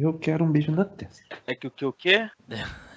Eu 0.00 0.14
quero 0.14 0.44
um 0.44 0.50
beijo 0.50 0.72
na 0.72 0.84
testa. 0.84 1.22
É 1.46 1.54
que 1.54 1.66
o 1.66 1.70
que 1.70 1.84
o 1.84 1.92
quê? 1.92 2.26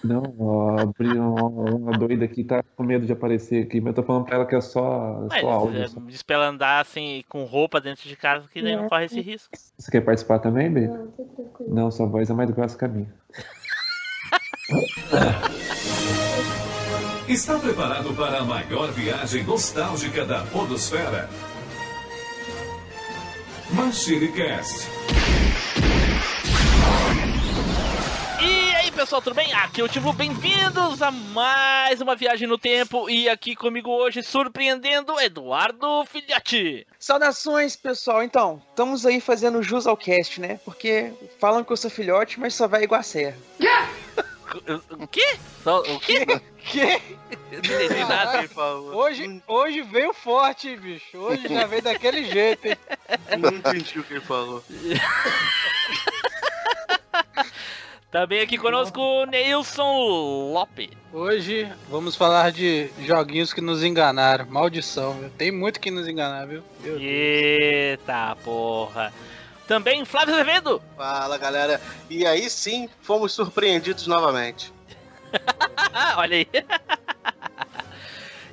Não, 0.02 0.24
ó, 0.40 0.80
abri 0.80 1.10
uma, 1.18 1.48
uma 1.48 1.98
doida 1.98 2.24
aqui, 2.24 2.46
tá 2.46 2.64
com 2.78 2.84
medo 2.84 3.06
de 3.06 3.12
aparecer 3.12 3.66
aqui, 3.66 3.82
mas 3.82 3.90
eu 3.90 3.96
tô 3.96 4.04
falando 4.04 4.24
pra 4.26 4.36
ela 4.36 4.46
que 4.46 4.56
é 4.56 4.62
só, 4.62 5.28
Mas, 5.30 5.42
só 5.42 5.50
áudio. 5.50 5.82
é, 5.84 5.88
só. 5.90 6.00
diz 6.00 6.24
pra 6.24 6.36
ela 6.38 6.48
andar 6.48 6.80
assim, 6.80 7.22
com 7.28 7.44
roupa 7.44 7.82
dentro 7.82 8.08
de 8.08 8.16
casa, 8.16 8.48
que 8.48 8.62
daí 8.62 8.78
não 8.78 8.88
corre 8.88 9.06
esse 9.06 9.20
risco. 9.20 9.50
Você 9.78 9.92
quer 9.92 10.00
participar 10.02 10.40
também, 10.40 10.72
Bê? 10.72 10.88
Não, 10.88 11.08
tô 11.08 11.24
tranquilo. 11.26 11.76
Não, 11.76 11.92
sua 11.92 12.06
voz 12.06 12.30
é 12.30 12.34
mais 12.34 12.50
grossa 12.52 12.78
que 12.78 12.86
a 12.86 12.88
minha. 12.88 13.14
Está 17.28 17.60
preparado 17.60 18.14
para 18.16 18.40
a 18.40 18.44
maior 18.46 18.92
viagem 18.92 19.44
nostálgica 19.44 20.26
da 20.26 20.44
Podosfera? 20.46 21.30
MachineCast. 23.74 24.88
E 25.00 25.03
pessoal, 29.04 29.22
tudo 29.22 29.34
bem? 29.36 29.52
Aqui 29.54 29.82
é 29.82 29.84
o 29.84 29.90
Tivo, 29.90 30.14
bem-vindos 30.14 31.02
a 31.02 31.12
mais 31.12 32.00
uma 32.00 32.16
viagem 32.16 32.48
no 32.48 32.58
tempo. 32.58 33.10
E 33.10 33.28
aqui 33.28 33.54
comigo 33.54 33.90
hoje, 33.90 34.24
surpreendendo, 34.24 35.20
Eduardo 35.20 36.06
Filhote. 36.06 36.88
Saudações, 36.98 37.76
pessoal. 37.76 38.24
Então, 38.24 38.62
estamos 38.70 39.06
aí 39.06 39.20
fazendo 39.20 39.62
jus 39.62 39.86
ao 39.88 39.98
cast, 39.98 40.40
né? 40.40 40.58
Porque 40.64 41.12
falam 41.38 41.66
que 41.66 41.74
eu 41.74 41.78
sou 41.78 41.92
filhote, 41.92 42.40
mas 42.40 42.56
só 42.56 42.66
vai 42.66 42.84
igual 42.84 43.02
a 43.02 43.04
serra. 43.04 43.36
O 44.98 45.08
quê? 45.08 45.36
Só- 45.64 45.82
O 45.82 46.00
quê? 46.00 46.26
Que? 46.64 47.02
Eu 47.52 47.62
não 47.62 47.82
entendi 47.84 48.06
nada. 48.06 48.50
Hoje, 48.94 49.42
hoje 49.48 49.82
veio 49.82 50.14
forte, 50.14 50.78
bicho. 50.78 51.18
Hoje 51.18 51.46
já 51.50 51.66
veio 51.66 51.82
daquele 51.82 52.24
jeito, 52.24 52.68
hein? 52.68 52.78
Não 53.38 53.50
entendi 53.50 54.00
o 54.00 54.04
que 54.04 54.14
ele 54.14 54.22
falou. 54.22 54.64
Também 58.14 58.42
aqui 58.42 58.60
conosco 58.60 59.02
o 59.02 59.26
Neilson 59.26 60.52
Lope. 60.54 60.96
Hoje 61.12 61.68
vamos 61.90 62.16
falar 62.16 62.52
de 62.52 62.92
joguinhos 63.00 63.52
que 63.52 63.60
nos 63.60 63.84
enganaram. 63.84 64.46
Maldição, 64.46 65.14
viu? 65.14 65.32
Tem 65.32 65.52
muito 65.52 65.80
que 65.80 65.90
nos 65.90 66.08
enganar, 66.08 66.46
viu? 66.46 66.62
Meu 66.82 67.00
Deus. 67.00 67.02
Eita 67.02 68.38
porra. 68.44 69.12
Também 69.68 70.06
Flávio 70.06 70.36
Azevedo. 70.36 70.80
Fala 70.96 71.40
galera, 71.40 71.82
e 72.08 72.24
aí 72.24 72.48
sim 72.52 72.88
fomos 73.02 73.34
surpreendidos 73.34 74.06
novamente. 74.06 74.72
Olha 76.16 76.38
aí. 76.38 76.48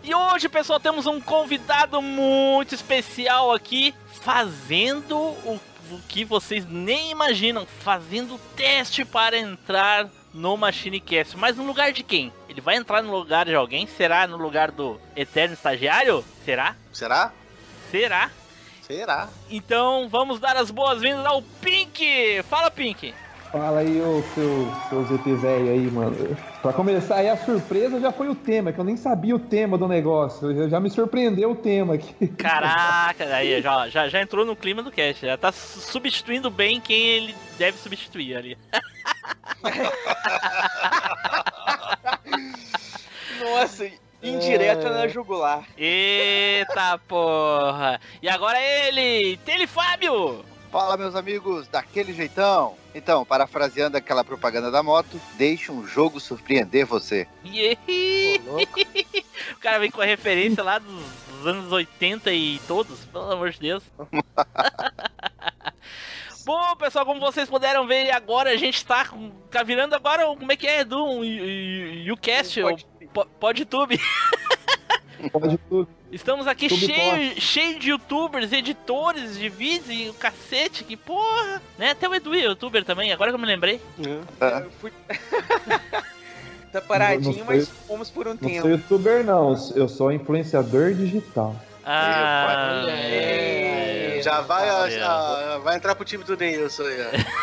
E 0.03 0.15
hoje, 0.15 0.49
pessoal, 0.49 0.81
temos 0.81 1.05
um 1.05 1.21
convidado 1.21 2.01
muito 2.01 2.75
especial 2.75 3.53
aqui, 3.53 3.95
fazendo 4.23 5.19
o, 5.19 5.37
o 5.53 5.61
que 6.09 6.25
vocês 6.25 6.67
nem 6.69 7.11
imaginam, 7.11 7.67
fazendo 7.67 8.39
teste 8.55 9.05
para 9.05 9.39
entrar 9.39 10.09
no 10.33 10.57
MachineCast. 10.57 11.37
Mas 11.37 11.57
no 11.57 11.65
lugar 11.65 11.93
de 11.93 12.03
quem? 12.03 12.33
Ele 12.49 12.61
vai 12.61 12.77
entrar 12.77 13.03
no 13.03 13.11
lugar 13.11 13.47
de 13.47 13.55
alguém? 13.55 13.87
Será 13.87 14.27
no 14.27 14.37
lugar 14.37 14.71
do 14.71 15.01
Eterno 15.17 15.55
Estagiário? 15.55 16.25
Será? 16.45 16.77
Será? 16.93 17.33
Será? 17.91 18.31
Será? 18.83 19.29
Então 19.49 20.09
vamos 20.09 20.41
dar 20.41 20.57
as 20.57 20.71
boas-vindas 20.71 21.25
ao 21.25 21.43
Pink! 21.43 22.43
Fala, 22.49 22.71
Pink! 22.71 23.15
Fala 23.53 23.81
aí, 23.81 24.01
ô 24.01 24.23
seu, 24.33 24.73
seu 24.89 25.05
ZT 25.07 25.35
velho 25.35 25.71
aí, 25.71 25.91
mano. 25.91 26.37
Pra 26.63 26.73
começar 26.73 27.17
aí, 27.17 27.29
a 27.29 27.37
surpresa 27.37 27.99
já 28.01 28.13
foi 28.13 28.29
o 28.29 28.35
tema, 28.35 28.73
que 28.73 28.79
eu 28.79 28.85
nem 28.85 28.97
sabia 28.97 29.35
o 29.35 29.41
tema 29.41 29.77
do 29.77 29.89
negócio. 29.89 30.55
Já, 30.55 30.69
já 30.69 30.79
me 30.79 30.89
surpreendeu 30.89 31.51
o 31.51 31.57
tema 31.57 31.95
aqui. 31.95 32.29
Caraca, 32.29 33.25
aí 33.35 33.61
já, 33.61 33.89
já, 33.89 34.09
já 34.09 34.23
entrou 34.23 34.47
no 34.47 34.55
clima 34.55 34.85
do 34.85 34.93
cast, 34.93 35.27
já 35.27 35.37
tá 35.37 35.51
su- 35.51 35.81
substituindo 35.81 36.49
bem 36.49 36.81
quem 36.81 37.05
ele 37.09 37.35
deve 37.59 37.77
substituir 37.77 38.37
ali. 38.37 38.57
Nossa, 43.41 43.91
indireta 44.23 44.91
na 44.91 45.09
jugular. 45.09 45.65
Eita 45.77 46.99
porra! 47.09 48.01
E 48.23 48.29
agora 48.29 48.59
ele, 48.61 49.39
Telefábio! 49.39 50.45
Fala, 50.71 50.97
meus 50.97 51.17
amigos, 51.17 51.67
daquele 51.69 52.13
jeitão. 52.13 52.77
Então, 52.95 53.25
parafraseando 53.25 53.97
aquela 53.97 54.23
propaganda 54.23 54.71
da 54.71 54.83
moto, 54.83 55.21
deixe 55.37 55.73
um 55.73 55.87
jogo 55.87 56.21
surpreender 56.21 56.85
você. 56.87 57.27
Ô, 57.45 58.51
louco. 58.53 58.81
O 59.57 59.61
cara 59.61 59.79
vem 59.79 59.91
com 59.91 60.01
a 60.03 60.05
referência 60.05 60.63
lá 60.63 60.79
dos, 60.79 61.03
dos 61.33 61.47
anos 61.47 61.73
80 61.73 62.31
e 62.33 62.61
todos, 62.69 63.01
pelo 63.07 63.31
amor 63.33 63.51
de 63.51 63.59
Deus. 63.61 63.83
Bom, 66.45 66.77
pessoal, 66.77 67.05
como 67.07 67.21
vocês 67.21 67.49
puderam 67.49 67.87
ver 67.87 68.11
agora, 68.11 68.51
a 68.51 68.57
gente 68.57 68.85
tá, 68.85 69.07
tá 69.51 69.63
virando 69.63 69.95
agora, 69.95 70.29
um- 70.31 70.37
como 70.37 70.53
é 70.53 70.57
que 70.57 70.67
é, 70.67 70.81
Edu? 70.81 71.03
Um 71.05 71.25
YouCast, 71.25 72.61
Pode- 72.63 72.87
o 73.03 73.25
PodTube. 73.27 74.01
Pode 75.33 75.59
tudo. 75.69 75.89
Estamos 76.11 76.47
aqui 76.47 76.69
cheio, 76.69 77.41
cheio 77.41 77.79
de 77.79 77.91
youtubers, 77.91 78.53
editores 78.53 79.39
de 79.39 79.49
vídeos 79.49 79.89
e 79.91 80.09
o 80.09 80.15
cacete, 80.15 80.83
que 80.85 80.97
porra, 80.97 81.61
né? 81.79 81.91
Até 81.91 82.09
o 82.09 82.15
Edu 82.15 82.35
é 82.35 82.39
youtuber 82.45 82.85
também, 82.85 83.13
agora 83.13 83.31
que 83.31 83.35
eu 83.35 83.39
me 83.41 83.47
lembrei. 83.47 83.81
Eu 83.99 84.71
fui... 84.81 84.93
tá 86.73 86.81
paradinho, 86.81 87.33
Não- 87.33 87.39
não 87.41 87.47
mas 87.47 87.69
fomos 87.87 88.11
por 88.11 88.27
um 88.27 88.31
Não 88.31 88.37
tempo. 88.39 88.63
sou 88.63 88.71
youtuber, 88.71 89.25
não. 89.25 89.55
Eu 89.77 89.89
sou 89.89 90.11
influenciador 90.13 90.95
digital. 90.95 91.55
Ah, 91.85 92.85
É. 92.89 94.19
é. 94.19 94.23
Já 94.23 94.41
vai, 94.43 94.69
a- 94.69 95.59
vai 95.59 95.77
entrar 95.77 95.95
pro 95.95 96.05
time 96.05 96.25
do 96.25 96.37
Neilson 96.37 96.83
aí, 96.85 96.97
ó. 97.03 97.11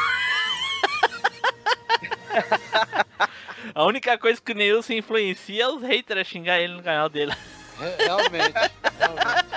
A 3.74 3.84
única 3.84 4.18
coisa 4.18 4.42
que 4.42 4.52
o 4.52 4.56
Neilson 4.56 4.94
influencia 4.94 5.64
é 5.64 5.68
os 5.68 5.82
haters 5.84 6.22
a 6.22 6.24
xingar 6.24 6.60
ele 6.60 6.74
no 6.74 6.84
canal 6.84 7.10
dele. 7.10 7.34
Re- 7.80 8.06
Realmente. 8.06 8.54
realmente. 9.00 9.48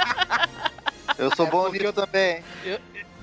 Eu 1.18 1.34
sou 1.36 1.46
É 1.46 1.50
bom 1.50 1.62
porque 1.64 1.78
nisso 1.78 1.92
também. 1.92 2.42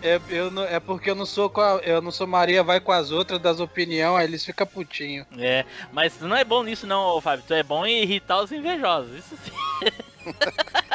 É, 0.04 0.22
eu 0.30 0.52
não- 0.52 0.64
é 0.64 0.80
porque 0.80 1.10
eu 1.10 1.16
não 1.16 1.26
sou 1.26 1.50
com 1.50 1.60
a- 1.60 1.80
eu 1.84 2.02
não 2.02 2.12
sou 2.12 2.28
Maria 2.28 2.62
vai 2.64 2.80
com 2.80 2.92
as 2.92 3.10
outras 3.12 3.40
das 3.40 3.60
opiniões, 3.60 4.16
aí 4.20 4.26
eles 4.28 4.46
ficam 4.46 4.68
putinho. 4.68 5.26
É, 5.40 5.66
mas 5.92 6.16
tu 6.16 6.28
não 6.28 6.36
é 6.36 6.44
bom 6.44 6.62
nisso 6.62 6.86
não, 6.86 7.02
ô, 7.16 7.20
Fábio. 7.22 7.44
Tu 7.48 7.54
é 7.56 7.64
bom 7.64 7.84
em 7.86 8.04
irritar 8.04 8.40
os 8.40 8.52
invejosos, 8.52 9.16
isso 9.18 9.36
sim. 9.44 9.52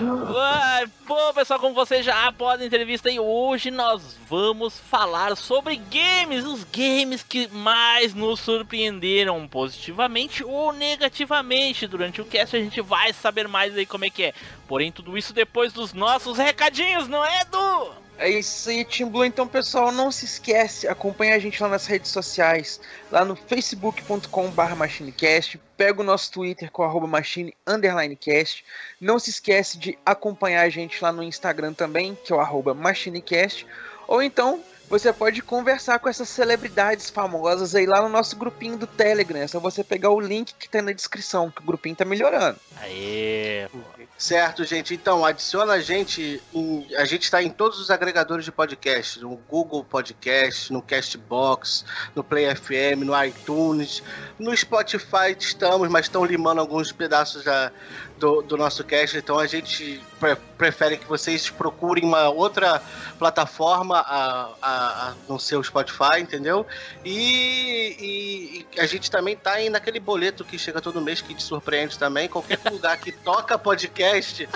Uai, 0.00 0.88
Bom, 1.06 1.32
pessoal, 1.32 1.58
como 1.58 1.74
vocês 1.74 2.04
já 2.04 2.30
podem 2.32 2.68
visto 2.84 3.08
aí, 3.08 3.18
hoje 3.18 3.70
nós 3.70 4.16
vamos 4.28 4.78
falar 4.78 5.36
sobre 5.36 5.76
games, 5.76 6.44
os 6.44 6.64
games 6.64 7.22
que 7.22 7.48
mais 7.48 8.12
nos 8.12 8.40
surpreenderam 8.40 9.48
positivamente 9.48 10.44
ou 10.44 10.70
negativamente. 10.72 11.86
Durante 11.86 12.20
o 12.20 12.26
cast 12.26 12.54
a 12.54 12.60
gente 12.60 12.82
vai 12.82 13.12
saber 13.14 13.48
mais 13.48 13.74
aí 13.74 13.86
como 13.86 14.04
é 14.04 14.10
que 14.10 14.24
é. 14.24 14.34
Porém, 14.66 14.92
tudo 14.92 15.16
isso 15.16 15.32
depois 15.32 15.72
dos 15.72 15.94
nossos 15.94 16.36
recadinhos, 16.36 17.08
não 17.08 17.24
é, 17.24 17.40
Edu? 17.40 18.07
É 18.18 18.28
isso 18.28 18.68
aí, 18.68 18.84
Team 18.84 19.08
Blue. 19.08 19.24
Então, 19.24 19.46
pessoal, 19.46 19.92
não 19.92 20.10
se 20.10 20.24
esquece, 20.24 20.88
acompanha 20.88 21.36
a 21.36 21.38
gente 21.38 21.62
lá 21.62 21.68
nas 21.68 21.86
redes 21.86 22.10
sociais, 22.10 22.80
lá 23.12 23.24
no 23.24 23.36
facebook.com.br 23.36 24.74
machinecast, 24.76 25.56
pega 25.76 26.00
o 26.00 26.04
nosso 26.04 26.32
Twitter 26.32 26.68
com 26.72 26.82
arroba 26.82 27.06
machine 27.06 27.54
underline 27.64 28.16
cast. 28.16 28.64
Não 29.00 29.20
se 29.20 29.30
esquece 29.30 29.78
de 29.78 29.96
acompanhar 30.04 30.62
a 30.62 30.68
gente 30.68 31.00
lá 31.00 31.12
no 31.12 31.22
Instagram 31.22 31.72
também, 31.72 32.18
que 32.24 32.32
é 32.32 32.36
o 32.36 32.40
arroba 32.40 32.74
machinecast. 32.74 33.64
Ou 34.08 34.20
então, 34.20 34.64
você 34.88 35.12
pode 35.12 35.42
conversar 35.42 35.98
com 35.98 36.08
essas 36.08 36.28
celebridades 36.28 37.10
famosas 37.10 37.74
aí 37.74 37.86
lá 37.86 38.00
no 38.02 38.08
nosso 38.08 38.36
grupinho 38.36 38.76
do 38.76 38.86
Telegram. 38.86 39.40
É 39.40 39.46
só 39.46 39.60
você 39.60 39.84
pegar 39.84 40.10
o 40.10 40.20
link 40.20 40.54
que 40.54 40.68
tá 40.68 40.80
na 40.80 40.92
descrição, 40.92 41.50
que 41.50 41.60
o 41.60 41.64
grupinho 41.64 41.96
tá 41.96 42.04
melhorando. 42.04 42.58
Aê, 42.80 43.68
pô. 43.70 43.78
Certo, 44.18 44.64
gente. 44.64 44.94
Então, 44.94 45.24
adiciona 45.24 45.74
a 45.74 45.80
gente. 45.80 46.42
Em, 46.52 46.86
a 46.96 47.04
gente 47.04 47.22
está 47.22 47.40
em 47.40 47.48
todos 47.48 47.78
os 47.78 47.88
agregadores 47.88 48.44
de 48.44 48.50
podcast: 48.50 49.20
no 49.20 49.36
Google 49.48 49.84
Podcast, 49.84 50.72
no 50.72 50.82
Castbox, 50.82 51.84
no 52.16 52.24
Play 52.24 52.52
FM, 52.56 53.04
no 53.04 53.24
iTunes, 53.24 54.02
no 54.36 54.56
Spotify 54.56 55.36
estamos, 55.38 55.88
mas 55.88 56.06
estão 56.06 56.24
limando 56.24 56.60
alguns 56.60 56.90
pedaços 56.90 57.44
da, 57.44 57.70
do, 58.18 58.42
do 58.42 58.56
nosso 58.56 58.82
cast. 58.84 59.16
Então, 59.16 59.38
a 59.38 59.46
gente 59.46 60.00
pre- 60.18 60.36
prefere 60.56 60.96
que 60.96 61.06
vocês 61.06 61.48
procurem 61.48 62.04
uma 62.04 62.28
outra 62.28 62.82
plataforma 63.18 63.98
a, 63.98 64.50
a, 64.60 65.08
a 65.10 65.14
não 65.28 65.38
ser 65.38 65.56
o 65.56 65.62
Spotify, 65.64 66.20
entendeu? 66.20 66.66
E, 67.04 67.96
e- 67.98 68.66
e 68.76 68.80
a 68.80 68.86
gente 68.86 69.10
também 69.10 69.36
tá 69.36 69.52
aí 69.52 69.70
naquele 69.70 70.00
boleto 70.00 70.44
que 70.44 70.58
chega 70.58 70.80
todo 70.80 71.00
mês 71.00 71.20
que 71.20 71.34
te 71.34 71.42
surpreende 71.42 71.98
também. 71.98 72.28
Qualquer 72.28 72.58
lugar 72.70 72.96
que 72.98 73.12
toca 73.12 73.58
podcast, 73.58 74.48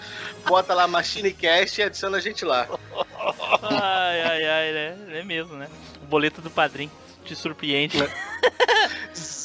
bota 0.46 0.74
lá 0.74 0.86
MachineCast 0.86 1.80
e 1.80 1.84
adiciona 1.84 2.18
a 2.18 2.20
gente 2.20 2.44
lá. 2.44 2.66
Ai, 3.62 4.20
ai, 4.22 4.44
ai, 4.44 4.72
né? 4.72 4.96
É 5.20 5.22
mesmo, 5.24 5.54
né? 5.56 5.68
O 6.02 6.06
boleto 6.06 6.40
do 6.42 6.50
padrinho 6.50 6.90
te 7.24 7.36
surpreende. 7.36 7.98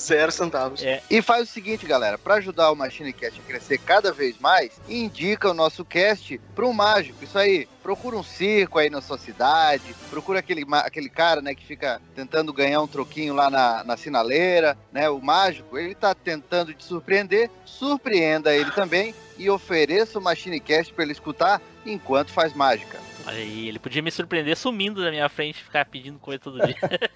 Zero 0.07 0.31
centavos. 0.31 0.81
É. 0.81 1.01
E 1.09 1.21
faz 1.21 1.50
o 1.50 1.51
seguinte, 1.51 1.86
galera, 1.86 2.18
para 2.18 2.36
ajudar 2.36 2.71
o 2.71 2.75
Machine 2.75 3.12
Cast 3.12 3.42
a 3.42 3.44
crescer 3.44 3.77
cada 3.77 4.13
vez 4.13 4.39
mais, 4.39 4.80
indica 4.88 5.50
o 5.50 5.54
nosso 5.54 5.83
cast 5.83 6.39
para 6.56 6.65
um 6.65 6.71
mágico. 6.71 7.21
Isso 7.21 7.38
aí, 7.38 7.68
procura 7.83 8.15
um 8.15 8.24
circo 8.24 8.80
aí 8.80 8.89
na 8.89 9.01
sua 9.01 9.18
cidade, 9.18 9.94
procura 10.09 10.39
aquele, 10.39 10.65
aquele 10.71 11.09
cara, 11.09 11.42
né, 11.42 11.54
que 11.54 11.65
fica 11.65 12.01
tentando 12.15 12.54
ganhar 12.54 12.81
um 12.81 12.88
troquinho 12.88 13.33
lá 13.33 13.50
na, 13.50 13.83
na 13.83 13.98
sinaleira, 13.98 14.77
né? 14.94 15.09
O 15.09 15.19
mágico, 15.19 15.77
ele 15.77 15.94
tá 15.94 16.15
tentando 16.15 16.74
te 16.74 16.86
surpreender, 16.86 17.50
surpreenda 17.65 18.56
ele 18.56 18.71
também 18.71 19.13
e 19.38 19.50
ofereça 19.50 20.19
o 20.19 20.21
Machine 20.21 20.62
Cast 20.62 20.94
para 20.94 21.04
ele 21.04 21.12
escutar 21.12 21.62
enquanto 21.86 22.31
faz 22.31 22.54
mágica. 22.54 22.98
Olha 23.25 23.39
aí, 23.39 23.68
ele 23.68 23.77
podia 23.77 24.01
me 24.01 24.09
surpreender 24.09 24.56
sumindo 24.56 25.04
da 25.04 25.12
minha 25.12 25.27
frente 25.27 25.59
e 25.59 25.63
ficar 25.63 25.83
pedindo 25.83 26.18
coisa 26.18 26.39
todo 26.39 26.65
dia. 26.65 26.77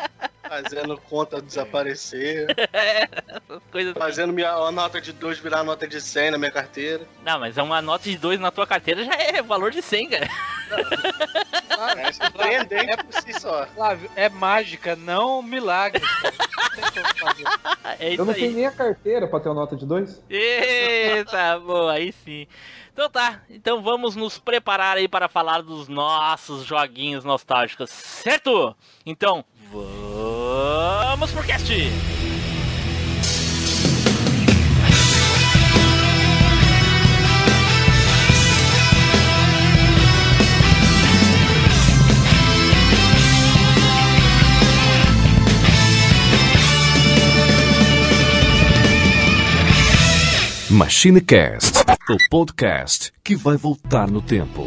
Fazendo, 0.50 0.98
conta 1.08 1.40
desaparecer. 1.40 2.48
Essas 2.74 3.62
coisas. 3.70 3.94
Fazendo 3.96 4.32
minha 4.32 4.50
a 4.50 4.72
nota 4.72 5.00
de 5.00 5.12
2 5.12 5.38
virar 5.38 5.62
nota 5.62 5.86
de 5.86 6.00
100 6.00 6.32
na 6.32 6.38
minha 6.38 6.50
carteira. 6.50 7.06
Não, 7.24 7.38
mas 7.38 7.56
é 7.56 7.62
uma 7.62 7.80
nota 7.80 8.02
de 8.10 8.18
dois 8.18 8.40
na 8.40 8.50
tua 8.50 8.66
carteira 8.66 9.04
já 9.04 9.14
é 9.14 9.40
valor 9.42 9.70
de 9.70 9.80
100, 9.80 10.08
cara. 10.08 10.28
É 11.98 12.12
surpreendente 12.12 12.96
por 13.04 13.22
si 13.22 13.40
só. 13.40 13.64
Flávio, 13.66 14.10
é 14.16 14.28
mágica, 14.28 14.96
não 14.96 15.40
milagre. 15.40 16.02
Não. 16.02 17.92
É 18.00 18.14
Eu 18.14 18.24
não 18.24 18.34
tenho 18.34 18.48
aí. 18.48 18.54
nem 18.54 18.66
a 18.66 18.72
carteira 18.72 19.28
pra 19.28 19.38
ter 19.38 19.48
uma 19.50 19.54
nota 19.54 19.76
de 19.76 19.86
dois. 19.86 20.20
Eita, 20.28 21.60
boa, 21.60 21.92
aí 21.92 22.12
sim. 22.24 22.48
Então 22.92 23.08
tá, 23.08 23.40
então 23.48 23.80
vamos 23.80 24.16
nos 24.16 24.36
preparar 24.36 24.96
aí 24.96 25.06
para 25.06 25.28
falar 25.28 25.62
dos 25.62 25.86
nossos 25.86 26.64
joguinhos 26.64 27.24
nostálgicos, 27.24 27.88
certo? 27.88 28.76
Então, 29.06 29.44
vamos 29.72 30.39
pro 31.32 31.42
cast! 31.44 31.72
O 52.08 52.16
podcast 52.28 53.12
que 53.22 53.36
vai 53.36 53.56
voltar 53.56 54.10
no 54.10 54.20
tempo. 54.20 54.66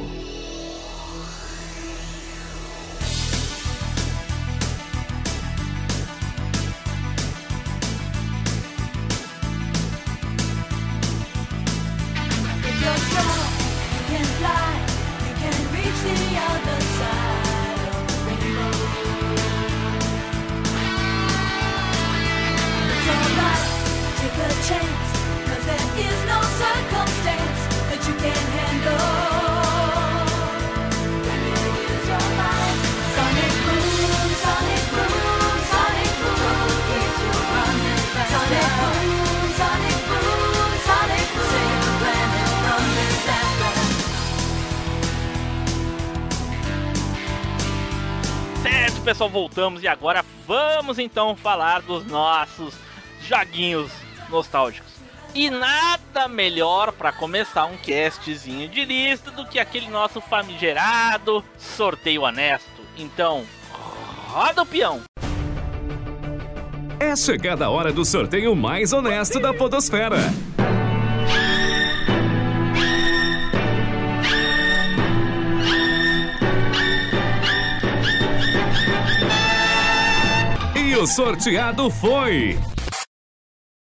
Voltamos 49.54 49.84
e 49.84 49.88
agora 49.88 50.26
vamos 50.48 50.98
então 50.98 51.36
falar 51.36 51.84
dos 51.84 52.04
nossos 52.08 52.74
joguinhos 53.22 53.92
nostálgicos. 54.28 54.92
E 55.36 55.50
nada 55.50 56.28
melhor 56.28 56.92
para 56.92 57.12
começar 57.12 57.66
um 57.66 57.78
castzinho 57.78 58.68
de 58.68 58.84
lista 58.84 59.30
do 59.30 59.46
que 59.46 59.60
aquele 59.60 59.90
nosso 59.90 60.20
famigerado 60.20 61.44
sorteio 61.58 62.24
honesto. 62.24 62.82
Então, 62.98 63.46
roda 64.28 64.64
o 64.64 64.66
peão. 64.66 65.02
É 67.00 67.16
chegada 67.16 67.66
a 67.66 67.70
hora 67.70 67.92
do 67.94 68.04
sorteio 68.04 68.56
mais 68.56 68.92
honesto 68.92 69.40
da 69.40 69.54
Podosfera. 69.54 70.18
O 81.04 81.08
sorteado 81.08 81.92
foi. 81.92 82.58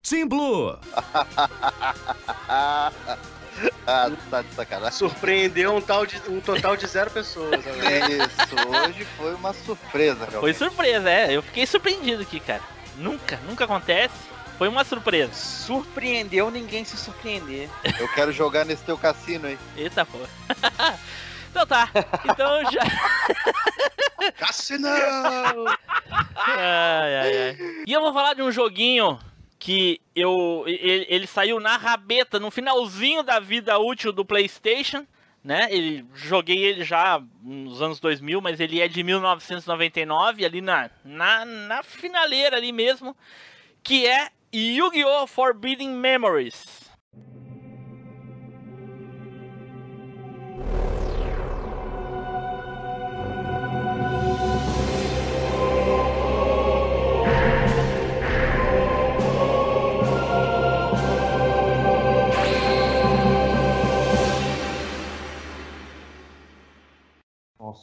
Team 0.03 0.27
Blue. 0.27 0.77
ah, 2.49 2.91
tá 4.29 4.41
de 4.41 4.53
sacanagem. 4.53 4.97
Surpreendeu 4.97 5.73
um, 5.73 5.81
tal 5.81 6.05
de, 6.05 6.21
um 6.27 6.41
total 6.41 6.75
de 6.75 6.85
zero 6.85 7.09
pessoas. 7.09 7.63
né? 7.63 8.09
Isso, 8.09 8.89
hoje 8.89 9.07
foi 9.17 9.33
uma 9.35 9.53
surpresa, 9.53 10.25
Foi 10.25 10.31
realmente. 10.31 10.57
surpresa, 10.57 11.09
é. 11.09 11.33
Eu 11.33 11.41
fiquei 11.41 11.65
surpreendido 11.65 12.23
aqui, 12.23 12.41
cara. 12.41 12.61
Nunca, 12.97 13.39
nunca 13.47 13.63
acontece. 13.63 14.15
Foi 14.57 14.67
uma 14.67 14.83
surpresa. 14.83 15.31
Surpreendeu 15.33 16.51
ninguém 16.51 16.83
se 16.83 16.97
surpreender. 16.97 17.69
Eu 17.97 18.09
quero 18.09 18.33
jogar 18.33 18.65
nesse 18.65 18.83
teu 18.83 18.97
cassino 18.97 19.47
aí. 19.47 19.57
Eita 19.77 20.05
porra. 20.05 20.27
então 21.57 21.65
tá. 21.65 21.89
Então 22.25 22.71
já. 22.71 22.81
Cassinão! 24.37 25.65
Ai, 26.35 27.15
ai, 27.15 27.47
ai. 27.49 27.57
E 27.85 27.91
eu 27.91 28.01
vou 28.01 28.13
falar 28.13 28.35
de 28.35 28.43
um 28.43 28.51
joguinho 28.51 29.17
que 29.57 29.99
eu 30.15 30.63
ele, 30.67 31.07
ele 31.09 31.25
saiu 31.25 31.59
na 31.59 31.77
rabeta 31.77 32.39
no 32.39 32.51
finalzinho 32.51 33.23
da 33.23 33.39
vida 33.39 33.77
útil 33.79 34.11
do 34.13 34.23
PlayStation, 34.23 35.05
né? 35.43 35.67
Ele 35.71 36.05
joguei 36.13 36.63
ele 36.63 36.83
já 36.83 37.21
nos 37.41 37.81
anos 37.81 37.99
2000, 37.99 38.39
mas 38.39 38.59
ele 38.59 38.79
é 38.79 38.87
de 38.87 39.01
1999, 39.01 40.45
ali 40.45 40.61
na 40.61 40.91
na, 41.03 41.43
na 41.45 41.81
finaleira 41.81 42.57
ali 42.57 42.71
mesmo, 42.71 43.15
que 43.81 44.05
é 44.05 44.29
Yu-Gi-Oh! 44.53 45.25
Forbidden 45.25 45.89
Memories. 45.89 46.86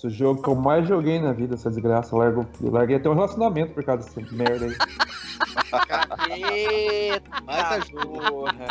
O 0.05 0.11
jogo 0.11 0.43
que 0.43 0.49
eu 0.49 0.55
mais 0.55 0.87
joguei 0.87 1.19
na 1.19 1.33
vida, 1.33 1.55
essa 1.55 1.71
desgraça. 1.71 2.15
Largo, 2.15 2.47
eu 2.63 2.71
larguei 2.71 2.97
até 2.97 3.09
um 3.09 3.15
relacionamento 3.15 3.73
por 3.73 3.83
causa 3.83 4.05
dessa 4.05 4.21
merda 4.35 4.67
aí. 4.67 4.77
Eita, 6.43 7.41
Mais 7.45 7.91
porra. 7.91 8.67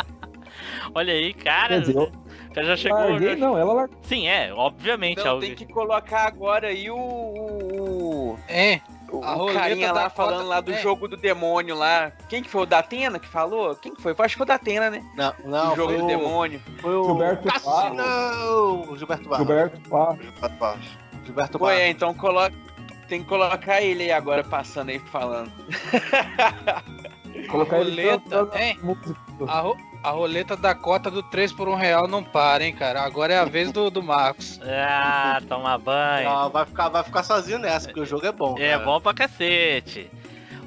Olha 0.94 1.12
aí, 1.12 1.34
cara. 1.34 1.68
Quer 1.68 1.80
dizer, 1.80 1.96
eu 1.96 2.12
já, 2.54 2.62
já 2.62 2.76
chegou. 2.76 2.98
larguei, 2.98 3.30
já- 3.30 3.36
não, 3.36 3.58
ela 3.58 3.72
largou. 3.72 3.96
Sim, 4.02 4.28
é, 4.28 4.52
obviamente. 4.54 5.18
Então 5.18 5.32
alguém- 5.32 5.54
tem 5.56 5.66
que 5.66 5.72
colocar 5.72 6.26
agora 6.26 6.68
aí 6.68 6.88
o. 6.90 6.96
o, 6.96 8.38
Hein? 8.48 8.80
o, 9.10 9.24
A 9.24 9.36
o 9.42 9.52
carinha 9.52 9.88
da 9.88 10.02
lá 10.04 10.10
falando 10.10 10.46
lá 10.46 10.60
do 10.60 10.66
também. 10.66 10.82
jogo 10.82 11.08
do 11.08 11.16
demônio 11.16 11.74
lá. 11.76 12.12
Quem 12.28 12.42
que 12.42 12.48
foi? 12.50 12.62
O 12.62 12.66
Datena 12.66 13.18
que 13.18 13.26
falou? 13.28 13.74
Quem 13.74 13.92
que 13.94 14.00
foi? 14.00 14.12
Eu 14.12 14.24
acho 14.24 14.34
que 14.34 14.38
foi 14.38 14.44
o 14.44 14.48
Datena, 14.48 14.88
né? 14.90 15.02
Não, 15.16 15.32
não, 15.44 15.72
o 15.72 15.76
jogo 15.76 15.88
foi 15.90 15.98
do 15.98 16.04
o, 16.04 16.06
demônio. 16.08 16.60
foi 16.80 16.94
o 16.94 17.04
Gilberto 17.06 17.48
Cassinão! 17.48 18.82
O 18.88 18.96
Gilberto 18.96 19.28
Barros. 19.28 19.46
Gilberto 19.46 19.88
Pá. 19.90 20.16
Gilberto 20.20 20.58
Barros. 20.58 21.03
Gilberto 21.24 21.58
Foi, 21.58 21.74
é, 21.76 21.88
então 21.88 22.12
coloca. 22.14 22.54
Tem 23.08 23.22
que 23.22 23.28
colocar 23.28 23.82
ele 23.82 24.04
aí 24.04 24.12
agora 24.12 24.42
passando 24.42 24.88
aí 24.88 24.98
falando. 24.98 25.50
Colocar 27.50 27.78
ele 27.80 27.90
roleta, 28.02 28.48
hein? 28.58 28.78
A, 29.48 29.60
ro- 29.60 29.76
a 30.02 30.10
roleta 30.10 30.56
da 30.56 30.74
cota 30.74 31.10
do 31.10 31.22
3 31.22 31.52
por 31.52 31.68
1 31.68 31.74
real 31.74 32.06
não 32.08 32.22
para, 32.22 32.64
hein, 32.64 32.74
cara. 32.74 33.02
Agora 33.02 33.32
é 33.34 33.38
a 33.38 33.44
vez 33.44 33.72
do, 33.72 33.90
do 33.90 34.02
Marcos. 34.02 34.58
Ah, 34.66 35.40
toma 35.48 35.76
banho. 35.78 36.28
Não, 36.28 36.50
vai 36.50 36.64
ficar, 36.64 36.88
vai 36.88 37.02
ficar 37.02 37.22
sozinho 37.24 37.58
nessa, 37.58 37.88
porque 37.88 38.00
o 38.00 38.06
jogo 38.06 38.24
é 38.26 38.32
bom. 38.32 38.54
É 38.58 38.72
cara. 38.72 38.84
bom 38.84 39.00
pra 39.00 39.12
cacete. 39.12 40.08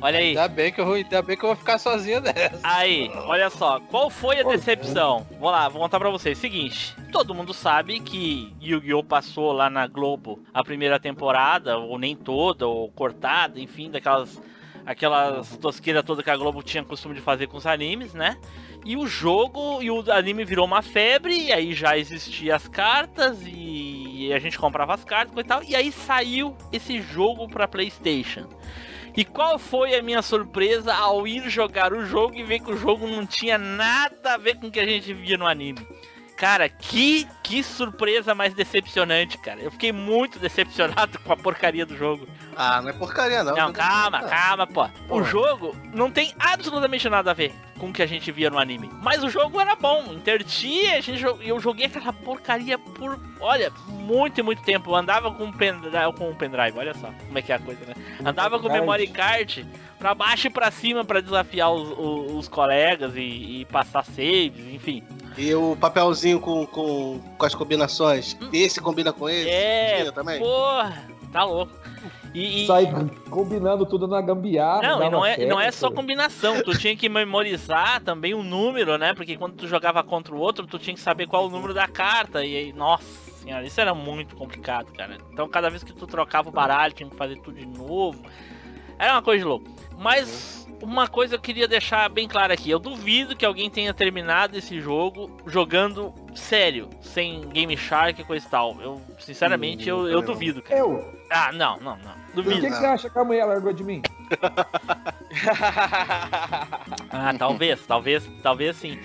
Olha 0.01 0.19
aí. 0.19 0.27
Ainda 0.29 0.47
bem 0.47 0.71
que 0.71 0.79
eu, 0.79 0.85
vou- 0.85 0.93
ainda 0.95 1.21
bem 1.21 1.35
que 1.35 1.43
eu 1.43 1.47
vou 1.49 1.55
ficar 1.55 1.77
sozinho 1.79 2.21
dessa. 2.21 2.59
Aí, 2.63 3.09
olha 3.25 3.49
só, 3.49 3.79
qual 3.79 4.09
foi 4.09 4.39
a 4.39 4.43
decepção? 4.43 5.25
Vou 5.39 5.49
lá, 5.49 5.67
vou 5.69 5.81
contar 5.81 5.99
pra 5.99 6.09
vocês. 6.09 6.37
Seguinte, 6.37 6.95
todo 7.11 7.33
mundo 7.33 7.53
sabe 7.53 7.99
que 7.99 8.53
Yu-Gi-Oh! 8.61 9.03
passou 9.03 9.51
lá 9.51 9.69
na 9.69 9.87
Globo 9.87 10.39
a 10.53 10.63
primeira 10.63 10.99
temporada, 10.99 11.77
ou 11.77 11.97
nem 11.97 12.15
toda, 12.15 12.67
ou 12.67 12.89
cortada, 12.91 13.59
enfim, 13.59 13.89
daquelas 13.89 14.39
aquelas 14.85 15.57
tosqueiras 15.57 16.01
todas 16.05 16.23
que 16.23 16.29
a 16.31 16.37
Globo 16.37 16.63
tinha 16.63 16.81
costume 16.81 17.13
de 17.13 17.19
fazer 17.19 17.47
com 17.47 17.57
os 17.57 17.65
animes, 17.67 18.13
né? 18.13 18.37
E 18.85 18.95
o 18.95 19.05
jogo 19.05 19.81
e 19.81 19.91
o 19.91 20.09
anime 20.09 20.45
virou 20.45 20.65
uma 20.65 20.81
febre, 20.81 21.37
e 21.47 21.51
aí 21.51 21.73
já 21.73 21.97
existiam 21.97 22.55
as 22.55 22.69
cartas, 22.69 23.37
e 23.45 24.31
a 24.33 24.39
gente 24.39 24.57
comprava 24.57 24.93
as 24.93 25.03
cartas 25.03 25.37
e 25.37 25.43
tal, 25.43 25.61
e 25.61 25.75
aí 25.75 25.91
saiu 25.91 26.55
esse 26.71 27.01
jogo 27.01 27.49
pra 27.49 27.67
Playstation. 27.67 28.45
E 29.17 29.25
qual 29.25 29.57
foi 29.57 29.95
a 29.95 30.03
minha 30.03 30.21
surpresa 30.21 30.93
ao 30.93 31.27
ir 31.27 31.49
jogar 31.49 31.91
o 31.91 32.05
jogo 32.05 32.35
e 32.35 32.43
ver 32.43 32.59
que 32.59 32.71
o 32.71 32.77
jogo 32.77 33.07
não 33.07 33.25
tinha 33.25 33.57
nada 33.57 34.35
a 34.35 34.37
ver 34.37 34.59
com 34.59 34.67
o 34.67 34.71
que 34.71 34.79
a 34.79 34.85
gente 34.85 35.11
via 35.11 35.35
no 35.35 35.47
anime? 35.47 35.79
Cara, 36.37 36.69
que, 36.69 37.27
que 37.41 37.63
surpresa 37.63 38.35
mais 38.35 38.53
decepcionante, 38.53 39.39
cara. 39.39 39.59
Eu 39.59 39.71
fiquei 39.71 39.91
muito 39.91 40.37
decepcionado 40.37 41.17
com 41.19 41.33
a 41.33 41.35
porcaria 41.37 41.83
do 41.83 41.97
jogo. 41.97 42.27
Ah, 42.55 42.79
não 42.81 42.89
é 42.89 42.93
porcaria, 42.93 43.43
não. 43.43 43.55
Não, 43.55 43.73
calma, 43.73 44.21
calma, 44.23 44.67
pô. 44.67 44.87
O 45.09 45.23
jogo 45.23 45.75
não 45.93 46.11
tem 46.11 46.31
absolutamente 46.39 47.09
nada 47.09 47.31
a 47.31 47.33
ver 47.33 47.51
com 47.79 47.89
o 47.89 47.93
que 47.93 48.03
a 48.03 48.05
gente 48.07 48.31
via 48.31 48.49
no 48.51 48.59
anime. 48.59 48.87
Mas 49.01 49.23
o 49.23 49.29
jogo 49.29 49.59
era 49.59 49.75
bom, 49.75 50.13
intertia, 50.13 50.97
a 50.97 51.01
gente 51.01 51.19
jo- 51.19 51.39
eu 51.41 51.59
joguei 51.59 51.87
aquela 51.87 52.13
porcaria 52.13 52.77
por, 52.77 53.19
olha, 53.39 53.71
muito 53.87 54.39
e 54.39 54.43
muito 54.43 54.61
tempo. 54.61 54.91
Eu 54.91 54.95
andava 54.95 55.31
com 55.31 55.43
um 55.45 55.51
pendrive, 55.51 56.13
com 56.17 56.29
um 56.29 56.35
pendrive, 56.35 56.77
olha 56.77 56.93
só 56.93 57.11
como 57.25 57.37
é 57.37 57.41
que 57.41 57.51
é 57.51 57.55
a 57.55 57.59
coisa, 57.59 57.83
né? 57.85 57.93
Andava 58.23 58.59
com 58.59 58.67
memory 58.69 59.07
card 59.07 59.65
pra 59.99 60.13
baixo 60.13 60.47
e 60.47 60.49
pra 60.49 60.69
cima 60.71 61.03
pra 61.03 61.19
desafiar 61.21 61.71
os, 61.71 61.89
os- 61.97 62.31
os 62.33 62.47
colegas 62.47 63.15
e, 63.15 63.61
e 63.61 63.65
passar 63.65 64.03
saves, 64.05 64.67
enfim. 64.73 65.03
E 65.37 65.53
o 65.53 65.75
papelzinho 65.79 66.39
com, 66.39 66.65
com, 66.65 67.19
com 67.37 67.45
as 67.45 67.53
combinações. 67.53 68.37
Esse 68.51 68.79
combina 68.81 69.11
com 69.13 69.29
esse? 69.29 69.49
É, 69.49 70.11
também? 70.11 70.39
porra, 70.39 71.03
tá 71.31 71.43
louco. 71.43 71.71
E, 72.33 72.63
e- 72.63 72.67
Sai 72.67 72.85
combinando 73.29 73.85
tudo 73.85 74.07
na 74.07 74.21
gambiarra. 74.21 74.81
Não, 74.81 74.97
e 74.97 74.99
dava 74.99 75.11
não 75.11 75.25
é, 75.25 75.45
não 75.45 75.59
é 75.59 75.71
só 75.71 75.89
combinação, 75.89 76.61
tu 76.61 76.77
tinha 76.77 76.95
que 76.95 77.07
memorizar 77.09 78.01
também 78.01 78.33
o 78.33 78.43
número, 78.43 78.97
né? 78.97 79.13
Porque 79.13 79.37
quando 79.37 79.53
tu 79.55 79.67
jogava 79.67 80.03
contra 80.03 80.33
o 80.35 80.39
outro, 80.39 80.67
tu 80.67 80.77
tinha 80.77 80.93
que 80.93 80.99
saber 80.99 81.25
qual 81.27 81.45
o 81.45 81.49
número 81.49 81.73
da 81.73 81.87
carta. 81.87 82.43
E 82.45 82.55
aí, 82.55 82.73
nossa 82.73 83.05
senhora, 83.41 83.65
isso 83.65 83.79
era 83.79 83.93
muito 83.95 84.35
complicado, 84.35 84.91
cara. 84.93 85.17
Então 85.31 85.47
cada 85.47 85.69
vez 85.69 85.83
que 85.83 85.93
tu 85.93 86.05
trocava 86.05 86.49
o 86.49 86.51
baralho, 86.51 86.93
tinha 86.93 87.09
que 87.09 87.15
fazer 87.15 87.37
tudo 87.41 87.57
de 87.57 87.65
novo. 87.65 88.21
Era 88.99 89.13
uma 89.13 89.21
coisa 89.21 89.39
de 89.43 89.47
louco. 89.47 89.69
Mas 89.97 90.67
uma 90.81 91.07
coisa 91.07 91.35
eu 91.35 91.39
queria 91.39 91.67
deixar 91.67 92.07
bem 92.09 92.27
claro 92.27 92.53
aqui: 92.53 92.69
eu 92.69 92.79
duvido 92.79 93.35
que 93.35 93.45
alguém 93.45 93.69
tenha 93.69 93.93
terminado 93.93 94.57
esse 94.57 94.79
jogo 94.79 95.29
jogando 95.45 96.13
sério, 96.35 96.89
sem 97.01 97.41
Game 97.49 97.75
Shark 97.75 98.21
e 98.21 98.23
coisa 98.23 98.45
e 98.45 98.49
tal. 98.49 98.77
Eu, 98.81 99.01
sinceramente, 99.19 99.89
eu, 99.89 100.07
eu 100.07 100.21
duvido, 100.21 100.61
cara. 100.61 100.79
Eu? 100.79 101.17
Ah, 101.29 101.51
não, 101.51 101.77
não, 101.77 101.97
não. 101.97 102.13
Por 102.33 102.43
Duvido. 102.43 102.61
que, 102.61 102.67
que 102.67 102.75
você 102.75 102.85
acha 102.85 103.09
que 103.09 103.19
a 103.19 103.23
mulher 103.23 103.45
largou 103.45 103.73
de 103.73 103.83
mim? 103.83 104.01
Ah, 107.09 107.33
talvez, 107.37 107.85
talvez, 107.85 108.29
talvez 108.43 108.75
sim. 108.77 108.99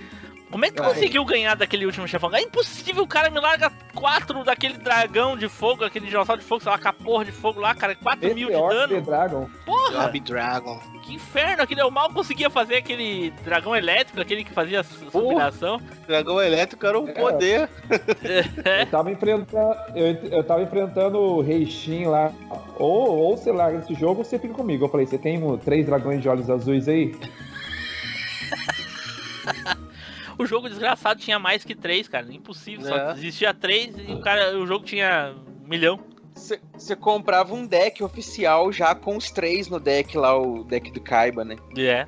Como 0.52 0.66
é 0.66 0.70
que 0.70 0.82
conseguiu 0.82 1.24
ganhar 1.24 1.56
daquele 1.56 1.86
último 1.86 2.06
chefão? 2.06 2.32
É 2.34 2.42
impossível, 2.42 3.02
o 3.02 3.06
cara 3.06 3.30
me 3.30 3.40
larga 3.40 3.72
quatro 3.94 4.44
daquele 4.44 4.76
dragão 4.76 5.34
de 5.34 5.48
fogo, 5.48 5.82
aquele 5.82 6.06
dinossauro 6.06 6.42
de 6.42 6.46
fogo, 6.46 6.62
sei 6.62 6.70
lá, 6.70 6.78
com 6.78 6.88
a 6.88 6.92
porra 6.92 7.24
de 7.24 7.32
fogo 7.32 7.58
lá, 7.58 7.74
cara, 7.74 7.96
4 7.96 8.34
mil 8.34 8.48
de 8.48 8.52
dano. 8.52 9.00
Dragon. 9.00 9.48
Porra, 9.64 10.04
Orb 10.04 10.20
Dragon. 10.20 10.78
que 11.02 11.14
inferno, 11.14 11.62
aquele 11.62 11.80
eu 11.80 11.90
mal 11.90 12.10
conseguia 12.12 12.50
fazer 12.50 12.76
aquele 12.76 13.30
dragão 13.42 13.74
elétrico, 13.74 14.20
aquele 14.20 14.44
que 14.44 14.52
fazia 14.52 14.82
a 14.82 15.10
combinação. 15.10 15.80
Dragão 16.06 16.40
elétrico 16.40 16.86
era 16.86 17.00
um 17.00 17.08
É. 17.08 17.12
poder. 17.12 17.70
É. 18.64 18.72
Eu 18.82 18.86
tava 18.90 19.10
enfrentando. 19.10 19.74
Eu, 19.94 20.06
eu 20.30 20.44
tava 20.44 20.62
enfrentando 20.62 21.18
o 21.18 21.40
Rei 21.40 21.64
Shin 21.64 22.04
lá. 22.04 22.30
Ou, 22.76 23.16
ou 23.18 23.36
você 23.38 23.50
larga 23.50 23.78
esse 23.78 23.94
jogo 23.94 24.18
ou 24.18 24.24
você 24.24 24.38
fica 24.38 24.52
comigo. 24.52 24.84
Eu 24.84 24.88
falei, 24.90 25.06
você 25.06 25.16
tem 25.16 25.42
um, 25.42 25.56
três 25.56 25.86
dragões 25.86 26.20
de 26.20 26.28
olhos 26.28 26.50
azuis 26.50 26.86
aí? 26.88 27.16
O 30.42 30.46
jogo 30.46 30.68
desgraçado 30.68 31.20
tinha 31.20 31.38
mais 31.38 31.64
que 31.64 31.74
três, 31.74 32.08
cara, 32.08 32.32
impossível, 32.32 32.86
só 32.88 32.96
É. 32.96 33.12
existia 33.12 33.54
três 33.54 33.94
e 33.96 34.12
o, 34.12 34.20
cara, 34.20 34.58
o 34.58 34.66
jogo 34.66 34.84
tinha 34.84 35.34
um 35.62 35.68
milhão. 35.68 36.00
Você 36.34 36.96
comprava 36.96 37.54
um 37.54 37.66
deck 37.66 38.02
oficial 38.02 38.72
já 38.72 38.94
com 38.94 39.16
os 39.16 39.30
três 39.30 39.68
no 39.68 39.78
deck 39.78 40.16
lá, 40.16 40.36
o 40.36 40.64
deck 40.64 40.90
do 40.90 41.00
Kaiba, 41.00 41.44
né? 41.44 41.56
É. 41.76 42.06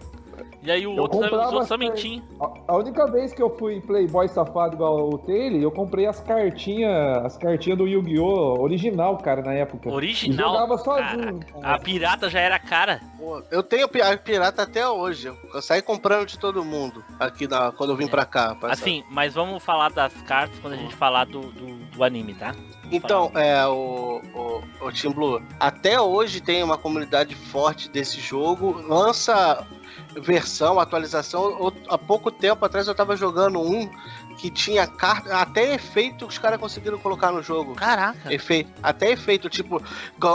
E 0.65 0.71
aí 0.71 0.87
o 0.87 0.95
Eu 0.97 1.03
outro, 1.03 1.19
os 1.19 1.25
comprava 1.25 1.57
outros. 1.57 1.71
A, 2.67 2.75
única 2.77 3.07
vez 3.07 3.35
que 3.35 3.43
eu 3.43 3.55
fui 3.59 3.83
playboy 3.83 4.27
safado 4.29 4.75
igual 4.77 5.11
o 5.11 5.19
Taylor, 5.19 5.61
eu 5.61 5.71
comprei 5.71 6.07
as 6.07 6.21
cartinhas. 6.21 7.23
As 7.23 7.37
cartinhas 7.37 7.77
do 7.77 7.87
Yu-Gi-Oh! 7.87 8.63
original, 8.63 9.19
cara, 9.19 9.43
na 9.43 9.53
época. 9.53 9.91
E 9.91 9.93
Original. 9.93 10.53
jogava 10.55 10.79
sozinho. 10.79 11.41
A 11.63 11.79
pirata 11.79 12.31
já 12.31 12.41
era 12.41 12.59
cara. 12.59 12.99
Pô, 13.19 13.43
Eu 13.51 13.63
tenho 13.63 13.85
a 13.85 14.17
pirata 14.17 14.63
até 14.63 14.89
hoje. 14.89 15.31
Eu 15.53 15.61
saí 15.61 15.83
comprando 15.83 16.27
de 16.29 16.39
todo 16.39 16.65
mundo 16.65 17.05
aqui 17.21 17.47
na, 17.47 17.71
quando 17.71 17.91
eu 17.91 17.97
vim 17.97 18.07
pra 18.07 18.25
cá. 18.25 18.55
pra 18.55 18.73
essa- 18.73 18.83
Assim, 18.83 19.05
mas 19.11 19.35
vamos 19.35 19.63
falar 19.63 19.91
das 19.91 20.15
cartas 20.23 20.59
quando 20.61 20.73
a 20.75 20.77
gente 20.79 20.95
falar 20.95 21.27
do, 21.27 21.41
do, 21.41 21.75
do 21.95 22.03
anime, 22.05 22.33
tá? 22.33 22.55
Então, 22.91 23.31
é, 23.35 23.67
o, 23.67 24.21
o, 24.35 24.87
o 24.87 24.93
Team 24.93 25.13
Blue, 25.13 25.43
até 25.61 26.01
hoje 26.01 26.41
tem 26.41 26.63
uma 26.63 26.79
comunidade 26.79 27.35
forte 27.35 27.89
desse 27.91 28.19
jogo, 28.21 28.83
lança 28.87 29.67
versão, 30.21 30.79
atualização. 30.81 31.73
Há 31.89 31.99
pouco 31.99 32.31
tempo 32.31 32.65
atrás 32.65 32.87
eu 32.89 32.95
tava 32.95 33.17
jogando 33.17 33.61
um 33.61 33.89
que 34.39 34.51
tinha 34.51 34.87
carta, 34.87 35.37
até 35.37 35.75
efeito 35.75 36.27
os 36.27 36.39
caras 36.39 36.59
conseguiram 36.59 36.99
colocar 36.99 37.31
no 37.31 37.43
jogo. 37.43 37.75
Caraca. 37.75 38.33
Efeito, 38.33 38.71
até 38.83 39.13
efeito, 39.13 39.49
tipo, 39.49 39.81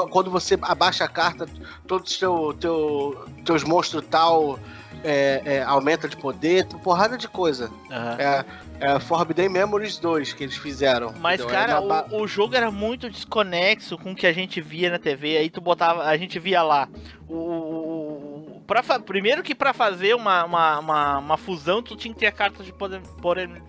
quando 0.09 0.31
você 0.31 0.57
abaixa 0.62 1.03
a 1.03 1.07
carta, 1.07 1.45
todos 1.86 2.12
os 2.12 2.17
teu, 2.17 2.55
teu, 2.59 3.25
teus 3.43 3.63
monstros 3.63 4.03
tal 4.09 4.57
é, 5.03 5.41
é, 5.45 5.63
aumenta 5.63 6.07
de 6.07 6.15
poder, 6.17 6.65
porrada 6.83 7.17
de 7.17 7.27
coisa. 7.27 7.69
Aham. 7.91 8.15
É, 8.19 8.45
é 8.81 9.00
Forbidden 9.01 9.50
Memories 9.50 9.98
2 9.98 10.31
que 10.31 10.43
eles 10.45 10.55
fizeram. 10.55 11.13
Mas, 11.19 11.41
entendeu? 11.41 11.48
cara, 11.59 11.81
na 11.81 11.88
ba- 11.88 12.05
o, 12.12 12.21
o 12.21 12.27
jogo 12.27 12.55
era 12.55 12.71
muito 12.71 13.09
desconexo 13.09 13.98
com 13.98 14.13
o 14.13 14.15
que 14.15 14.25
a 14.25 14.31
gente 14.31 14.62
via 14.62 14.89
na 14.89 14.98
TV. 15.00 15.38
Aí 15.38 15.50
tu 15.50 15.59
botava, 15.59 16.03
a 16.03 16.15
gente 16.15 16.39
via 16.39 16.63
lá. 16.63 16.88
O- 17.27 18.09
pra 18.70 19.00
primeiro 19.00 19.42
que 19.42 19.56
pra 19.56 19.74
fazer 19.74 20.14
uma, 20.16 20.44
uma, 20.46 20.80
uma, 20.80 21.18
uma 21.18 21.38
fusão, 21.38 21.82
tu 21.82 21.96
tinha 21.96 22.14
que 22.14 22.20
ter 22.20 22.28
a 22.28 22.32
carta 22.32 22.64
de 22.64 22.72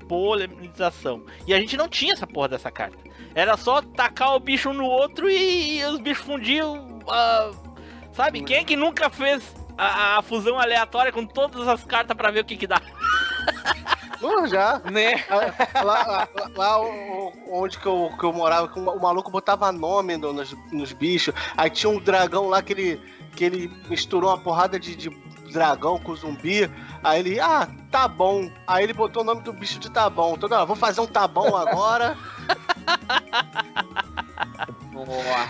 polemização. 0.07 1.25
E 1.47 1.54
a 1.54 1.59
gente 1.59 1.76
não 1.76 1.88
tinha 1.88 2.12
essa 2.12 2.26
porra 2.26 2.49
dessa 2.49 2.71
carta. 2.71 2.99
Era 3.35 3.57
só 3.57 3.80
tacar 3.80 4.35
o 4.37 4.40
bicho 4.40 4.71
um 4.71 4.75
no 4.75 4.85
outro 4.85 5.28
e, 5.28 5.78
e 5.78 5.85
os 5.85 5.99
bichos 6.00 6.25
fundiam. 6.25 7.00
ah, 7.09 7.50
sabe? 8.12 8.42
Quem 8.42 8.59
é 8.59 8.64
que 8.64 8.76
nunca 8.76 9.09
fez 9.09 9.54
a, 9.78 10.19
a 10.19 10.23
fusão 10.23 10.59
aleatória 10.59 11.11
com 11.12 11.25
todas 11.25 11.66
as 11.66 11.83
cartas 11.85 12.16
pra 12.16 12.30
ver 12.30 12.40
o 12.40 12.45
que 12.45 12.57
que 12.57 12.66
dá? 12.66 12.80
Não, 14.21 14.47
já. 14.49 14.80
Né? 14.90 15.25
lá, 15.30 15.83
lá- 15.83 16.28
lá- 16.35 16.50
lá 16.57 16.80
o- 16.83 17.33
onde 17.50 17.78
que 17.78 17.87
eu, 17.87 18.11
que 18.19 18.25
eu 18.25 18.33
morava, 18.33 18.69
que 18.69 18.78
o 18.78 19.00
maluco 19.00 19.30
botava 19.30 19.73
nome 19.73 20.16
no- 20.16 20.33
nos, 20.33 20.54
nos 20.71 20.92
bichos. 20.92 21.35
Aí 21.57 21.71
tinha 21.71 21.90
um 21.90 21.99
dragão 21.99 22.49
lá 22.49 22.62
que 22.62 22.73
ele, 22.73 23.00
que 23.34 23.44
ele 23.44 23.72
misturou 23.88 24.30
uma 24.30 24.38
porrada 24.38 24.78
de, 24.78 24.94
de 24.96 25.10
dragão 25.52 25.99
com 25.99 26.14
zumbi. 26.14 26.70
Aí 27.02 27.20
ele, 27.20 27.40
ah, 27.40 27.68
tá 27.90 28.06
bom. 28.06 28.50
Aí 28.66 28.84
ele 28.84 28.92
botou 28.92 29.22
o 29.22 29.26
nome 29.26 29.40
do 29.42 29.52
bicho 29.52 29.78
de 29.78 29.90
tá 29.90 30.08
bom. 30.10 30.34
Então, 30.37 30.49
não, 30.49 30.66
vou 30.66 30.76
fazer 30.76 31.00
um 31.00 31.06
tá 31.06 31.26
bom 31.26 31.56
agora. 31.56 32.16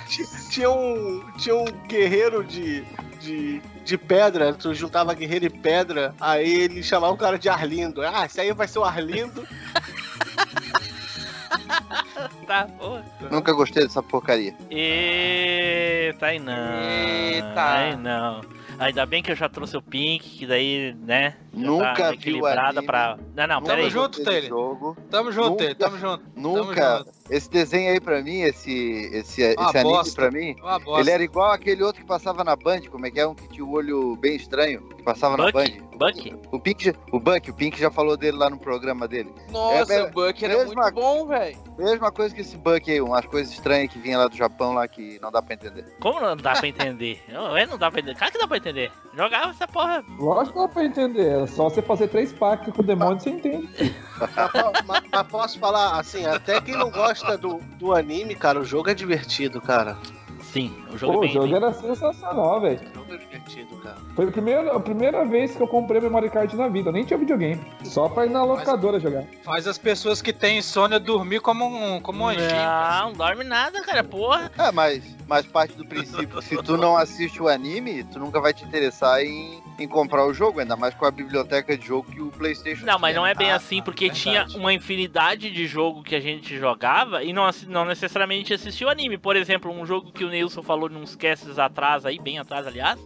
Ti- 0.09 0.29
tinha, 0.51 0.71
um, 0.71 1.25
tinha 1.39 1.57
um 1.57 1.65
guerreiro 1.89 2.45
de, 2.45 2.85
de, 3.21 3.61
de 3.85 3.99
pedra, 3.99 4.53
tu 4.55 4.73
juntava 4.75 5.13
guerreiro 5.15 5.47
e 5.47 5.51
pedra, 5.51 6.15
aí 6.21 6.49
ele 6.49 6.83
chamava 6.83 7.13
o 7.13 7.17
cara 7.17 7.39
de 7.39 7.49
Arlindo. 7.49 8.03
Ah, 8.03 8.27
esse 8.27 8.41
aí 8.41 8.53
vai 8.53 8.69
ser 8.69 8.79
o 8.79 8.85
Arlindo. 8.85 9.47
Tá, 12.47 12.65
porra. 12.79 13.05
Nunca 13.31 13.53
gostei 13.53 13.85
dessa 13.85 14.03
porcaria. 14.03 14.55
Eita, 14.71 16.27
aí 16.27 16.39
não. 16.39 16.53
Eita. 16.83 17.73
Aí 17.73 17.97
não. 17.97 18.41
Ainda 18.79 19.05
bem 19.05 19.23
que 19.23 19.31
eu 19.31 19.37
já 19.37 19.49
trouxe 19.49 19.77
o 19.77 19.83
Pink, 19.83 20.39
que 20.39 20.47
daí, 20.47 20.95
né? 21.01 21.37
já 21.53 21.67
Nunca 21.67 21.95
tá 21.95 22.11
vi 22.11 22.17
o 22.17 22.21
equilibrada 22.21 22.69
anime. 22.71 22.87
pra. 22.87 23.19
Não, 23.37 23.47
não, 23.47 23.63
pera 23.63 23.75
aí. 23.83 23.91
Tamo 23.91 23.91
junto, 23.91 24.49
jogo. 24.49 24.97
Tamo 25.11 25.31
junto, 25.33 25.49
Nunca- 25.51 25.59
Taylor, 25.59 25.77
tamo 25.77 25.99
junto. 25.99 26.25
Nunca. 26.35 27.07
Esse 27.31 27.49
desenho 27.49 27.93
aí 27.93 28.01
pra 28.01 28.21
mim, 28.23 28.41
esse, 28.41 29.09
esse, 29.13 29.43
esse 29.43 29.55
anime 29.79 29.83
bosta. 29.85 30.15
pra 30.23 30.31
mim, 30.31 30.57
ele 30.99 31.11
era 31.11 31.23
igual 31.23 31.53
aquele 31.53 31.83
outro 31.83 32.01
que 32.03 32.07
passava 32.07 32.43
na 32.43 32.57
Band, 32.57 32.83
como 32.91 33.07
é 33.07 33.11
que 33.11 33.21
é? 33.21 33.27
Um 33.27 33.35
que 33.35 33.49
tinha 33.49 33.65
o 33.65 33.71
olho 33.73 34.17
bem 34.17 34.35
estranho, 34.37 34.83
que 34.97 35.03
passava 35.03 35.37
na 35.37 35.45
Buck? 35.45 35.55
Band. 35.55 35.91
Buck? 36.01 36.35
O 36.51 36.59
Pink, 36.59 36.85
já- 36.85 36.95
o 37.13 37.21
Buck, 37.21 37.51
o 37.51 37.55
Pink 37.55 37.79
já 37.79 37.91
falou 37.91 38.17
dele 38.17 38.37
lá 38.39 38.49
no 38.49 38.59
programa 38.59 39.07
dele. 39.07 39.31
Nossa, 39.51 39.93
É, 39.93 40.03
o 40.05 40.11
Buck 40.11 40.43
era 40.45 40.57
mesma- 40.57 40.75
muito 40.83 40.95
bom, 40.95 41.27
velho. 41.27 41.59
Mesma 41.79 42.11
coisa 42.11 42.35
que 42.35 42.41
esse 42.41 42.57
Buck 42.57 42.91
aí, 42.91 43.01
umas 43.03 43.25
coisas 43.27 43.53
estranhas 43.53 43.93
que 43.93 43.99
vinha 43.99 44.17
lá 44.19 44.27
do 44.27 44.35
Japão 44.37 44.73
lá 44.73 44.89
que 44.89 45.19
não 45.21 45.31
dá 45.31 45.41
pra 45.43 45.55
entender. 45.55 45.85
Como 46.01 46.19
não 46.21 46.37
dá 46.37 46.55
pra 46.55 46.67
entender? 46.69 47.23
Não, 47.29 47.57
é, 47.57 47.67
não 47.67 47.77
dá 47.79 47.91
pra 47.91 48.01
entender. 48.01 48.17
Claro 48.19 48.33
que 48.33 48.39
dá 48.39 48.49
pra 48.49 48.57
entender. 48.57 48.91
Jogava 49.15 49.51
essa 49.51 49.67
porra. 49.67 50.05
Lógico 50.19 50.61
que 50.61 50.67
dá 50.67 50.73
pra 50.73 50.85
entender. 50.85 51.43
É 51.43 51.47
só 51.47 51.65
você 51.69 51.83
fazer 51.83 52.09
três 52.09 52.33
pactos 52.33 52.73
com 52.75 52.81
o 52.83 52.85
demônio 52.85 53.19
você 53.21 53.31
entende. 53.31 53.69
Mas, 54.19 54.87
mas- 54.87 55.03
mas 55.11 55.27
posso 55.27 55.59
falar, 55.59 55.99
assim, 55.99 56.25
até 56.27 56.61
quem 56.61 56.77
não 56.77 56.91
gosta 56.91 57.37
do, 57.37 57.59
do 57.79 57.95
anime, 57.95 58.35
cara, 58.35 58.61
o 58.61 58.65
jogo 58.65 58.89
é 58.91 58.95
divertido, 58.95 59.61
cara. 59.61 59.97
Sim, 60.53 60.75
o 60.93 60.99
jogo 60.99 61.13
Pô, 61.13 61.19
é 61.19 61.19
o 61.19 61.21
bem. 61.23 61.33
jogo 61.33 61.47
bem- 61.47 61.57
era 61.57 61.73
sensacional, 61.73 62.61
velho. 62.61 62.81
O 62.91 62.95
jogo 62.99 63.15
é 63.15 63.17
divertido, 63.19 63.77
cara. 63.79 63.97
Foi 64.17 64.27
a 64.29 64.31
primeira, 64.33 64.77
a 64.77 64.81
primeira 64.81 65.25
vez 65.25 65.55
que 65.55 65.63
eu 65.63 65.69
comprei 65.69 66.01
memory 66.01 66.29
card 66.31 66.57
na 66.57 66.67
vida. 66.69 66.89
Eu 66.89 66.93
nem 66.93 67.05
tinha 67.05 67.19
videogame. 67.19 67.61
Só 67.85 68.09
pra 68.09 68.27
ir 68.27 68.31
na 68.31 68.43
locadora 68.45 68.99
jogar. 68.99 69.25
Faz 69.45 69.67
as 69.69 69.79
pessoas 69.79 70.21
que 70.21 70.33
têm 70.33 70.59
insônia 70.59 70.99
dormir 70.99 71.41
como 71.41 71.65
um, 71.67 72.01
como 72.01 72.25
um 72.25 72.29
anjinho. 72.29 72.49
cara. 72.51 73.03
Não, 73.05 73.13
dorme 73.13 73.45
nada, 73.45 73.81
cara, 73.83 74.03
porra. 74.03 74.51
É, 74.59 74.73
mas, 74.73 75.03
mas 75.29 75.47
parte 75.47 75.75
do 75.77 75.85
princípio, 75.87 76.43
se 76.43 76.57
tu 76.63 76.77
não 76.77 76.97
assiste 76.97 77.41
o 77.41 77.49
anime, 77.49 78.03
tu 78.05 78.19
nunca 78.19 78.41
vai 78.41 78.53
te 78.53 78.65
interessar 78.65 79.23
em, 79.23 79.63
em 79.81 79.89
comprar 79.89 80.27
o 80.27 80.33
jogo, 80.35 80.61
ainda 80.61 80.77
mais 80.77 80.95
com 80.95 81.07
a 81.07 81.11
biblioteca 81.11 81.77
de 81.77 81.87
jogo 81.87 82.11
que 82.11 82.21
o 82.21 82.27
Playstation 82.31 82.85
Não, 82.85 82.99
mas 82.99 83.15
não 83.17 83.27
é 83.27 83.35
bem 83.35 83.51
Ah, 83.51 83.57
assim, 83.57 83.79
tá, 83.79 83.85
porque 83.85 84.11
verdade. 84.11 84.21
tinha 84.23 84.47
uma 84.61 84.73
infinidade 84.73 85.51
de 85.51 85.67
jogo 85.67 86.03
que 86.03 86.15
a 86.15 86.21
gente 86.21 86.57
jogava 86.59 87.25
e 87.25 87.33
não, 87.33 87.49
não 87.69 87.85
necessariamente 87.85 88.53
assistia 88.53 88.87
o 88.87 88.91
anime. 88.91 89.17
Por 89.17 89.37
exemplo, 89.37 89.71
um 89.73 89.87
jogo 89.87 90.13
que 90.13 90.25
o 90.25 90.29
Nilson 90.29 90.63
falou 90.63 90.89
nos 90.89 91.17
casts 91.17 91.59
atrás 91.59 92.05
aí, 92.05 92.19
bem 92.19 92.39
atrás, 92.39 92.67
aliás, 92.67 92.99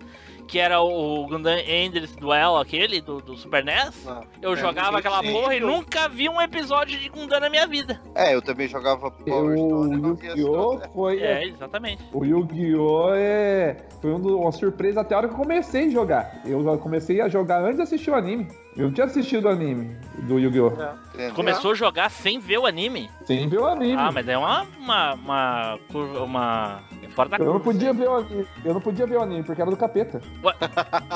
que 0.46 0.58
era 0.58 0.80
o 0.80 1.26
Gundam 1.26 1.58
Endless 1.58 2.16
Duel, 2.16 2.56
aquele 2.56 3.00
do, 3.00 3.20
do 3.20 3.36
Super 3.36 3.64
NES. 3.64 4.04
Não. 4.04 4.22
Eu 4.42 4.52
É, 4.52 4.56
jogava 4.56 4.98
aquela 4.98 5.20
sim. 5.22 5.32
porra 5.32 5.54
e 5.56 5.60
nunca 5.60 6.08
vi 6.08 6.28
um 6.28 6.40
episódio 6.40 6.98
de 6.98 7.08
Gundam 7.08 7.40
na 7.40 7.48
minha 7.48 7.66
vida. 7.66 8.00
É, 8.14 8.34
eu 8.34 8.42
também 8.42 8.68
jogava 8.68 9.10
Power 9.10 9.58
O 9.58 9.84
Stone. 9.86 10.14
via 10.20 10.30
Yu-Gi-Oh! 10.30 10.74
essa- 10.74 10.88
foi. 10.90 11.20
É, 11.22 11.44
exatamente. 11.46 12.02
O 12.12 12.24
Yu-Gi-Oh! 12.24 13.14
É... 13.14 13.76
foi 14.00 14.12
um 14.12 14.24
uma 14.40 14.52
surpresa 14.52 15.00
até 15.00 15.14
a 15.14 15.18
hora 15.18 15.28
que 15.28 15.34
eu 15.34 15.38
comecei 15.38 15.86
a 15.86 15.90
jogar. 15.90 16.40
Eu 16.44 16.62
já 16.62 16.76
comecei 16.78 17.20
a 17.20 17.28
jogar 17.28 17.62
antes 17.62 17.76
de 17.76 17.82
assistir 17.82 18.10
o 18.10 18.14
anime. 18.14 18.48
Eu 18.76 18.86
não 18.86 18.92
tinha 18.92 19.06
assistido 19.06 19.44
o 19.44 19.48
anime 19.48 19.96
do 20.24 20.38
Yu-Gi-Oh! 20.38 20.72
entendeu? 21.14 21.34
Começou 21.34 21.70
a 21.70 21.74
jogar 21.74 22.10
sem 22.10 22.40
ver 22.40 22.58
o 22.58 22.66
anime. 22.66 23.08
Sem 23.24 23.48
ver 23.48 23.58
o 23.60 23.66
anime. 23.66 23.94
Ah, 23.96 24.10
mas 24.12 24.26
é 24.26 24.36
uma. 24.36 24.66
uma. 24.80 25.14
uma. 25.14 25.78
curva- 25.92 26.22
uma 26.24 26.80
é 27.02 27.08
fora 27.08 27.28
da 27.28 27.36
Eu 27.36 27.44
não 27.44 27.52
curva. 27.52 27.64
podia 27.72 27.92
ver 27.92 28.08
o 28.08 28.16
anime. 28.16 28.46
Eu 28.64 28.74
não 28.74 28.80
podia 28.80 29.06
ver 29.06 29.16
o 29.18 29.22
anime, 29.22 29.44
porque 29.44 29.62
era 29.62 29.70
do 29.70 29.76
capeta. 29.76 30.20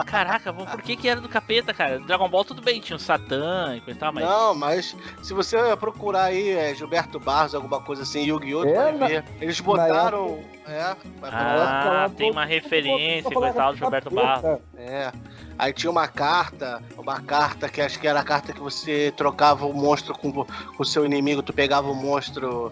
Caraca, 0.07 0.53
pô, 0.53 0.65
por 0.67 0.83
que 0.83 0.97
que 0.97 1.09
era 1.09 1.21
do 1.21 1.29
capeta, 1.29 1.75
cara? 1.75 1.99
Dragon 1.99 2.29
Ball 2.29 2.45
tudo 2.45 2.63
bem, 2.63 2.81
tinha 2.81 2.97
o 2.97 3.01
Satã 3.01 3.75
e 3.77 3.81
coisa 3.81 3.99
e 3.99 4.01
tal, 4.01 4.13
mas. 4.13 4.25
Não, 4.25 4.55
mas 4.55 4.97
se 5.23 5.35
você 5.35 5.57
procurar 5.77 6.25
aí 6.25 6.51
é, 6.51 6.75
Gilberto 6.75 7.19
Barros, 7.19 7.55
alguma 7.55 7.81
coisa 7.81 8.03
assim, 8.03 8.25
Yu-Gi-Oh! 8.25 8.63
tu 8.63 8.69
É, 8.69 8.75
vai 8.75 8.93
na- 8.99 9.07
ver. 9.07 9.25
Eles 9.41 9.61
botaram. 9.61 10.39
É, 10.69 10.95
vai 11.21 11.31
Ah, 11.33 12.11
tem 12.17 12.31
uma 12.31 12.45
referência 12.45 13.23
Só 13.23 13.31
e 13.31 13.35
coisa 13.35 13.51
e 13.51 13.53
tal 13.55 13.73
do 13.73 13.79
Gilberto. 13.79 14.11
Barros. 14.11 14.61
É. 14.77 15.11
Aí 15.59 15.73
tinha 15.73 15.91
uma 15.91 16.07
carta, 16.07 16.83
uma 16.97 17.21
carta 17.21 17.69
que 17.69 17.81
acho 17.81 17.99
que 17.99 18.07
era 18.07 18.21
a 18.21 18.25
carta 18.25 18.53
que 18.53 18.61
você 18.61 19.13
trocava 19.17 19.67
o 19.67 19.73
monstro 19.73 20.15
com 20.17 20.31
com 20.33 20.47
o 20.79 20.85
seu 20.85 21.05
inimigo, 21.07 21.43
tu 21.43 21.53
pegava 21.53 21.89
o 21.91 21.95
monstro 21.95 22.71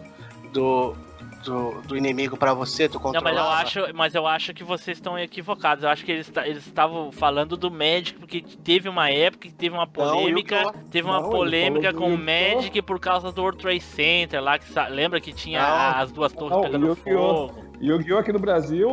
do, 0.52 0.94
do, 1.42 1.80
do 1.82 1.96
inimigo 1.96 2.36
pra 2.36 2.54
você, 2.54 2.88
tu 2.88 2.94
Não, 2.94 3.00
controlava. 3.00 3.34
mas 3.34 3.74
eu 3.74 3.82
acho, 3.84 3.94
mas 3.96 4.14
eu 4.14 4.26
acho 4.26 4.54
que 4.54 4.62
vocês 4.62 4.98
estão 4.98 5.18
equivocados. 5.18 5.82
Eu 5.82 5.90
acho 5.90 6.04
que 6.04 6.12
eles 6.12 6.28
ta- 6.28 6.46
eles 6.46 6.64
estavam 6.66 7.10
falando 7.10 7.56
do 7.56 7.70
Magic 7.70 8.14
porque 8.20 8.42
teve 8.62 8.88
uma 8.88 9.10
época 9.10 9.48
que 9.48 9.54
teve 9.54 9.74
uma 9.74 9.86
polêmica, 9.86 10.56
Yu-Gi-Oh! 10.56 10.90
teve 10.90 11.08
uma 11.08 11.20
Não, 11.20 11.30
polêmica 11.30 11.92
com 11.92 12.14
o! 12.14 12.18
Magic 12.18 12.80
por 12.82 13.00
causa 13.00 13.32
do 13.32 13.40
World 13.42 13.58
Trade 13.60 13.80
Center 13.80 14.40
lá 14.40 14.58
que 14.58 14.66
lembra 14.90 15.20
que 15.20 15.32
tinha 15.32 15.60
Não. 15.60 16.00
as 16.02 16.12
duas 16.12 16.32
torres 16.32 16.52
Não, 16.56 16.60
pegando 16.62 16.94
fogo. 16.96 17.65
Yu-Gi-Oh! 17.80 18.18
aqui 18.18 18.32
no 18.32 18.38
Brasil, 18.38 18.88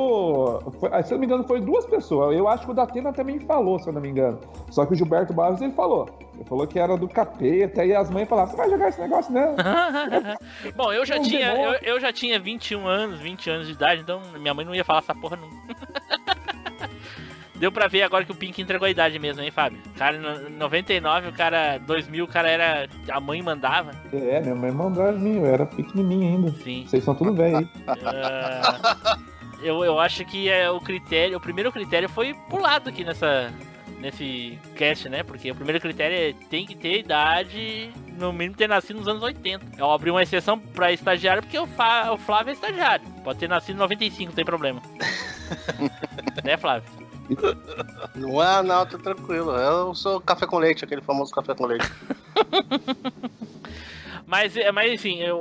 foi, 0.79 0.89
ah, 0.91 1.01
se 1.01 1.13
eu 1.13 1.15
não 1.15 1.19
me 1.19 1.25
engano, 1.25 1.43
foi 1.43 1.61
duas 1.61 1.85
pessoas. 1.85 2.35
Eu 2.35 2.47
acho 2.47 2.65
que 2.65 2.71
o 2.71 2.73
Datena 2.73 3.13
também 3.13 3.39
falou, 3.39 3.79
se 3.79 3.87
eu 3.87 3.93
não 3.93 4.01
me 4.01 4.09
engano. 4.09 4.39
Só 4.69 4.85
que 4.85 4.93
o 4.93 4.95
Gilberto 4.95 5.33
Barros, 5.33 5.61
ele 5.61 5.73
falou. 5.73 6.09
Ele 6.35 6.43
falou 6.45 6.67
que 6.67 6.79
era 6.79 6.97
do 6.97 7.07
capeta, 7.07 7.85
e 7.85 7.95
as 7.95 8.09
mães 8.09 8.27
falavam, 8.27 8.51
você 8.51 8.57
vai 8.57 8.69
jogar 8.69 8.89
esse 8.89 8.99
negócio, 8.99 9.31
não? 9.31 9.55
Bom, 10.75 10.91
eu 10.91 11.05
já 11.05 11.17
Um 11.17 11.21
tinha 11.21 11.53
eu, 11.53 11.73
eu 11.81 11.99
já 11.99 12.11
tinha 12.11 12.39
21 12.39 12.87
anos, 12.87 13.19
20 13.19 13.49
anos 13.49 13.67
de 13.67 13.73
idade, 13.73 14.01
então 14.01 14.21
minha 14.39 14.53
mãe 14.53 14.65
não 14.65 14.75
ia 14.75 14.83
falar 14.83 14.99
essa 14.99 15.15
porra 15.15 15.37
nunca. 15.37 16.33
Deu 17.55 17.71
pra 17.71 17.87
ver 17.87 18.01
agora 18.01 18.25
que 18.25 18.31
o 18.31 18.35
Pink 18.35 18.61
entregou 18.61 18.85
a 18.85 18.91
idade 18.91 19.17
mesmo, 19.19 19.41
hein, 19.41 19.51
Fábio? 19.51 19.79
Cara, 19.97 20.17
em 20.17 20.53
99, 20.53 21.29
o 21.29 21.33
cara, 21.33 21.77
2000, 21.77 22.25
o 22.25 22.27
cara 22.27 22.49
era. 22.49 22.89
A 23.09 23.19
mãe 23.19 23.41
mandava. 23.41 23.91
É, 24.11 24.41
minha 24.41 24.55
mãe 24.55 24.71
mandou 24.71 25.03
as 25.03 25.17
minhas, 25.17 25.43
eu 25.43 25.53
era 25.53 25.65
pequenininho 25.65 26.35
ainda. 26.35 26.51
Sim. 26.63 26.85
Vocês 26.87 27.03
são 27.03 27.13
tudo 27.13 27.33
velho 27.33 27.57
aí. 27.57 27.67
Ah, 27.87 29.17
eu, 29.61 29.83
eu 29.83 29.99
acho 29.99 30.25
que 30.25 30.49
é 30.49 30.69
o 30.69 30.79
critério, 30.79 31.37
o 31.37 31.41
primeiro 31.41 31.71
critério 31.71 32.09
foi 32.09 32.33
pulado 32.49 32.89
aqui 32.89 33.03
nessa 33.03 33.51
nesse 33.99 34.59
cast, 34.75 35.07
né? 35.07 35.23
Porque 35.23 35.49
o 35.49 35.55
primeiro 35.55 35.79
critério 35.79 36.17
é 36.17 36.33
tem 36.49 36.65
que 36.65 36.75
ter 36.75 36.99
idade, 36.99 37.89
no 38.19 38.33
mínimo 38.33 38.57
ter 38.57 38.67
nascido 38.67 38.97
nos 38.97 39.07
anos 39.07 39.23
80. 39.23 39.77
Eu 39.77 39.89
abri 39.89 40.11
uma 40.11 40.21
exceção 40.21 40.59
pra 40.59 40.91
estagiário 40.91 41.41
porque 41.41 41.57
o, 41.57 41.63
o 41.63 42.17
Flávio 42.17 42.49
é 42.49 42.53
estagiário. 42.53 43.05
Pode 43.23 43.39
ter 43.39 43.47
nascido 43.47 43.75
em 43.75 43.79
95, 43.79 44.29
não 44.29 44.35
tem 44.35 44.43
problema. 44.43 44.81
né, 46.43 46.57
Flávio? 46.57 47.02
Não 48.15 48.41
é, 48.43 48.61
não, 48.63 48.85
tô 48.85 48.97
tranquilo. 48.97 49.51
Eu 49.55 49.93
sou 49.95 50.19
café 50.21 50.45
com 50.45 50.57
leite, 50.57 50.83
aquele 50.83 51.01
famoso 51.01 51.31
café 51.31 51.53
com 51.55 51.65
leite. 51.65 51.89
Mas, 54.25 54.55
é, 54.57 54.71
mas 54.71 54.91
enfim, 54.91 55.19
eu- 55.19 55.37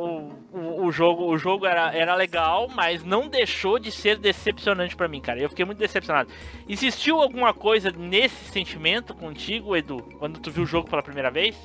o, 0.52 0.84
o 0.86 0.92
jogo, 0.92 1.24
o 1.24 1.38
jogo 1.38 1.64
era, 1.64 1.94
era 1.96 2.14
legal, 2.14 2.68
mas 2.74 3.02
não 3.02 3.26
deixou 3.28 3.78
de 3.78 3.90
ser 3.90 4.18
decepcionante 4.18 4.94
pra 4.94 5.08
mim, 5.08 5.20
cara. 5.20 5.40
Eu 5.40 5.48
fiquei 5.48 5.64
muito 5.64 5.78
decepcionado. 5.78 6.28
Existiu 6.68 7.22
alguma 7.22 7.54
coisa 7.54 7.90
nesse 7.90 8.44
sentimento 8.52 9.14
contigo, 9.14 9.74
Edu, 9.76 10.02
quando 10.18 10.40
tu 10.40 10.50
viu 10.50 10.64
o 10.64 10.66
jogo 10.66 10.90
pela 10.90 11.02
primeira 11.02 11.30
vez? 11.30 11.56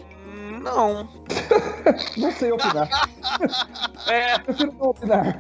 Não. 0.62 1.10
Não 2.16 2.32
sei 2.32 2.52
opinar. 2.52 2.88
É, 4.08 4.38
Prefiro 4.40 4.72
não 4.74 4.90
opinar. 4.92 5.38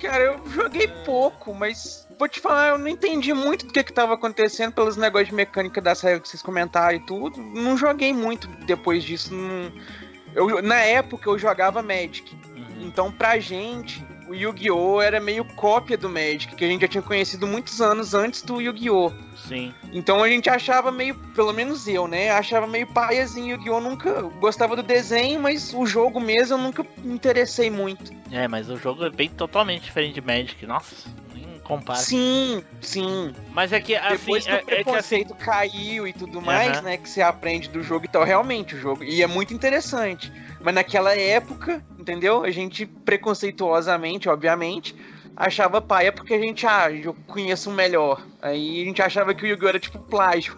cara, 0.00 0.24
eu 0.24 0.40
joguei 0.50 0.88
pouco, 1.04 1.54
mas 1.54 2.07
vou 2.18 2.28
te 2.28 2.40
falar, 2.40 2.68
eu 2.70 2.78
não 2.78 2.88
entendi 2.88 3.32
muito 3.32 3.66
do 3.66 3.72
que 3.72 3.82
que 3.84 3.92
tava 3.92 4.14
acontecendo 4.14 4.72
pelos 4.72 4.96
negócios 4.96 5.28
de 5.28 5.34
mecânica 5.34 5.80
da 5.80 5.94
série 5.94 6.20
que 6.20 6.28
vocês 6.28 6.42
comentaram 6.42 6.96
e 6.96 7.00
tudo. 7.00 7.40
Não 7.40 7.76
joguei 7.76 8.12
muito 8.12 8.48
depois 8.66 9.04
disso. 9.04 9.34
não- 9.34 9.72
Eu, 10.34 10.60
na 10.62 10.76
época 10.76 11.28
eu 11.30 11.38
jogava 11.38 11.82
Magic. 11.82 12.36
Então, 12.80 13.10
pra 13.10 13.38
gente, 13.40 14.04
o 14.28 14.34
Yu-Gi-Oh! 14.34 15.00
era 15.02 15.18
meio 15.20 15.44
cópia 15.56 15.96
do 15.96 16.08
Magic, 16.08 16.54
que 16.54 16.64
a 16.64 16.68
gente 16.68 16.82
já 16.82 16.88
tinha 16.88 17.02
conhecido 17.02 17.46
muitos 17.46 17.80
anos 17.80 18.14
antes 18.14 18.42
do 18.42 18.60
Yu-Gi-Oh! 18.60 19.10
Sim. 19.48 19.74
Então 19.92 20.22
a 20.22 20.28
gente 20.28 20.48
achava 20.50 20.92
meio, 20.92 21.14
pelo 21.34 21.52
menos 21.52 21.88
eu, 21.88 22.06
né? 22.06 22.30
Achava 22.30 22.66
meio 22.66 22.86
paiazinho 22.86 23.56
Yu-Gi-Oh! 23.56 23.80
Nunca 23.80 24.22
gostava 24.38 24.76
do 24.76 24.82
desenho, 24.82 25.40
mas 25.40 25.72
o 25.74 25.84
jogo 25.86 26.20
mesmo 26.20 26.54
eu 26.54 26.58
nunca 26.58 26.86
me 26.98 27.14
interessei 27.14 27.68
muito. 27.70 28.12
É, 28.30 28.46
mas 28.46 28.68
o 28.68 28.76
jogo 28.76 29.04
é 29.04 29.10
bem 29.10 29.28
totalmente 29.30 29.84
diferente 29.84 30.14
de 30.14 30.20
Magic. 30.20 30.64
Nossa, 30.66 31.08
compara. 31.68 32.00
Sim, 32.00 32.64
sim. 32.80 33.34
Mas 33.52 33.72
é 33.72 33.78
que 33.78 33.94
assim, 33.94 34.16
Depois 34.16 34.44
que 34.44 34.50
é, 34.50 34.54
o 34.54 34.56
é 34.56 34.62
que 34.62 34.74
assim, 34.74 34.82
preconceito 34.84 35.34
caiu 35.34 36.08
e 36.08 36.12
tudo 36.14 36.40
mais, 36.40 36.78
Aham. 36.78 36.82
né? 36.82 36.96
Que 36.96 37.08
você 37.08 37.20
aprende 37.20 37.68
do 37.68 37.82
jogo 37.82 38.06
e 38.06 38.08
tal, 38.08 38.24
realmente 38.24 38.74
o 38.74 38.78
jogo. 38.78 39.04
E 39.04 39.22
é 39.22 39.26
muito 39.26 39.52
interessante. 39.52 40.32
Mas 40.60 40.74
naquela 40.74 41.14
época, 41.14 41.84
entendeu? 41.98 42.42
A 42.42 42.50
gente 42.50 42.86
preconceituosamente, 42.86 44.28
obviamente, 44.28 44.96
achava 45.36 45.80
paia 45.80 46.10
porque 46.10 46.32
a 46.34 46.38
gente, 46.38 46.66
ah, 46.66 46.90
eu 46.90 47.14
conheço 47.26 47.70
o 47.70 47.74
melhor. 47.74 48.26
Aí 48.40 48.82
a 48.82 48.84
gente 48.86 49.02
achava 49.02 49.34
que 49.34 49.44
o 49.44 49.46
Yu-Gi-Oh! 49.46 49.68
era 49.68 49.78
tipo 49.78 49.98
plágio. 49.98 50.56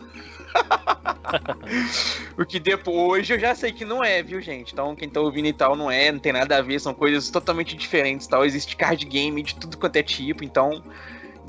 o 2.36 2.44
que 2.44 2.58
depois, 2.58 3.28
eu 3.28 3.38
já 3.38 3.54
sei 3.54 3.72
que 3.72 3.84
não 3.84 4.02
é, 4.02 4.22
viu, 4.22 4.40
gente? 4.40 4.72
Então 4.72 4.94
quem 4.96 5.08
tá 5.08 5.20
ouvindo 5.20 5.46
e 5.48 5.52
tal 5.52 5.76
não 5.76 5.90
é, 5.90 6.10
não 6.10 6.18
tem 6.18 6.32
nada 6.32 6.56
a 6.56 6.62
ver, 6.62 6.80
são 6.80 6.94
coisas 6.94 7.30
totalmente 7.30 7.76
diferentes 7.76 8.26
tal. 8.26 8.44
Existe 8.44 8.76
card 8.76 9.04
game 9.04 9.42
de 9.42 9.54
tudo 9.54 9.76
quanto 9.78 9.96
é 9.96 10.02
tipo, 10.02 10.44
então. 10.44 10.82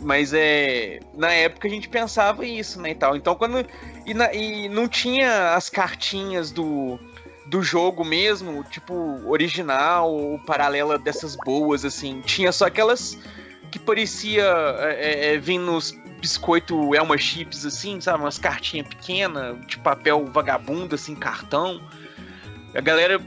Mas 0.01 0.33
é. 0.33 0.99
Na 1.13 1.31
época 1.31 1.67
a 1.67 1.71
gente 1.71 1.87
pensava 1.87 2.45
isso, 2.45 2.81
né? 2.81 2.91
E 2.91 2.95
tal. 2.95 3.15
Então 3.15 3.35
quando. 3.35 3.65
E, 4.05 4.13
na- 4.13 4.33
e 4.33 4.67
não 4.69 4.87
tinha 4.87 5.53
as 5.55 5.69
cartinhas 5.69 6.51
do. 6.51 6.99
Do 7.47 7.61
jogo 7.61 8.05
mesmo, 8.05 8.63
tipo, 8.63 8.93
original 9.27 10.09
ou 10.13 10.39
paralela 10.39 10.97
dessas 10.97 11.35
boas, 11.35 11.83
assim. 11.83 12.21
Tinha 12.21 12.49
só 12.51 12.65
aquelas 12.67 13.17
que 13.69 13.77
parecia 13.77 14.43
é, 14.79 15.33
é, 15.33 15.37
vir 15.37 15.57
nos 15.57 15.93
biscoito 16.21 16.95
Elma 16.95 17.17
Chips, 17.17 17.65
assim, 17.65 17.99
sabe? 17.99 18.19
Umas 18.23 18.37
cartinhas 18.37 18.87
pequenas, 18.87 19.57
de 19.65 19.77
papel 19.79 20.25
vagabundo, 20.27 20.95
assim, 20.95 21.15
cartão. 21.15 21.81
A 22.75 22.79
galera 22.79 23.19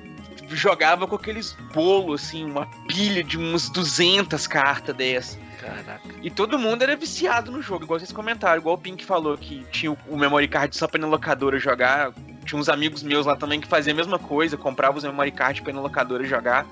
jogava 0.49 1.07
com 1.07 1.17
aqueles 1.17 1.53
bolos, 1.75 2.23
assim, 2.23 2.45
uma 2.45 2.67
pilha 2.87 3.23
de 3.25 3.37
umas 3.37 3.69
200 3.69 4.47
cartas 4.47 4.95
dessa. 4.97 5.39
Caraca. 5.61 6.01
E 6.23 6.31
todo 6.31 6.59
mundo 6.59 6.83
era 6.83 6.95
viciado 6.97 7.51
no 7.51 7.61
jogo, 7.63 7.85
igual 7.85 7.99
vocês 7.99 8.13
comentaram, 8.13 8.59
igual 8.61 8.75
o 8.77 8.79
Pink 8.79 9.05
falou 9.05 9.37
que 9.37 9.65
tinha 9.71 9.93
o- 9.93 10.17
memory 10.17 10.47
card 10.47 10.77
só 10.77 10.87
pra 10.87 10.99
ir 10.99 11.03
na 11.03 11.09
locadora 11.09 11.59
jogar. 11.59 12.13
Tinha 12.45 12.61
uns 12.61 12.69
amigos 12.69 13.03
meus 13.03 13.25
lá 13.27 13.35
também 13.35 13.61
que 13.61 13.67
faziam 13.67 13.95
a 13.95 13.97
mesma 13.97 14.19
coisa, 14.19 14.57
compravam 14.57 14.99
os 14.99 15.05
memory 15.05 15.33
card 15.33 15.63
pra 15.63 15.73
ir 15.73 15.75
na 15.75 15.81
locadora 15.81 16.23
jogar, 16.25 16.67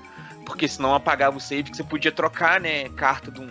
porque 0.45 0.67
senão 0.67 0.93
apagava 0.93 1.35
o 1.37 1.39
save 1.41 1.71
que 1.71 1.75
você 1.77 1.83
podia 1.83 2.11
trocar, 2.11 2.59
né, 2.61 2.87
carta 2.89 3.31
de 3.31 3.41
um, 3.41 3.49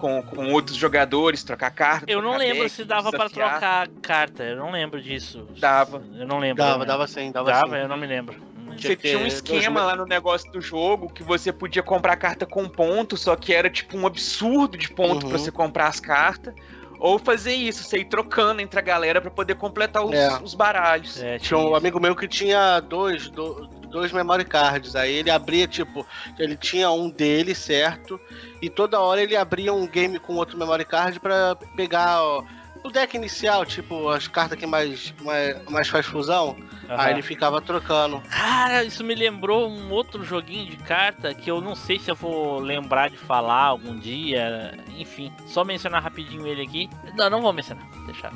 com, 0.00 0.22
com 0.22 0.52
outros 0.52 0.76
jogadores, 0.76 1.44
trocar 1.44 1.70
carta. 1.70 2.10
Eu 2.10 2.20
não 2.22 2.30
trocar 2.30 2.44
lembro 2.44 2.62
deck, 2.64 2.70
se 2.74 2.84
dava 2.84 3.10
pra 3.10 3.24
desafiar. 3.28 3.50
trocar 3.50 3.88
carta. 4.02 4.42
Eu 4.42 4.56
não 4.56 4.70
lembro 4.72 5.00
disso. 5.00 5.46
Dava. 5.58 6.02
Eu 6.18 6.26
não 6.26 6.38
lembro. 6.38 6.56
Dava, 6.64 6.78
não 6.78 6.86
dava 6.86 7.06
sim, 7.06 7.30
dava, 7.30 7.50
Dava, 7.50 7.76
sim. 7.76 7.82
eu 7.82 7.88
não 7.88 7.96
me 7.96 8.06
lembro. 8.06 8.34
Você 8.76 8.96
tinha 8.96 9.18
um 9.18 9.26
esquema 9.26 9.82
lá 9.84 9.94
no 9.96 10.06
negócio 10.06 10.50
do 10.52 10.60
jogo 10.60 11.12
que 11.12 11.22
você 11.22 11.52
podia 11.52 11.82
comprar 11.82 12.16
carta 12.16 12.46
com 12.46 12.66
ponto, 12.68 13.16
só 13.16 13.36
que 13.36 13.52
era 13.52 13.68
tipo 13.68 13.96
um 13.98 14.06
absurdo 14.06 14.78
de 14.78 14.88
ponto 14.90 15.24
Uhum. 15.24 15.30
pra 15.30 15.38
você 15.38 15.50
comprar 15.50 15.88
as 15.88 16.00
cartas. 16.00 16.54
Ou 16.98 17.18
fazer 17.18 17.54
isso, 17.54 17.82
você 17.82 17.98
ir 17.98 18.04
trocando 18.04 18.60
entre 18.60 18.78
a 18.78 18.82
galera 18.82 19.20
pra 19.22 19.30
poder 19.30 19.54
completar 19.56 20.04
os, 20.04 20.12
É. 20.14 20.38
os 20.42 20.54
baralhos. 20.54 21.20
É, 21.22 21.38
Tinha 21.38 21.58
um 21.58 21.74
amigo 21.74 21.98
meu 21.98 22.14
que 22.14 22.28
tinha 22.28 22.78
dois, 22.80 23.28
do- 23.30 23.66
dois 23.90 24.12
memory 24.12 24.44
cards. 24.44 24.96
Aí 24.96 25.12
ele 25.14 25.30
abria, 25.30 25.66
tipo, 25.66 26.06
ele 26.38 26.56
tinha 26.56 26.90
um 26.90 27.10
dele, 27.10 27.54
certo? 27.54 28.20
E 28.62 28.70
toda 28.70 29.00
hora 29.00 29.22
ele 29.22 29.36
abria 29.36 29.72
um 29.72 29.86
game 29.86 30.18
com 30.18 30.36
outro 30.36 30.56
memory 30.56 30.84
card 30.84 31.20
pra 31.20 31.56
pegar 31.76 32.22
ó, 32.22 32.42
o 32.82 32.90
deck 32.90 33.16
inicial, 33.16 33.64
tipo, 33.64 34.08
as 34.08 34.26
cartas 34.26 34.58
que 34.58 34.66
mais, 34.66 35.12
mais, 35.22 35.64
mais 35.66 35.88
faz 35.88 36.06
fusão. 36.06 36.56
Aham. 36.88 37.00
Aí 37.00 37.12
ele 37.12 37.22
ficava 37.22 37.60
trocando. 37.60 38.20
Cara, 38.22 38.82
isso 38.82 39.04
me 39.04 39.14
lembrou 39.14 39.68
um 39.70 39.90
outro 39.90 40.24
joguinho 40.24 40.68
de 40.68 40.76
carta 40.76 41.32
que 41.32 41.50
eu 41.50 41.60
não 41.60 41.76
sei 41.76 41.98
se 41.98 42.10
eu 42.10 42.16
vou 42.16 42.58
lembrar 42.58 43.10
de 43.10 43.16
falar 43.16 43.64
algum 43.64 43.96
dia. 43.96 44.76
Enfim, 44.98 45.32
só 45.46 45.64
mencionar 45.64 46.02
rapidinho 46.02 46.46
ele 46.46 46.62
aqui. 46.62 46.90
Não, 47.14 47.30
não 47.30 47.42
vou 47.42 47.52
mencionar. 47.52 47.86
Deixar. 48.06 48.32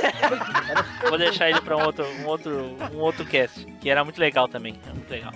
vou 1.08 1.18
deixar 1.18 1.50
ele 1.50 1.60
pra 1.60 1.76
um 1.76 1.84
outro, 1.84 2.06
um 2.06 2.26
outro, 2.26 2.76
um 2.92 2.98
outro 2.98 3.24
cast, 3.26 3.64
que 3.80 3.90
era 3.90 4.02
muito 4.02 4.18
legal 4.18 4.48
também. 4.48 4.80
Era 4.84 4.94
muito 4.94 5.10
legal. 5.10 5.32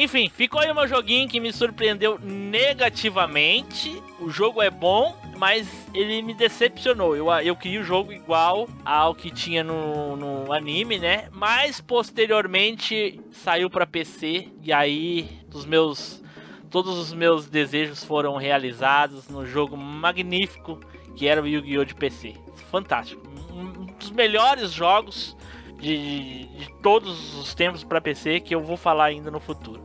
Enfim, 0.00 0.28
ficou 0.28 0.60
aí 0.60 0.70
o 0.70 0.74
meu 0.76 0.86
joguinho 0.86 1.28
que 1.28 1.40
me 1.40 1.52
surpreendeu 1.52 2.20
negativamente. 2.22 4.00
O 4.20 4.30
jogo 4.30 4.62
é 4.62 4.70
bom, 4.70 5.20
mas 5.36 5.68
ele 5.92 6.22
me 6.22 6.34
decepcionou. 6.34 7.16
Eu, 7.16 7.28
eu 7.40 7.56
queria 7.56 7.80
o 7.80 7.84
jogo 7.84 8.12
igual 8.12 8.68
ao 8.84 9.12
que 9.12 9.28
tinha 9.28 9.64
no, 9.64 10.14
no 10.14 10.52
anime, 10.52 11.00
né? 11.00 11.28
Mas 11.32 11.80
posteriormente 11.80 13.20
saiu 13.32 13.68
pra 13.68 13.84
PC 13.84 14.46
e 14.62 14.72
aí 14.72 15.28
os 15.52 15.66
meus 15.66 16.22
todos 16.70 16.96
os 16.96 17.12
meus 17.12 17.48
desejos 17.48 18.04
foram 18.04 18.36
realizados 18.36 19.28
no 19.28 19.44
jogo 19.44 19.76
magnífico 19.76 20.78
que 21.16 21.26
era 21.26 21.42
o 21.42 21.46
Yu-Gi-Oh 21.48 21.84
de 21.84 21.96
PC. 21.96 22.36
Fantástico, 22.70 23.20
um 23.52 23.86
dos 23.98 24.12
melhores 24.12 24.70
jogos 24.70 25.36
de, 25.78 26.44
de 26.46 26.72
todos 26.82 27.34
os 27.38 27.54
tempos 27.54 27.84
pra 27.84 28.00
PC 28.00 28.40
que 28.40 28.54
eu 28.54 28.60
vou 28.62 28.76
falar 28.76 29.06
ainda 29.06 29.30
no 29.30 29.40
futuro. 29.40 29.82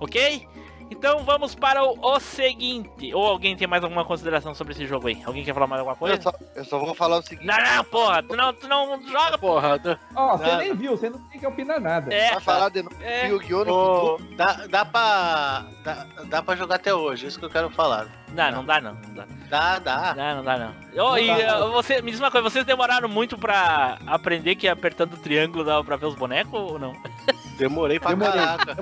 OK? 0.00 0.48
Então 0.90 1.24
vamos 1.24 1.54
para 1.54 1.82
o, 1.82 1.98
o 1.98 2.20
seguinte. 2.20 3.12
Ou 3.14 3.26
alguém 3.26 3.56
tem 3.56 3.66
mais 3.66 3.82
alguma 3.82 4.04
consideração 4.04 4.54
sobre 4.54 4.74
esse 4.74 4.86
jogo 4.86 5.08
aí? 5.08 5.20
Alguém 5.24 5.42
quer 5.42 5.54
falar 5.54 5.66
mais 5.66 5.80
alguma 5.80 5.96
coisa? 5.96 6.16
Eu 6.16 6.22
só, 6.22 6.32
eu 6.54 6.64
só 6.64 6.78
vou 6.78 6.94
falar 6.94 7.18
o 7.18 7.22
seguinte. 7.22 7.46
Não, 7.46 7.56
não, 7.56 7.84
porra, 7.84 8.22
tu 8.22 8.36
não, 8.36 8.52
tu 8.52 8.68
não 8.68 9.02
joga, 9.08 9.38
Porra, 9.38 9.80
Ó, 10.14 10.36
você 10.36 10.44
Nada. 10.44 10.56
nem 10.58 10.74
viu, 10.74 10.96
você 10.96 11.08
não 11.08 11.18
tem 11.30 11.40
que 11.40 11.46
opinar 11.46 11.80
nada. 11.80 12.12
É, 12.14 12.32
Vai 12.32 12.40
falar 12.40 12.68
de 12.68 12.82
novo 12.82 12.96
É. 13.02 13.28
Yu-Gi-Oh! 13.28 13.64
no 13.64 13.74
futuro. 14.18 14.36
dá, 14.36 14.52
dá 14.68 14.84
pra. 14.84 15.64
Dá, 15.82 16.06
dá 16.26 16.42
pra 16.42 16.54
jogar 16.54 16.76
até 16.76 16.94
hoje, 16.94 17.26
isso 17.26 17.38
que 17.38 17.44
eu 17.46 17.50
quero 17.50 17.70
falar. 17.70 18.06
Não, 18.34 18.50
não 18.50 18.64
dá 18.64 18.80
não, 18.80 18.94
não 18.94 19.14
dá. 19.14 19.26
Dá, 19.48 19.78
dá. 19.78 20.14
Não, 20.16 20.36
não 20.36 20.44
dá 20.44 20.58
não. 20.58 21.04
Ô, 21.04 21.16
e 21.16 21.28
você, 21.72 22.02
me 22.02 22.10
diz 22.10 22.18
uma 22.20 22.30
coisa, 22.30 22.48
vocês 22.48 22.64
demoraram 22.64 23.08
muito 23.08 23.38
pra 23.38 23.98
aprender 24.06 24.56
que 24.56 24.66
apertando 24.66 25.14
o 25.14 25.18
triângulo 25.18 25.64
dava 25.64 25.84
pra 25.84 25.96
ver 25.96 26.06
os 26.06 26.14
bonecos 26.14 26.52
ou 26.52 26.78
não? 26.78 26.94
Demorei 27.56 28.00
pra 28.00 28.10
Demorei. 28.10 28.40
caraca. 28.40 28.76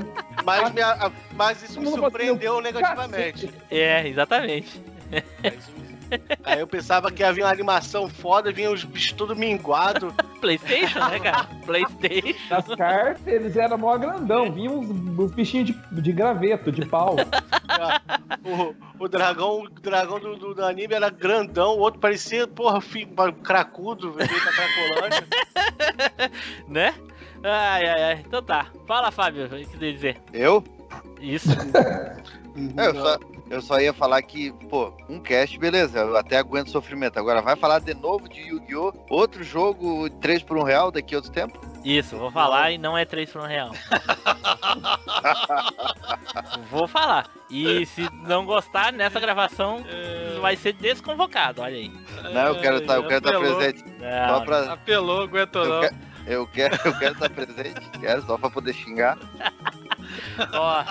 Mas, 0.44 0.72
mas 1.32 1.62
isso 1.62 1.80
me 1.80 1.88
surpreendeu 1.88 2.60
negativamente. 2.60 3.52
É, 3.70 4.08
exatamente. 4.08 4.82
Aí 6.44 6.60
eu 6.60 6.66
pensava 6.66 7.10
que 7.10 7.22
havia 7.24 7.44
uma 7.44 7.50
animação 7.52 8.08
foda, 8.08 8.52
vinha 8.52 8.70
os 8.70 8.84
bichos 8.84 9.12
tudo 9.12 9.34
minguado. 9.36 10.12
Playstation, 10.40 10.98
né, 11.08 11.20
cara? 11.20 11.44
Playstation. 11.64 12.34
Nas 12.50 12.66
cartas, 12.76 13.26
eles 13.26 13.56
eram 13.56 13.78
mó 13.78 13.96
grandão. 13.96 14.52
Vinha 14.52 14.70
uns, 14.70 14.88
uns 14.90 15.32
bichinhos 15.32 15.66
de, 15.66 16.00
de 16.02 16.12
graveto, 16.12 16.70
de 16.72 16.84
pau. 16.86 17.16
O, 18.44 19.04
o 19.04 19.08
dragão, 19.08 19.62
o 19.62 19.68
dragão 19.70 20.18
do, 20.18 20.36
do- 20.36 20.54
do 20.54 20.64
anime 20.64 20.94
era 20.94 21.08
grandão, 21.08 21.76
o 21.76 21.78
outro 21.78 22.00
parecia, 22.00 22.46
porra, 22.46 22.80
fi- 22.80 23.08
cracudo, 23.42 24.12
veio 24.12 24.28
pra 24.28 24.52
cracolândia. 24.52 25.26
Né? 26.68 26.94
Ai, 27.44 27.86
ai, 27.86 28.02
ai. 28.02 28.24
Então 28.26 28.42
tá. 28.42 28.66
Fala, 28.86 29.10
Fábio, 29.10 29.46
o 29.46 29.48
que 29.48 29.64
você 29.78 29.86
ia 29.86 29.92
dizer? 29.92 30.16
Eu? 30.32 30.62
Isso. 31.20 31.48
É, 32.76 32.86
eu, 32.86 32.94
só, 32.94 33.18
eu 33.52 33.60
só 33.60 33.78
ia 33.78 33.92
falar 33.92 34.22
que, 34.22 34.50
pô, 34.70 34.94
um 35.10 35.20
cast, 35.20 35.58
beleza, 35.58 35.98
eu 35.98 36.16
até 36.16 36.38
aguento 36.38 36.70
sofrimento. 36.70 37.18
Agora 37.18 37.42
vai 37.42 37.54
falar 37.54 37.80
de 37.80 37.92
novo 37.92 38.26
de 38.26 38.40
Yu-Gi-Oh! 38.40 38.94
Outro 39.10 39.44
jogo 39.44 40.08
3 40.08 40.42
por 40.42 40.56
1 40.56 40.62
real 40.62 40.90
daqui 40.90 41.14
a 41.14 41.18
outro 41.18 41.30
tempo? 41.30 41.60
Isso, 41.84 42.16
vou 42.16 42.30
falar 42.30 42.70
e 42.70 42.78
não 42.78 42.96
é 42.96 43.04
3 43.04 43.30
por 43.30 43.42
1 43.42 43.46
real. 43.46 43.70
vou 46.70 46.88
falar. 46.88 47.28
E 47.50 47.84
se 47.84 48.08
não 48.26 48.46
gostar, 48.46 48.90
nessa 48.90 49.20
gravação 49.20 49.84
vai 50.40 50.56
ser 50.56 50.72
desconvocado, 50.72 51.60
olha 51.60 51.76
aí. 51.76 51.92
Não, 52.32 52.46
eu 52.46 52.58
quero 52.58 52.78
estar 52.78 52.94
eu 52.94 53.06
quero 53.06 53.20
tá 53.20 53.38
presente. 53.38 53.84
Não, 54.00 54.28
Só 54.28 54.40
pra, 54.46 54.72
Apelou, 54.72 55.24
aguentou 55.24 55.62
eu, 55.62 55.68
não. 55.68 55.80
quero, 55.82 55.96
eu 56.26 56.46
quero 56.46 56.74
eu 56.86 56.98
quero 56.98 57.12
estar 57.12 57.28
presente, 57.28 57.80
quero, 58.00 58.22
só 58.22 58.38
pra 58.38 58.48
poder 58.48 58.72
xingar. 58.72 59.18
Ó, 60.54 60.84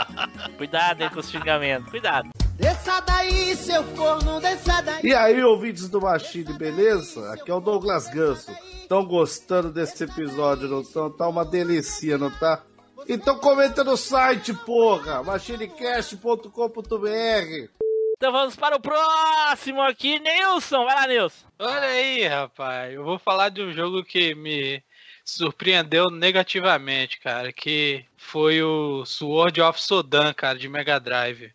cuidado 0.58 1.02
aí 1.02 1.10
com 1.10 1.20
os 1.20 1.30
xingamentos, 1.30 1.90
cuidado. 1.90 2.30
Desça 2.62 3.00
daí, 3.02 3.56
seu 3.56 3.84
corno, 3.96 4.40
desça 4.40 4.82
daí. 4.84 5.00
E 5.04 5.16
aí, 5.16 5.44
ouvintes 5.44 5.90
do 5.90 6.00
Machine, 6.00 6.54
beleza? 6.54 7.34
Aqui 7.34 7.50
é 7.50 7.54
o 7.56 7.60
Douglas 7.60 8.08
Ganso. 8.08 8.52
Estão 8.82 9.04
gostando 9.04 9.72
desse 9.72 10.04
episódio, 10.04 10.68
não 10.68 10.82
estão? 10.82 11.10
Tá 11.10 11.28
uma 11.28 11.44
delícia, 11.44 12.20
não 12.20 12.30
tá? 12.30 12.62
Então 13.10 13.40
comenta 13.40 13.84
no 13.84 13.98
site, 13.98 14.54
porra! 14.54 15.24
machinecast.com.br 15.24 16.48
Então 18.16 18.32
vamos 18.32 18.56
para 18.56 18.76
o 18.76 18.80
próximo 18.80 19.82
aqui, 19.82 20.20
Nilson. 20.20 20.86
Vai 20.86 20.96
lá, 20.96 21.08
Nilson. 21.08 21.46
Olha 21.58 21.88
aí, 21.88 22.28
rapaz. 22.28 22.94
Eu 22.94 23.04
vou 23.04 23.18
falar 23.18 23.50
de 23.50 23.64
um 23.64 23.74
jogo 23.74 24.04
que 24.04 24.36
me 24.36 24.84
surpreendeu 25.26 26.12
negativamente, 26.12 27.20
cara. 27.20 27.52
Que 27.52 28.06
foi 28.16 28.62
o 28.62 29.04
Sword 29.04 29.60
of 29.62 29.82
Sodan, 29.82 30.32
cara, 30.32 30.60
de 30.60 30.70
Mega 30.70 31.00
Drive. 31.00 31.52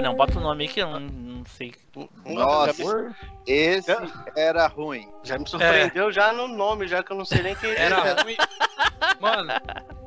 Ah, 0.00 0.02
não, 0.02 0.14
bota 0.14 0.38
o 0.38 0.40
nome 0.40 0.64
aí 0.64 0.70
que 0.70 0.80
eu 0.80 0.88
não, 0.88 0.98
não 0.98 1.44
sei. 1.44 1.74
Nossa, 2.24 3.14
esse 3.46 3.92
era 4.34 4.66
ruim. 4.66 5.06
Já 5.22 5.38
me 5.38 5.46
surpreendeu 5.46 6.10
já 6.10 6.32
no 6.32 6.48
nome, 6.48 6.88
já 6.88 7.02
que 7.02 7.12
eu 7.12 7.16
não 7.18 7.24
sei 7.26 7.42
nem 7.42 7.54
quem 7.54 7.70
Era 7.72 8.22
ruim. 8.22 8.36
Mano, 9.20 9.52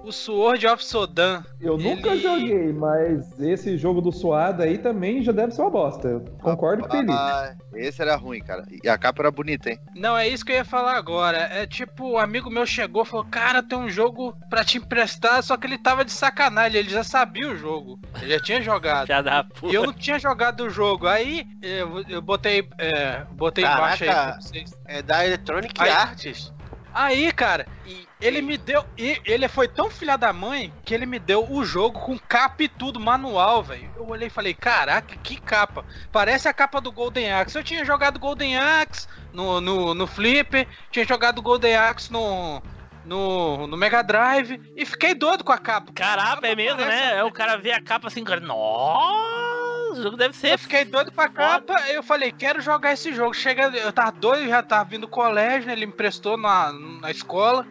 o 0.04 0.12
Sword 0.12 0.68
of 0.68 0.84
Sodan. 0.84 1.44
Eu 1.62 1.78
nunca 1.78 2.10
Ele- 2.10 2.22
joguei, 2.22 2.74
mas 2.74 3.39
esse 3.39 3.78
jogo 3.78 4.02
do 4.02 4.12
suado 4.12 4.62
aí 4.62 4.78
também 4.78 5.24
já 5.24 5.32
deve 5.32 5.54
ser 5.54 5.62
uma 5.62 5.70
bosta. 5.72 6.08
Eu 6.08 6.20
concordo 6.42 6.88
com 6.88 6.96
ele. 6.98 7.12
Ah, 7.12 7.56
esse 7.74 8.02
era 8.02 8.16
ruim, 8.16 8.42
cara. 8.42 8.63
E 8.84 8.88
a 8.89 8.98
capa 8.98 9.22
era 9.22 9.32
bonita, 9.32 9.70
hein? 9.70 9.80
Não, 9.96 10.18
é 10.18 10.28
isso 10.28 10.46
que 10.46 10.52
eu 10.52 10.58
ia 10.58 10.66
falar 10.66 10.96
agora. 10.98 11.38
É 11.38 11.66
tipo, 11.66 12.12
um 12.13 12.18
amigo 12.18 12.50
meu 12.50 12.66
chegou 12.66 13.04
e 13.04 13.06
falou: 13.06 13.26
Cara, 13.26 13.63
tem 13.63 13.78
um 13.78 13.89
jogo 13.89 14.36
pra 14.50 14.63
te 14.63 14.78
emprestar, 14.78 15.42
só 15.42 15.56
que 15.58 15.66
ele 15.66 15.78
tava 15.78 16.04
de 16.04 16.12
sacanagem, 16.12 16.80
ele 16.80 16.89
já 16.89 17.04
sabia 17.04 17.50
o 17.50 17.56
jogo. 17.58 17.98
Ele 18.22 18.32
já 18.34 18.39
tinha 18.42 18.62
jogado. 18.62 19.08
Já 19.08 19.22
dá 19.22 19.46
E 19.63 19.74
eu 19.74 19.84
não 19.86 19.94
tinha 19.94 20.20
jogado 20.20 20.66
o 20.66 20.70
jogo. 20.70 21.08
Aí 21.08 21.46
eu, 21.62 22.04
eu 22.10 22.22
botei, 22.22 22.68
é, 22.78 23.24
botei 23.32 23.63
embaixo 23.63 24.04
aí 24.04 24.10
Caraca. 24.10 24.32
pra 24.34 24.42
vocês. 24.42 24.74
É 24.86 25.02
da 25.02 25.26
Electronic 25.26 25.74
Aí- 25.82 25.89
Arts. 25.89 26.52
Aí, 26.96 27.32
cara, 27.32 27.66
e 27.88 28.06
ele 28.23 28.41
me 28.41 28.57
deu. 28.57 28.86
E 28.97 29.21
ele 29.25 29.47
foi 29.49 29.67
tão 29.67 29.89
filha 29.89 30.17
da 30.17 30.31
mãe 30.31 30.73
que 30.86 30.93
ele 30.93 31.05
me 31.05 31.19
deu 31.19 31.45
o 31.51 31.65
jogo 31.65 31.99
com 31.99 32.17
capa 32.17 32.63
e 32.63 32.69
tudo, 32.69 32.99
manual, 32.99 33.62
velho. 33.62 33.91
Eu 33.97 34.07
olhei 34.07 34.27
e 34.27 34.31
falei, 34.31 34.53
caraca, 34.53 35.15
que 35.17 35.39
capa. 35.39 35.83
Parece 36.12 36.47
a 36.47 36.53
capa 36.53 36.79
do 36.79 36.91
Golden 36.91 37.33
Axe. 37.33 37.57
Eu 37.57 37.63
tinha 37.63 37.83
jogado 37.83 38.19
Golden 38.19 38.57
Axe 38.57 39.07
no, 39.33 39.59
no, 39.59 39.93
no 39.93 40.07
Flipper, 40.07 40.65
tinha 40.89 41.05
jogado 41.05 41.41
Golden 41.41 41.75
Axe 41.75 42.12
no, 42.12 42.62
no, 43.03 43.67
no 43.67 43.75
Mega 43.75 44.01
Drive 44.01 44.59
e 44.73 44.86
fiquei 44.86 45.13
doido 45.13 45.43
com 45.43 45.51
a 45.51 45.57
capa. 45.57 45.91
Caraca, 45.93 46.47
é 46.47 46.55
mesmo, 46.55 46.79
né? 46.79 47.17
É 47.17 47.23
o 47.23 47.31
cara 47.31 47.57
vê 47.57 47.73
a 47.73 47.81
capa 47.81 48.07
assim, 48.07 48.23
cara. 48.23 48.39
Nossa, 48.39 49.99
o 49.99 50.01
jogo 50.01 50.15
deve 50.15 50.33
ser. 50.33 50.53
Eu 50.53 50.59
fiquei 50.59 50.86
doido 50.86 51.12
com 51.12 51.21
a 51.21 51.27
capa, 51.27 51.73
eu 51.89 52.01
falei, 52.01 52.31
quero 52.31 52.62
jogar 52.62 52.93
esse 52.93 53.13
jogo. 53.13 53.33
Chega, 53.33 53.63
eu 53.63 53.91
tava 53.91 54.12
doido, 54.13 54.47
já 54.47 54.63
tava 54.63 54.89
vindo 54.89 55.01
do 55.01 55.07
colégio, 55.09 55.67
né? 55.67 55.73
Ele 55.73 55.86
me 55.86 55.91
emprestou 55.91 56.38
na, 56.38 56.71
na 56.71 57.12
escola. 57.12 57.67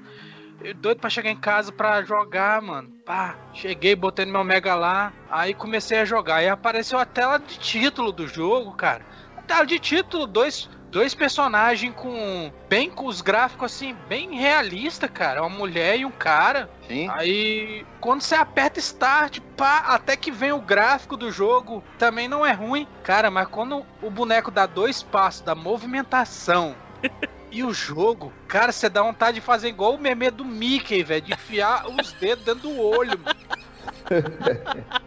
Doido 0.76 1.00
pra 1.00 1.10
chegar 1.10 1.30
em 1.30 1.36
casa 1.36 1.72
pra 1.72 2.02
jogar, 2.02 2.62
mano. 2.62 2.88
Pá, 3.04 3.36
cheguei, 3.52 3.96
botei 3.96 4.24
no 4.24 4.32
meu 4.32 4.44
Mega 4.44 4.74
lá, 4.74 5.12
aí 5.30 5.54
comecei 5.54 5.98
a 5.98 6.04
jogar. 6.04 6.36
Aí 6.36 6.48
apareceu 6.48 6.98
a 6.98 7.04
tela 7.04 7.38
de 7.38 7.58
título 7.58 8.12
do 8.12 8.26
jogo, 8.28 8.72
cara. 8.72 9.04
A 9.36 9.42
tela 9.42 9.66
de 9.66 9.78
título, 9.78 10.26
dois, 10.26 10.70
dois 10.90 11.14
personagens 11.14 11.92
com. 11.96 12.52
bem 12.68 12.90
com 12.90 13.06
os 13.06 13.20
gráficos 13.20 13.72
assim, 13.72 13.96
bem 14.08 14.36
realista, 14.36 15.08
cara. 15.08 15.42
Uma 15.42 15.50
mulher 15.50 15.98
e 15.98 16.04
um 16.04 16.10
cara. 16.10 16.70
Sim. 16.86 17.08
Aí, 17.10 17.84
quando 18.00 18.20
você 18.20 18.36
aperta 18.36 18.78
Start, 18.78 19.40
pá, 19.56 19.78
até 19.86 20.16
que 20.16 20.30
vem 20.30 20.52
o 20.52 20.60
gráfico 20.60 21.16
do 21.16 21.32
jogo, 21.32 21.82
também 21.98 22.28
não 22.28 22.46
é 22.46 22.52
ruim. 22.52 22.86
Cara, 23.02 23.30
mas 23.30 23.48
quando 23.48 23.84
o 24.00 24.10
boneco 24.10 24.50
dá 24.50 24.66
dois 24.66 25.02
passos 25.02 25.40
da 25.40 25.54
movimentação 25.54 26.76
e 27.52 27.62
o 27.62 27.72
jogo, 27.72 28.32
cara, 28.48 28.72
você 28.72 28.88
dá 28.88 29.02
vontade 29.02 29.36
de 29.36 29.40
fazer 29.40 29.68
igual 29.68 29.94
o 29.94 29.98
meme 30.00 30.30
do 30.30 30.44
Mickey, 30.44 31.02
velho, 31.04 31.22
de 31.22 31.32
enfiar 31.34 31.86
os 31.88 32.12
dedos 32.14 32.44
dentro 32.44 32.62
do 32.62 32.80
olho, 32.80 33.18
mano. 33.18 33.38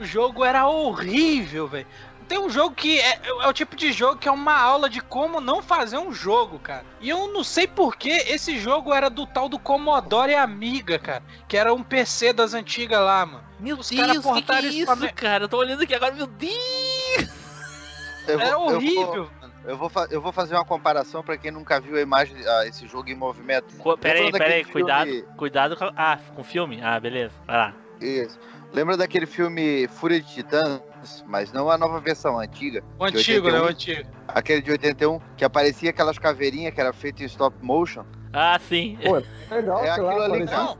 O 0.00 0.04
jogo 0.04 0.44
era 0.44 0.66
horrível, 0.66 1.68
velho. 1.68 1.86
Tem 2.26 2.36
um 2.38 2.50
jogo 2.50 2.74
que 2.74 2.98
é, 2.98 3.20
é 3.42 3.46
o 3.48 3.52
tipo 3.52 3.76
de 3.76 3.92
jogo 3.92 4.18
que 4.18 4.26
é 4.28 4.32
uma 4.32 4.54
aula 4.58 4.90
de 4.90 5.00
como 5.00 5.40
não 5.40 5.62
fazer 5.62 5.98
um 5.98 6.12
jogo, 6.12 6.58
cara. 6.58 6.84
E 7.00 7.08
eu 7.08 7.32
não 7.32 7.44
sei 7.44 7.68
porque 7.68 8.08
esse 8.08 8.58
jogo 8.58 8.92
era 8.92 9.08
do 9.08 9.24
tal 9.24 9.48
do 9.48 9.58
Commodore 9.58 10.34
Amiga, 10.34 10.98
cara. 10.98 11.22
Que 11.46 11.56
era 11.56 11.72
um 11.72 11.82
PC 11.82 12.32
das 12.32 12.54
antigas 12.54 12.98
lá, 13.00 13.24
mano. 13.24 13.44
Meu 13.60 13.78
Os 13.78 13.88
Deus, 13.88 14.06
que, 14.06 14.10
que 14.12 14.18
é 14.18 14.20
portaram 14.20 14.68
isso 14.68 14.96
pra 14.96 15.12
cara? 15.12 15.44
Eu 15.44 15.48
tô 15.48 15.58
olhando 15.58 15.82
aqui 15.82 15.94
agora, 15.94 16.12
meu 16.12 16.26
Deus! 16.26 16.54
Eu 18.26 18.40
Era 18.40 18.56
vou- 18.58 18.70
eu 18.72 18.80
vou- 18.80 18.88
horrível. 18.98 19.30
Eu 19.66 19.76
vou, 19.78 19.88
fa- 19.88 20.06
eu 20.10 20.20
vou 20.20 20.30
fazer 20.32 20.54
uma 20.54 20.64
comparação 20.64 21.22
pra 21.22 21.36
quem 21.38 21.50
nunca 21.50 21.80
viu 21.80 21.96
a 21.96 22.00
imagem, 22.00 22.36
ah, 22.46 22.66
esse 22.66 22.86
jogo 22.86 23.08
em 23.08 23.14
movimento. 23.14 23.74
Co- 23.78 23.96
Peraí, 23.96 24.24
Lembra 24.24 24.38
peraí, 24.38 24.58
daquele 24.62 24.72
cuidado, 24.72 25.06
filme- 25.10 25.22
cuidado 25.36 25.76
com. 25.76 25.90
Ah, 25.96 26.18
com 26.34 26.40
o 26.42 26.44
filme? 26.44 26.80
Ah, 26.82 27.00
beleza, 27.00 27.32
vai 27.46 27.56
lá. 27.56 27.74
Isso. 28.00 28.38
Lembra 28.74 28.96
daquele 28.96 29.24
filme 29.24 29.86
Fúria 29.88 30.20
de 30.20 30.26
Titãs? 30.34 30.82
Mas 31.26 31.52
não 31.52 31.70
a 31.70 31.78
nova 31.78 32.00
versão, 32.00 32.38
a 32.38 32.42
antiga. 32.42 32.82
O 32.98 33.04
antigo, 33.04 33.50
né? 33.50 33.58
O 33.60 33.64
81, 33.66 33.68
antigo. 33.70 34.10
Aquele 34.28 34.60
de 34.62 34.70
81, 34.72 35.20
que 35.36 35.44
aparecia 35.44 35.90
aquelas 35.90 36.18
caveirinhas 36.18 36.74
que 36.74 36.80
era 36.80 36.92
feito 36.92 37.22
em 37.22 37.26
stop 37.26 37.56
motion. 37.62 38.04
Ah, 38.32 38.58
sim. 38.58 38.98
Pô, 39.02 39.22
legal, 39.54 39.84
É 39.84 39.94
sei 39.94 40.02
lá, 40.02 40.10
aquilo 40.10 40.22
ali, 40.22 40.46
parecia- 40.46 40.56
não. 40.58 40.78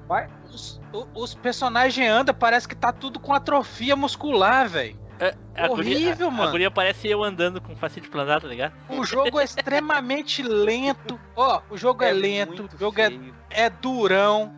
Os, 0.53 0.81
os 1.15 1.35
personagens 1.35 2.09
andam, 2.11 2.35
parece 2.35 2.67
que 2.69 2.75
tá 2.75 2.93
tudo 2.93 3.19
com 3.21 3.33
atrofia 3.33 3.95
muscular, 3.97 4.69
velho. 4.69 4.97
A 5.55 5.69
guria- 5.69 5.97
horrível, 5.97 6.29
a, 6.29 6.31
mano. 6.31 6.49
A 6.49 6.51
guria 6.51 6.71
parece 6.71 7.09
eu 7.09 7.23
andando 7.23 7.61
com 7.61 7.77
facete 7.77 8.09
plantar, 8.09 8.41
tá 8.41 8.49
ligado? 8.49 8.73
O 8.89 9.05
jogo 9.05 9.39
é 9.41 9.45
extremamente 9.45 10.43
lento. 10.43 11.19
Ó, 11.37 11.61
o 11.71 11.77
jogo 11.77 12.03
é, 12.03 12.13
lento, 12.13 12.63
muito 12.63 12.75
o 12.77 12.79
jogo 12.79 13.01
é, 13.01 13.13
é 13.51 13.71
durão. 13.71 14.53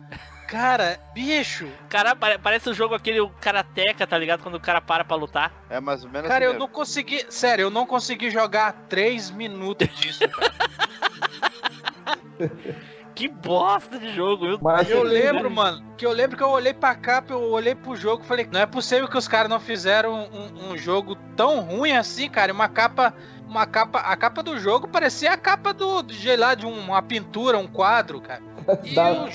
Cara, 0.47 0.97
bicho, 1.13 1.67
Cara, 1.89 2.15
pare- 2.15 2.37
parece 2.37 2.69
o 2.69 2.73
jogo 2.73 2.95
aquele 2.95 3.19
o 3.19 3.29
Karateka, 3.29 4.07
tá 4.07 4.17
ligado? 4.17 4.41
Quando 4.41 4.55
o 4.55 4.59
cara 4.61 4.79
para 4.79 5.03
pra 5.03 5.15
lutar. 5.17 5.51
É 5.69 5.79
mais 5.81 6.05
ou 6.05 6.09
menos 6.09 6.27
cara, 6.29 6.37
assim 6.37 6.45
eu 6.45 6.53
mesmo. 6.53 6.65
não 6.67 6.73
consegui. 6.73 7.25
Sério, 7.29 7.63
eu 7.63 7.69
não 7.69 7.85
consegui 7.85 8.29
jogar 8.31 8.71
3 8.87 9.29
minutos 9.29 9.89
disso, 9.99 10.21
cara. 10.29 10.53
Que 13.17 13.27
bosta 13.27 13.97
de 13.97 14.13
jogo, 14.13 14.45
meu 14.45 14.59
Mas 14.61 14.87
Eu 14.91 15.01
lembro, 15.01 15.49
mano, 15.49 15.83
que 15.97 16.05
eu 16.05 16.11
lembro 16.11 16.37
que 16.37 16.43
eu 16.43 16.51
olhei 16.51 16.71
pra 16.71 16.93
capa, 16.93 17.33
eu 17.33 17.49
olhei 17.51 17.73
pro 17.73 17.95
jogo 17.95 18.21
e 18.23 18.27
falei, 18.27 18.47
não 18.51 18.59
é 18.59 18.65
possível 18.67 19.07
que 19.07 19.17
os 19.17 19.27
caras 19.27 19.49
não 19.49 19.59
fizeram 19.59 20.29
um, 20.31 20.71
um 20.73 20.77
jogo 20.77 21.15
tão 21.35 21.61
ruim 21.61 21.93
assim, 21.93 22.29
cara. 22.29 22.53
Uma 22.53 22.69
capa. 22.69 23.11
Uma 23.47 23.65
capa. 23.65 23.99
A 24.01 24.15
capa 24.15 24.43
do 24.43 24.59
jogo 24.59 24.87
parecia 24.87 25.31
a 25.33 25.37
capa 25.37 25.73
do, 25.73 26.03
de, 26.03 26.13
sei 26.13 26.37
lá, 26.37 26.53
de 26.53 26.67
um- 26.67 26.77
uma 26.79 27.01
pintura, 27.01 27.57
um 27.57 27.65
quadro, 27.65 28.21
cara. 28.21 28.43
E, 28.83 28.93
Da- 28.93 29.13
o, 29.13 29.27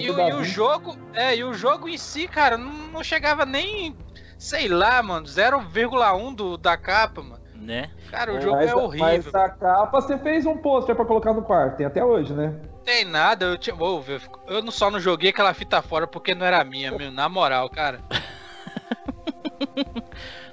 E, 0.00 0.10
o- 0.10 0.28
e 0.28 0.32
o 0.32 0.42
jogo, 0.42 0.96
é, 1.14 1.36
e 1.36 1.44
o 1.44 1.54
jogo 1.54 1.88
em 1.88 1.96
si, 1.98 2.26
cara, 2.26 2.58
não, 2.58 2.72
não 2.92 3.04
chegava 3.04 3.46
nem, 3.46 3.96
sei 4.36 4.66
lá, 4.66 5.00
mano, 5.00 5.26
0,1 5.28 6.34
do, 6.34 6.56
da 6.56 6.76
capa, 6.76 7.22
mano. 7.22 7.40
Né? 7.54 7.88
Cara, 8.10 8.32
o 8.34 8.40
jogo 8.40 8.56
mas, 8.56 8.70
é 8.70 8.74
horrível. 8.74 9.06
Mas 9.32 9.34
a 9.36 9.48
capa 9.48 10.00
você 10.00 10.18
fez 10.18 10.44
um 10.44 10.56
pôster 10.56 10.96
pra 10.96 11.04
colocar 11.04 11.32
no 11.32 11.42
quarto, 11.42 11.76
tem 11.76 11.86
até 11.86 12.04
hoje, 12.04 12.32
né? 12.32 12.52
Tem 12.84 13.04
nada, 13.04 13.44
eu 13.46 13.58
tinha. 13.58 13.74
Ô, 13.76 14.02
eu, 14.06 14.20
eu 14.56 14.62
não 14.62 14.70
só 14.72 14.90
não 14.90 14.98
joguei 15.00 15.30
aquela 15.30 15.54
fita 15.54 15.80
fora 15.82 16.06
porque 16.06 16.34
não 16.34 16.44
era 16.44 16.62
minha, 16.64 16.90
meu, 16.90 17.10
na 17.10 17.28
moral, 17.28 17.68
cara. 17.70 18.00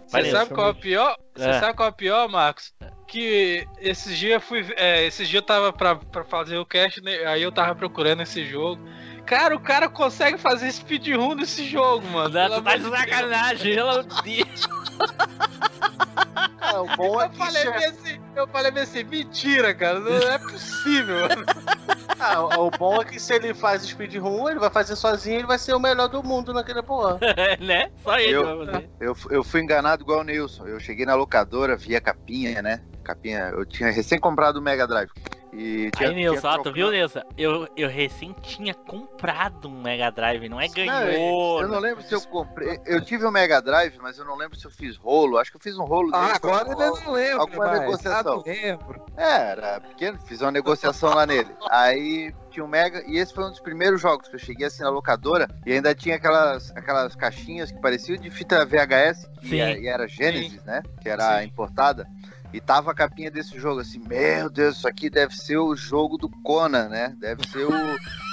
Você 0.08 0.32
sabe 0.32 0.54
qual 0.56 0.68
é 0.68 0.72
o 0.72 0.76
pior? 0.76 1.18
Você 1.36 1.50
É. 1.50 1.60
sabe 1.60 1.76
qual 1.76 1.88
é 1.90 1.92
o 1.92 1.96
pior, 1.96 2.28
Marcos? 2.30 2.74
Que 3.08 3.68
esses 3.80 4.18
dias 4.18 4.34
eu 4.34 4.42
fui. 4.42 4.66
É, 4.76 5.06
esses 5.06 5.28
dias 5.28 5.42
eu 5.42 5.46
tava 5.46 5.72
pra, 5.72 5.96
pra 5.96 6.24
fazer 6.24 6.58
o 6.58 6.66
cast, 6.66 7.02
né, 7.02 7.26
aí 7.26 7.42
eu 7.44 7.52
tava 7.52 7.76
procurando 7.76 8.22
esse 8.22 8.44
jogo. 8.46 8.82
Cara, 9.30 9.56
o 9.56 9.60
cara 9.60 9.88
consegue 9.88 10.40
fazer 10.40 10.72
speedrun 10.72 11.36
nesse 11.36 11.64
jogo, 11.64 12.04
mano. 12.08 12.34
Não, 12.34 12.50
tu 12.58 12.64
tá 12.64 12.76
de 12.78 12.90
sacanagem, 12.90 13.76
pelo 13.76 14.02
Deus. 14.02 14.68
Ah, 16.60 16.82
o 16.82 16.88
bom 16.98 17.22
é 17.22 17.26
Eu 17.28 17.32
falei 17.34 17.62
isso 17.62 17.72
bem 17.72 17.84
é- 17.84 17.88
assim, 17.90 18.20
eu 18.36 18.48
falei 18.48 18.72
bem 18.72 18.82
assim, 18.84 19.04
mentira, 19.04 19.72
cara, 19.76 20.00
não 20.00 20.12
é 20.32 20.40
possível. 20.40 21.28
ah, 22.20 22.42
o 22.60 22.72
bom 22.72 23.00
é 23.00 23.06
que 23.06 23.20
se 23.20 23.32
ele 23.36 23.54
faz 23.54 23.84
speedrun, 23.84 24.50
ele 24.50 24.60
vai 24.60 24.72
fazer 24.72 24.96
sozinho, 24.96 25.38
ele 25.38 25.48
vai 25.48 25.60
ser 25.60 25.76
o 25.76 25.80
melhor 25.80 26.08
do 26.08 26.24
mundo 26.24 26.52
naquele 26.52 26.82
porra. 26.82 27.20
né? 27.62 27.92
Só 28.04 28.18
ele 28.18 28.34
Eu- 28.34 28.58
vai 28.58 28.66
fazer. 28.66 28.90
Eu, 29.00 29.16
eu 29.30 29.44
fui 29.44 29.62
enganado 29.62 30.02
igual 30.02 30.22
o 30.22 30.24
Nilson. 30.24 30.66
Eu 30.66 30.80
cheguei 30.80 31.06
na 31.06 31.14
locadora, 31.14 31.78
vi 31.78 31.96
a 31.96 32.02
capinha, 32.02 32.64
né? 32.64 32.82
Capinha, 33.04 33.52
eu 33.54 33.64
tinha 33.64 33.92
recém 33.92 34.20
comprado 34.20 34.58
o 34.58 34.62
Mega 34.62 34.88
Drive. 34.88 35.12
E 35.52 35.90
tinha, 35.92 36.10
Aí, 36.10 36.16
Nilson, 36.16 36.42
tinha 36.42 36.52
ó, 36.60 36.64
tu 36.64 36.72
viu, 36.72 36.92
Nilson? 36.92 37.22
Eu, 37.38 37.68
eu 37.76 37.90
recém 37.90 38.36
tinha 38.42 38.74
comprado 38.74 39.68
um 39.68 39.82
Mega 39.82 40.12
Drive, 40.12 40.48
não 40.48 40.62
é 40.62 40.68
Não, 40.68 40.74
ganhou. 40.74 41.62
eu 41.62 41.68
não 41.68 41.80
lembro 41.80 42.04
se 42.04 42.14
eu 42.14 42.22
comprei. 42.22 42.80
Eu 42.86 43.02
tive 43.04 43.26
um 43.26 43.32
Mega 43.32 43.60
Drive, 43.62 43.98
mas 44.00 44.18
eu 44.20 44.26
não 44.26 44.36
lembro 44.36 44.56
se 44.58 44.66
eu 44.66 44.72
fiz 44.72 44.96
rolo. 44.96 45.38
Acho 45.40 45.50
que 45.52 45.58
eu 45.58 45.62
fiz 45.62 45.78
um 45.78 45.86
rolo. 45.86 46.12
Ah, 46.14 46.26
dele, 46.26 46.36
agora 46.36 46.72
ele 46.72 46.76
não 47.06 47.12
lembra, 47.14 47.42
alguma 47.42 47.66
mas- 47.68 47.80
negociação. 47.80 48.20
Ah, 48.20 48.36
não 48.36 48.44
lembro. 48.46 49.06
É, 49.18 49.52
era 49.52 49.82
pequeno, 49.82 50.20
fiz 50.26 50.40
uma 50.42 50.52
negociação 50.52 51.14
lá 51.16 51.26
nele. 51.26 51.50
Aí 51.72 52.34
tinha 52.52 52.64
um 52.64 52.68
Mega, 52.68 53.04
e 53.08 53.18
esse 53.18 53.34
foi 53.34 53.44
um 53.46 53.50
dos 53.50 53.60
primeiros 53.60 54.00
jogos 54.00 54.28
que 54.28 54.36
eu 54.36 54.40
cheguei 54.40 54.68
assim 54.68 54.84
na 54.84 54.90
locadora, 54.90 55.48
e 55.66 55.74
ainda 55.74 55.94
tinha 55.96 56.16
aquelas, 56.16 56.72
aquelas 56.76 57.16
caixinhas 57.16 57.72
que 57.72 57.80
pareciam 57.82 58.18
de 58.18 58.30
fita 58.30 58.66
VHS, 58.66 59.28
que 59.42 59.50
Sim. 59.50 59.62
é- 59.62 59.80
e 59.80 59.88
era 59.88 60.08
Genesis, 60.08 60.64
né? 60.64 60.84
Que 61.02 61.10
era 61.10 61.40
Sim. 61.40 61.46
importada. 61.46 62.06
E 62.52 62.60
tava 62.60 62.92
a 62.92 62.96
capinha 62.96 63.30
desse 63.30 63.60
jogo 63.60 63.82
assim, 63.82 64.00
meu 64.00 64.50
Deus, 64.50 64.78
isso 64.78 64.88
aqui 64.88 65.10
deve 65.10 65.36
ser 65.36 65.58
o 65.58 65.76
jogo 65.76 66.18
do 66.18 66.28
Conan, 66.28 66.90
né? 66.90 67.16
Deve 67.20 67.48
ser 67.48 67.66
o, 67.66 67.72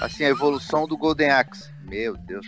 assim, 0.03 0.25
a 0.25 0.29
evolução 0.29 0.87
do 0.87 0.97
Golden 0.97 1.31
Axe. 1.31 1.71
Meu 1.83 2.17
Deus, 2.17 2.47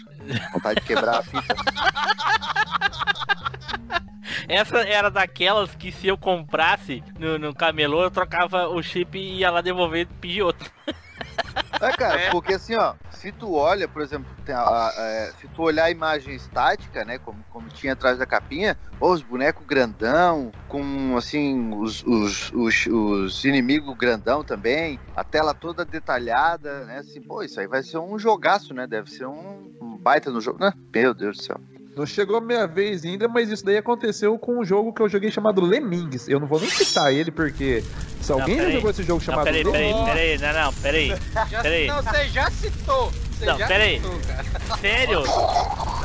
vontade 0.52 0.80
de 0.80 0.86
quebrar 0.86 1.18
a 1.18 1.22
fita. 1.22 1.54
Essa 4.48 4.78
era 4.78 5.10
daquelas 5.10 5.74
que 5.74 5.92
se 5.92 6.06
eu 6.06 6.16
comprasse 6.16 7.04
no, 7.18 7.38
no 7.38 7.54
camelô, 7.54 8.04
eu 8.04 8.10
trocava 8.10 8.68
o 8.68 8.82
chip 8.82 9.18
e 9.18 9.40
ia 9.40 9.50
lá 9.50 9.60
devolver 9.60 10.02
e 10.02 10.06
pedir 10.06 10.42
outro. 10.42 10.70
É, 11.80 11.92
cara, 11.92 12.30
porque 12.32 12.54
assim, 12.54 12.74
ó, 12.74 12.94
se 13.08 13.30
tu 13.30 13.52
olha, 13.52 13.86
por 13.86 14.02
exemplo, 14.02 14.26
a- 14.48 14.88
a- 14.88 14.92
é, 14.98 15.32
se 15.32 15.48
tu 15.48 15.62
olhar 15.62 15.84
a 15.84 15.90
imagem 15.90 16.34
estática, 16.34 17.04
né, 17.04 17.20
como, 17.20 17.44
como 17.48 17.68
tinha 17.68 17.92
atrás 17.92 18.18
da 18.18 18.26
capinha, 18.26 18.76
ó, 19.00 19.12
os 19.12 19.22
bonecos 19.22 19.64
grandão, 19.64 20.52
com, 20.66 21.16
assim, 21.16 21.70
os, 21.74 22.02
os, 22.02 22.50
os, 22.52 22.86
os 22.86 23.44
inimigos 23.44 23.96
grandão 23.96 24.42
também, 24.42 24.98
a 25.14 25.22
tela 25.22 25.54
toda 25.54 25.84
detalhada, 25.84 26.84
né, 26.84 26.98
assim, 26.98 27.22
pô, 27.22 27.44
isso 27.44 27.60
aí 27.60 27.68
vai 27.68 27.82
ser 27.84 27.98
um 27.98 28.18
jogaço, 28.18 28.74
né, 28.74 28.84
deve 28.86 29.08
ser 29.08 29.26
um, 29.26 29.72
um 29.80 29.96
baita 29.96 30.30
no 30.32 30.40
jogo, 30.40 30.58
né, 30.58 30.72
meu 30.92 31.14
Deus 31.14 31.36
do 31.36 31.42
céu. 31.44 31.60
Não 31.96 32.06
chegou 32.06 32.36
a 32.36 32.40
minha 32.40 32.66
vez 32.66 33.04
ainda, 33.04 33.26
mas 33.26 33.48
isso 33.50 33.64
daí 33.64 33.76
aconteceu 33.76 34.38
com 34.38 34.60
um 34.60 34.64
jogo 34.64 34.92
que 34.92 35.02
eu 35.02 35.08
joguei 35.08 35.30
chamado 35.30 35.60
Lemmings. 35.60 36.28
Eu 36.28 36.38
não 36.38 36.46
vou 36.46 36.60
nem 36.60 36.70
citar 36.70 37.12
ele, 37.12 37.30
porque 37.30 37.82
se 38.20 38.30
alguém 38.30 38.54
já 38.54 38.60
peraí. 38.62 38.72
jogou 38.74 38.90
esse 38.90 39.02
jogo 39.02 39.14
Não, 39.14 39.20
chamado 39.20 39.44
peraí, 39.44 39.64
peraí, 39.64 39.92
Lemmings... 39.92 40.08
peraí, 40.08 40.38
não, 40.38 40.52
não, 40.64 40.72
peraí. 40.74 41.08
Já, 41.50 41.62
Peraí. 41.62 41.86
Não, 41.88 42.02
você 42.02 42.28
já 42.28 42.50
citou. 42.50 43.12
Você 43.38 43.46
Não, 43.46 43.56
citou, 43.56 44.18
cara. 44.26 44.78
Sério? 44.80 45.22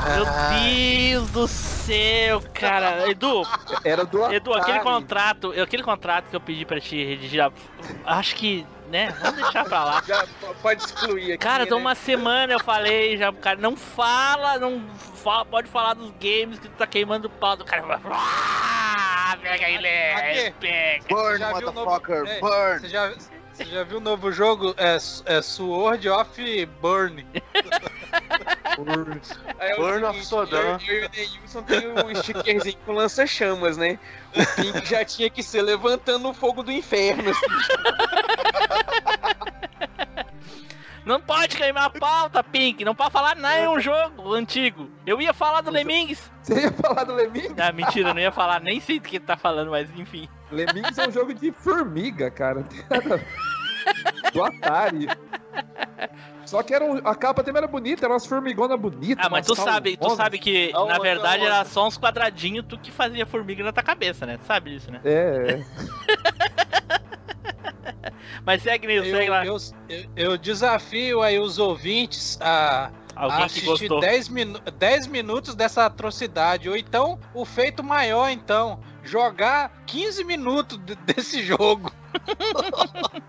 Meu 0.04 0.26
Deus 0.60 1.30
do 1.32 1.48
céu, 1.48 2.42
cara. 2.54 3.10
Edu, 3.10 3.42
Era 3.84 4.06
do 4.06 4.32
Edu, 4.34 4.54
aquele 4.54 4.80
contrato, 4.82 5.52
aquele 5.62 5.82
contrato 5.84 6.26
que 6.30 6.36
eu 6.36 6.42
pedi 6.42 6.66
pra 6.66 6.80
te 6.80 7.04
redigir, 7.04 7.42
acho 8.06 8.36
que, 8.36 8.66
né, 8.90 9.16
vamos 9.22 9.42
deixar 9.42 9.64
pra 9.66 9.84
lá. 9.84 10.04
Já 10.06 10.26
pode 10.62 10.84
excluir 10.84 11.34
aqui. 11.34 11.38
Cara, 11.38 11.66
tô 11.66 11.76
né? 11.76 11.82
uma 11.82 11.96
semana 11.96 12.54
eu 12.54 12.60
falei 12.60 13.18
já 13.18 13.32
pro 13.32 13.42
cara, 13.42 13.58
não 13.60 13.76
fala, 13.78 14.60
não 14.60 14.82
fala, 15.24 15.46
pode 15.46 15.68
falar 15.70 15.94
dos 15.96 16.12
games 16.20 16.60
que 16.60 16.68
tu 16.68 16.76
tá 16.78 16.86
queimando 16.86 17.28
o 17.28 17.32
pau 17.32 17.56
do 17.56 17.64
cara. 17.66 18.00
Ah, 18.12 19.38
pega 19.42 19.70
ele, 19.70 20.52
pega. 20.60 21.06
Burn, 21.10 21.44
o 21.44 21.50
novo- 21.50 21.74
motherfucker, 21.74 22.24
É, 22.28 22.40
burn! 22.40 22.80
Você 22.82 22.90
já, 22.90 23.12
Você 23.54 23.66
já 23.66 23.84
viu 23.84 23.98
o 23.98 24.02
novo 24.02 24.32
jogo? 24.32 24.74
É, 24.78 24.98
é 25.26 25.42
Sword 25.42 26.10
of 26.10 26.66
Burn. 26.82 27.26
É 29.60 29.76
Burn 29.76 30.04
of 30.06 30.26
Sodan. 30.26 30.80
Eu, 30.88 30.96
eu 30.96 31.04
e 31.04 31.06
o 31.06 31.10
Neilson 31.12 31.62
tem 31.62 31.88
um 31.88 32.16
stickerzinho 32.16 32.78
com 32.86 32.94
lança-chamas, 32.94 33.78
né? 33.78 34.00
O 34.36 34.56
Pink 34.56 34.90
já 34.90 35.06
tinha 35.06 35.30
que 35.30 35.44
ser 35.44 35.62
levantando 35.62 36.28
o 36.28 36.34
fogo 36.34 36.64
do 36.64 36.72
inferno. 36.72 37.30
assim. 37.30 37.46
Não 41.06 41.20
pode 41.20 41.58
queimar 41.58 41.86
a 41.86 41.90
pauta, 41.90 42.44
Pink. 42.44 42.86
Não 42.86 42.96
pode 42.96 43.12
falar 43.12 43.36
nada 43.36 43.60
em 43.60 43.68
um 43.68 43.80
jogo 43.80 44.34
antigo. 44.34 44.90
Eu 45.06 45.22
ia 45.22 45.34
falar 45.34 45.62
do 45.62 45.70
Lemmings. 45.72 46.32
Você 46.42 46.62
ia 46.62 46.72
falar 46.72 47.04
do 47.04 47.14
Lemmings? 47.14 47.54
Ah, 47.58 47.72
mentira, 47.72 48.14
não 48.14 48.22
ia 48.22 48.32
falar. 48.32 48.62
Nem 48.62 48.80
sei 48.80 49.00
do 49.00 49.08
que 49.10 49.18
ele 49.18 49.26
tá 49.26 49.36
falando, 49.36 49.72
mas 49.72 49.90
enfim. 49.98 50.30
Lemmings 50.52 50.98
é 50.98 51.08
um 51.08 51.12
jogo 51.12 51.34
de 51.34 51.52
formiga, 51.52 52.32
cara. 52.32 52.66
Do 54.34 54.44
Atari. 54.44 55.08
Só 56.46 56.64
que 56.64 56.74
era 56.74 56.86
um- 56.86 57.02
a 57.06 57.16
capa 57.16 57.44
também 57.44 57.60
era 57.60 57.68
bonita, 57.68 58.06
era 58.06 58.14
umas 58.14 58.26
formigonas 58.26 58.80
bonitas. 58.80 59.26
Ah, 59.26 59.30
mas 59.30 59.46
tu 59.46 59.56
sabe, 59.56 59.98
tu 59.98 60.10
sabe 60.16 60.40
que 60.40 60.72
na 60.72 61.00
verdade 61.00 61.44
era 61.46 61.66
só 61.66 61.88
uns 61.88 61.98
quadradinhos 61.98 62.66
tu 62.68 62.78
que 62.78 62.92
fazia 62.92 63.26
formiga 63.26 63.64
na 63.64 63.72
tua 63.74 63.84
cabeça, 63.84 64.26
né? 64.26 64.38
Tu 64.38 64.46
sabe 64.46 64.72
disso, 64.72 64.90
né? 64.92 65.02
É, 65.04 65.64
Mas 68.46 68.62
segue 68.64 68.88
nisso, 68.88 69.10
segue 69.10 69.30
lá. 69.30 69.46
Eu, 69.46 69.58
eu, 69.90 70.06
eu- 70.16 70.38
desafio 70.38 71.22
aí 71.22 71.40
os 71.40 71.58
ouvintes 71.60 72.38
a, 72.42 72.92
Alguém 73.16 73.44
assistir 73.46 73.66
gostou. 73.68 74.00
10, 74.00 74.30
minu 74.30 74.60
10 74.60 75.08
minutos 75.08 75.54
dessa 75.56 75.86
atrocidade. 75.86 76.68
Ou 76.70 76.76
então, 76.76 77.20
o 77.34 77.46
feito 77.46 77.84
maior, 77.84 78.30
então, 78.30 78.80
jogar 79.04 79.72
15 79.86 80.24
minutos 80.24 80.78
de- 80.80 80.96
desse 80.96 81.44
jogo. 81.44 81.92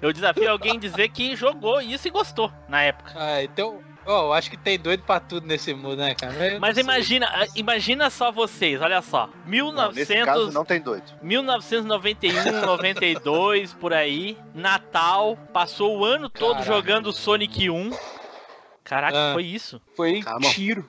Eu 0.00 0.12
desafio 0.12 0.50
alguém 0.50 0.78
dizer 0.78 1.08
que 1.10 1.36
jogou 1.36 1.80
isso 1.80 2.08
e 2.08 2.10
gostou 2.10 2.50
na 2.68 2.82
época. 2.82 3.12
Ah, 3.14 3.42
então, 3.42 3.80
ó, 4.08 4.24
eu 4.26 4.32
acho 4.32 4.50
que 4.50 4.56
tem 4.56 4.78
doido 4.78 5.02
pra 5.04 5.20
tudo 5.20 5.46
nesse 5.46 5.72
mundo, 5.74 5.96
né, 5.96 6.14
cara? 6.14 6.54
Eu 6.54 6.60
Mas 6.60 6.76
imagina, 6.78 7.26
ah, 7.32 7.46
imagina 7.54 8.10
só 8.10 8.32
vocês, 8.32 8.80
olha 8.80 9.00
só. 9.02 9.26
Não, 9.26 9.92
nesse 9.92 10.12
1900, 10.14 10.24
caso 10.24 10.52
não 10.52 10.64
tem 10.64 10.80
doido. 10.80 11.04
1991, 11.22 12.60
92, 12.66 13.72
por 13.80 13.92
aí. 13.92 14.36
Natal, 14.54 15.36
passou 15.52 15.98
o 15.98 16.04
ano 16.04 16.28
todo 16.28 16.54
Caraca. 16.54 16.66
jogando 16.72 17.12
Sonic 17.12 17.70
1. 17.70 17.90
Caraca, 18.84 19.30
Ah. 19.30 19.32
foi 19.34 19.44
isso. 19.44 19.80
Foi 19.94 20.22
Calma. 20.22 20.48
tiro. 20.50 20.88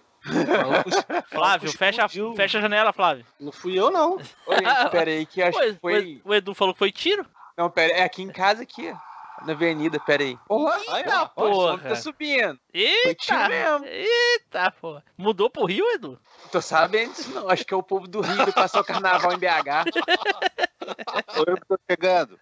Flávio, 1.27 1.71
fecha, 1.71 2.07
fecha 2.35 2.57
a 2.57 2.61
janela, 2.61 2.91
Flávio. 2.93 3.25
Não 3.39 3.51
fui 3.51 3.77
eu, 3.79 3.89
não. 3.89 4.17
Gente, 4.19 4.29
pera 4.91 5.11
aí, 5.11 5.25
que 5.25 5.41
acho 5.41 5.57
que 5.59 5.73
foi. 5.81 6.21
O 6.23 6.33
Edu 6.33 6.53
falou 6.53 6.73
que 6.73 6.79
foi 6.79 6.91
tiro? 6.91 7.25
Não, 7.57 7.69
pera 7.69 7.93
é 7.93 8.03
aqui 8.03 8.21
em 8.21 8.29
casa 8.31 8.63
aqui, 8.63 8.89
ó. 8.93 9.08
Na 9.45 9.53
avenida, 9.53 9.99
pera 9.99 10.23
aí. 10.23 10.37
Olá, 10.49 10.77
Eita, 10.97 11.31
Ó, 11.35 11.43
o 11.49 11.53
som 11.53 11.77
porra. 11.77 11.89
tá 11.89 11.95
subindo. 11.95 12.59
Eita, 12.73 13.49
mesmo. 13.49 13.85
eita, 13.85 14.71
porra. 14.71 15.03
Mudou 15.17 15.49
pro 15.49 15.65
Rio, 15.65 15.85
Edu? 15.93 16.19
Tô 16.51 16.61
sabendo 16.61 17.13
disso 17.13 17.31
não. 17.33 17.49
Acho 17.49 17.65
que 17.65 17.73
é 17.73 17.77
o 17.77 17.83
povo 17.83 18.07
do 18.07 18.21
Rio 18.21 18.45
que 18.45 18.51
passou 18.51 18.81
o 18.81 18.83
carnaval 18.83 19.31
em 19.33 19.37
BH. 19.39 19.89
Sou 21.33 21.45
eu 21.47 21.55
que 21.55 21.65
tô 21.67 21.77
chegando. 21.89 22.39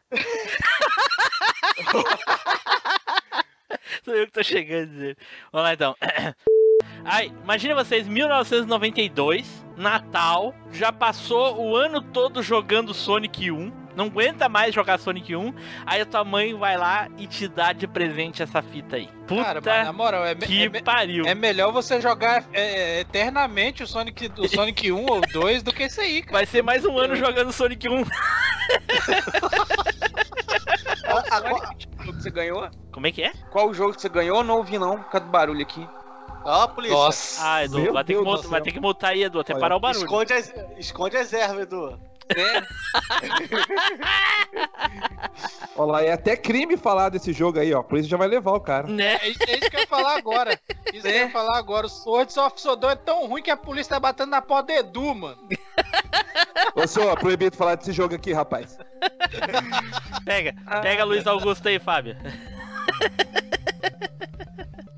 Sou 4.04 4.14
eu 4.16 4.26
que 4.26 4.32
tô 4.32 4.44
chegando 4.44 4.90
dizer. 4.92 5.18
Vamos 5.52 5.68
lá 5.68 5.74
então. 5.74 5.96
Ai, 7.06 7.32
imagina 7.44 7.74
vocês, 7.76 8.08
1992, 8.08 9.66
Natal, 9.78 10.54
já 10.72 10.92
passou 10.92 11.58
o 11.58 11.76
ano 11.76 12.02
todo 12.02 12.42
jogando 12.44 12.94
Sonic 12.94 13.50
1, 13.50 13.72
não 13.98 14.06
aguenta 14.06 14.48
mais 14.48 14.76
jogar 14.76 15.00
Sonic 15.00 15.36
1, 15.36 15.54
aí 15.84 16.00
a 16.02 16.06
tua 16.06 16.24
mãe 16.24 16.54
vai 16.54 16.78
lá 16.78 17.10
e 17.18 17.26
te 17.26 17.48
dá 17.48 17.74
de 17.74 17.88
presente 17.88 18.44
essa 18.44 18.62
fita 18.62 18.96
aí. 18.96 19.10
Puta 19.26 19.44
Cara, 19.44 19.62
mas 19.66 19.86
na 19.88 19.92
moral, 19.92 20.24
é, 20.24 20.36
que 20.36 20.66
é, 20.66 20.82
pariu. 20.82 21.26
é 21.26 21.34
melhor 21.34 21.74
você 21.74 22.00
jogar 22.00 22.46
é, 22.54 23.00
eternamente 23.00 23.82
o 23.82 23.88
Sonic, 23.88 24.32
o 24.38 24.48
Sonic 24.48 24.92
1 24.92 25.06
ou 25.10 25.20
2 25.34 25.64
do 25.64 25.74
que 25.74 25.84
esse 25.84 26.00
aí, 26.00 26.22
cara. 26.22 26.38
Vai 26.38 26.46
ser 26.46 26.62
mais 26.62 26.86
um 26.86 26.96
ano 26.96 27.16
jogando 27.16 27.52
Sonic 27.52 27.90
1. 27.90 28.04
Agora, 31.32 31.74
que 31.74 31.88
jogo 32.06 32.18
que 32.18 32.24
você 32.24 32.30
ganhou? 32.30 32.70
Como 32.92 33.08
é 33.08 33.12
que 33.12 33.24
é? 33.24 33.32
Qual 33.50 33.68
o 33.68 33.74
jogo 33.74 33.96
que 33.96 34.02
você 34.02 34.10
ganhou? 34.10 34.44
Não 34.44 34.58
ouvi 34.58 34.78
não, 34.78 34.98
por 34.98 35.10
causa 35.10 35.26
do 35.26 35.32
barulho 35.32 35.62
aqui. 35.64 35.88
Ó, 36.46 36.62
a 36.62 36.68
polícia. 36.68 36.96
Nossa. 36.96 37.42
Ah, 37.44 37.66
Edu, 37.66 37.92
vai 37.92 38.04
ter, 38.04 38.16
que 38.16 38.24
Deus 38.24 38.42
céu. 38.42 38.50
vai 38.52 38.62
ter 38.62 38.72
que 38.72 38.80
mutar 38.80 39.10
aí, 39.12 39.24
Edu, 39.24 39.40
até 39.40 39.54
Olha, 39.54 39.60
parar 39.60 39.76
o 39.76 39.80
barulho. 39.80 40.06
Esconde 40.06 40.34
as, 40.34 40.54
esconde 40.78 41.18
as 41.18 41.34
ervas, 41.34 41.64
Edu. 41.64 42.00
Olha 45.76 45.92
lá, 45.92 46.04
é 46.04 46.12
até 46.12 46.36
crime 46.36 46.76
falar 46.76 47.10
desse 47.10 47.32
jogo 47.32 47.60
aí, 47.60 47.74
ó. 47.74 47.84
Por 47.84 47.98
isso 48.00 48.10
já 48.10 48.18
vai 48.18 48.28
levar 48.28 48.52
o 48.54 48.60
cara. 48.60 48.88
Né? 48.88 49.16
É 49.22 49.30
isso, 49.30 49.44
é 49.48 49.58
isso 49.58 49.70
que 49.70 49.76
eu 49.76 49.82
ia 49.82 49.88
falar 49.88 50.18
agora. 50.18 50.60
Isso 50.94 51.04
que 51.04 51.08
eu 51.08 51.12
ia 51.12 51.30
falar 51.30 51.58
agora. 51.58 51.86
O 51.86 51.90
Sword 51.90 52.40
of 52.40 52.60
Sodom 52.60 52.90
é 52.90 52.96
tão 52.96 53.28
ruim 53.28 53.42
que 53.42 53.52
a 53.52 53.58
polícia 53.58 53.92
tá 53.92 54.00
batendo 54.00 54.32
na 54.32 54.42
porta 54.42 54.74
do 54.74 54.80
Edu, 54.80 55.16
mano. 55.16 55.38
Ô, 56.76 56.88
senhor, 56.88 57.18
proibido 57.20 57.56
falar 57.56 57.76
desse 57.76 57.92
jogo 57.92 58.16
aqui, 58.16 58.34
rapaz. 58.34 58.78
Pega, 60.26 60.54
pega 60.82 61.04
Luiz 61.04 61.26
Augusto 61.28 61.68
aí, 61.68 61.80
Fábio. 61.80 62.18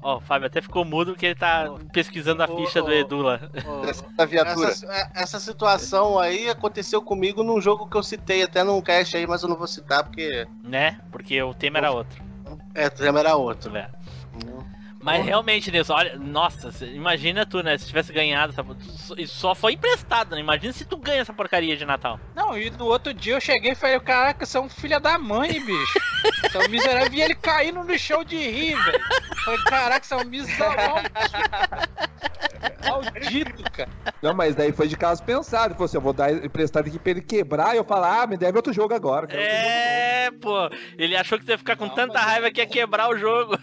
Ó, 0.01 0.17
o 0.17 0.19
Fábio 0.21 0.47
até 0.47 0.61
ficou 0.61 0.85
mudo 0.85 1.11
porque 1.11 1.25
ele 1.25 1.35
tá 1.35 1.65
pesquisando 1.91 2.41
a 2.41 2.47
ficha 2.47 2.81
ô, 2.81 2.85
do 2.85 2.93
Edu 2.93 3.21
lá. 3.21 3.39
Da 4.15 4.25
viatura. 4.25 4.69
Essa, 4.69 4.85
é, 4.85 5.09
essa 5.15 5.39
situação 5.39 6.17
aí 6.17 6.49
aconteceu 6.49 7.01
comigo 7.01 7.43
num 7.43 7.59
jogo 7.59 7.87
que 7.87 7.97
eu 7.97 8.03
citei 8.03 8.43
até 8.43 8.63
num 8.63 8.81
cast 8.81 9.15
aí, 9.17 9.27
mas 9.27 9.43
eu 9.43 9.49
não 9.49 9.55
vou 9.55 9.67
citar 9.67 10.03
porque 10.03 10.47
Né? 10.63 10.99
Porque 11.11 11.41
o 11.41 11.53
tema 11.53 11.79
era 11.79 11.91
outro. 11.91 12.23
é, 12.73 12.87
o 12.87 12.91
tema 12.91 13.19
era 13.19 13.35
outro. 13.35 13.71
né? 13.71 13.89
Mas 15.01 15.25
realmente, 15.25 15.71
Nilson, 15.71 15.93
olha, 15.93 16.17
nossa, 16.17 16.85
imagina 16.85 17.45
tu, 17.45 17.63
né? 17.63 17.77
Se 17.77 17.87
tivesse 17.87 18.11
ganhado, 18.11 18.51
essa- 18.51 19.15
isso 19.21 19.35
só 19.39 19.55
foi 19.55 19.73
emprestado, 19.73 20.35
né? 20.35 20.41
Imagina 20.41 20.73
se 20.73 20.83
tu 20.85 20.97
ganha 20.97 21.21
essa 21.21 21.33
porcaria 21.33 21.77
de 21.77 21.85
Natal. 21.85 22.19
Não, 22.35 22.57
e 22.57 22.69
no 22.71 22.85
outro 22.85 23.13
dia 23.13 23.35
eu 23.35 23.41
cheguei 23.41 23.71
e 23.71 23.75
falei, 23.75 23.97
caraca, 24.01 24.45
você 24.45 24.57
é 24.57 24.61
um 24.61 24.67
filho 24.69 24.99
da 24.99 25.17
mãe, 25.17 25.53
bicho. 25.63 25.99
Você 26.41 26.57
é 26.57 26.59
um 26.65 26.69
miserável. 26.69 27.09
Vi 27.09 27.21
ele 27.21 27.35
caindo 27.35 27.81
no 27.83 27.97
chão 27.97 28.23
de 28.25 28.35
rir, 28.37 28.75
velho. 28.75 28.99
Falei, 29.45 29.59
caraca, 29.63 30.05
você 30.05 30.13
é 30.13 30.17
um 30.17 30.25
miserável. 30.25 31.03
Maldito, 32.89 33.63
cara. 33.71 33.89
Não, 34.21 34.33
mas 34.33 34.55
daí 34.55 34.71
foi 34.71 34.87
de 34.87 34.97
caso 34.97 35.23
pensado. 35.23 35.67
Ele 35.67 35.73
falou 35.75 35.85
assim: 35.85 35.97
eu 35.97 36.01
vou 36.01 36.13
dar 36.13 36.31
emprestado 36.31 36.87
aqui 36.87 36.99
pra 36.99 37.11
ele 37.11 37.21
quebrar. 37.21 37.73
E 37.73 37.77
eu 37.77 37.83
falar, 37.83 38.21
ah, 38.23 38.27
me 38.27 38.37
deve 38.37 38.57
outro 38.57 38.73
jogo 38.73 38.93
agora. 38.93 39.27
quero 39.27 39.41
outro 39.41 39.55
jogo 39.55 39.69
É, 39.69 40.31
pô. 40.41 40.69
Ele 40.97 41.15
achou 41.15 41.37
que 41.39 41.45
tu 41.45 41.51
ia 41.51 41.57
ficar 41.57 41.75
com 41.75 41.85
Não, 41.87 41.95
tanta 41.95 42.19
raiva 42.19 42.51
que 42.51 42.59
ia 42.59 42.67
quebrar 42.67 43.09
o 43.09 43.17
jogo. 43.17 43.57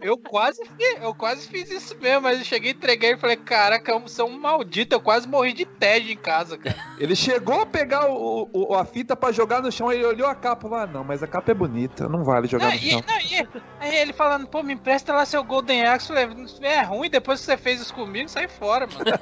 Eu 0.00 0.16
quase 0.16 0.62
fiz, 0.64 0.96
eu 1.02 1.14
quase 1.14 1.46
fiz 1.48 1.70
isso 1.70 1.96
mesmo, 2.00 2.22
mas 2.22 2.38
eu 2.38 2.44
cheguei, 2.44 2.70
entreguei 2.72 3.12
e 3.12 3.16
falei, 3.16 3.36
caraca, 3.36 3.92
é 3.92 4.24
um 4.24 4.38
maldito. 4.38 4.94
Eu 4.94 5.00
quase 5.00 5.28
morri 5.28 5.52
de 5.52 5.64
tédio 5.64 6.12
em 6.12 6.16
casa, 6.16 6.56
cara. 6.58 6.74
Ele 6.98 7.14
chegou 7.14 7.60
a 7.60 7.66
pegar 7.66 8.10
o, 8.10 8.48
o- 8.52 8.74
a 8.74 8.84
fita 8.84 9.14
pra 9.14 9.30
jogar 9.32 9.60
no 9.62 9.70
chão. 9.70 9.92
Ele 9.92 10.04
olhou 10.04 10.26
a 10.28 10.34
capa 10.34 10.66
lá, 10.68 10.86
não, 10.86 11.04
mas 11.04 11.22
a 11.22 11.26
capa 11.26 11.50
é 11.50 11.54
bonita. 11.54 12.08
Não 12.08 12.24
vale 12.24 12.48
jogar 12.48 12.66
Não, 12.66 12.72
no 12.72 12.78
e, 12.78 12.90
chão. 12.90 13.02
não, 13.06 13.18
e- 13.20 13.48
aí 13.80 13.96
ele 13.96 14.12
falando, 14.12 14.46
pô, 14.46 14.62
me 14.62 14.72
empresta 14.74 15.12
lá 15.12 15.24
seu 15.26 15.44
Golden 15.44 15.84
Axe. 15.84 16.10
Eu 16.10 16.16
falei, 16.16 16.46
é 16.70 16.82
ruim, 16.82 17.10
depois 17.10 17.40
que 17.40 17.46
você 17.46 17.56
fez 17.56 17.80
isso 17.80 17.94
comigo, 17.94 18.28
sai 18.28 18.48
fora, 18.48 18.86
mano. 18.86 19.04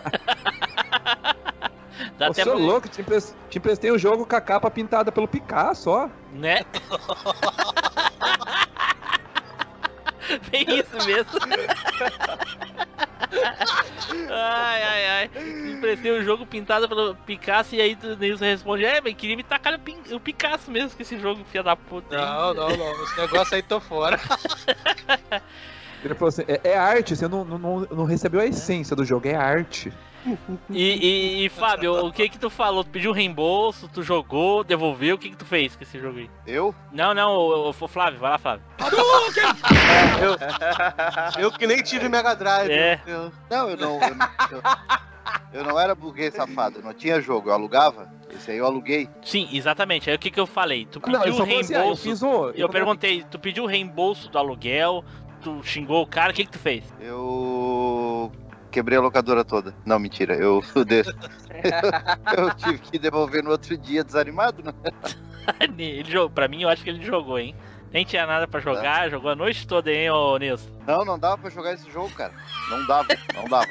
Dá 2.16 2.28
Ô, 2.28 2.30
até 2.30 2.44
pra- 2.44 2.54
louco, 2.54 2.88
te, 2.88 3.00
empres- 3.02 3.36
te 3.50 3.58
emprestei 3.58 3.90
o 3.90 3.98
jogo 3.98 4.24
com 4.24 4.34
a 4.36 4.40
capa 4.40 4.70
pintada 4.70 5.12
pelo 5.12 5.28
Picasso, 5.28 5.90
ó. 5.90 6.08
Né? 6.32 6.60
Bem 10.50 10.64
isso 10.78 11.06
mesmo. 11.06 11.30
ai, 14.30 14.82
ai, 14.82 15.06
ai. 15.06 15.30
Emprestei 15.72 16.10
o 16.10 16.22
jogo 16.24 16.46
pintado 16.46 16.88
pelo 16.88 17.14
Picasso 17.14 17.74
e 17.74 17.80
aí 17.80 17.96
tu 17.96 18.16
Nilson 18.16 18.44
responde: 18.44 18.84
É, 18.84 19.00
mas 19.00 19.14
queria 19.14 19.36
me 19.36 19.42
tacar 19.42 19.74
o, 19.74 20.14
o 20.16 20.20
Picasso 20.20 20.70
mesmo 20.70 20.90
com 20.90 21.02
esse 21.02 21.18
jogo, 21.18 21.44
filha 21.44 21.62
da 21.62 21.76
puta. 21.76 22.14
hein?" 22.16 22.20
Não, 22.24 22.54
não, 22.54 22.76
não. 22.76 23.04
Esse 23.04 23.20
negócio 23.20 23.54
aí 23.54 23.62
tô 23.62 23.80
fora. 23.80 24.18
Ele 26.04 26.14
falou 26.14 26.28
assim: 26.28 26.44
é, 26.48 26.60
é 26.70 26.78
arte, 26.78 27.14
você 27.16 27.28
não, 27.28 27.44
não, 27.44 27.58
não- 27.58 27.86
não 27.90 28.04
recebeu 28.04 28.40
a 28.40 28.46
essência 28.46 28.96
do 28.96 29.04
jogo, 29.04 29.28
é 29.28 29.34
arte. 29.34 29.92
E, 30.68 31.40
e, 31.42 31.46
e, 31.46 31.48
Fábio, 31.48 32.06
o 32.06 32.12
que 32.12 32.28
que 32.28 32.38
tu 32.38 32.50
falou? 32.50 32.84
Tu 32.84 32.90
pediu 32.90 33.10
reembolso, 33.12 33.88
tu 33.88 34.02
jogou, 34.02 34.62
devolveu, 34.62 35.16
o 35.16 35.18
que 35.18 35.30
que 35.30 35.36
tu 35.36 35.46
fez 35.46 35.74
com 35.74 35.82
esse 35.82 35.98
jogo 35.98 36.18
aí? 36.18 36.30
Eu? 36.46 36.74
Não, 36.92 37.14
não, 37.14 37.34
o, 37.36 37.70
o, 37.70 37.88
Flávio, 37.88 38.20
vai 38.20 38.30
lá, 38.32 38.38
Flávio. 38.38 38.62
Eu 41.38 41.50
que 41.50 41.66
nem 41.66 41.82
tive 41.82 42.08
Mega 42.08 42.34
Drive. 42.34 42.70
É. 42.70 43.00
Eu- 43.06 43.32
Não, 43.50 43.70
eu 43.70 43.76
não. 43.76 44.00
Eu 44.00 44.14
não, 44.14 44.28
eu- 44.50 44.62
eu 45.52 45.64
não 45.64 45.78
era 45.80 45.94
burguês 45.94 46.34
safado, 46.34 46.78
eu 46.78 46.82
não 46.82 46.92
tinha 46.92 47.20
jogo, 47.20 47.50
eu 47.50 47.54
alugava. 47.54 48.08
Esse 48.32 48.52
aí 48.52 48.58
eu 48.58 48.66
aluguei. 48.66 49.08
Sim, 49.22 49.48
exatamente. 49.52 50.08
Aí 50.08 50.16
o 50.16 50.18
que 50.18 50.30
que 50.30 50.38
eu 50.40 50.46
falei? 50.46 50.86
Tu 50.86 51.00
Não, 51.06 51.20
pediu 51.20 51.34
eu 51.34 51.38
falei 51.38 51.60
assim, 51.60 51.74
ah, 51.74 51.78
eu 51.78 51.82
reembolso. 51.82 52.02
fiz 52.02 52.22
o. 52.22 52.50
Eu 52.50 52.68
perguntei, 52.68 53.24
tu 53.30 53.38
pediu 53.38 53.64
o 53.64 53.66
reembolso 53.66 54.28
do 54.28 54.38
aluguel, 54.38 55.04
tu 55.42 55.60
xingou 55.64 56.02
o 56.02 56.06
cara, 56.06 56.30
o 56.30 56.34
que 56.34 56.44
que 56.44 56.50
tu 56.52 56.58
fez? 56.58 56.84
Eu 57.00 57.18
quebrei 58.70 58.96
a 58.98 59.00
locadora 59.00 59.44
toda. 59.44 59.74
Não, 59.84 59.98
mentira, 59.98 60.34
eu, 60.34 60.62
eu 62.36 62.54
tive 62.54 62.78
que 62.78 62.98
devolver 62.98 63.42
no 63.42 63.50
outro 63.50 63.76
dia 63.76 64.02
desanimado, 64.04 64.62
né? 64.62 64.72
ele 65.78 66.10
jogou, 66.10 66.30
pra 66.30 66.48
mim, 66.48 66.62
eu 66.62 66.68
acho 66.68 66.82
que 66.82 66.90
ele 66.90 67.04
jogou, 67.04 67.38
hein? 67.38 67.54
Nem 67.92 68.04
tinha 68.04 68.24
nada 68.24 68.46
pra 68.46 68.60
jogar, 68.60 69.10
jogou 69.10 69.32
a 69.32 69.34
noite 69.34 69.66
toda, 69.66 69.90
hein, 69.90 70.10
ô 70.10 70.36
Nilson? 70.38 70.70
Não, 70.86 71.04
não 71.04 71.18
dava 71.18 71.38
pra 71.38 71.50
jogar 71.50 71.72
esse 71.72 71.90
jogo, 71.90 72.10
cara. 72.14 72.32
Não 72.70 72.86
dava, 72.86 73.08
não 73.34 73.44
dava. 73.48 73.66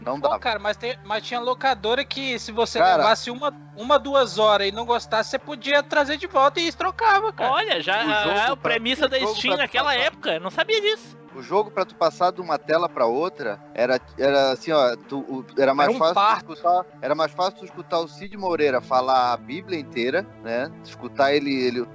Não 0.00 0.20
Pô, 0.20 0.28
dava. 0.28 0.38
cara, 0.38 0.58
mas, 0.58 0.76
tem- 0.76 0.98
mas 1.04 1.22
tinha 1.22 1.40
locadora 1.40 2.04
que 2.04 2.38
se 2.38 2.52
você 2.52 2.78
Cara. 2.78 2.96
levasse 2.96 3.30
uma, 3.30 3.52
uma, 3.76 3.98
duas 3.98 4.38
horas 4.38 4.68
e 4.68 4.72
não 4.72 4.84
gostasse, 4.84 5.30
você 5.30 5.38
podia 5.38 5.82
trazer 5.82 6.16
de 6.16 6.26
volta 6.26 6.60
e 6.60 6.64
eles 6.64 6.74
trocavam, 6.74 7.32
cara. 7.32 7.52
Olha, 7.52 7.80
já 7.80 8.04
O 8.04 8.36
jogo 8.40 8.52
a, 8.52 8.56
premissa 8.56 9.06
o 9.06 9.08
da 9.08 9.18
Steam 9.26 9.56
naquela 9.56 9.94
época, 9.94 10.34
eu 10.34 10.40
não 10.40 10.50
sabia 10.50 10.80
disso. 10.80 11.16
O 11.34 11.42
jogo 11.42 11.70
pra 11.70 11.84
tu 11.84 11.94
passar 11.94 12.32
de 12.32 12.40
uma 12.40 12.58
tela 12.58 12.88
pra 12.88 13.06
outra 13.06 13.60
era, 13.72 14.00
era 14.18 14.50
assim, 14.50 14.72
ó, 14.72 14.96
tu, 15.08 15.20
o- 15.20 15.44
era 15.56 15.72
mais 15.72 15.88
Era 15.94 15.96
um 15.96 16.14
fácil 16.14 16.36
escutar, 16.38 16.84
era 17.00 17.14
mais 17.14 17.30
fácil 17.32 17.58
tu 17.60 17.64
escutar 17.64 18.00
o 18.00 18.08
Cid 18.08 18.36
Moreira 18.36 18.80
falar 18.80 19.32
a 19.32 19.36
Bíblia 19.36 19.78
inteira, 19.78 20.26
né? 20.42 20.70
Escutar 20.84 21.32
ele, 21.32 21.54
ele 21.54 21.86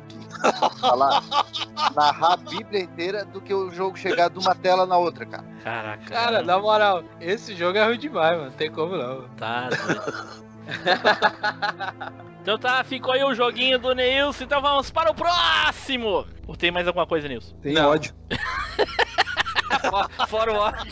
falar, 0.80 1.22
narrar 1.94 2.34
a 2.34 2.38
Bíblia 2.38 2.80
inteira 2.82 3.26
do 3.26 3.42
que 3.42 3.54
o 3.54 3.70
jogo 3.72 3.98
chegar 3.98 4.30
de 4.30 4.40
uma 4.40 4.56
tela 4.56 4.86
na 4.86 4.98
outra, 4.98 5.26
cara. 5.26 5.44
Caraca. 5.64 6.06
Cara, 6.06 6.42
na 6.42 6.58
moral, 6.58 7.04
esse 7.20 7.54
jogo 7.56 7.78
é 7.78 7.86
ruim 7.86 7.98
demais, 8.00 8.38
mano. 8.38 8.52
Tem 8.52 8.72
como 8.72 8.96
não. 8.96 9.28
Tá. 9.36 9.68
então 12.42 12.58
tá, 12.58 12.84
ficou 12.84 13.12
aí 13.14 13.24
o 13.24 13.34
joguinho 13.36 13.78
do 13.80 13.94
Nilson, 13.94 14.46
então 14.46 14.62
vamos 14.62 14.90
para 14.92 15.12
o 15.12 15.16
próximo! 15.16 16.26
Ou 16.48 16.56
tem 16.56 16.72
mais 16.72 16.88
alguma 16.88 17.06
coisa, 17.06 17.28
Nilson? 17.28 17.56
Tem 17.58 17.78
ódio. 17.80 18.14
Fora- 19.80 20.10
Fora 20.28 20.54
o 20.54 20.56
ódio. 20.58 20.92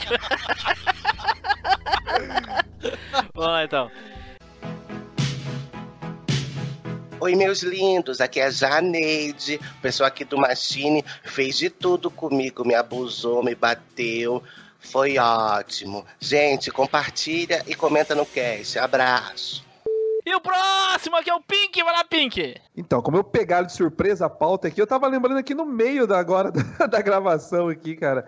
Vamos 3.33 3.51
lá 3.51 3.63
então. 3.63 3.91
Oi, 7.19 7.35
meus 7.35 7.61
lindos, 7.63 8.19
aqui 8.19 8.39
é 8.41 8.45
a 8.45 8.51
Janeide. 8.51 9.59
O 9.77 9.81
pessoal 9.81 10.07
aqui 10.07 10.25
do 10.25 10.37
Machine 10.37 11.05
fez 11.23 11.57
de 11.57 11.69
tudo 11.69 12.11
comigo, 12.11 12.65
me 12.65 12.75
abusou, 12.75 13.41
me 13.43 13.55
bateu. 13.55 14.43
Foi 14.79 15.17
ótimo. 15.17 16.05
Gente, 16.19 16.69
compartilha 16.69 17.63
e 17.65 17.73
comenta 17.73 18.13
no 18.13 18.25
cast. 18.25 18.77
Abraço. 18.77 19.63
E 20.25 20.35
o 20.35 20.41
próximo 20.41 21.15
aqui 21.17 21.29
é 21.29 21.33
o 21.35 21.41
Pink, 21.41 21.81
vai 21.83 21.93
lá, 21.93 22.03
Pink! 22.03 22.55
Então, 22.75 23.01
como 23.01 23.17
eu 23.17 23.23
pegaram 23.23 23.67
de 23.67 23.73
surpresa 23.73 24.25
a 24.25 24.29
pauta 24.29 24.67
aqui, 24.69 24.81
eu 24.81 24.87
tava 24.87 25.05
lembrando 25.07 25.37
aqui 25.37 25.53
no 25.53 25.65
meio 25.65 26.05
da 26.07 26.17
agora 26.17 26.49
da, 26.51 26.61
da 26.87 27.01
gravação 27.01 27.67
aqui, 27.69 27.95
cara. 27.95 28.25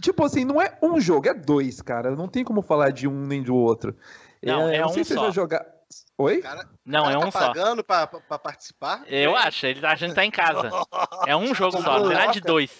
Tipo 0.00 0.24
assim, 0.24 0.44
não 0.44 0.60
é 0.60 0.76
um 0.82 1.00
jogo, 1.00 1.28
é 1.28 1.34
dois, 1.34 1.80
cara. 1.82 2.12
Não 2.16 2.26
tem 2.28 2.42
como 2.44 2.62
falar 2.62 2.90
de 2.90 3.06
um 3.06 3.26
nem 3.26 3.42
do 3.42 3.54
outro. 3.54 3.94
Não, 4.42 4.68
é 4.68 4.80
não 4.80 4.88
um 4.88 4.92
sei 4.92 5.04
se 5.04 5.14
só. 5.14 5.20
você 5.20 5.26
já 5.26 5.32
jogar. 5.32 5.66
Oi? 6.18 6.42
Não, 6.84 7.08
é 7.08 7.12
tá 7.12 7.26
um 7.26 7.30
só. 7.30 7.38
pagando 7.48 7.84
pra, 7.84 8.06
pra- 8.06 8.20
pra 8.20 8.38
participar? 8.38 9.02
Eu 9.06 9.36
acho, 9.36 9.66
ele 9.66 9.80
tá 9.80 9.90
achando 9.92 10.10
que 10.10 10.14
tá 10.16 10.24
em 10.24 10.30
casa. 10.30 10.70
É 11.26 11.36
um 11.36 11.54
jogo 11.54 11.80
só, 11.82 11.98
não 12.00 12.08
nada 12.08 12.32
de 12.32 12.40
dois. 12.40 12.70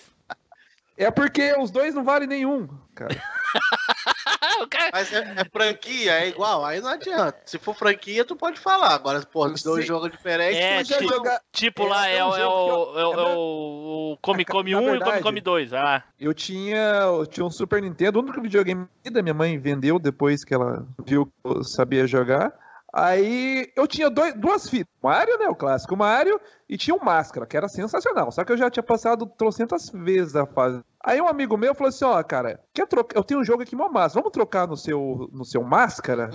É 0.97 1.11
porque 1.11 1.55
os 1.59 1.71
dois 1.71 1.95
não 1.95 2.03
valem 2.05 2.29
nenhum, 2.29 2.67
cara. 2.95 3.15
Ah, 4.59 4.63
o 4.63 4.69
cara... 4.69 4.91
Mas 4.93 5.13
é, 5.13 5.19
é 5.39 5.45
franquia, 5.45 6.13
é 6.13 6.29
igual, 6.29 6.65
aí 6.65 6.81
não 6.81 6.89
adianta. 6.91 7.39
Se 7.47 7.59
for 7.59 7.75
franquia, 7.75 8.25
tu 8.25 8.37
pode 8.37 8.59
falar. 8.61 8.95
Agora, 8.95 9.21
pô, 9.27 9.47
os 9.47 9.63
dois 9.63 9.87
jogos 9.87 10.11
diferentes, 10.11 10.59
É, 10.59 10.77
mas 10.77 10.89
já 10.89 10.99
tipo, 10.99 11.13
jogar- 11.13 11.41
tipo 11.53 11.83
é, 11.85 11.89
lá 11.89 12.09
é, 12.09 12.17
é 12.17 12.25
um 12.25 12.29
o- 12.29 12.35
é 12.37 12.37
o, 12.37 12.39
é 12.39 12.43
eu- 12.45 12.49
o, 12.49 12.99
é 12.99 13.03
é 13.03 13.35
o 13.37 14.19
Come 14.21 14.45
Come 14.45 14.73
Na 14.73 14.79
1 14.79 14.81
e 14.81 14.85
Come 14.87 14.99
verdade- 14.99 15.23
Come 15.23 15.41
2, 15.41 15.71
vai 15.71 15.83
lá. 15.83 16.05
Eu 16.21 16.35
tinha, 16.35 16.77
eu 17.05 17.27
tinha 17.27 17.45
um 17.47 17.51
Super 17.51 17.81
Nintendo, 17.83 18.19
o 18.19 18.23
único 18.23 18.41
videogame 18.41 18.87
da 19.11 19.23
minha 19.23 19.35
mãe 19.35 19.59
vendeu 19.59 19.99
depois 19.99 20.45
que 20.45 20.53
ela 20.55 20.87
viu 21.05 21.27
que 21.27 21.33
eu 21.45 21.65
sabia 21.65 22.07
jogar. 22.07 22.53
Aí 22.93 23.73
eu 23.75 23.87
tinha 23.87 24.11
dois, 24.11 24.35
duas 24.35 24.69
fitas. 24.69 24.93
Mario, 25.03 25.39
né? 25.39 25.49
O 25.49 25.55
clássico 25.55 25.97
Mario, 25.97 26.39
e 26.69 26.77
tinha 26.77 26.95
um 26.95 27.03
Máscara, 27.03 27.47
que 27.47 27.57
era 27.57 27.69
sensacional. 27.69 28.31
Só 28.31 28.45
que 28.45 28.53
eu 28.53 28.57
já 28.57 28.71
tinha 28.71 28.83
passado 28.83 29.27
trocentas 29.27 29.89
vezes 29.89 30.37
a 30.37 30.45
fase. 30.45 30.83
Aí 31.03 31.21
um 31.21 31.29
amigo 31.29 31.57
meu 31.57 31.75
falou 31.75 31.89
assim: 31.89 32.05
ó, 32.05 32.23
cara, 32.23 32.61
quer 32.75 32.87
trocar? 32.87 33.17
Eu 33.17 33.25
tenho 33.25 33.41
um 33.41 33.45
jogo 33.45 33.63
aqui 33.63 33.75
mó 33.75 33.89
massa, 33.89 34.19
vamos 34.19 34.33
trocar 34.33 34.67
no 34.69 34.77
seu, 34.77 35.29
no 35.33 35.45
seu 35.45 35.63
Máscara? 35.63 36.31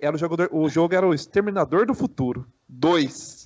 Era 0.00 0.14
o, 0.14 0.18
jogador, 0.18 0.48
o 0.52 0.68
jogo 0.68 0.94
era 0.94 1.06
o 1.06 1.12
Exterminador 1.12 1.84
do 1.84 1.94
Futuro 1.94 2.46
2. 2.68 3.39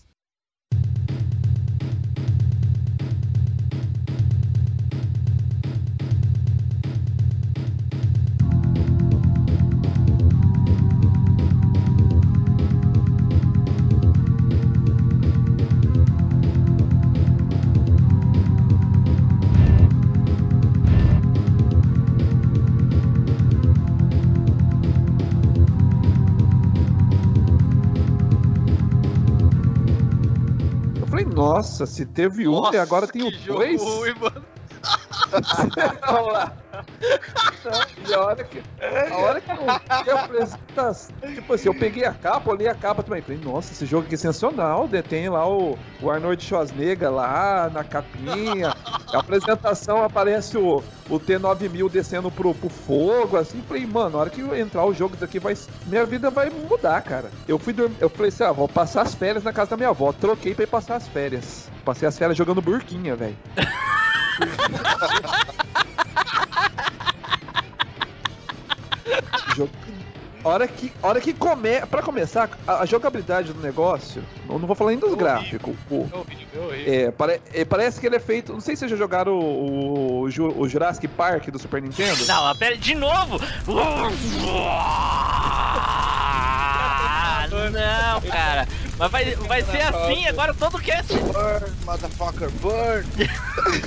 Nossa, 31.74 31.86
se 31.86 32.06
teve 32.06 32.46
um 32.46 32.72
e 32.72 32.76
agora 32.76 33.08
tem 33.08 33.22
o 33.22 33.30
dois. 33.44 33.82
ruim, 33.82 34.14
mano. 34.20 34.44
Vamos 36.06 36.32
lá. 36.32 36.63
E 38.06 38.14
a 38.14 38.20
hora 38.20 38.44
que, 38.44 38.62
a 39.10 39.16
hora 39.16 39.40
que 39.40 39.50
eu 39.50 39.56
vi 39.56 40.10
a 40.10 40.24
apresentação, 40.24 41.14
tipo 41.34 41.54
assim, 41.54 41.68
eu 41.68 41.74
peguei 41.74 42.04
a 42.04 42.12
capa, 42.12 42.50
olhei 42.50 42.68
a 42.68 42.74
capa 42.74 43.02
também. 43.02 43.22
Falei, 43.22 43.40
nossa, 43.42 43.72
esse 43.72 43.86
jogo 43.86 44.04
aqui 44.06 44.14
é 44.14 44.18
sensacional. 44.18 44.88
Tem 45.08 45.28
lá 45.28 45.48
o, 45.48 45.78
o 46.02 46.10
Arnold 46.10 46.42
Schwarzenegger 46.42 47.10
lá 47.10 47.70
na 47.72 47.82
capinha. 47.82 48.74
A 49.12 49.18
apresentação 49.18 50.02
aparece 50.02 50.58
o, 50.58 50.82
o 51.08 51.20
T9000 51.20 51.90
descendo 51.90 52.30
pro, 52.30 52.54
pro 52.54 52.68
fogo, 52.68 53.36
assim. 53.36 53.62
Falei, 53.66 53.86
mano, 53.86 54.10
na 54.10 54.18
hora 54.18 54.30
que 54.30 54.42
entrar 54.42 54.84
o 54.84 54.92
jogo 54.92 55.16
daqui, 55.16 55.38
vai, 55.38 55.56
minha 55.86 56.04
vida 56.04 56.30
vai 56.30 56.50
mudar, 56.50 57.00
cara. 57.02 57.30
Eu 57.48 57.58
fui 57.58 57.72
dormir, 57.72 57.96
eu 58.00 58.10
falei 58.10 58.28
assim, 58.28 58.44
ah, 58.44 58.52
vou 58.52 58.68
passar 58.68 59.02
as 59.02 59.14
férias 59.14 59.42
na 59.42 59.52
casa 59.52 59.70
da 59.70 59.76
minha 59.76 59.88
avó. 59.88 60.12
Troquei 60.12 60.54
pra 60.54 60.64
ir 60.64 60.68
passar 60.68 60.96
as 60.96 61.08
férias. 61.08 61.70
Passei 61.84 62.06
as 62.06 62.18
férias 62.18 62.36
jogando 62.36 62.60
burquinha, 62.60 63.16
velho. 63.16 63.36
Jogo- 69.56 69.70
Hora 70.46 70.68
que, 70.68 70.92
hora 71.02 71.22
que 71.22 71.32
come, 71.32 71.80
pra 71.86 72.02
começar, 72.02 72.50
a, 72.66 72.80
a 72.80 72.84
jogabilidade 72.84 73.50
do 73.54 73.62
negócio, 73.62 74.22
eu 74.46 74.58
não 74.58 74.66
vou 74.66 74.76
falar 74.76 74.90
nem 74.90 74.98
dos 75.00 75.14
gráficos. 75.14 75.74
O, 75.90 76.06
É 76.12 76.16
horrível, 76.18 76.74
é 76.74 77.02
é, 77.04 77.10
pare- 77.10 77.40
é, 77.54 77.64
parece 77.64 77.98
que 77.98 78.06
ele 78.06 78.16
é 78.16 78.20
feito. 78.20 78.52
Não 78.52 78.60
sei 78.60 78.76
se 78.76 78.80
vocês 78.80 78.90
já 78.90 78.96
jogaram 78.98 79.32
o, 79.32 80.26
o, 80.28 80.60
o 80.60 80.68
Jurassic 80.68 81.08
Park 81.08 81.48
do 81.48 81.58
Super 81.58 81.80
Nintendo. 81.80 82.26
Não, 82.26 82.54
pera, 82.56 82.76
de 82.76 82.94
novo! 82.94 83.40
Ah, 86.46 87.46
Não, 87.50 88.20
cara. 88.30 88.68
Mas 88.98 89.10
vai, 89.10 89.34
vai 89.34 89.62
ser 89.62 89.80
assim 89.80 90.26
agora 90.26 90.52
todo 90.52 90.78
cast. 90.78 91.12
Burn, 91.14 91.72
motherfucker, 91.86 92.50
burn! 92.60 93.06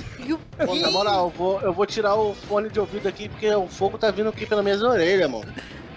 Pô, 0.66 0.76
na 0.76 0.90
moral, 0.92 1.26
eu 1.26 1.30
vou, 1.30 1.62
eu 1.62 1.74
vou 1.74 1.86
tirar 1.86 2.16
o 2.16 2.34
fone 2.34 2.70
de 2.70 2.80
ouvido 2.80 3.08
aqui, 3.08 3.30
porque 3.30 3.50
o 3.54 3.68
fogo 3.68 3.98
tá 3.98 4.10
vindo 4.12 4.30
aqui 4.30 4.46
pelas 4.46 4.64
minhas 4.64 4.82
orelhas, 4.82 5.30
mano. 5.30 5.46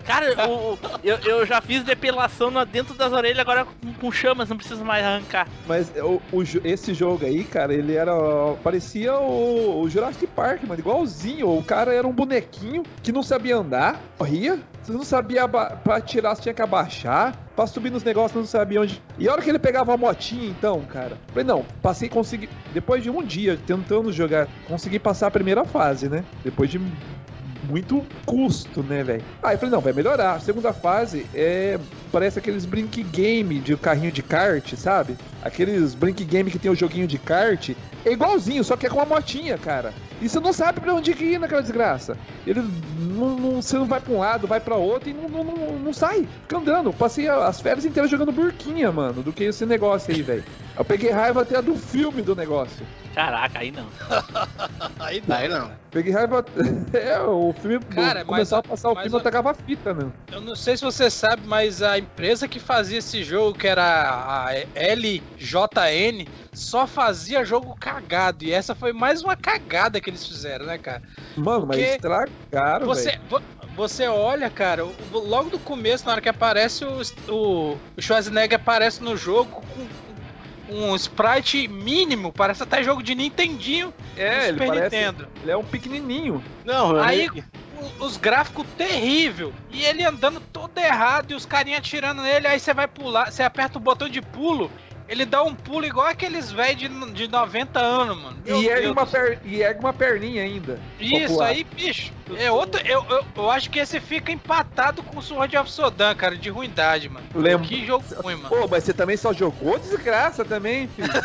Cara, 0.04 0.48
o- 0.48 0.72
o- 0.72 0.78
eu, 1.04 1.18
eu 1.18 1.46
já 1.46 1.60
fiz 1.60 1.84
depilação 1.84 2.50
dentro 2.66 2.94
das 2.94 3.12
orelhas, 3.12 3.38
agora 3.38 3.64
com, 3.64 3.92
com 3.94 4.10
chamas, 4.10 4.48
não 4.48 4.56
preciso 4.56 4.84
mais 4.84 5.04
arrancar. 5.04 5.46
Mas 5.68 5.92
o, 5.96 6.20
o 6.32 6.42
esse 6.64 6.92
jogo 6.94 7.24
aí, 7.26 7.44
cara, 7.44 7.72
ele 7.72 7.94
era. 7.94 8.12
Parecia 8.64 9.14
o, 9.18 9.82
o 9.82 9.88
Jurassic 9.90 10.26
Park, 10.26 10.62
mano, 10.64 10.80
igualzinho. 10.80 11.48
O 11.56 11.62
cara 11.62 11.94
era 11.94 12.06
um 12.08 12.12
bonequinho 12.12 12.82
que 13.02 13.12
não 13.12 13.22
sabia 13.22 13.56
andar, 13.56 14.00
corria. 14.18 14.58
Você 14.82 14.90
não 14.92 15.04
sabia 15.04 15.46
pra 15.46 15.78
atirar, 15.96 16.34
você 16.34 16.42
tinha 16.42 16.54
que 16.54 16.62
abaixar. 16.62 17.34
Pra 17.60 17.66
subir 17.66 17.92
nos 17.92 18.02
negócios, 18.02 18.40
não 18.40 18.46
sabia 18.46 18.80
onde. 18.80 19.02
E 19.18 19.28
a 19.28 19.32
hora 19.32 19.42
que 19.42 19.50
ele 19.50 19.58
pegava 19.58 19.92
a 19.92 19.96
motinha, 19.98 20.48
então, 20.48 20.80
cara. 20.80 21.18
Falei, 21.28 21.44
não, 21.44 21.62
passei, 21.82 22.08
consegui. 22.08 22.48
Depois 22.72 23.02
de 23.02 23.10
um 23.10 23.22
dia 23.22 23.58
tentando 23.66 24.10
jogar, 24.10 24.48
consegui 24.66 24.98
passar 24.98 25.26
a 25.26 25.30
primeira 25.30 25.62
fase, 25.62 26.08
né? 26.08 26.24
Depois 26.42 26.70
de 26.70 26.80
muito 27.68 28.04
custo, 28.26 28.82
né, 28.82 29.02
velho? 29.02 29.22
Aí 29.42 29.54
eu 29.54 29.58
falei, 29.58 29.72
não, 29.74 29.80
vai 29.80 29.92
melhorar. 29.92 30.34
A 30.34 30.40
segunda 30.40 30.72
fase 30.72 31.26
é. 31.34 31.78
Parece 32.12 32.38
aqueles 32.40 32.64
brink 32.66 33.02
game 33.04 33.60
de 33.60 33.76
carrinho 33.76 34.10
de 34.10 34.22
kart, 34.22 34.74
sabe? 34.74 35.16
Aqueles 35.42 35.94
brink 35.94 36.24
game 36.24 36.50
que 36.50 36.58
tem 36.58 36.70
o 36.70 36.74
joguinho 36.74 37.06
de 37.06 37.18
kart. 37.18 37.70
É 38.04 38.12
igualzinho, 38.12 38.64
só 38.64 38.76
que 38.76 38.86
é 38.86 38.90
com 38.90 39.00
a 39.00 39.04
motinha, 39.06 39.56
cara. 39.58 39.92
E 40.20 40.28
você 40.28 40.40
não 40.40 40.52
sabe 40.52 40.80
pra 40.80 40.92
onde 40.94 41.12
ir 41.12 41.38
naquela 41.38 41.62
desgraça. 41.62 42.16
Ele 42.46 42.62
não, 42.98 43.36
não- 43.36 43.62
você 43.62 43.76
não 43.76 43.86
vai 43.86 44.00
pra 44.00 44.12
um 44.12 44.18
lado, 44.18 44.46
vai 44.46 44.58
pra 44.60 44.74
outro 44.76 45.08
e 45.10 45.12
não, 45.14 45.28
não, 45.28 45.44
não, 45.44 45.78
não 45.78 45.92
sai. 45.92 46.26
Fica 46.42 46.58
andando. 46.58 46.92
Passei 46.92 47.28
as 47.28 47.60
férias 47.60 47.84
inteiras 47.84 48.10
jogando 48.10 48.32
burquinha, 48.32 48.90
mano, 48.90 49.22
do 49.22 49.32
que 49.32 49.44
esse 49.44 49.64
negócio 49.64 50.12
aí, 50.14 50.22
velho. 50.22 50.44
Eu 50.76 50.84
peguei 50.84 51.10
raiva 51.10 51.42
até 51.42 51.60
do 51.62 51.74
filme 51.76 52.22
do 52.22 52.34
negócio. 52.34 52.84
Caraca, 53.14 53.58
aí 53.58 53.70
não. 53.70 53.88
Aí 55.00 55.22
Aí 55.28 55.48
não. 55.48 55.72
Peguei 55.90 56.12
raiva. 56.12 56.44
É, 56.94 57.20
o 57.20 57.52
filme 57.54 57.80
Cara, 57.86 58.24
começava 58.24 58.62
mas- 58.62 58.68
a 58.68 58.70
passar 58.70 58.90
o 58.90 58.94
mas 58.94 59.04
filme, 59.04 59.18
eu 59.18 59.22
tacava 59.22 59.54
fita, 59.54 59.92
né? 59.94 60.12
Eu 60.30 60.40
não 60.40 60.54
sei 60.54 60.76
se 60.76 60.84
você 60.84 61.10
sabe, 61.10 61.46
mas 61.46 61.82
a 61.82 61.98
empresa 61.98 62.46
que 62.46 62.60
fazia 62.60 62.98
esse 62.98 63.22
jogo, 63.24 63.56
que 63.56 63.66
era 63.66 64.46
a 64.46 64.54
LJN, 64.74 66.26
só 66.52 66.86
fazia 66.86 67.44
jogo 67.44 67.74
cagado. 67.78 68.44
E 68.44 68.52
essa 68.52 68.74
foi 68.74 68.92
mais 68.92 69.22
uma 69.22 69.36
cagada 69.36 70.00
que 70.00 70.10
eles 70.10 70.26
fizeram, 70.26 70.66
né, 70.66 70.78
cara? 70.78 71.02
Mano, 71.36 71.66
mas 71.66 71.78
Porque 71.78 71.92
estragaram, 71.94 72.86
Você, 72.86 73.12
vo- 73.28 73.40
você 73.76 74.06
olha, 74.08 74.50
cara, 74.50 74.82
logo 74.84 75.50
do 75.50 75.58
começo, 75.58 76.06
na 76.06 76.12
hora 76.12 76.20
que 76.20 76.28
aparece 76.28 76.84
o, 76.84 77.00
o, 77.28 77.74
o 77.96 78.02
Schwarzenegger 78.02 78.58
aparece 78.60 79.02
no 79.02 79.16
jogo 79.16 79.50
com 79.62 79.88
um 80.70 80.94
sprite 80.96 81.66
mínimo, 81.68 82.32
parece 82.32 82.62
até 82.62 82.82
jogo 82.82 83.02
de 83.02 83.14
Nintendinho 83.14 83.92
É, 84.16 84.44
ele 84.48 84.52
Super 84.58 84.66
parece. 84.68 84.96
Nintendo. 84.96 85.28
Ele 85.42 85.50
é 85.50 85.56
um 85.56 85.64
pequenininho. 85.64 86.42
Não, 86.64 87.00
Aí 87.00 87.28
o- 87.28 88.04
os 88.04 88.16
gráficos 88.16 88.66
terrível 88.76 89.52
e 89.70 89.82
ele 89.84 90.04
andando 90.04 90.40
todo 90.52 90.76
errado 90.78 91.32
e 91.32 91.34
os 91.34 91.46
carinha 91.46 91.78
atirando 91.78 92.22
nele, 92.22 92.46
aí 92.46 92.60
você 92.60 92.72
vai 92.74 92.86
pular, 92.86 93.30
você 93.32 93.42
aperta 93.42 93.78
o 93.78 93.80
botão 93.80 94.08
de 94.08 94.20
pulo, 94.22 94.70
ele 95.10 95.24
dá 95.24 95.42
um 95.42 95.52
pulo 95.52 95.84
igual 95.84 96.06
aqueles 96.06 96.52
velhos 96.52 96.78
de, 96.78 96.88
de 97.12 97.26
90 97.26 97.80
anos, 97.80 98.16
mano. 98.16 98.36
Meu 98.46 98.62
E 98.62 98.68
ergue, 98.68 98.86
uma 98.86 99.04
per... 99.04 99.40
e 99.44 99.60
ergue 99.60 99.80
uma 99.80 99.92
perninha 99.92 100.44
ainda. 100.44 100.78
Isso 101.00 101.26
popular. 101.26 101.48
aí, 101.48 101.64
bicho. 101.64 102.12
É 102.36 102.48
outro. 102.48 102.80
Eu, 102.86 103.04
eu, 103.10 103.24
eu 103.36 103.50
acho 103.50 103.68
que 103.70 103.80
esse 103.80 103.98
fica 103.98 104.30
empatado 104.30 105.02
com 105.02 105.18
o 105.18 105.22
Sword 105.22 105.56
of 105.56 105.68
Sodan, 105.68 106.14
cara, 106.14 106.36
de 106.36 106.48
ruindade, 106.48 107.08
mano. 107.08 107.26
Lembro. 107.34 107.66
Que 107.66 107.84
jogo 107.84 108.04
ruim, 108.22 108.36
mano. 108.36 108.48
Pô, 108.50 108.68
mas 108.68 108.84
você 108.84 108.92
também 108.92 109.16
só 109.16 109.32
jogou 109.32 109.80
desgraça 109.80 110.44
também, 110.44 110.86
filho. 110.86 111.08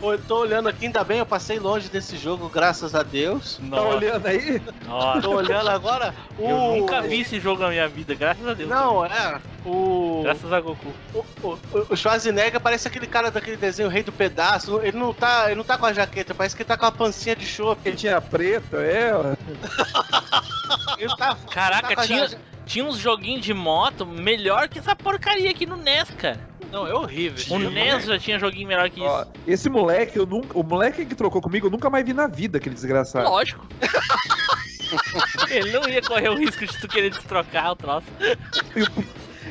Pô, 0.00 0.12
eu 0.12 0.18
tô 0.18 0.40
olhando 0.40 0.68
aqui, 0.68 0.86
ainda 0.86 1.02
bem, 1.04 1.18
eu 1.18 1.26
passei 1.26 1.58
longe 1.58 1.88
desse 1.88 2.16
jogo, 2.16 2.48
graças 2.48 2.94
a 2.94 3.02
Deus. 3.02 3.56
Tá 3.56 3.64
Nossa, 3.64 3.96
olhando 3.96 4.26
aí? 4.26 4.60
nossa. 4.86 5.22
Tô 5.22 5.30
olhando 5.36 5.70
agora. 5.70 6.14
O... 6.38 6.48
Eu 6.48 6.80
nunca 6.80 7.00
vi 7.00 7.20
esse 7.20 7.40
jogo 7.40 7.62
na 7.62 7.68
minha 7.70 7.88
vida, 7.88 8.14
graças 8.14 8.46
a 8.46 8.54
Deus. 8.54 8.68
Não, 8.68 9.04
é. 9.04 9.40
O... 9.64 10.20
Graças 10.22 10.52
a 10.52 10.60
Goku. 10.60 10.92
O, 11.14 11.24
o, 11.42 11.58
o 11.90 11.96
Schwarzenegger 11.96 12.60
parece 12.60 12.86
aquele 12.86 13.06
cara 13.06 13.30
daquele 13.30 13.56
desenho 13.56 13.88
Rei 13.88 14.02
do 14.02 14.12
Pedaço. 14.12 14.80
Ele 14.82 14.98
não 14.98 15.14
tá, 15.14 15.46
ele 15.46 15.56
não 15.56 15.64
tá 15.64 15.78
com 15.78 15.86
a 15.86 15.92
jaqueta, 15.92 16.34
parece 16.34 16.54
que 16.54 16.62
ele 16.62 16.68
tá 16.68 16.76
com 16.76 16.84
a 16.86 16.92
pancinha 16.92 17.34
de 17.34 17.46
chope. 17.46 17.88
Ele 17.88 17.96
tinha 17.96 18.20
preto, 18.20 18.76
é. 18.76 19.12
ó. 19.14 19.34
Ele 20.98 21.14
tá, 21.16 21.36
Caraca, 21.50 21.94
tá 21.94 22.02
tinha, 22.06 22.28
ja- 22.28 22.38
tinha 22.64 22.84
uns 22.84 22.96
joguinhos 22.96 23.44
de 23.44 23.52
moto 23.52 24.06
melhor 24.06 24.68
que 24.68 24.78
essa 24.78 24.94
porcaria 24.94 25.50
aqui 25.50 25.66
no 25.66 25.76
NES, 25.76 26.08
cara. 26.16 26.38
Não, 26.70 26.86
é 26.86 26.94
horrível. 26.94 27.38
O 27.56 27.60
jogo. 27.60 27.70
NES 27.70 28.04
já 28.04 28.18
tinha 28.18 28.38
joguinho 28.38 28.68
melhor 28.68 28.88
que 28.90 29.00
Ó, 29.00 29.22
isso. 29.22 29.30
esse 29.46 29.70
moleque, 29.70 30.18
eu 30.18 30.26
nunca, 30.26 30.58
o 30.58 30.62
moleque 30.62 31.04
que 31.04 31.14
trocou 31.14 31.40
comigo, 31.40 31.66
eu 31.66 31.70
nunca 31.70 31.90
mais 31.90 32.04
vi 32.04 32.12
na 32.12 32.26
vida, 32.26 32.58
aquele 32.58 32.74
desgraçado. 32.74 33.28
Lógico. 33.28 33.66
Ele 35.50 35.72
não 35.72 35.88
ia 35.88 36.02
correr 36.02 36.28
o 36.28 36.36
risco 36.36 36.66
de 36.66 36.78
tu 36.78 36.88
querer 36.88 37.10
destrocar 37.10 37.72
o 37.72 37.76
troço. 37.76 38.06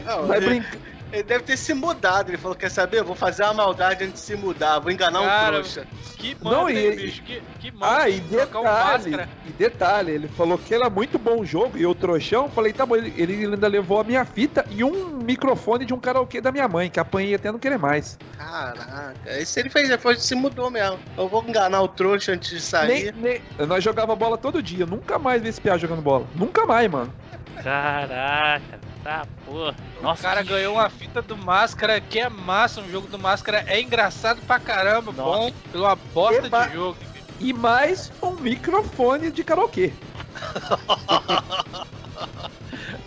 Não, 0.05 0.27
Vai 0.27 0.37
ele, 0.37 0.45
brincar. 0.47 0.77
ele 1.11 1.23
deve 1.23 1.43
ter 1.43 1.57
se 1.57 1.73
mudado. 1.73 2.29
Ele 2.29 2.37
falou: 2.37 2.55
Quer 2.55 2.69
saber? 2.69 2.99
Eu 2.99 3.05
vou 3.05 3.15
fazer 3.15 3.43
uma 3.43 3.53
maldade 3.53 4.03
antes 4.03 4.21
de 4.21 4.27
se 4.27 4.35
mudar. 4.35 4.79
Vou 4.79 4.91
enganar 4.91 5.21
um 5.21 5.25
Cara, 5.25 5.51
trouxa. 5.53 5.87
Que 6.17 6.35
Não, 6.41 6.51
mano, 6.51 6.69
e- 6.69 6.85
hein, 6.87 6.95
bicho? 6.95 7.21
Que, 7.23 7.41
que 7.59 7.71
mano. 7.71 7.85
Ah, 7.85 8.09
e 8.09 8.19
um 8.21 8.27
detalhe, 8.27 8.63
máscara. 8.63 9.29
e 9.45 9.51
detalhe, 9.51 10.11
ele 10.11 10.27
falou 10.29 10.57
que 10.57 10.73
era 10.73 10.89
muito 10.89 11.19
bom 11.19 11.41
o 11.41 11.45
jogo, 11.45 11.77
e 11.77 11.83
eu 11.83 11.93
trouxão, 11.93 12.47
falei, 12.49 12.71
tá 12.71 12.85
bom, 12.85 12.95
ele, 12.95 13.13
ele 13.17 13.45
ainda 13.45 13.67
levou 13.67 13.99
a 13.99 14.03
minha 14.05 14.23
fita 14.23 14.65
e 14.69 14.83
um 14.85 15.17
microfone 15.17 15.83
de 15.85 15.93
um 15.93 15.99
karaokê 15.99 16.39
da 16.39 16.49
minha 16.51 16.67
mãe, 16.67 16.89
que 16.89 16.97
apanhei 16.99 17.35
até 17.35 17.51
não 17.51 17.59
querer 17.59 17.77
mais. 17.77 18.17
Caraca, 18.37 19.13
isso 19.39 19.59
ele 19.59 19.69
fez 19.69 19.89
depois 19.89 20.21
se 20.23 20.33
mudou 20.35 20.71
mesmo. 20.71 20.97
Eu 21.17 21.27
vou 21.27 21.43
enganar 21.45 21.81
o 21.81 21.87
trouxa 21.89 22.31
antes 22.31 22.49
de 22.49 22.61
sair. 22.61 23.11
Nem, 23.13 23.41
nem- 23.57 23.67
nós 23.67 23.83
jogava 23.83 24.15
bola 24.15 24.37
todo 24.37 24.63
dia, 24.63 24.85
nunca 24.85 25.19
mais 25.19 25.41
vi 25.41 25.49
esse 25.49 25.59
piá 25.59 25.77
jogando 25.77 26.01
bola. 26.01 26.25
Nunca 26.35 26.65
mais, 26.65 26.89
mano. 26.89 27.13
Caraca, 27.61 28.79
tá 29.03 29.25
porra. 29.45 29.75
Nossa, 30.01 30.19
o 30.19 30.23
cara 30.23 30.43
que 30.43 30.49
ganhou 30.49 30.75
uma 30.75 30.89
fita 30.89 31.21
do 31.21 31.37
Máscara, 31.37 31.99
que 32.01 32.19
é 32.19 32.29
massa. 32.29 32.81
Um 32.81 32.89
jogo 32.89 33.07
do 33.07 33.19
Máscara 33.19 33.63
é 33.67 33.79
engraçado 33.81 34.41
pra 34.47 34.59
caramba. 34.59 35.11
Nossa. 35.11 35.39
Bom, 35.39 35.51
pela 35.71 35.89
uma 35.89 35.95
bosta 35.95 36.47
Eba. 36.47 36.67
de 36.67 36.73
jogo. 36.73 36.97
E 37.39 37.51
mais 37.53 38.11
um 38.21 38.31
microfone 38.31 39.31
de 39.31 39.43
karaokê. 39.43 39.91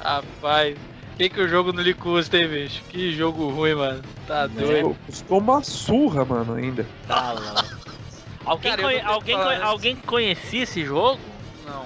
Rapaz, 0.01 0.77
o 0.77 1.17
que, 1.17 1.29
que 1.29 1.41
o 1.41 1.49
jogo 1.49 1.73
não 1.73 1.83
lhe 1.83 1.95
custa, 1.95 2.37
hein, 2.37 2.49
bicho? 2.49 2.83
Que 2.89 3.13
jogo 3.17 3.49
ruim, 3.51 3.75
mano. 3.75 4.03
Tá 4.27 4.47
doido. 4.47 4.97
Custou 5.07 5.39
uma 5.39 5.63
surra, 5.63 6.25
mano, 6.25 6.55
ainda. 6.55 6.87
Tá. 7.09 7.35
Alguém, 8.45 8.71
Cara, 8.71 8.83
conhe- 8.83 9.01
alguém, 9.01 9.37
conhe- 9.37 9.63
alguém 9.63 9.97
conhecia 9.97 10.63
esse 10.63 10.85
jogo? 10.85 11.19
Não. 11.65 11.85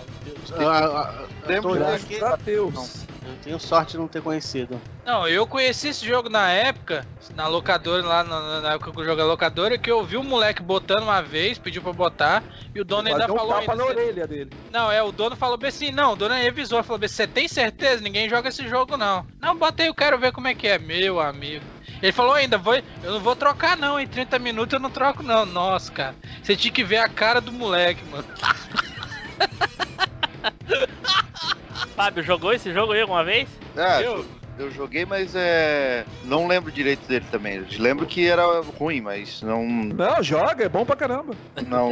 Ah, 0.53 1.01
ah, 1.01 1.27
Lembro 1.47 1.71
olhando 1.71 2.07
Graças 2.09 2.23
a 2.23 2.37
Deus. 2.37 3.07
eu 3.25 3.37
tenho 3.43 3.59
sorte 3.59 3.93
de 3.93 3.99
não 3.99 4.09
ter 4.09 4.23
conhecido. 4.23 4.81
Não, 5.05 5.27
eu 5.27 5.47
conheci 5.47 5.89
esse 5.89 6.07
jogo 6.07 6.29
na 6.29 6.51
época, 6.51 7.07
na 7.35 7.49
locadora, 7.49 8.05
lá 8.07 8.23
na, 8.23 8.61
na 8.61 8.73
época 8.75 8.93
que 8.93 9.01
eu 9.01 9.05
joguei 9.05 9.25
locadora, 9.25 9.79
que 9.79 9.91
eu 9.91 10.05
vi 10.05 10.17
um 10.17 10.23
moleque 10.23 10.63
botando 10.63 11.05
uma 11.05 11.23
vez, 11.23 11.59
pediu 11.59 11.81
pra 11.83 11.93
botar, 11.93 12.45
e 12.75 12.81
o 12.81 12.85
dono 12.85 13.09
ainda 13.09 13.25
um 13.33 13.37
falou. 13.37 13.55
tapa 13.55 13.73
ainda, 13.73 13.77
na 13.77 13.85
"Cê- 13.85 13.91
orelha 13.91 14.27
dele. 14.27 14.51
Não, 14.71 14.93
é, 14.93 15.03
o 15.03 15.11
dono 15.11 15.35
falou 15.37 15.57
bem 15.57 15.69
assim, 15.69 15.91
não, 15.91 16.13
o 16.13 16.17
dono 16.17 16.35
revisou, 16.35 16.83
falou 16.85 16.99
bem, 16.99 17.09
você 17.09 17.27
tem 17.27 17.49
certeza? 17.49 18.03
Ninguém 18.03 18.29
joga 18.29 18.51
esse 18.51 18.69
jogo, 18.69 18.97
não. 18.97 19.25
Não, 19.41 19.59
bota 19.59 19.83
aí, 19.83 19.89
eu 19.89 19.95
quero 19.95 20.19
ver 20.19 20.33
como 20.33 20.47
é 20.49 20.55
que 20.55 20.69
é, 20.69 20.79
meu 20.79 21.19
amigo. 21.19 21.65
Ele 22.03 22.13
falou 22.13 22.35
ainda, 22.35 22.57
vou, 22.59 22.75
eu 22.75 23.13
não 23.15 23.21
vou 23.21 23.35
trocar 23.35 23.77
não, 23.77 23.99
em 23.99 24.07
30 24.07 24.39
minutos 24.39 24.75
eu 24.75 24.81
não 24.81 24.91
troco 24.91 25.23
não. 25.23 25.45
Nossa, 25.47 25.91
cara, 25.91 26.15
você 26.43 26.55
tinha 26.57 26.73
que 26.73 26.85
ver 26.85 26.99
a 26.99 27.09
cara 27.09 27.41
do 27.41 27.53
moleque, 27.53 28.05
mano. 28.05 28.25
Fábio, 31.97 32.23
jogou 32.23 32.53
esse 32.53 32.73
jogo 32.73 32.93
aí 32.93 33.01
alguma 33.03 33.25
vez? 33.25 33.49
Ah, 33.77 34.01
Eu- 34.03 34.25
eu 34.59 34.71
joguei, 34.71 35.07
mas 35.07 35.35
é. 35.35 36.05
Não 36.25 36.47
lembro 36.47 36.71
direito 36.71 37.07
dele 37.09 37.25
também. 37.31 37.57
Eu 37.57 37.65
lembro 37.79 38.05
que 38.05 38.27
era 38.27 38.43
ruim, 38.79 39.01
mas 39.01 39.41
não. 39.41 39.65
Não, 39.67 40.23
joga, 40.23 40.65
é 40.65 40.69
bom 40.69 40.85
pra 40.85 40.95
caramba. 40.97 41.35
Não. 41.67 41.89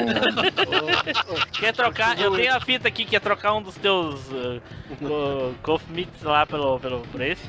Quer 1.59 1.73
trocar? 1.73 2.21
Eu 2.21 2.33
tenho 2.37 2.55
a 2.55 2.61
fita 2.61 2.87
aqui, 2.87 3.07
quer 3.07 3.21
trocar 3.23 3.55
um 3.55 3.63
dos 3.63 3.75
teus 3.77 4.21
uh, 4.31 5.55
Coff 5.63 5.83
Mix 5.91 6.11
lá 6.23 6.45
pelo, 6.45 6.79
pelo, 6.79 7.01
por 7.11 7.23
esse? 7.23 7.43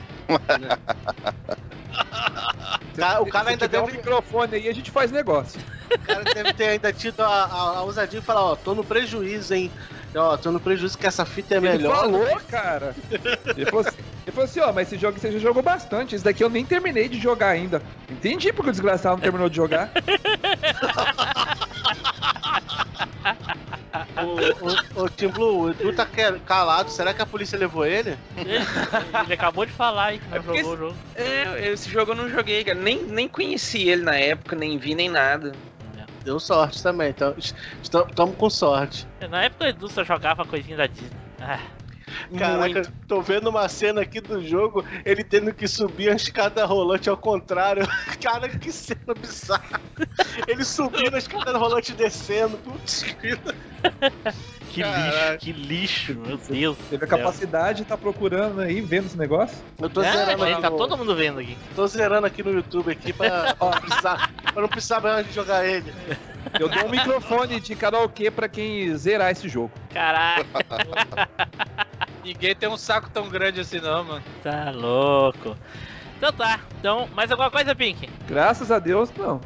Ca- 2.96 3.20
o 3.22 3.26
cara 3.28 3.50
ainda 3.50 3.68
tiver 3.68 3.82
um 3.82 3.88
microfone 3.88 4.56
aí, 4.56 4.70
a 4.70 4.74
gente 4.74 4.90
faz 4.92 5.12
negócio. 5.12 5.60
O 5.94 6.00
cara 6.00 6.24
deve 6.24 6.54
ter 6.54 6.66
ainda 6.70 6.94
tido 6.94 7.20
a, 7.22 7.28
a, 7.28 7.78
a 7.80 7.82
ousadia 7.84 8.20
de 8.20 8.26
falar, 8.26 8.44
ó, 8.44 8.56
tô 8.56 8.74
no 8.76 8.84
prejuízo, 8.84 9.54
hein? 9.54 9.72
Ó, 10.16 10.38
tô 10.38 10.52
no 10.52 10.60
prejuízo 10.60 10.98
que 10.98 11.06
essa 11.06 11.26
fita 11.26 11.54
é 11.54 11.58
Ele 11.58 11.70
melhor. 11.70 11.96
falou, 11.96 12.42
cara. 12.48 12.96
Ele 13.56 13.66
falou 13.66 13.82
assim, 13.82 13.98
ele 14.26 14.32
falou 14.32 14.46
assim, 14.46 14.60
ó, 14.60 14.72
mas 14.74 14.88
esse 14.88 14.98
jogo 15.00 15.20
você 15.20 15.32
já 15.32 15.40
jogou 15.40 15.62
bastante. 15.62 16.16
Esse 16.16 16.24
daqui 16.24 16.44
eu 16.44 16.50
nem 16.50 16.66
terminei 16.66 17.08
de 17.08 17.20
jogar 17.20 17.50
ainda. 17.50 17.82
Entendi 18.10 18.52
porque 18.52 18.70
o 18.70 18.72
desgraçado 18.72 19.16
não 19.16 19.22
terminou 19.22 19.50
de 19.50 19.56
jogar. 19.56 19.92
O, 24.22 25.02
o, 25.02 25.04
o 25.06 25.10
Tim 25.10 25.30
Blue, 25.30 25.62
o 25.62 25.70
Edu 25.72 25.94
tá 25.94 26.06
calado, 26.46 26.92
será 26.92 27.14
que 27.14 27.22
a 27.22 27.26
polícia 27.26 27.58
levou 27.58 27.86
ele? 27.86 28.18
Ele, 28.38 28.54
ele 29.24 29.34
acabou 29.34 29.66
de 29.66 29.72
falar 29.72 30.08
aí 30.08 30.20
que 30.20 30.28
não 30.30 30.38
É 30.38 30.42
jogou 30.42 30.74
o 30.74 30.78
jogo. 30.78 30.96
É, 31.16 31.70
esse 31.72 31.90
jogo 31.90 32.12
eu 32.12 32.16
não 32.16 32.30
joguei, 32.30 32.64
cara. 32.64 32.78
Nem, 32.78 33.02
nem 33.04 33.28
conheci 33.28 33.88
ele 33.90 34.04
na 34.04 34.16
época, 34.16 34.56
nem 34.56 34.78
vi 34.78 34.94
nem 34.94 35.10
nada. 35.10 35.54
Deu 36.24 36.40
sorte 36.40 36.84
também, 36.84 37.10
então 37.10 37.34
estamos 37.38 38.36
com 38.36 38.50
sorte. 38.50 39.08
Na 39.30 39.44
época 39.44 39.66
o 39.66 39.68
Edu 39.68 39.90
só 39.90 40.04
jogava 40.04 40.46
coisinha 40.46 40.78
da 40.78 40.88
Disney. 40.88 41.10
Ah, 41.40 41.60
Caraca, 42.38 42.82
tô 43.08 43.22
vendo 43.22 43.50
uma 43.50 43.68
cena 43.70 44.02
aqui 44.02 44.20
do 44.22 44.46
jogo, 44.46 44.84
ele 45.06 45.24
tendo 45.24 45.54
que 45.54 45.68
subir 45.68 46.10
a 46.12 46.16
escada 46.16 46.66
rolante 46.66 47.10
ao 47.10 47.18
contrário. 47.18 47.88
Cara, 48.22 48.50
que 48.50 48.72
cena 48.72 49.14
bizarra. 49.20 49.80
Ele 50.48 50.64
subindo 50.64 51.16
a 51.16 51.18
escada 51.18 51.58
rolante 51.58 51.92
e 51.92 51.96
descendo. 51.96 52.58
Putz, 52.58 53.04
que 54.70 54.82
Caraca. 54.84 55.32
lixo, 55.32 55.38
que 55.40 55.52
lixo, 55.52 56.16
meu 56.16 56.38
Deus. 56.38 56.78
Teve 56.90 57.04
a 57.06 57.08
capacidade 57.08 57.80
de 57.80 57.86
tá 57.86 57.98
procurando 57.98 58.62
aí, 58.62 58.82
vendo 58.82 59.08
esse 59.08 59.18
negócio. 59.18 59.58
Eu 59.80 59.90
tô 59.90 60.02
É, 60.02 60.12
zerando 60.12 60.44
gente, 60.46 60.54
aqui 60.54 60.62
tá 60.62 60.70
no- 60.70 60.78
todo 60.78 60.98
mundo 60.98 61.16
vendo 61.16 61.40
aqui. 61.40 61.58
Tô 61.76 61.88
zerando 61.88 62.28
aqui 62.28 62.44
no 62.44 62.52
YouTube 62.52 62.92
aqui 62.92 63.12
pra, 63.12 63.56
pra 63.58 63.70
não 63.72 63.80
precisar, 63.82 64.32
pra 64.54 64.62
não 64.62 64.70
precisar 64.70 65.00
mais 65.02 65.26
de 65.28 65.34
jogar 65.34 65.66
ele. 65.66 65.92
Eu 66.60 66.70
dou 66.70 66.86
um 66.86 66.90
microfone 66.90 67.60
de 67.60 67.76
karaokê 67.76 68.30
pra 68.32 68.48
quem 68.48 68.96
zerar 68.96 69.32
esse 69.32 69.48
jogo. 69.50 69.72
Caraca, 69.94 70.46
Ninguém 72.30 72.56
tem 72.56 72.70
um 72.70 72.78
saco 72.78 73.10
tão 73.10 73.28
grande 73.28 73.60
assim 73.60 73.80
não, 73.80 74.04
mano. 74.04 74.24
tá 74.44 74.70
louco. 74.70 75.58
Então 76.16 76.32
tá, 76.32 76.60
então, 76.80 77.10
mais 77.16 77.32
alguma 77.32 77.50
coisa, 77.50 77.74
Pink? 77.74 78.08
Graças 78.28 78.70
a 78.72 78.78
Deus, 78.78 79.12
não. 79.18 79.42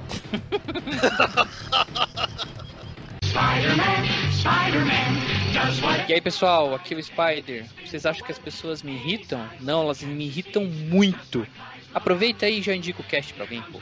E 6.10 6.14
aí 6.14 6.20
pessoal, 6.20 6.76
aqui 6.76 6.94
é 6.94 6.98
o 6.98 7.02
Spider. 7.02 7.66
Vocês 7.86 8.06
acham 8.06 8.26
que 8.26 8.34
as 8.34 8.40
pessoas 8.40 8.84
me 8.84 8.92
irritam? 8.92 9.48
Não, 9.62 9.84
elas 9.84 10.04
me 10.04 10.26
irritam 10.26 10.66
muito. 10.66 11.48
Aproveita 11.94 12.48
aí 12.48 12.60
e 12.60 12.62
já 12.62 12.76
indica 12.76 13.00
o 13.00 13.06
cast 13.06 13.34
pra 13.34 13.46
alguém, 13.46 13.62
pô. 13.62 13.80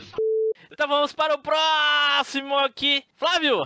então 0.72 0.88
vamos 0.88 1.12
para 1.12 1.34
o 1.34 1.40
próximo 1.40 2.56
aqui. 2.60 3.04
Flávio! 3.18 3.66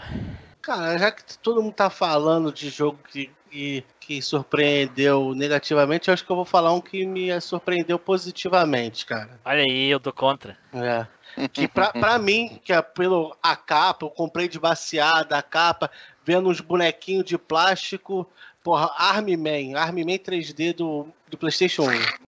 Cara, 0.62 0.98
já 0.98 1.12
que 1.12 1.38
todo 1.40 1.62
mundo 1.62 1.74
tá 1.74 1.90
falando 1.90 2.54
de 2.54 2.70
jogo 2.70 2.98
que, 3.12 3.30
que, 3.56 3.86
que 4.02 4.22
surpreendeu 4.22 5.34
negativamente, 5.34 6.10
eu 6.10 6.14
acho 6.14 6.26
que 6.26 6.32
eu 6.32 6.36
vou 6.36 6.44
falar 6.44 6.74
um 6.74 6.82
que 6.82 7.06
me 7.06 7.40
surpreendeu 7.40 7.98
positivamente, 7.98 9.06
cara. 9.06 9.40
Olha 9.46 9.64
aí, 9.64 9.90
eu 9.90 10.00
tô 10.00 10.12
contra. 10.12 10.58
É. 10.74 11.08
Que 11.48 11.66
pra, 11.66 11.94
pra 11.94 12.18
mim, 12.20 12.60
que 12.66 12.74
é 12.74 12.82
pelo 12.82 13.36
a 13.42 13.56
capa, 13.56 14.06
eu 14.06 14.10
comprei 14.10 14.50
de 14.50 14.60
baseada 14.60 15.38
a 15.38 15.42
capa, 15.42 15.90
vendo 16.26 16.50
uns 16.50 16.60
bonequinhos 16.60 17.24
de 17.24 17.38
plástico. 17.38 18.30
Porra, 18.62 18.92
Army 18.98 19.38
Man, 19.38 19.80
Army 19.80 20.04
Man 20.04 20.18
3D 20.18 20.76
do, 20.76 21.08
do 21.30 21.38
PlayStation 21.38 21.84
1. 21.84 22.25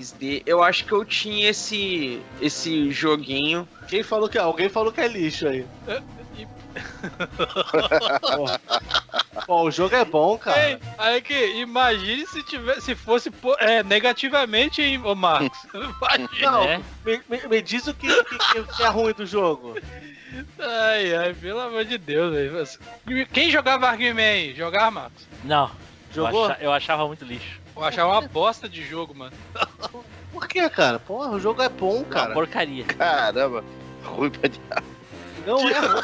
3D. 0.00 0.42
Eu 0.46 0.62
acho 0.62 0.84
que 0.84 0.92
eu 0.92 1.04
tinha 1.04 1.48
esse 1.50 2.20
esse 2.40 2.90
joguinho. 2.92 3.68
Quem 3.88 4.02
falou 4.02 4.28
que 4.28 4.38
alguém 4.38 4.68
falou 4.68 4.92
que 4.92 5.00
é 5.00 5.08
lixo 5.08 5.48
aí? 5.48 5.66
Pô, 9.46 9.62
o 9.62 9.70
jogo 9.70 9.94
é 9.94 10.04
bom, 10.04 10.36
cara. 10.36 10.70
Ei, 10.70 10.78
aí 10.98 11.22
que 11.22 11.34
imagine 11.60 12.26
se 12.26 12.42
tivesse, 12.42 12.80
se 12.82 12.94
fosse 12.94 13.30
é, 13.58 13.82
negativamente, 13.82 14.82
hein, 14.82 15.00
ô 15.04 15.14
Marcos. 15.14 15.58
Imagina. 15.72 16.50
Não, 16.50 16.64
É. 16.64 16.80
me, 17.04 17.20
me- 17.28 17.48
me 17.48 17.62
diz 17.62 17.86
o 17.86 17.94
que, 17.94 18.08
que- 18.24 18.62
que 18.64 18.82
é 18.82 18.88
ruim 18.88 19.14
do 19.14 19.24
jogo. 19.24 19.76
Ai, 20.58 21.14
ai, 21.14 21.34
pelo 21.34 21.60
amor 21.60 21.84
de 21.84 21.96
Deus, 21.96 22.34
velho. 22.34 23.26
Quem 23.32 23.50
jogava 23.50 23.88
Army 23.88 24.12
Man? 24.12 24.54
Jogava, 24.54 24.90
Marcos? 24.90 25.26
Não. 25.44 25.70
Jogou? 26.12 26.46
Eu, 26.46 26.50
acha- 26.52 26.62
eu 26.64 26.72
achava 26.72 27.06
muito 27.06 27.24
lixo. 27.24 27.60
Eu 27.76 27.84
achava 27.84 28.12
uma 28.12 28.22
bosta 28.28 28.68
de 28.68 28.82
jogo, 28.82 29.14
mano. 29.14 29.36
Por 30.32 30.48
que, 30.48 30.68
cara? 30.70 30.98
Porra, 30.98 31.30
o 31.30 31.40
jogo 31.40 31.62
é 31.62 31.68
bom, 31.68 31.96
Uma 31.96 32.04
cara. 32.04 32.32
porcaria. 32.34 32.84
Caramba, 32.84 33.62
ruim 34.02 34.30
pra 34.30 34.48
diabo. 34.48 34.95
Não 35.46 35.68
é 35.68 35.78
ruim. 35.78 36.02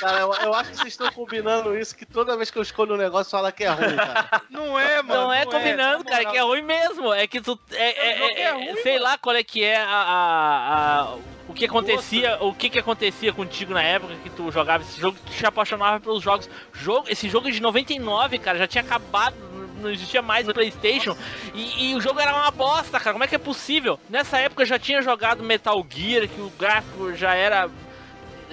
Cara, 0.00 0.20
eu, 0.20 0.32
eu 0.34 0.54
acho 0.54 0.70
que 0.70 0.76
vocês 0.76 0.88
estão 0.88 1.10
combinando 1.12 1.76
isso, 1.76 1.94
que 1.96 2.04
toda 2.04 2.36
vez 2.36 2.50
que 2.50 2.58
eu 2.58 2.62
escolho 2.62 2.94
um 2.94 2.98
negócio, 2.98 3.30
fala 3.30 3.52
que 3.52 3.64
é 3.64 3.68
ruim, 3.68 3.96
cara. 3.96 4.42
Não 4.50 4.78
é, 4.78 5.02
mano. 5.02 5.22
Não 5.22 5.32
é 5.32 5.44
combinando, 5.46 6.04
na 6.04 6.10
cara, 6.10 6.24
que 6.26 6.36
é 6.36 6.42
ruim 6.42 6.62
mesmo. 6.62 7.12
É 7.12 7.26
que 7.26 7.40
tu. 7.40 7.58
É, 7.72 7.76
é- 7.90 8.22
é- 8.26 8.40
é 8.42 8.50
ruim, 8.52 8.76
sei 8.82 8.94
mano. 8.94 9.04
lá 9.04 9.18
qual 9.18 9.36
é 9.36 9.42
que 9.44 9.62
é 9.64 9.76
a. 9.76 9.86
a- 9.88 11.00
a- 11.12 11.16
o 11.46 11.52
que 11.52 11.66
acontecia, 11.66 12.38
o 12.40 12.54
que 12.54 12.70
que 12.70 12.78
acontecia 12.78 13.30
contigo 13.30 13.74
na 13.74 13.82
época 13.82 14.14
que 14.22 14.30
tu 14.30 14.50
jogava 14.50 14.82
esse 14.82 14.98
jogo, 14.98 15.18
tu 15.26 15.30
te 15.32 15.44
apaixonava 15.44 16.00
pelos 16.00 16.22
jogos. 16.22 16.48
Jogo, 16.72 17.04
esse 17.10 17.28
jogo 17.28 17.48
é 17.48 17.50
de 17.50 17.60
99, 17.60 18.38
cara, 18.38 18.56
já 18.56 18.66
tinha 18.66 18.82
acabado, 18.82 19.36
não 19.78 19.90
existia 19.90 20.22
mais 20.22 20.48
o 20.48 20.54
PlayStation 20.54 21.14
e, 21.54 21.90
e 21.90 21.94
o 21.94 22.00
jogo 22.00 22.18
era 22.18 22.34
uma 22.34 22.50
bosta, 22.50 22.98
cara. 22.98 23.12
Como 23.12 23.24
é 23.24 23.26
que 23.28 23.34
é 23.34 23.38
possível? 23.38 24.00
Nessa 24.08 24.38
época 24.38 24.62
eu 24.62 24.66
já 24.66 24.78
tinha 24.78 25.02
jogado 25.02 25.42
Metal 25.44 25.86
Gear, 25.90 26.26
que 26.26 26.40
o 26.40 26.50
gráfico 26.58 27.12
já 27.14 27.34
era 27.34 27.68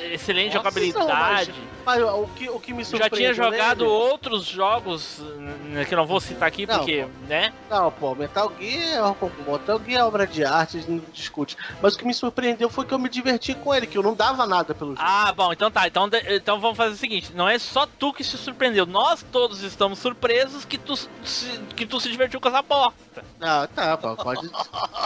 excelente 0.06 0.54
Nossa, 0.56 0.70
jogabilidade. 0.70 1.54
Mas 1.86 2.02
o 2.04 2.28
que, 2.36 2.50
o 2.50 2.60
que 2.60 2.74
me 2.74 2.84
Já 2.84 2.90
surpreendeu 2.92 3.18
tinha 3.18 3.34
jogado 3.34 3.80
nele- 3.80 3.90
outros 3.90 4.46
jogos 4.46 5.20
n- 5.20 5.86
que 5.86 5.94
eu 5.94 5.98
não 5.98 6.06
vou 6.06 6.20
citar 6.20 6.48
aqui 6.48 6.66
Não, 6.66 6.78
porque, 6.78 7.06
né? 7.28 7.52
Não, 7.70 7.92
pô, 7.92 8.14
Metal 8.16 8.52
Gear, 8.60 9.16
Metal 9.48 9.82
Gear 9.86 10.02
é 10.02 10.04
obra 10.06 10.28
de 10.28 10.44
arte, 10.46 10.78
a 10.78 10.80
gente 10.80 10.92
não 10.92 11.02
discute. 11.12 11.58
Mas 11.82 11.96
o 11.96 11.98
que 11.98 12.06
me 12.06 12.14
surpreendeu 12.14 12.70
foi 12.70 12.86
que 12.86 12.94
eu 12.94 13.00
me 13.00 13.10
diverti 13.10 13.54
com 13.54 13.74
ele, 13.74 13.88
que 13.88 13.98
eu 13.98 14.04
não 14.04 14.14
dava 14.14 14.46
nada 14.46 14.74
pelo 14.76 14.92
jogo. 14.92 15.02
Ah, 15.04 15.32
bom, 15.36 15.52
então 15.52 15.70
tá. 15.72 15.88
Então, 15.88 16.10
então 16.30 16.60
vamos 16.60 16.78
fazer 16.78 16.94
o 16.94 16.98
seguinte: 16.98 17.32
não 17.34 17.48
é 17.50 17.58
só 17.60 17.86
tu 18.00 18.14
que 18.14 18.24
se 18.24 18.38
surpreendeu, 18.38 18.86
nós 18.86 19.24
todos 19.32 19.62
estamos 19.64 20.00
surpresos 20.00 20.66
que 20.66 20.78
tu 20.78 20.96
se, 20.96 21.48
que 21.76 21.86
tu 21.86 22.00
se 22.00 22.10
divertiu 22.10 22.40
com 22.40 22.48
essa 22.50 22.62
bosta. 22.62 23.24
Ah, 23.42 23.68
tá, 23.74 23.98
pô, 23.98 24.16
pode. 24.16 24.50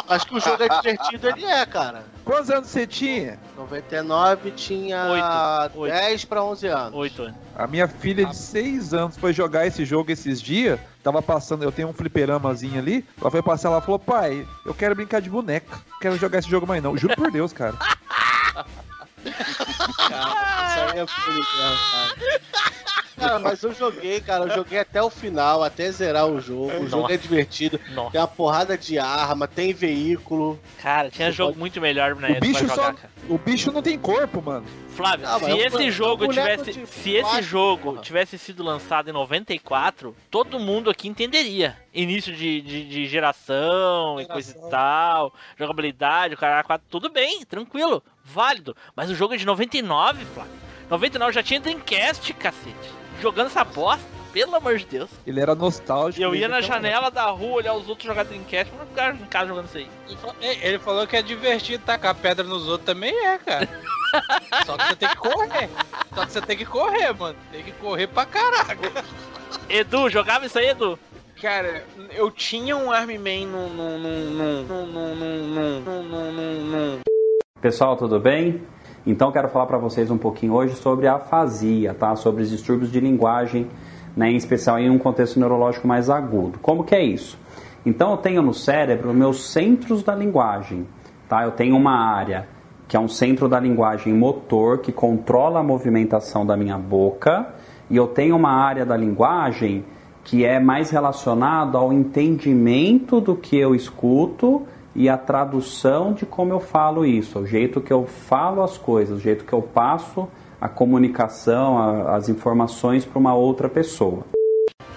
Acho 0.10 0.28
que 0.28 0.36
o 0.36 0.40
jogo 0.40 0.62
é 0.64 0.68
divertido, 0.70 1.28
ele 1.30 1.46
é, 1.46 1.66
cara. 1.66 2.06
Quantos 2.24 2.50
anos 2.50 2.68
você 2.70 2.86
tinha? 2.88 3.40
99 3.56 4.52
tinha 4.52 5.06
Oito, 5.70 5.80
oito. 5.80 5.94
10 5.94 6.26
pra 6.26 6.44
11 6.44 6.65
anos. 6.68 6.94
Oito 6.94 7.24
anos. 7.24 7.36
A 7.56 7.68
minha 7.68 7.88
filha 7.88 8.26
de 8.26 8.36
6 8.36 8.94
anos 8.94 9.18
foi 9.18 9.34
jogar 9.34 9.66
esse 9.66 9.86
jogo 9.86 10.12
esses 10.12 10.42
dias. 10.42 10.80
Tava 11.04 11.22
passando, 11.22 11.64
eu 11.64 11.72
tenho 11.72 11.88
um 11.88 11.94
fliperamazinho 11.94 12.80
ali. 12.80 13.06
Ela 13.20 13.32
foi 13.32 13.42
passar, 13.42 13.70
ela 13.70 13.82
falou: 13.82 14.00
pai, 14.00 14.48
eu 14.66 14.74
quero 14.74 14.96
brincar 14.96 15.22
de 15.22 15.30
boneca. 15.30 15.78
Não 15.92 16.00
quero 16.00 16.18
jogar 16.18 16.40
esse 16.40 16.50
jogo 16.50 16.66
mais 16.66 16.82
não. 16.82 16.98
Juro 16.98 17.16
por 17.16 17.32
Deus, 17.32 17.54
cara. 17.54 17.76
Isso 19.30 20.80
aí 20.94 21.00
é 21.00 21.06
bonito, 21.06 21.48
cara. 21.58 22.16
Cara, 23.18 23.40
mas 23.40 23.64
eu 23.64 23.74
joguei, 23.74 24.20
cara. 24.20 24.44
Eu 24.44 24.54
joguei 24.56 24.78
até 24.78 25.02
o 25.02 25.10
final, 25.10 25.64
até 25.64 25.90
zerar 25.90 26.26
o 26.28 26.42
jogo. 26.42 26.66
O 26.84 26.88
jogo 26.88 27.04
Nossa. 27.04 27.14
é 27.14 27.18
divertido. 27.18 27.80
Nossa. 27.94 28.12
Tem 28.12 28.20
uma 28.20 28.28
porrada 28.28 28.78
de 28.78 29.00
arma, 29.00 29.48
tem 29.48 29.74
veículo. 29.74 30.60
Cara, 30.82 31.10
tinha 31.10 31.30
Você 31.30 31.32
jogo 31.38 31.52
pode- 31.52 31.60
muito 31.60 31.80
melhor 31.80 32.14
na 32.16 32.28
O 32.28 32.32
época 32.32 32.42
bicho 32.46 32.68
só. 32.68 32.76
jogar, 32.76 32.94
cara. 32.96 33.10
O 33.30 33.38
bicho 33.38 33.72
não 33.72 33.82
tem 33.82 33.98
corpo, 33.98 34.42
mano. 34.42 34.66
Flávio, 34.90 35.26
mas 35.28 35.44
se 35.44 35.50
é 35.50 35.54
um 35.54 35.58
esse 35.60 35.92
jogo 35.92 36.28
tivesse. 36.28 36.74
de 36.74 36.86
Se 36.88 37.12
esse 37.16 37.42
jogo 37.42 37.92
porra. 37.92 38.02
tivesse 38.02 38.38
sido 38.38 38.62
lançado 38.64 39.10
em 39.10 39.14
94, 39.14 40.14
todo 40.30 40.60
mundo 40.60 40.90
aqui 40.90 41.08
entenderia. 41.08 41.78
Início 41.94 42.36
de, 42.36 42.62
de, 42.62 42.84
de 42.88 43.06
geração, 43.08 44.20
e 44.20 44.26
coisa 44.26 44.52
e 44.52 44.70
tal, 44.70 45.34
jogabilidade, 45.58 46.34
o 46.34 46.38
cara 46.38 46.62
4, 46.64 46.86
tudo 46.90 47.10
bem, 47.10 47.44
tranquilo, 47.46 48.04
válido. 48.26 48.76
Mas 48.96 49.10
o 49.10 49.16
jogo 49.16 49.36
é 49.36 49.38
de 49.38 49.46
99, 49.46 50.26
Flávio. 50.26 50.52
99 50.90 51.32
já 51.34 51.44
tinha 51.44 51.60
Dreamcast, 51.60 52.34
cacete. 52.34 52.92
Jogando 53.22 53.48
essa 53.48 53.64
bosta, 53.64 54.04
pelo 54.34 54.56
amor 54.56 54.78
de 54.78 54.86
Deus. 54.86 55.10
Ele 55.26 55.40
era 55.40 55.56
nostálgico. 55.56 56.20
E 56.20 56.24
eu 56.24 56.36
ia 56.36 56.48
na 56.50 56.58
então- 56.58 56.68
janela 56.68 57.10
da 57.10 57.26
rua 57.28 57.54
olhar 57.58 57.74
os 57.74 57.88
outros 57.88 58.06
jogar 58.08 58.24
Dreamcast, 58.24 58.74
mas 58.78 58.88
ficar 58.90 59.16
em 59.16 59.26
casa 59.26 59.48
jogando 59.48 59.68
isso 59.68 59.78
aí. 59.78 59.90
Ele 60.62 60.80
falou- 60.80 61.08
que 61.08 61.16
é 61.16 61.22
divertido 61.22 61.84
tacar 61.86 62.14
pedra 62.16 62.44
nos 62.44 62.68
outros 62.68 62.86
também 62.86 63.14
é, 63.26 63.38
cara. 63.38 63.70
Só 64.66 64.78
que 64.78 64.88
você 64.88 64.96
tem 64.96 65.10
que 65.10 65.16
correr. 65.16 65.70
Só 66.14 66.26
que 66.26 66.32
você 66.32 66.42
tem 66.42 66.58
que 66.58 66.66
correr, 66.66 67.14
mano. 67.14 67.36
Tem 67.52 67.64
que 67.64 67.72
correr 67.74 68.08
pra 68.08 68.26
caraca. 68.26 68.78
Edu, 69.70 70.10
jogava 70.10 70.46
isso 70.46 70.58
aí, 70.60 70.70
Edu? 70.70 71.00
Cara, 71.42 71.86
eu 72.12 72.32
tinha 72.32 72.78
um 72.78 72.92
Army 72.92 73.18
Man 73.18 73.48
no. 73.48 73.70
no. 73.70 73.98
no. 73.98 74.10
no. 74.32 74.64
no. 74.64 75.16
no. 75.16 75.46
no. 75.46 76.04
no. 76.04 76.32
no. 76.32 76.96
no. 76.96 77.15
Pessoal, 77.62 77.96
tudo 77.96 78.20
bem? 78.20 78.62
Então 79.08 79.32
quero 79.32 79.48
falar 79.48 79.66
para 79.66 79.80
vocês 79.80 80.12
um 80.12 80.20
pouquinho 80.20 80.54
hoje 80.54 80.76
sobre 80.76 81.08
a 81.08 81.16
afasia, 81.16 81.96
tá? 81.96 82.16
Sobre 82.16 82.44
os 82.44 82.52
distúrbios 82.52 82.92
de 82.92 83.00
linguagem, 83.00 83.68
né? 84.16 84.30
em 84.30 84.36
especial 84.36 84.78
em 84.78 84.90
um 84.90 85.00
contexto 85.00 85.40
neurológico 85.40 85.88
mais 85.88 86.08
agudo. 86.08 86.60
Como 86.60 86.84
que 86.84 86.94
é 86.94 87.04
isso? 87.04 87.40
Então 87.84 88.12
eu 88.12 88.18
tenho 88.18 88.44
no 88.44 88.54
cérebro 88.54 89.12
meus 89.16 89.52
centros 89.52 90.04
da 90.04 90.14
linguagem, 90.14 90.86
tá? 91.28 91.44
Eu 91.44 91.52
tenho 91.54 91.76
uma 91.76 91.98
área 91.98 92.48
que 92.88 92.96
é 92.96 93.00
um 93.00 93.08
centro 93.08 93.50
da 93.50 93.60
linguagem 93.60 94.14
motor 94.14 94.78
que 94.78 94.92
controla 94.92 95.62
a 95.62 95.64
movimentação 95.64 96.46
da 96.46 96.56
minha 96.56 96.78
boca 96.78 97.48
e 97.90 97.96
eu 97.96 98.06
tenho 98.06 98.36
uma 98.36 98.52
área 98.52 98.86
da 98.86 98.96
linguagem 98.96 99.84
que 100.24 100.46
é 100.46 100.60
mais 100.60 100.92
relacionado 100.92 101.78
ao 101.78 101.92
entendimento 101.92 103.20
do 103.20 103.36
que 103.36 103.58
eu 103.58 103.74
escuto 103.74 104.68
e 104.96 105.10
a 105.10 105.18
tradução 105.18 106.14
de 106.14 106.26
como 106.26 106.54
eu 106.54 106.60
falo 106.60 107.06
isso, 107.06 107.40
o 107.40 107.46
jeito 107.48 107.82
que 107.82 107.92
eu 107.92 108.06
falo 108.06 108.64
as 108.64 108.78
coisas, 108.78 109.18
o 109.18 109.22
jeito 109.22 109.44
que 109.46 109.54
eu 109.54 109.62
passo 109.62 110.28
a 110.62 110.70
comunicação, 110.70 111.78
a- 111.78 112.16
as 112.16 112.30
informações 112.30 113.04
para 113.06 113.20
uma 113.20 113.34
outra 113.36 113.68
pessoa. 113.70 114.26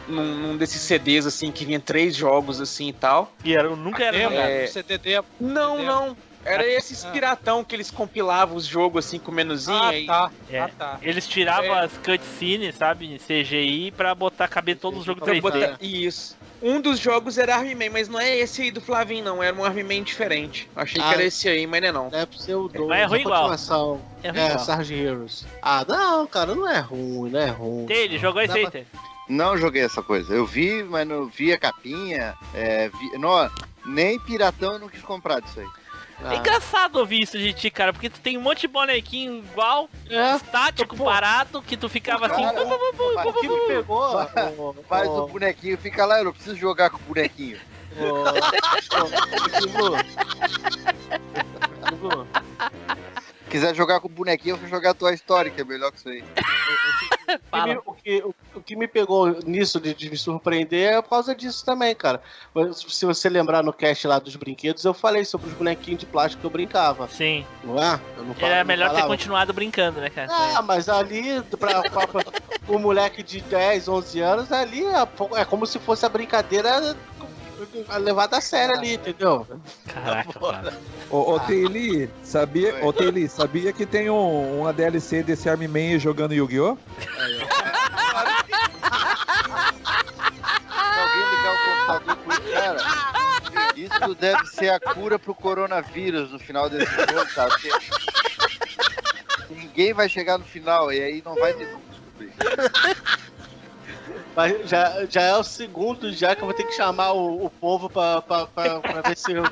num, 0.06 0.22
num 0.36 0.56
desses 0.56 0.80
CDs 0.80 1.26
assim 1.26 1.52
que 1.52 1.66
vinha 1.66 1.78
três 1.78 2.16
jogos 2.16 2.62
assim 2.62 2.88
e 2.88 2.92
tal. 2.94 3.30
E 3.44 3.54
era, 3.54 3.68
nunca 3.76 4.02
era. 4.04 4.16
É. 4.16 4.66
CDD 4.66 5.12
é 5.18 5.22
Não, 5.38 5.82
não. 5.82 6.16
Era 6.46 6.66
esses 6.66 7.04
piratão 7.04 7.62
que 7.62 7.76
eles 7.76 7.90
compilavam 7.90 8.56
os 8.56 8.64
jogos 8.64 9.04
assim 9.04 9.18
com 9.18 9.30
menuzinho 9.30 9.76
Ah, 9.76 9.88
aí. 9.88 10.06
tá. 10.06 10.30
É, 10.50 10.60
Ah, 10.60 10.70
tá. 10.78 10.98
Eles 11.02 11.26
tiravam 11.26 11.74
É. 11.76 11.84
as 11.84 11.92
cutscenes, 11.98 12.76
sabe, 12.76 13.12
em 13.12 13.18
CGI, 13.18 13.90
pra 13.90 14.14
botar 14.14 14.48
caber 14.48 14.78
todos 14.78 15.00
os 15.00 15.04
jogos 15.04 15.22
Pra 15.24 15.32
3D. 15.34 15.40
botar- 15.42 15.76
Isso. 15.82 16.37
Um 16.60 16.80
dos 16.80 16.98
jogos 16.98 17.38
era 17.38 17.54
Army 17.56 17.74
Man, 17.74 17.90
mas 17.92 18.08
não 18.08 18.18
é 18.18 18.36
esse 18.36 18.62
aí 18.62 18.70
do 18.70 18.80
Flavinho, 18.80 19.24
não. 19.24 19.40
Era 19.42 19.54
um 19.54 19.64
Army 19.64 19.82
Man 19.84 20.02
diferente. 20.02 20.68
Achei 20.74 21.00
que 21.00 21.06
Ah. 21.08 21.12
era 21.12 21.22
esse 21.22 21.48
aí, 21.48 21.66
mas 21.66 21.80
não 21.82 21.88
é 21.88 21.92
não. 21.92 22.08
Deve 22.08 22.40
ser 22.42 22.54
o 22.56 22.66
2. 22.68 22.88
Mas 22.88 23.00
é 23.00 23.04
ruim 23.04 23.20
igual. 23.20 23.36
continuação. 23.42 24.00
É 24.22 24.30
ruim 24.30 24.40
É, 24.40 24.46
igual. 24.46 24.58
Sarge 24.64 24.94
Heroes. 24.94 25.46
Ah, 25.62 25.84
não, 25.88 26.26
cara, 26.26 26.54
não 26.54 26.68
é 26.68 26.80
ruim, 26.80 27.30
não 27.30 27.40
é 27.40 27.46
ruim. 27.50 27.86
Ele 27.88 28.18
jogou 28.18 28.42
esse 28.42 28.58
aí, 28.58 28.68
pra-? 28.68 28.80
Não 29.28 29.56
joguei 29.56 29.82
essa 29.82 30.02
coisa. 30.02 30.34
Eu 30.34 30.46
vi, 30.46 30.82
mas 30.82 31.06
não 31.06 31.26
vi 31.26 31.52
a 31.52 31.58
capinha. 31.58 32.34
É, 32.54 32.88
vi- 32.88 33.18
não, 33.18 33.48
nem 33.86 34.18
piratão 34.18 34.72
eu 34.72 34.78
não 34.80 34.88
quis 34.88 35.02
comprar 35.02 35.40
disso 35.40 35.60
aí. 35.60 35.66
Ah. 36.24 36.34
É 36.34 36.36
engraçado 36.38 36.96
ouvir 36.96 37.20
isso 37.22 37.38
de 37.38 37.52
ti, 37.52 37.70
cara, 37.70 37.92
porque 37.92 38.10
tu 38.10 38.18
tem 38.20 38.36
um 38.36 38.40
monte 38.40 38.62
de 38.62 38.68
bonequinho 38.68 39.38
igual, 39.38 39.88
É. 40.10 40.34
estático, 40.36 40.96
parado, 40.96 41.62
que 41.62 41.76
tu 41.76 41.88
ficava 41.88 42.26
assim. 42.26 42.42
Cara, 42.42 42.60
O 43.28 43.32
que 43.34 43.48
me 43.48 43.54
bu. 43.56 43.66
pegou? 43.68 44.26
Faz 44.88 45.08
o 45.08 45.26
bonequinho, 45.28 45.78
fica 45.78 46.04
lá, 46.04 46.18
eu 46.18 46.24
não 46.24 46.32
preciso 46.32 46.56
jogar 46.56 46.90
com 46.90 46.96
o 46.96 47.00
bonequinho. 47.00 47.58
ô, 47.98 48.04
ô, 48.04 49.16
Gugu. 51.96 52.26
Quiser 53.48 53.74
jogar 53.74 54.00
com 54.00 54.08
o 54.08 54.10
bonequinho, 54.10 54.54
eu 54.54 54.58
vou 54.58 54.68
jogar 54.68 54.90
a 54.90 54.94
tua 54.94 55.12
história, 55.12 55.50
que 55.50 55.60
é 55.60 55.64
melhor 55.64 55.90
que 55.90 55.98
isso 55.98 56.08
aí. 56.08 56.22
o 57.50 57.64
que 57.64 57.78
o, 57.86 57.92
que, 57.94 58.22
o, 58.24 58.34
o 58.56 58.60
que 58.62 58.76
me 58.76 58.86
pegou 58.86 59.30
nisso 59.46 59.80
de, 59.80 59.94
de 59.94 60.10
me 60.10 60.16
surpreender 60.16 60.92
é 60.94 61.02
por 61.02 61.10
causa 61.10 61.34
disso 61.34 61.64
também, 61.64 61.94
cara. 61.94 62.20
Se 62.74 63.06
você 63.06 63.28
lembrar 63.28 63.62
no 63.62 63.72
cast 63.72 64.06
lá 64.06 64.18
dos 64.18 64.36
brinquedos, 64.36 64.84
eu 64.84 64.92
falei 64.92 65.24
sobre 65.24 65.48
os 65.48 65.54
bonequinhos 65.54 66.00
de 66.00 66.06
plástico 66.06 66.40
que 66.42 66.46
eu 66.46 66.50
brincava. 66.50 67.08
Sim. 67.08 67.46
Não 67.64 67.78
é? 67.82 67.98
Eu 68.16 68.24
não 68.24 68.34
falo- 68.34 68.46
Era 68.52 68.60
não 68.60 68.68
melhor 68.68 68.94
ter 68.94 69.02
continuado 69.06 69.52
brincando, 69.52 70.00
né, 70.00 70.10
cara? 70.10 70.28
Ah, 70.30 70.62
mas 70.62 70.88
ali, 70.88 71.42
pra, 71.58 71.82
pra, 71.82 72.06
pra 72.06 72.22
um 72.68 72.78
moleque 72.78 73.22
de 73.22 73.40
10, 73.40 73.88
11 73.88 74.20
anos, 74.20 74.52
ali 74.52 74.84
é, 74.84 75.08
é 75.40 75.44
como 75.44 75.66
se 75.66 75.78
fosse 75.78 76.04
a 76.04 76.08
brincadeira 76.08 76.94
levada 77.98 78.38
a 78.38 78.40
sério 78.40 78.74
ali, 78.76 78.94
entendeu? 78.94 79.46
Caraca, 79.86 80.38
cara. 80.38 80.72
Ô, 81.10 81.34
ô 81.34 81.40
Teili, 81.40 82.10
sabia, 82.22 82.84
ô, 82.84 82.92
Teili, 82.92 83.28
sabia 83.28 83.72
que 83.72 83.86
tem 83.86 84.10
um, 84.10 84.60
uma 84.60 84.72
DLC 84.72 85.22
desse 85.22 85.48
Army 85.48 85.68
Man 85.68 85.98
jogando 85.98 86.34
Yu-Gi-Oh? 86.34 86.76
Se 87.00 87.08
alguém 91.00 91.24
ligar 91.30 91.54
o 91.54 91.58
computador 91.64 92.16
com 92.16 92.32
isso, 92.32 92.52
cara, 92.52 92.78
isso 93.76 94.14
deve 94.14 94.46
ser 94.46 94.70
a 94.70 94.80
cura 94.80 95.18
pro 95.18 95.34
coronavírus 95.34 96.30
no 96.30 96.38
final 96.38 96.68
desse 96.68 96.90
jogo, 96.94 97.34
tá? 97.34 97.46
Porque 97.46 97.70
Ninguém 99.50 99.92
vai 99.94 100.08
chegar 100.08 100.38
no 100.38 100.44
final 100.44 100.92
e 100.92 101.00
aí 101.00 101.22
não 101.24 101.34
vai 101.34 101.52
ter 101.54 101.68
como 101.68 101.82
descobrir. 101.88 102.32
Mas 104.38 104.70
já, 104.70 105.04
já 105.10 105.22
é 105.22 105.36
o 105.36 105.42
segundo 105.42 106.12
já 106.12 106.36
que 106.36 106.42
eu 106.42 106.46
vou 106.46 106.54
ter 106.54 106.62
que 106.62 106.70
chamar 106.70 107.10
o, 107.10 107.46
o 107.46 107.50
povo 107.50 107.90
pra, 107.90 108.22
pra, 108.22 108.46
pra, 108.46 108.78
pra 108.78 109.00
ver 109.00 109.16
se 109.16 109.32
eu, 109.32 109.42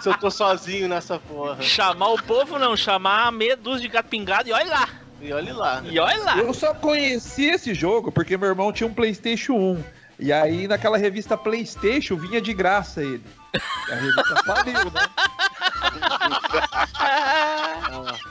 se 0.00 0.08
eu 0.08 0.16
tô 0.16 0.30
sozinho 0.30 0.88
nessa 0.88 1.18
porra. 1.18 1.60
Chamar 1.60 2.08
o 2.08 2.22
povo 2.22 2.58
não, 2.58 2.74
chamar 2.74 3.26
a 3.26 3.30
meia 3.30 3.54
dúzia 3.54 3.82
de 3.82 3.88
gato 3.88 4.08
pingado 4.08 4.48
e 4.48 4.52
olha 4.52 4.70
lá. 4.70 4.88
E 5.20 5.30
olhe 5.30 5.52
lá. 5.52 5.82
E 5.84 5.98
olha 5.98 6.22
lá. 6.22 6.38
Eu 6.38 6.54
só 6.54 6.72
conheci 6.72 7.44
esse 7.50 7.74
jogo 7.74 8.10
porque 8.10 8.38
meu 8.38 8.48
irmão 8.48 8.72
tinha 8.72 8.86
um 8.86 8.94
PlayStation 8.94 9.52
1. 9.52 9.84
E 10.20 10.32
aí 10.32 10.66
naquela 10.66 10.96
revista 10.96 11.36
PlayStation 11.36 12.16
vinha 12.16 12.40
de 12.40 12.54
graça 12.54 13.02
ele. 13.02 13.24
E 13.52 13.92
a 13.92 13.94
revista 13.94 14.42
faliu, 14.42 14.90
né? 14.90 15.02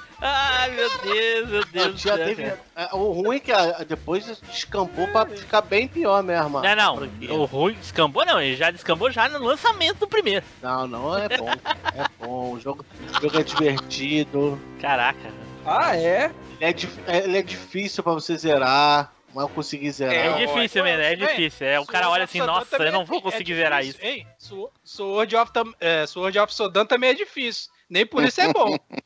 Ai, 0.26 0.72
meu 0.72 0.90
Deus, 1.00 1.50
meu 1.50 1.66
Deus 1.66 2.02
Já 2.02 2.16
céu. 2.16 2.26
teve, 2.26 2.44
cara. 2.44 2.60
é, 2.78 2.96
o 2.96 3.12
ruim 3.12 3.36
é 3.36 3.40
que 3.42 3.52
ah, 3.52 3.84
depois 3.86 4.26
descampou 4.50 5.06
pra 5.10 5.26
ficar 5.26 5.60
bem 5.62 5.86
pior 5.88 6.24
mesmo. 6.24 6.62
Não, 6.62 6.76
não. 6.96 7.10
O 7.38 7.44
ruim 7.46 7.74
descambou, 7.74 8.26
não. 8.26 8.42
Ele 8.42 8.56
já 8.56 8.72
descambou 8.72 9.12
já 9.12 9.28
no 9.28 9.40
lançamento 9.46 10.00
do 10.00 10.08
primeiro. 10.08 10.46
Não, 10.62 10.88
não, 10.88 11.18
é 11.18 11.28
bom. 11.38 11.50
É 11.52 12.26
bom. 12.26 12.54
O 12.54 12.60
jogo, 12.60 12.86
o 13.10 13.22
jogo 13.22 13.38
é 13.38 13.44
divertido. 13.44 14.58
Caraca. 14.80 15.30
Ah, 15.66 15.98
é? 15.98 16.32
Ele 16.60 16.70
é, 16.70 16.74
dif- 16.74 17.00
ele 17.08 17.38
é 17.38 17.42
difícil 17.42 18.02
pra 18.02 18.14
você 18.14 18.38
zerar. 18.38 19.12
Mas 19.36 19.44
eu 19.44 19.50
consegui 19.50 19.90
zerar. 19.92 20.14
É, 20.40 20.46
difícil, 20.46 20.84
mesmo, 20.84 21.02
é 21.02 21.16
difícil. 21.16 21.66
É, 21.68 21.80
o 21.80 21.86
cara 21.88 22.08
olha 22.08 22.24
assim, 22.26 22.38
Sodan 22.40 22.52
nossa, 22.54 22.66
também 22.70 22.88
eu 22.88 22.94
não 22.94 23.02
é 23.02 23.06
vou 23.06 23.20
conseguir 23.22 23.54
é 23.54 23.56
zerar 23.56 23.82
difícil. 23.82 24.08
isso. 24.08 24.16
Ei, 24.20 24.28
Su- 24.38 24.70
Sword 24.84 25.36
of, 25.36 25.52
é, 25.82 26.06
Sword 26.06 26.38
of 26.40 26.54
Sodan 26.54 26.86
também 26.86 27.10
é 27.10 27.14
difícil. 27.16 27.72
Nem 27.90 28.06
por 28.06 28.24
isso 28.24 28.40
é 28.40 28.54
bom. 28.54 28.78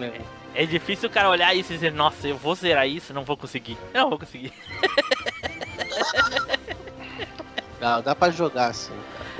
É. 0.00 0.20
É 0.54 0.66
difícil 0.66 1.08
o 1.08 1.12
cara 1.12 1.28
olhar 1.28 1.54
isso 1.54 1.72
e 1.72 1.76
dizer, 1.76 1.92
nossa, 1.92 2.26
eu 2.26 2.36
vou 2.36 2.54
zerar 2.54 2.88
isso, 2.88 3.14
não 3.14 3.24
vou 3.24 3.36
conseguir. 3.36 3.76
Eu 3.94 4.02
não 4.02 4.10
vou 4.10 4.18
conseguir. 4.18 4.52
Dá, 7.80 7.98
dá 8.02 8.14
pra 8.14 8.30
jogar 8.30 8.66
assim. 8.66 8.92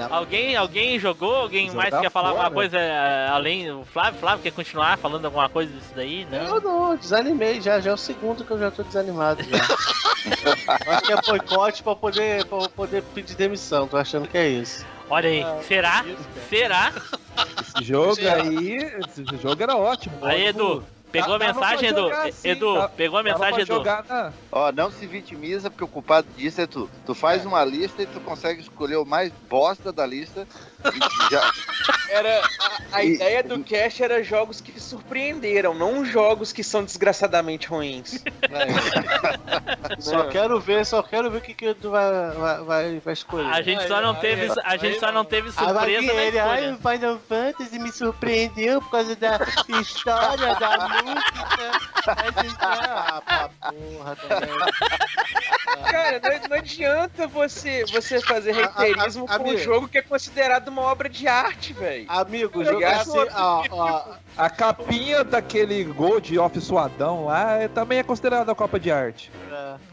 Alguém, 0.09 0.57
alguém 0.57 0.99
jogou? 0.99 1.37
Alguém 1.37 1.67
Jogar 1.67 1.91
mais 1.91 2.01
quer 2.01 2.11
falar 2.11 2.31
fora. 2.31 2.45
alguma 2.45 2.55
coisa 2.55 2.79
é, 2.79 3.29
além? 3.29 3.71
O 3.71 3.85
Flávio, 3.85 4.19
Flávio 4.19 4.43
quer 4.43 4.53
continuar 4.53 4.97
falando 4.97 5.27
alguma 5.27 5.47
coisa 5.51 5.71
disso 5.71 5.93
daí? 5.95 6.27
Não? 6.31 6.39
Eu 6.39 6.61
não, 6.63 6.97
desanimei 6.97 7.61
já. 7.61 7.79
Já 7.81 7.91
é 7.91 7.95
o 7.95 7.99
segundo 7.99 8.43
que 8.43 8.51
eu 8.51 8.59
já 8.59 8.71
tô 8.71 8.83
desanimado 8.83 9.43
já. 9.45 9.59
Acho 10.91 11.03
que 11.03 11.13
é 11.13 11.21
boicote 11.21 11.83
pra 11.83 11.95
poder, 11.95 12.47
pra 12.47 12.67
poder 12.71 13.03
pedir 13.15 13.35
demissão. 13.35 13.87
Tô 13.87 13.99
achando 13.99 14.27
que 14.27 14.39
é 14.39 14.49
isso. 14.49 14.87
Olha 15.11 15.29
aí, 15.29 15.45
será? 15.65 16.05
Será? 16.49 16.93
Esse 17.61 17.85
jogo 17.85 18.21
aí, 18.21 18.77
esse 18.77 19.25
jogo 19.43 19.61
era 19.61 19.77
ótimo. 19.77 20.15
Aí, 20.23 20.49
ótimo. 20.49 20.63
Edu, 20.63 20.85
pegou 21.11 21.35
a 21.35 21.39
mensagem, 21.39 21.89
Edu? 21.89 22.11
Edu, 22.45 22.89
pegou 22.97 23.19
a 23.19 23.23
mensagem, 23.25 23.61
Edu? 23.63 23.83
na... 23.83 24.33
Ó, 24.53 24.71
não 24.71 24.93
se 24.93 25.07
vitimiza, 25.09 25.69
porque 25.69 25.83
o 25.83 25.89
culpado 25.89 26.29
disso 26.37 26.61
é 26.61 26.67
tu. 26.67 26.89
Tu 27.05 27.13
faz 27.13 27.45
uma 27.45 27.65
lista 27.65 28.03
e 28.03 28.07
tu 28.07 28.21
consegue 28.21 28.61
escolher 28.61 28.97
o 28.99 29.05
mais 29.05 29.33
bosta 29.49 29.93
da 29.93 30.07
lista. 30.07 30.47
Já, 31.31 31.53
Era, 32.09 32.41
a, 32.93 32.97
a 32.97 33.05
E- 33.05 33.15
ideia 33.15 33.43
do 33.43 33.63
cast 33.63 34.03
era 34.03 34.23
jogos 34.23 34.61
que 34.61 34.79
surpreenderam, 34.81 35.75
não 35.75 36.05
jogos 36.05 36.53
que 36.53 36.65
são 36.65 36.85
desgraçadamente 36.85 37.69
ruins. 37.69 38.23
Só 39.99 40.25
quero 40.25 40.59
ver, 40.61 40.85
só 40.87 41.03
quero 41.03 41.31
ver 41.31 41.39
o 41.39 41.41
que, 41.41 41.55
que 41.55 41.75
tu 41.75 41.91
vai, 41.91 42.65
vai, 42.65 43.01
vai, 43.01 43.13
escolher. 43.13 43.51
A 43.53 43.63
gente 43.63 43.87
só 43.87 44.01
não 44.01 44.15
teve, 44.15 44.49
a 44.65 44.77
gente 44.77 44.99
só 44.99 45.13
não 45.13 45.25
teve 45.25 45.53
surpresa 45.53 46.13
ele, 46.13 46.39
ai, 46.39 46.73
o 46.73 46.77
Final 46.79 47.19
Fantasy 47.29 47.79
me 47.79 47.93
surpreendeu 47.93 48.81
por 48.81 48.91
causa 48.91 49.15
da 49.17 49.39
história, 49.81 50.55
da 50.57 50.89
música. 50.89 52.61
Ah, 52.61 53.23
pra 53.25 53.51
porra 53.71 54.17
também. 54.17 54.59
Cara, 55.91 56.21
não, 56.23 56.49
não 56.49 56.57
adianta 56.57 57.27
você, 57.27 57.85
você 57.93 58.21
fazer 58.21 58.53
A- 58.53 58.67
a- 58.75 58.81
reiterismo 58.83 59.27
a- 59.29 59.39
com 59.39 59.51
um 59.51 59.59
jogo 59.59 59.89
que 59.89 59.99
é 59.99 60.03
considerado 60.03 60.70
uma 60.71 60.83
obra 60.83 61.09
de 61.09 61.27
arte, 61.29 61.73
velho. 61.73 62.07
Amigo, 62.09 62.61
assim, 62.63 63.19
ó, 63.35 63.65
ó, 63.71 64.05
A 64.37 64.49
capinha 64.49 65.23
daquele 65.25 65.85
Gold 65.85 66.39
Off 66.39 66.61
Suadão 66.61 67.27
lá 67.27 67.55
é- 67.59 67.69
também 67.69 67.99
é 67.99 68.03
considerada 68.03 68.53
a 68.53 68.55
Copa 68.55 68.79
de 68.81 68.91
Arte. 68.91 69.31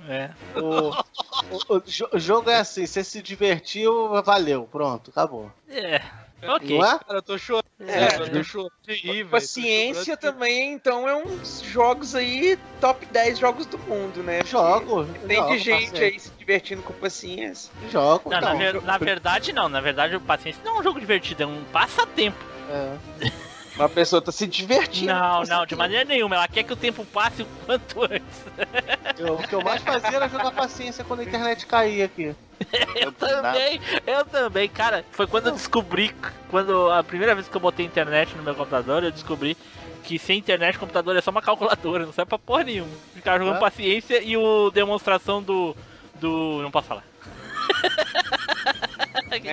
É. 0.07 0.29
o, 0.55 0.89
o- 0.89 1.75
o 1.75 1.81
jo- 1.85 2.09
o 2.13 2.19
jogo 2.19 2.49
é 2.49 2.57
assim, 2.57 2.85
você 2.85 3.03
se 3.03 3.21
divertiu, 3.21 4.21
valeu, 4.23 4.67
pronto, 4.71 5.09
acabou. 5.11 5.51
É. 5.69 6.01
Ok. 6.43 6.77
Não 6.77 6.85
é? 6.85 6.99
Cara, 6.99 7.17
eu 7.17 7.21
tô 7.21 7.37
chorando. 7.37 7.63
É. 7.79 8.21
eu 8.21 8.31
tô 8.31 8.43
chorando 8.43 8.71
de 8.83 8.93
rir. 8.93 9.25
Paciência 9.25 10.15
Tô 10.17 10.21
chorando 10.21 10.33
também, 10.35 10.73
então, 10.73 11.07
é 11.07 11.15
uns 11.15 11.61
jogos 11.61 12.15
aí, 12.15 12.57
top 12.81 13.05
10 13.07 13.39
jogos 13.39 13.65
do 13.65 13.77
mundo, 13.79 14.21
né? 14.23 14.43
Jogo. 14.45 15.05
Tem 15.27 15.37
jogo, 15.37 15.51
de 15.51 15.59
gente 15.59 15.89
parceiro. 15.89 16.05
aí 16.13 16.19
se 16.19 16.31
divertindo 16.31 16.81
com 16.83 16.93
paciência. 16.93 17.71
Jogo. 17.91 18.29
Não, 18.29 18.41
na, 18.41 18.55
então. 18.55 18.57
ver- 18.57 18.81
na 18.83 18.97
verdade 18.97 19.53
não, 19.53 19.69
na 19.69 19.81
verdade 19.81 20.15
o 20.15 20.21
paciência 20.21 20.61
não 20.63 20.77
é 20.77 20.79
um 20.79 20.83
jogo 20.83 20.99
divertido, 20.99 21.43
é 21.43 21.45
um 21.45 21.63
passatempo. 21.71 22.37
É. 22.69 23.27
Uma 23.77 23.87
pessoa 23.89 24.21
tá 24.21 24.31
se 24.31 24.47
divertindo. 24.47 25.13
Não, 25.13 25.43
não, 25.43 25.65
de 25.65 25.75
maneira 25.75 26.03
nenhuma, 26.03 26.35
ela 26.35 26.47
quer 26.47 26.63
que 26.63 26.73
o 26.73 26.75
tempo 26.75 27.05
passe 27.05 27.43
o 27.43 27.45
quanto 27.65 28.03
antes. 28.03 28.45
Eu- 29.19 29.35
o 29.35 29.47
que 29.47 29.53
eu 29.55 29.61
mais 29.61 29.81
fazia 29.81 30.15
era 30.17 30.27
jogar 30.27 30.51
paciência 30.51 31.03
quando 31.03 31.21
a 31.21 31.23
internet 31.23 31.65
caía 31.65 32.05
aqui. 32.05 32.35
Eu 32.95 33.11
também, 33.11 33.79
eu 34.05 34.25
também, 34.25 34.67
cara, 34.67 35.05
foi 35.11 35.27
quando 35.27 35.47
eu 35.47 35.51
descobri, 35.53 36.11
quando 36.49 36.91
a 36.91 37.03
primeira 37.03 37.35
vez 37.35 37.47
que 37.47 37.55
eu 37.55 37.61
botei 37.61 37.85
internet 37.85 38.35
no 38.35 38.41
meu 38.41 38.55
computador, 38.55 39.03
eu 39.03 39.11
descobri 39.11 39.55
que 40.03 40.17
sem 40.17 40.39
internet 40.39 40.75
o 40.75 40.79
computador 40.79 41.15
é 41.15 41.21
só 41.21 41.29
uma 41.29 41.41
calculadora, 41.41 42.03
não 42.05 42.11
serve 42.13 42.29
pra 42.29 42.39
porra 42.39 42.63
nenhuma. 42.63 42.89
Ficar 43.13 43.37
jogando 43.37 43.59
paciência 43.59 44.21
e 44.23 44.35
o 44.35 44.71
demonstração 44.71 45.41
do. 45.41 45.75
do. 46.15 46.61
não 46.63 46.71
posso 46.71 46.87
falar. 46.87 47.03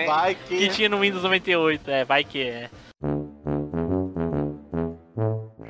Vai 0.06 0.34
Que 0.34 0.56
que. 0.56 0.68
tinha 0.70 0.88
no 0.88 1.00
Windows 1.00 1.22
98, 1.22 1.90
é, 1.90 2.04
vai 2.06 2.24
que 2.24 2.42
é. 2.42 2.70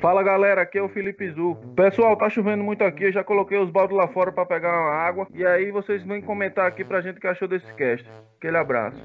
Fala 0.05 0.21
galera, 0.21 0.61
aqui 0.61 0.77
é 0.77 0.83
o 0.83 0.87
Felipe 0.87 1.27
Zu. 1.31 1.57
Pessoal, 1.75 2.15
tá 2.15 2.29
chovendo 2.29 2.63
muito 2.63 2.83
aqui, 2.83 3.05
eu 3.05 3.11
já 3.11 3.23
coloquei 3.23 3.57
os 3.57 3.71
baldes 3.71 3.97
lá 3.97 4.07
fora 4.07 4.31
pra 4.31 4.45
pegar 4.45 4.69
uma 4.69 4.93
água. 4.93 5.27
E 5.33 5.43
aí 5.43 5.71
vocês 5.71 6.03
vêm 6.03 6.21
comentar 6.21 6.67
aqui 6.67 6.85
pra 6.85 7.01
gente 7.01 7.17
o 7.17 7.19
que 7.19 7.25
achou 7.25 7.47
desse 7.47 7.65
cast. 7.73 8.07
Aquele 8.37 8.55
abraço. 8.55 9.01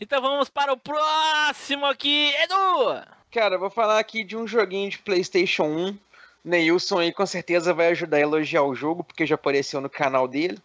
Então 0.00 0.20
vamos 0.20 0.50
para 0.50 0.72
o 0.72 0.76
próximo 0.76 1.86
aqui, 1.86 2.32
Edu! 2.42 3.04
Cara, 3.30 3.54
eu 3.54 3.60
vou 3.60 3.70
falar 3.70 4.00
aqui 4.00 4.24
de 4.24 4.36
um 4.36 4.44
joguinho 4.44 4.90
de 4.90 4.98
PlayStation 4.98 5.62
1. 5.62 5.98
Neilson 6.44 6.98
aí 6.98 7.12
com 7.12 7.24
certeza 7.24 7.72
vai 7.72 7.90
ajudar 7.90 8.16
a 8.16 8.22
elogiar 8.22 8.64
o 8.64 8.74
jogo, 8.74 9.04
porque 9.04 9.24
já 9.24 9.36
apareceu 9.36 9.80
no 9.80 9.88
canal 9.88 10.26
dele. 10.26 10.58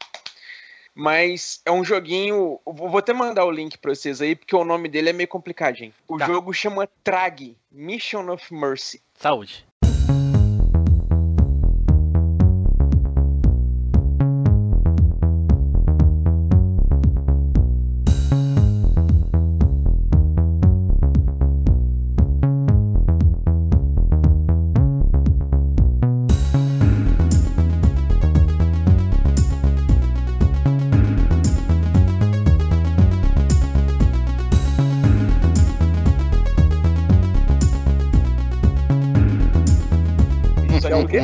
Mas 0.96 1.62
é 1.64 1.72
um 1.72 1.86
joguinho. 1.86 2.60
Vou 2.66 2.98
até 2.98 3.14
mandar 3.14 3.46
o 3.46 3.52
link 3.52 3.78
pra 3.78 3.94
vocês 3.94 4.24
aí, 4.24 4.36
porque 4.36 4.56
o 4.56 4.66
nome 4.66 4.90
dele 4.90 5.12
é 5.12 5.14
meio 5.14 5.30
complicadinho. 5.30 5.94
O 6.08 6.18
jogo 6.18 6.52
chama 6.52 6.90
Trag 7.04 7.56
Mission 7.72 8.28
of 8.32 8.52
Mercy. 8.52 9.04
Saúde. 9.14 9.67
Isso 40.88 40.96
é 40.96 41.04
o 41.04 41.08
quê? 41.08 41.22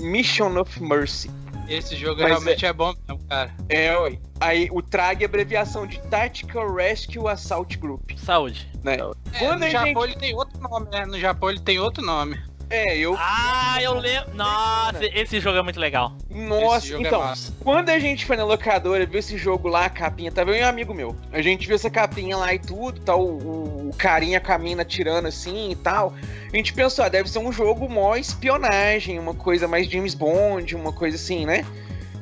Mission 0.00 0.58
of 0.58 0.82
Mercy. 0.82 1.30
Esse 1.68 1.96
jogo 1.96 2.20
Mas 2.20 2.30
realmente 2.30 2.66
é... 2.66 2.72
bom 2.72 2.94
mesmo, 3.08 3.24
cara. 3.26 3.50
É, 3.68 3.96
ué. 3.96 4.18
Aí 4.38 4.68
o 4.70 4.82
TRAG 4.82 5.22
é 5.22 5.26
abreviação 5.26 5.86
de 5.86 5.98
Tactical 6.08 6.74
Rescue 6.74 7.26
Assault 7.26 7.78
Group. 7.78 8.10
Saúde. 8.16 8.68
Né? 8.82 8.96
É, 9.32 9.38
Quando 9.38 9.60
no 9.60 9.70
Japão 9.70 10.02
gente- 10.02 10.12
ele 10.12 10.16
tem 10.20 10.34
outro 10.34 10.60
nome, 10.60 10.88
né? 10.90 11.06
No 11.06 11.18
Japão 11.18 11.48
ele 11.48 11.60
tem 11.60 11.78
outro 11.78 12.04
nome. 12.04 12.38
É, 12.70 12.96
eu. 12.96 13.14
Ah, 13.18 13.78
eu 13.80 13.94
lembro. 13.94 14.34
Nossa, 14.34 15.04
esse 15.04 15.40
jogo 15.40 15.58
é 15.58 15.62
muito 15.62 15.78
legal. 15.78 16.16
Nossa, 16.30 16.94
é 16.94 17.00
então, 17.00 17.20
massa. 17.20 17.52
quando 17.60 17.90
a 17.90 17.98
gente 17.98 18.24
foi 18.24 18.36
na 18.36 18.44
locadora, 18.44 19.06
viu 19.06 19.18
esse 19.18 19.36
jogo 19.36 19.68
lá, 19.68 19.86
a 19.86 19.90
capinha, 19.90 20.32
tava 20.32 20.50
eu 20.50 20.56
e 20.56 20.64
um 20.64 20.68
amigo 20.68 20.94
meu. 20.94 21.16
A 21.32 21.40
gente 21.40 21.66
viu 21.66 21.76
essa 21.76 21.90
capinha 21.90 22.36
lá 22.36 22.52
e 22.54 22.58
tudo, 22.58 23.00
tá 23.00 23.14
o, 23.14 23.38
o, 23.38 23.88
o 23.90 23.96
carinha 23.96 24.40
com 24.40 24.52
a 24.52 24.58
mina 24.58 24.84
tirando 24.84 25.26
assim 25.26 25.70
e 25.70 25.76
tal. 25.76 26.14
A 26.52 26.56
gente 26.56 26.72
pensou, 26.72 27.04
ah, 27.04 27.08
deve 27.08 27.28
ser 27.28 27.38
um 27.38 27.52
jogo 27.52 27.88
mó 27.88 28.16
espionagem, 28.16 29.18
uma 29.18 29.34
coisa 29.34 29.68
mais 29.68 29.88
James 29.88 30.14
Bond, 30.14 30.74
uma 30.74 30.92
coisa 30.92 31.16
assim, 31.16 31.44
né? 31.46 31.64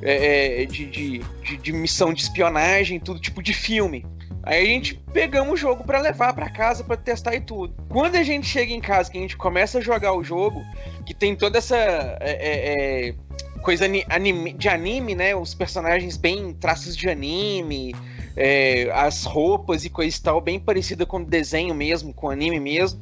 É, 0.03 0.63
é, 0.63 0.67
de, 0.67 0.85
de, 0.87 1.19
de, 1.45 1.57
de 1.57 1.73
missão 1.73 2.13
de 2.13 2.23
espionagem, 2.23 2.99
tudo 2.99 3.21
tipo 3.21 3.43
de 3.43 3.55
filme. 3.55 4.05
Aí 4.45 4.63
a 4.63 4.67
gente 4.67 4.95
pegamos 5.13 5.53
o 5.55 5.57
jogo 5.57 5.85
pra 5.85 6.01
levar 6.01 6.33
pra 6.35 6.51
casa 6.51 6.83
pra 6.83 6.97
testar 6.97 7.35
e 7.35 7.41
tudo. 7.41 7.75
Quando 7.89 8.17
a 8.17 8.23
gente 8.23 8.47
chega 8.47 8.73
em 8.73 8.81
casa, 8.81 9.11
que 9.11 9.19
a 9.19 9.21
gente 9.21 9.37
começa 9.37 9.79
a 9.79 9.81
jogar 9.81 10.15
o 10.15 10.25
jogo, 10.25 10.63
que 11.07 11.15
tem 11.15 11.37
toda 11.37 11.59
essa 11.59 11.77
é, 11.77 12.19
é, 12.21 13.09
é, 13.09 13.15
coisa 13.63 13.85
ani- 13.85 14.05
anime- 14.09 14.53
de 14.55 14.69
anime, 14.69 15.15
né? 15.15 15.35
Os 15.37 15.55
personagens 15.55 16.17
bem 16.17 16.53
traços 16.55 16.97
de 16.97 17.09
anime, 17.09 17.95
é, 18.37 18.91
as 18.93 19.25
roupas 19.25 19.85
e 19.85 19.91
coisa 19.91 20.17
e 20.17 20.21
tal, 20.21 20.41
bem 20.41 20.59
parecida 20.59 21.07
com 21.07 21.19
o 21.19 21.25
desenho 21.25 21.75
mesmo, 21.75 22.13
com 22.13 22.27
o 22.27 22.31
anime 22.31 22.59
mesmo. 22.59 23.01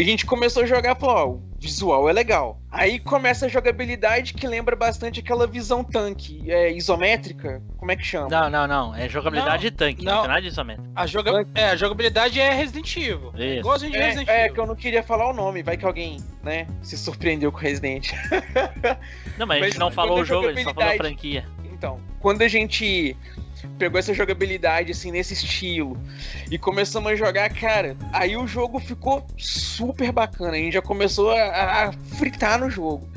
E 0.00 0.02
a 0.02 0.06
gente 0.06 0.24
começou 0.24 0.62
a 0.62 0.66
jogar, 0.66 0.96
falou, 0.96 1.14
ó, 1.14 1.28
o 1.28 1.42
visual 1.58 2.08
é 2.08 2.12
legal. 2.14 2.58
Aí 2.70 2.98
começa 2.98 3.44
a 3.44 3.48
jogabilidade 3.50 4.32
que 4.32 4.46
lembra 4.46 4.74
bastante 4.74 5.20
aquela 5.20 5.46
visão 5.46 5.84
tanque, 5.84 6.42
é, 6.50 6.72
isométrica, 6.72 7.62
como 7.76 7.92
é 7.92 7.96
que 7.96 8.02
chama? 8.02 8.28
Não, 8.30 8.48
não, 8.48 8.66
não. 8.66 8.94
É 8.96 9.10
jogabilidade 9.10 9.56
Não, 9.56 9.58
de 9.58 9.70
tanque, 9.70 10.02
não, 10.02 10.12
não. 10.12 10.20
tem 10.22 10.28
nada 10.28 10.40
disso 10.40 10.64
mesmo. 10.64 10.90
A, 10.96 11.06
joga... 11.06 11.46
é, 11.54 11.64
a 11.66 11.76
jogabilidade 11.76 12.40
é 12.40 12.50
Resident 12.50 12.96
Evil. 12.96 13.30
Isso. 13.34 13.58
Igualzinho 13.58 13.92
de 13.92 13.98
Resident 13.98 14.28
É, 14.28 14.32
é, 14.32 14.40
Evil. 14.44 14.54
que 14.54 14.60
eu 14.60 14.66
não 14.68 14.74
queria 14.74 15.02
falar 15.02 15.28
o 15.28 15.34
nome, 15.34 15.62
vai 15.62 15.76
que 15.76 15.84
alguém, 15.84 16.16
né, 16.42 16.66
se 16.82 16.96
surpreendeu 16.96 17.52
com 17.52 17.58
Resident. 17.58 18.12
Não, 19.36 19.46
mas 19.46 19.60
a 19.60 19.64
gente 19.66 19.72
Mas 19.74 19.78
não 19.78 19.90
falou 19.90 20.20
o 20.20 20.24
jogo, 20.24 20.48
a 20.48 20.54
gente 20.54 20.64
só 20.64 20.72
falou 20.72 20.94
a 20.94 20.96
franquia. 20.96 21.44
Então, 21.74 22.00
quando 22.20 22.40
a 22.40 22.48
gente 22.48 23.14
pegou 23.78 23.98
essa 23.98 24.14
jogabilidade 24.14 24.92
assim 24.92 25.10
nesse 25.10 25.34
estilo 25.34 25.96
e 26.50 26.58
começamos 26.58 27.12
a 27.12 27.16
jogar, 27.16 27.48
cara, 27.50 27.96
aí 28.12 28.36
o 28.36 28.46
jogo 28.46 28.78
ficou 28.78 29.26
super 29.36 30.12
bacana. 30.12 30.52
A 30.52 30.56
gente 30.56 30.74
já 30.74 30.82
começou 30.82 31.30
a, 31.30 31.84
a 31.84 31.92
fritar 32.16 32.58
no 32.58 32.70
jogo. 32.70 33.08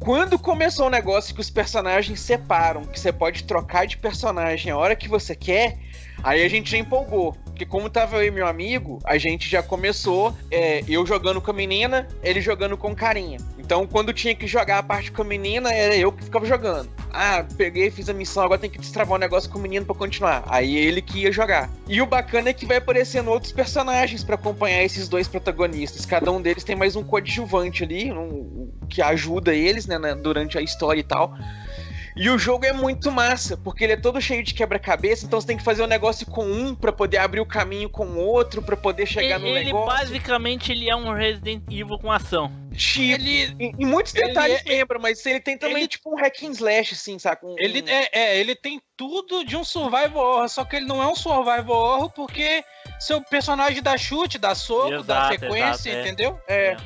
Quando 0.00 0.38
começou 0.38 0.86
o 0.86 0.90
negócio 0.90 1.34
que 1.34 1.40
os 1.40 1.48
personagens 1.48 2.20
separam, 2.20 2.82
que 2.82 3.00
você 3.00 3.12
pode 3.12 3.44
trocar 3.44 3.86
de 3.86 3.96
personagem 3.96 4.70
a 4.70 4.76
hora 4.76 4.94
que 4.94 5.08
você 5.08 5.34
quer, 5.34 5.78
aí 6.22 6.44
a 6.44 6.48
gente 6.48 6.70
já 6.70 6.76
empolgou. 6.76 7.36
Porque 7.54 7.64
como 7.64 7.88
tava 7.88 8.16
eu 8.16 8.24
e 8.26 8.30
meu 8.32 8.48
amigo, 8.48 8.98
a 9.04 9.16
gente 9.16 9.48
já 9.48 9.62
começou, 9.62 10.34
é, 10.50 10.82
eu 10.88 11.06
jogando 11.06 11.40
com 11.40 11.52
a 11.52 11.54
menina, 11.54 12.08
ele 12.20 12.40
jogando 12.40 12.76
com 12.76 12.92
carinha. 12.96 13.38
Então 13.56 13.86
quando 13.86 14.12
tinha 14.12 14.34
que 14.34 14.44
jogar 14.44 14.78
a 14.78 14.82
parte 14.82 15.12
com 15.12 15.22
a 15.22 15.24
menina, 15.24 15.72
era 15.72 15.94
eu 15.96 16.10
que 16.10 16.24
ficava 16.24 16.44
jogando. 16.44 16.90
Ah, 17.12 17.46
peguei, 17.56 17.92
fiz 17.92 18.08
a 18.08 18.12
missão, 18.12 18.42
agora 18.42 18.60
tem 18.60 18.68
que 18.68 18.76
destravar 18.78 19.14
o 19.14 19.20
negócio 19.20 19.48
com 19.48 19.60
o 19.60 19.62
menino 19.62 19.86
pra 19.86 19.94
continuar. 19.94 20.42
Aí 20.48 20.76
ele 20.76 21.00
que 21.00 21.20
ia 21.20 21.30
jogar. 21.30 21.70
E 21.88 22.02
o 22.02 22.06
bacana 22.06 22.48
é 22.48 22.52
que 22.52 22.66
vai 22.66 22.78
aparecendo 22.78 23.30
outros 23.30 23.52
personagens 23.52 24.24
pra 24.24 24.34
acompanhar 24.34 24.82
esses 24.82 25.08
dois 25.08 25.28
protagonistas. 25.28 26.04
Cada 26.04 26.32
um 26.32 26.42
deles 26.42 26.64
tem 26.64 26.74
mais 26.74 26.96
um 26.96 27.04
coadjuvante 27.04 27.84
ali, 27.84 28.10
um- 28.12 28.68
que 28.88 29.00
ajuda 29.00 29.54
eles, 29.54 29.86
né, 29.86 29.96
na- 29.96 30.14
durante 30.14 30.58
a 30.58 30.60
história 30.60 30.98
e 30.98 31.04
tal. 31.04 31.32
E 32.16 32.30
o 32.30 32.38
jogo 32.38 32.64
é 32.64 32.72
muito 32.72 33.10
massa, 33.10 33.56
porque 33.56 33.82
ele 33.82 33.94
é 33.94 33.96
todo 33.96 34.20
cheio 34.20 34.42
de 34.42 34.54
quebra-cabeça, 34.54 35.26
então 35.26 35.40
você 35.40 35.46
tem 35.48 35.56
que 35.56 35.64
fazer 35.64 35.82
um 35.82 35.86
negócio 35.88 36.24
com 36.26 36.44
um 36.44 36.72
pra 36.74 36.92
poder 36.92 37.18
abrir 37.18 37.40
o 37.40 37.46
caminho 37.46 37.88
com 37.90 38.06
o 38.06 38.18
outro, 38.18 38.62
pra 38.62 38.76
poder 38.76 39.04
chegar 39.04 39.38
no 39.40 39.46
ele 39.48 39.64
negócio. 39.64 39.86
basicamente 39.86 40.70
ele 40.70 40.88
é 40.88 40.94
um 40.94 41.12
Resident 41.12 41.62
Evil 41.68 41.98
com 41.98 42.12
ação. 42.12 42.52
Tipo, 42.72 43.02
Ele, 43.04 43.54
em, 43.58 43.74
em 43.78 43.86
muitos 43.86 44.14
ele 44.14 44.28
detalhes 44.28 44.60
é- 44.64 44.68
lembra, 44.68 44.98
mas 44.98 45.24
ele 45.26 45.40
tem 45.40 45.56
também 45.58 45.78
ele- 45.78 45.88
tipo 45.88 46.12
um 46.12 46.16
hack 46.16 46.42
and 46.44 46.50
slash, 46.50 46.94
assim, 46.94 47.18
saca? 47.18 47.44
Um- 47.46 47.56
ele, 47.58 47.82
um- 47.82 47.88
é, 47.88 48.08
é, 48.12 48.38
ele 48.40 48.54
tem 48.54 48.80
tudo 48.96 49.44
de 49.44 49.56
um 49.56 49.64
survival 49.64 50.16
horror, 50.24 50.48
só 50.48 50.64
que 50.64 50.76
ele 50.76 50.86
não 50.86 51.02
é 51.02 51.06
um 51.08 51.14
survival 51.16 51.68
horror 51.76 52.10
porque 52.10 52.64
seu 53.00 53.20
personagem 53.22 53.82
dá 53.82 53.96
chute, 53.96 54.38
dá 54.38 54.54
soco, 54.54 54.90
dá 54.90 54.96
Exato, 54.98 55.32
sequência, 55.40 55.88
exato, 55.88 55.88
é. 55.88 56.00
entendeu? 56.00 56.40
É. 56.48 56.76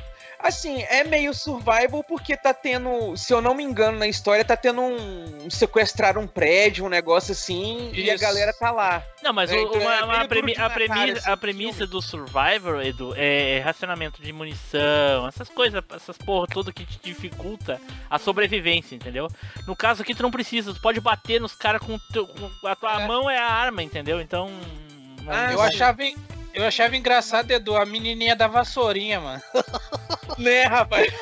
Assim, 0.41 0.81
é 0.83 1.03
meio 1.03 1.33
survival 1.33 2.01
porque 2.01 2.37
tá 2.37 2.53
tendo, 2.53 3.15
se 3.17 3.33
eu 3.33 3.41
não 3.41 3.53
me 3.53 3.61
engano 3.61 3.99
na 3.99 4.07
história, 4.07 4.45
tá 4.45 4.55
tendo 4.55 4.79
um, 4.79 5.45
um 5.45 5.49
sequestrar 5.49 6.17
um 6.17 6.25
prédio, 6.25 6.85
um 6.85 6.89
negócio 6.89 7.33
assim, 7.33 7.91
e 7.93 8.09
a 8.09 8.15
Isso. 8.15 8.23
galera 8.23 8.53
tá 8.53 8.71
lá. 8.71 9.03
Não, 9.21 9.33
mas 9.33 9.51
É, 9.51 9.57
o- 9.57 9.59
então 9.59 9.81
uma- 9.81 9.95
é 9.95 10.03
uma 10.05 10.25
premi- 10.29 10.55
a, 10.57 10.69
premissa, 10.69 11.29
a 11.29 11.31
no 11.31 11.37
premissa 11.37 11.85
do 11.85 12.01
Survivor, 12.01 12.81
Edu, 12.85 13.13
é 13.17 13.59
racionamento 13.65 14.21
de 14.21 14.31
munição, 14.31 15.27
essas 15.27 15.49
coisas, 15.49 15.83
essas 15.93 16.17
porra 16.17 16.47
tudo 16.47 16.71
que 16.71 16.85
te 16.85 16.97
dificulta 17.03 17.79
a 18.09 18.17
sobrevivência, 18.17 18.95
entendeu? 18.95 19.27
No 19.67 19.75
caso 19.75 20.03
aqui 20.03 20.15
tu 20.15 20.23
não 20.23 20.31
precisa, 20.31 20.73
tu 20.73 20.79
pode 20.79 21.01
bater 21.01 21.41
nos 21.41 21.53
caras 21.53 21.81
com, 21.81 21.99
teu- 22.13 22.25
com 22.27 22.49
a 22.67 22.75
tua 22.77 23.01
É. 23.01 23.05
mão 23.07 23.29
é 23.29 23.37
a 23.37 23.45
arma, 23.51 23.83
entendeu? 23.83 24.21
Então. 24.21 24.49
Ah, 25.27 25.51
eu, 25.51 25.61
achava, 25.61 26.01
eu 26.53 26.65
achava 26.65 26.95
engraçado, 26.95 27.51
Edu, 27.51 27.75
a 27.75 27.85
menininha 27.85 28.35
da 28.35 28.47
vassourinha, 28.47 29.19
mano. 29.19 29.41
Né, 30.37 30.63
rapaz? 30.63 31.13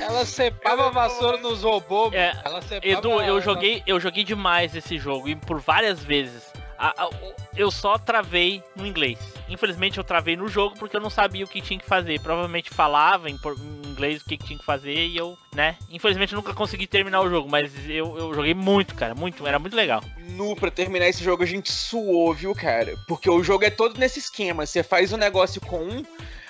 Ela 0.00 0.24
cepava 0.24 0.88
a 0.88 0.90
vassoura 0.90 1.38
nos 1.38 1.62
robôs, 1.62 2.12
É, 2.12 2.28
mano. 2.32 2.42
Ela 2.44 2.62
cepava 2.62 2.86
Edu, 2.86 3.20
eu 3.22 3.40
joguei, 3.40 3.82
eu 3.86 3.98
joguei 3.98 4.24
demais 4.24 4.74
esse 4.74 4.98
jogo 4.98 5.28
e 5.28 5.36
por 5.36 5.60
várias 5.60 6.02
vezes. 6.02 6.52
A- 6.78 7.04
a- 7.04 7.10
eu 7.56 7.70
só 7.70 7.96
travei 7.98 8.62
no 8.74 8.86
inglês. 8.86 9.18
Infelizmente 9.48 9.98
eu 9.98 10.04
travei 10.04 10.36
no 10.36 10.48
jogo 10.48 10.76
porque 10.78 10.96
eu 10.96 11.00
não 11.00 11.10
sabia 11.10 11.44
o 11.44 11.48
que 11.48 11.60
tinha 11.60 11.78
que 11.78 11.86
fazer. 11.86 12.20
Provavelmente 12.20 12.70
falava 12.70 13.28
em, 13.30 13.34
em 13.34 13.88
inglês 13.88 14.22
o 14.22 14.24
que, 14.24 14.36
que 14.36 14.44
tinha 14.46 14.58
que 14.58 14.64
fazer 14.64 14.94
e 15.06 15.16
eu, 15.16 15.36
né? 15.54 15.76
Infelizmente 15.90 16.32
eu 16.32 16.36
nunca 16.36 16.52
consegui 16.54 16.86
terminar 16.86 17.20
o 17.20 17.30
jogo, 17.30 17.48
mas 17.48 17.70
eu, 17.88 18.16
eu 18.18 18.34
joguei 18.34 18.54
muito, 18.54 18.94
cara, 18.94 19.14
muito, 19.14 19.46
era 19.46 19.58
muito 19.58 19.76
legal. 19.76 20.02
Nu, 20.30 20.56
pra 20.56 20.70
terminar 20.70 21.06
esse 21.08 21.22
jogo, 21.22 21.42
a 21.42 21.46
gente 21.46 21.70
suou, 21.70 22.32
viu, 22.34 22.54
cara? 22.54 22.96
Porque 23.06 23.28
o 23.30 23.42
jogo 23.42 23.64
é 23.64 23.70
todo 23.70 23.98
nesse 23.98 24.18
esquema. 24.18 24.66
Você 24.66 24.82
faz 24.82 25.12
um 25.12 25.16
negócio 25.16 25.60
com 25.60 25.78
um, 25.78 26.02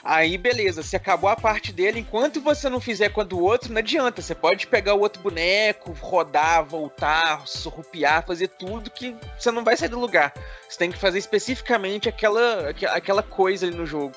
aí 0.05 0.37
beleza, 0.37 0.83
você 0.83 0.97
acabou 0.97 1.31
a 1.31 1.37
parte 1.37 1.73
dele. 1.73 2.01
Enquanto 2.01 2.41
você 2.41 2.69
não 2.69 2.81
fizer 2.81 3.09
com 3.09 3.21
a 3.21 3.25
do 3.25 3.41
outro, 3.41 3.73
não 3.73 3.79
adianta. 3.79 4.21
Você 4.21 4.35
pode 4.35 4.67
pegar 4.67 4.95
o 4.95 5.01
outro 5.01 5.23
boneco, 5.23 5.93
rodar, 6.01 6.65
voltar, 6.65 7.47
surrupiar, 7.47 8.25
fazer 8.27 8.49
tudo 8.49 8.91
que 8.91 9.17
você 9.39 9.51
não 9.51 9.65
vai 9.65 9.77
sair 9.77 9.89
do 9.89 9.99
lugar. 9.99 10.33
Você 10.69 10.79
tem 10.79 10.93
que 10.93 10.99
fazer 10.99 11.19
especificamente 11.19 12.09
aquela, 12.09 12.69
aque- 12.71 12.87
aquela 12.87 13.23
coisa 13.23 13.67
ali 13.67 13.75
no 13.75 13.87
jogo. 13.87 14.15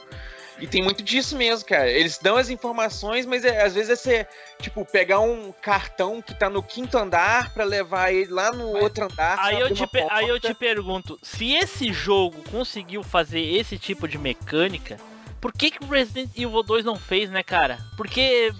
E 0.59 0.65
tem 0.65 0.81
muito 0.83 1.03
disso 1.03 1.37
mesmo, 1.37 1.67
cara. 1.67 1.87
Eles 1.87 2.17
dão 2.17 2.35
as 2.35 2.49
informações, 2.49 3.27
mas 3.27 3.45
é- 3.45 3.61
às 3.63 3.75
vezes 3.75 3.91
é 3.91 3.95
você, 3.95 4.27
tipo, 4.59 4.83
pegar 4.83 5.19
um 5.19 5.51
cartão 5.61 6.19
que 6.19 6.33
tá 6.33 6.49
no 6.49 6.63
quinto 6.63 6.97
andar 6.97 7.53
pra 7.53 7.63
levar 7.63 8.11
ele 8.11 8.31
lá 8.31 8.51
no 8.51 8.69
outro 8.69 9.05
andar. 9.05 9.37
Aí 9.39 9.59
eu, 9.61 9.67
te, 9.75 9.83
aí 10.15 10.27
eu 10.27 10.39
te 10.39 10.53
pergunto, 10.55 11.19
se 11.21 11.53
esse 11.53 11.93
jogo 11.93 12.41
conseguiu 12.49 13.03
fazer 13.03 13.39
esse 13.39 13.77
tipo 13.77 14.07
de 14.07 14.17
mecânica, 14.17 14.97
por 15.39 15.53
que 15.53 15.71
que 15.71 15.85
Resident 15.85 16.29
Evil 16.35 16.63
2 16.63 16.83
não 16.85 16.95
fez, 16.95 17.29
né, 17.29 17.43
cara? 17.43 17.79
Porque 17.95 18.53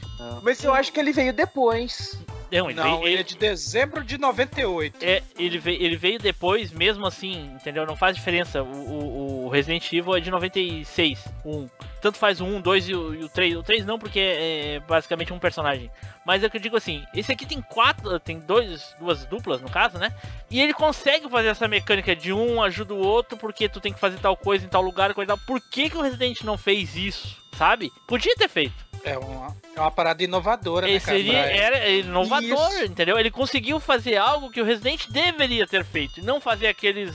Mas 0.43 0.63
eu 0.63 0.73
acho 0.73 0.91
que 0.91 0.99
ele 0.99 1.11
veio 1.11 1.33
depois. 1.33 2.17
Não, 2.51 2.69
ele 2.69 2.73
Não, 2.79 2.99
veio, 3.01 3.07
ele 3.07 3.19
é 3.21 3.23
de 3.23 3.37
dezembro 3.37 4.03
de 4.03 4.17
98. 4.17 4.97
É, 5.03 5.21
ele 5.37 5.57
veio, 5.57 5.81
ele 5.81 5.95
veio 5.97 6.19
depois, 6.19 6.71
mesmo 6.71 7.05
assim, 7.05 7.51
entendeu? 7.55 7.85
Não 7.85 7.95
faz 7.95 8.15
diferença. 8.15 8.63
O, 8.63 8.67
o- 8.67 9.45
o 9.45 9.49
Resident 9.49 9.91
Evil 9.93 10.15
é 10.15 10.19
de 10.19 10.29
96, 10.31 11.25
o 11.43 11.57
1. 11.59 11.69
Tanto 12.01 12.17
faz 12.17 12.39
o 12.41 12.45
1, 12.45 12.57
o 12.57 12.61
2 12.61 12.89
e 12.89 12.93
o, 12.95 13.15
e 13.15 13.23
o 13.23 13.29
3. 13.29 13.55
O 13.55 13.63
3 13.63 13.85
não, 13.85 13.97
porque 13.97 14.19
é, 14.19 14.75
é 14.75 14.79
basicamente 14.81 15.33
um 15.33 15.39
personagem. 15.39 15.89
Mas 16.25 16.43
é 16.43 16.49
que 16.49 16.57
eu 16.57 16.61
digo 16.61 16.75
assim, 16.77 17.03
esse 17.13 17.31
aqui 17.31 17.45
tem 17.45 17.61
quatro, 17.61 18.19
tem 18.19 18.39
dois, 18.39 18.93
duas 18.99 19.25
duplas 19.25 19.61
no 19.61 19.69
caso, 19.69 19.97
né? 19.97 20.13
E 20.51 20.59
ele 20.61 20.73
consegue 20.73 21.29
fazer 21.29 21.47
essa 21.47 21.67
mecânica 21.67 22.15
de 22.15 22.31
um 22.33 22.61
ajuda 22.61 22.93
o 22.93 22.97
outro, 22.99 23.37
porque 23.37 23.67
tu 23.69 23.79
tem 23.79 23.93
que 23.93 23.99
fazer 23.99 24.17
tal 24.19 24.35
coisa 24.37 24.65
em 24.65 24.69
tal 24.69 24.81
lugar, 24.81 25.13
coisa 25.13 25.29
tal. 25.35 25.37
Por 25.45 25.61
que, 25.61 25.89
que 25.89 25.97
o 25.97 26.01
Resident 26.01 26.41
não 26.41 26.57
fez 26.57 26.95
isso? 26.95 27.37
Sabe? 27.57 27.89
Podia 28.07 28.35
ter 28.35 28.47
feito. 28.49 28.86
É 29.03 29.17
uma, 29.17 29.55
é 29.75 29.79
uma 29.79 29.91
parada 29.91 30.23
inovadora, 30.23 30.85
né, 30.85 30.93
Ele 30.93 30.99
cara? 30.99 31.23
pra- 31.23 31.51
era 31.51 31.89
inovador, 31.89 32.83
entendeu? 32.83 33.17
Ele 33.17 33.31
conseguiu 33.31 33.79
fazer 33.79 34.17
algo 34.17 34.49
que 34.51 34.61
o 34.61 34.65
Resident 34.65 35.07
deveria 35.07 35.65
ter 35.65 35.83
feito. 35.85 36.23
Não 36.23 36.41
fazer 36.41 36.67
aqueles 36.67 37.13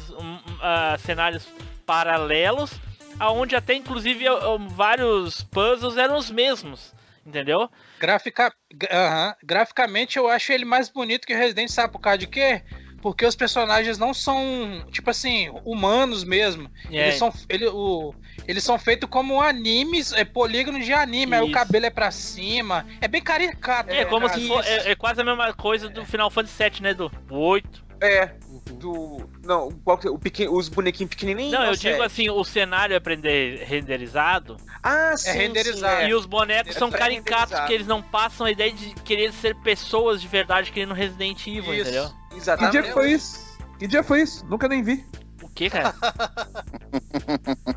ah, 0.61 0.97
cenários 0.99 1.47
paralelos, 1.85 2.72
aonde 3.18 3.55
até 3.55 3.74
inclusive 3.74 4.26
ah, 4.26 4.57
vários 4.68 5.43
puzzles 5.45 5.97
eram 5.97 6.16
os 6.16 6.30
mesmos. 6.30 6.95
Entendeu? 7.24 7.70
Grafica... 8.01 8.53
aham. 8.91 9.35
Graficamente 9.45 10.18
eu 10.18 10.28
acho 10.28 10.53
ele 10.53 10.64
mais 10.64 10.89
bonito 10.89 11.24
que 11.26 11.33
o 11.35 11.39
Resident, 11.39 11.68
sabe 11.68 11.93
por 11.93 12.01
causa 12.01 12.18
de 12.18 12.26
quê? 12.26 12.62
Porque 13.03 13.26
os 13.26 13.34
personagens 13.34 13.98
não 13.98 14.14
são, 14.14 14.86
tipo 14.92 15.11
assim, 15.11 15.53
humanos 15.64 16.22
mesmo. 16.22 16.70
É. 16.88 17.09
Eles, 17.09 17.16
são, 17.16 17.32
ele, 17.48 17.66
o, 17.66 18.14
eles 18.46 18.62
são 18.62 18.78
feitos 18.78 19.11
como 19.11 19.42
animes, 19.42 20.12
é 20.12 20.24
polígono 20.24 20.78
de 20.78 20.92
anime, 20.92 21.34
aí 21.34 21.42
o 21.42 21.46
Isso. 21.46 21.53
cabelo 21.53 21.84
é 21.84 21.90
pra 21.90 22.12
cima. 22.12 22.86
É 23.00 23.09
bem 23.09 23.20
caricato. 23.20 23.90
É 23.90 24.05
né, 24.05 24.05
como 24.05 24.28
cara? 24.28 24.40
se 24.40 24.46
for, 24.46 24.61
Isso. 24.61 24.70
é, 24.70 24.92
é 24.92 24.94
quase 24.94 25.20
a 25.20 25.24
mesma 25.24 25.53
coisa 25.53 25.88
do 25.88 26.07
Final 26.07 26.30
Fantasy 26.30 26.62
VII, 26.62 26.80
né? 26.80 26.94
Do 26.94 27.11
8. 27.28 27.92
É, 28.00 28.34
do. 28.74 29.28
Não, 29.44 29.70
qual 29.84 29.98
que 29.98 30.07
é? 30.07 30.11
o 30.11 30.18
pequeno, 30.18 30.57
os 30.57 30.68
bonequinhos 30.68 31.11
pequenininhos. 31.11 31.53
Não, 31.53 31.64
eu 31.64 31.76
digo 31.76 32.03
é. 32.03 32.07
assim, 32.07 32.30
o 32.30 32.44
cenário 32.44 32.94
é 32.94 33.00
prender- 33.00 33.64
renderizado. 33.64 34.57
Ah, 34.82 35.16
sim. 35.16 35.30
renderizado. 35.30 35.96
sim, 35.98 36.07
é. 36.07 36.09
E 36.09 36.14
os 36.14 36.26
bonecos 36.26 36.74
É 36.74 36.78
são 36.78 36.90
caricatos, 36.90 37.57
porque 37.59 37.72
eles 37.72 37.86
não 37.86 38.03
passam 38.03 38.46
a 38.46 38.50
ideia 38.50 38.72
de 38.72 38.92
querer 39.03 39.32
ser 39.32 39.55
pessoas 39.57 40.20
de 40.20 40.26
verdade 40.26 40.72
que 40.72 40.80
nem 40.80 40.86
no 40.86 40.94
Resident 40.94 41.46
Evil, 41.46 41.74
Isso. 41.74 41.82
entendeu? 41.82 42.22
Que 42.33 42.39
Exatamente. 42.39 42.72
dia 42.72 42.83
que 42.83 42.93
foi 42.93 43.12
isso? 43.12 43.59
Que 43.78 43.87
dia 43.87 44.03
foi 44.03 44.22
isso? 44.22 44.45
Nunca 44.47 44.68
nem 44.68 44.83
vi. 44.83 45.05
O 45.43 45.49
que, 45.49 45.68
cara? 45.68 45.95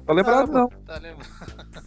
Tô 0.06 0.14
lembrado, 0.14 0.51
não. 0.51 0.70
Tá 0.70 0.95
lembrando? 0.95 1.26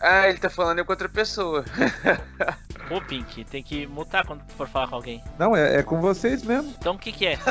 Ah, 0.01 0.29
ele 0.29 0.39
tá 0.39 0.51
falando 0.51 0.85
com 0.85 0.93
outra 0.93 1.09
pessoa. 1.09 1.65
Ô, 2.91 3.01
Pink, 3.01 3.45
tem 3.45 3.63
que 3.63 3.87
mutar 3.87 4.25
quando 4.27 4.41
tu 4.45 4.53
for 4.55 4.67
falar 4.69 4.89
com 4.89 4.95
alguém. 4.97 5.23
Não, 5.39 5.55
é, 5.57 5.77
é 5.77 5.83
com 5.83 6.01
vocês 6.01 6.43
mesmo. 6.43 6.75
Então 6.79 6.95
o 6.95 6.99
que 6.99 7.13
que 7.13 7.27
é? 7.27 7.39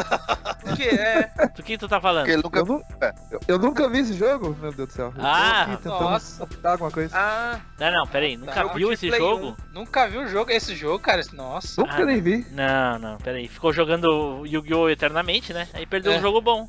O 0.68 0.76
que 0.76 0.84
é? 0.90 1.32
Do 1.56 1.64
que 1.64 1.78
tu 1.78 1.88
tá 1.88 2.02
falando? 2.02 2.28
Ele 2.28 2.42
nunca. 2.44 2.60
Eu, 2.60 2.66
nu- 2.66 2.84
eu- 3.32 3.40
eu 3.48 3.58
nunca 3.60 3.88
vi 3.88 4.00
esse 4.00 4.14
jogo, 4.14 4.56
meu 4.60 4.74
Deus 4.74 4.90
do 4.90 4.94
céu. 4.94 5.14
Eu 5.16 5.26
Ah, 5.26 5.66
tentando 5.70 6.00
nossa. 6.02 6.48
alguma 6.64 6.92
coisa. 6.92 7.16
Ah, 7.18 7.60
Não, 7.80 7.92
não, 7.92 8.08
peraí. 8.08 8.36
Nunca 8.36 8.62
Jogo 8.64 8.76
viu 8.76 8.92
esse 8.92 9.10
jogo? 9.10 9.56
Nunca 9.74 10.08
viu 10.10 10.24
o 10.24 10.28
jogo, 10.28 10.52
esse 10.52 10.76
jogo, 10.76 11.00
cara? 11.00 11.22
Nossa. 11.32 11.80
Nunca 11.82 12.02
ah, 12.02 12.06
nem 12.06 12.20
vi. 12.22 12.46
Não, 12.52 13.00
não, 13.00 13.18
peraí. 13.18 13.48
Ficou 13.48 13.72
jogando 13.72 14.46
Yu-Gi-Oh! 14.46 14.90
eternamente, 14.90 15.54
né? 15.54 15.70
Aí 15.74 15.86
perdeu 15.86 16.12
É. 16.12 16.18
um 16.18 16.22
jogo 16.22 16.42
bom. 16.42 16.68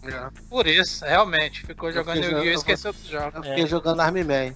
Por 0.49 0.67
isso, 0.69 1.05
realmente. 1.05 1.67
Ficou 1.67 1.91
jogando 1.91 2.19
Yu-Gi-Oh! 2.19 2.45
e 2.45 2.55
esqueceu 2.55 2.93
dos 2.93 3.07
jogos. 3.09 3.35
Eu 3.35 3.43
fiquei 3.43 3.67
jogando 3.67 4.01
Army 4.01 4.23
Man. 4.23 4.55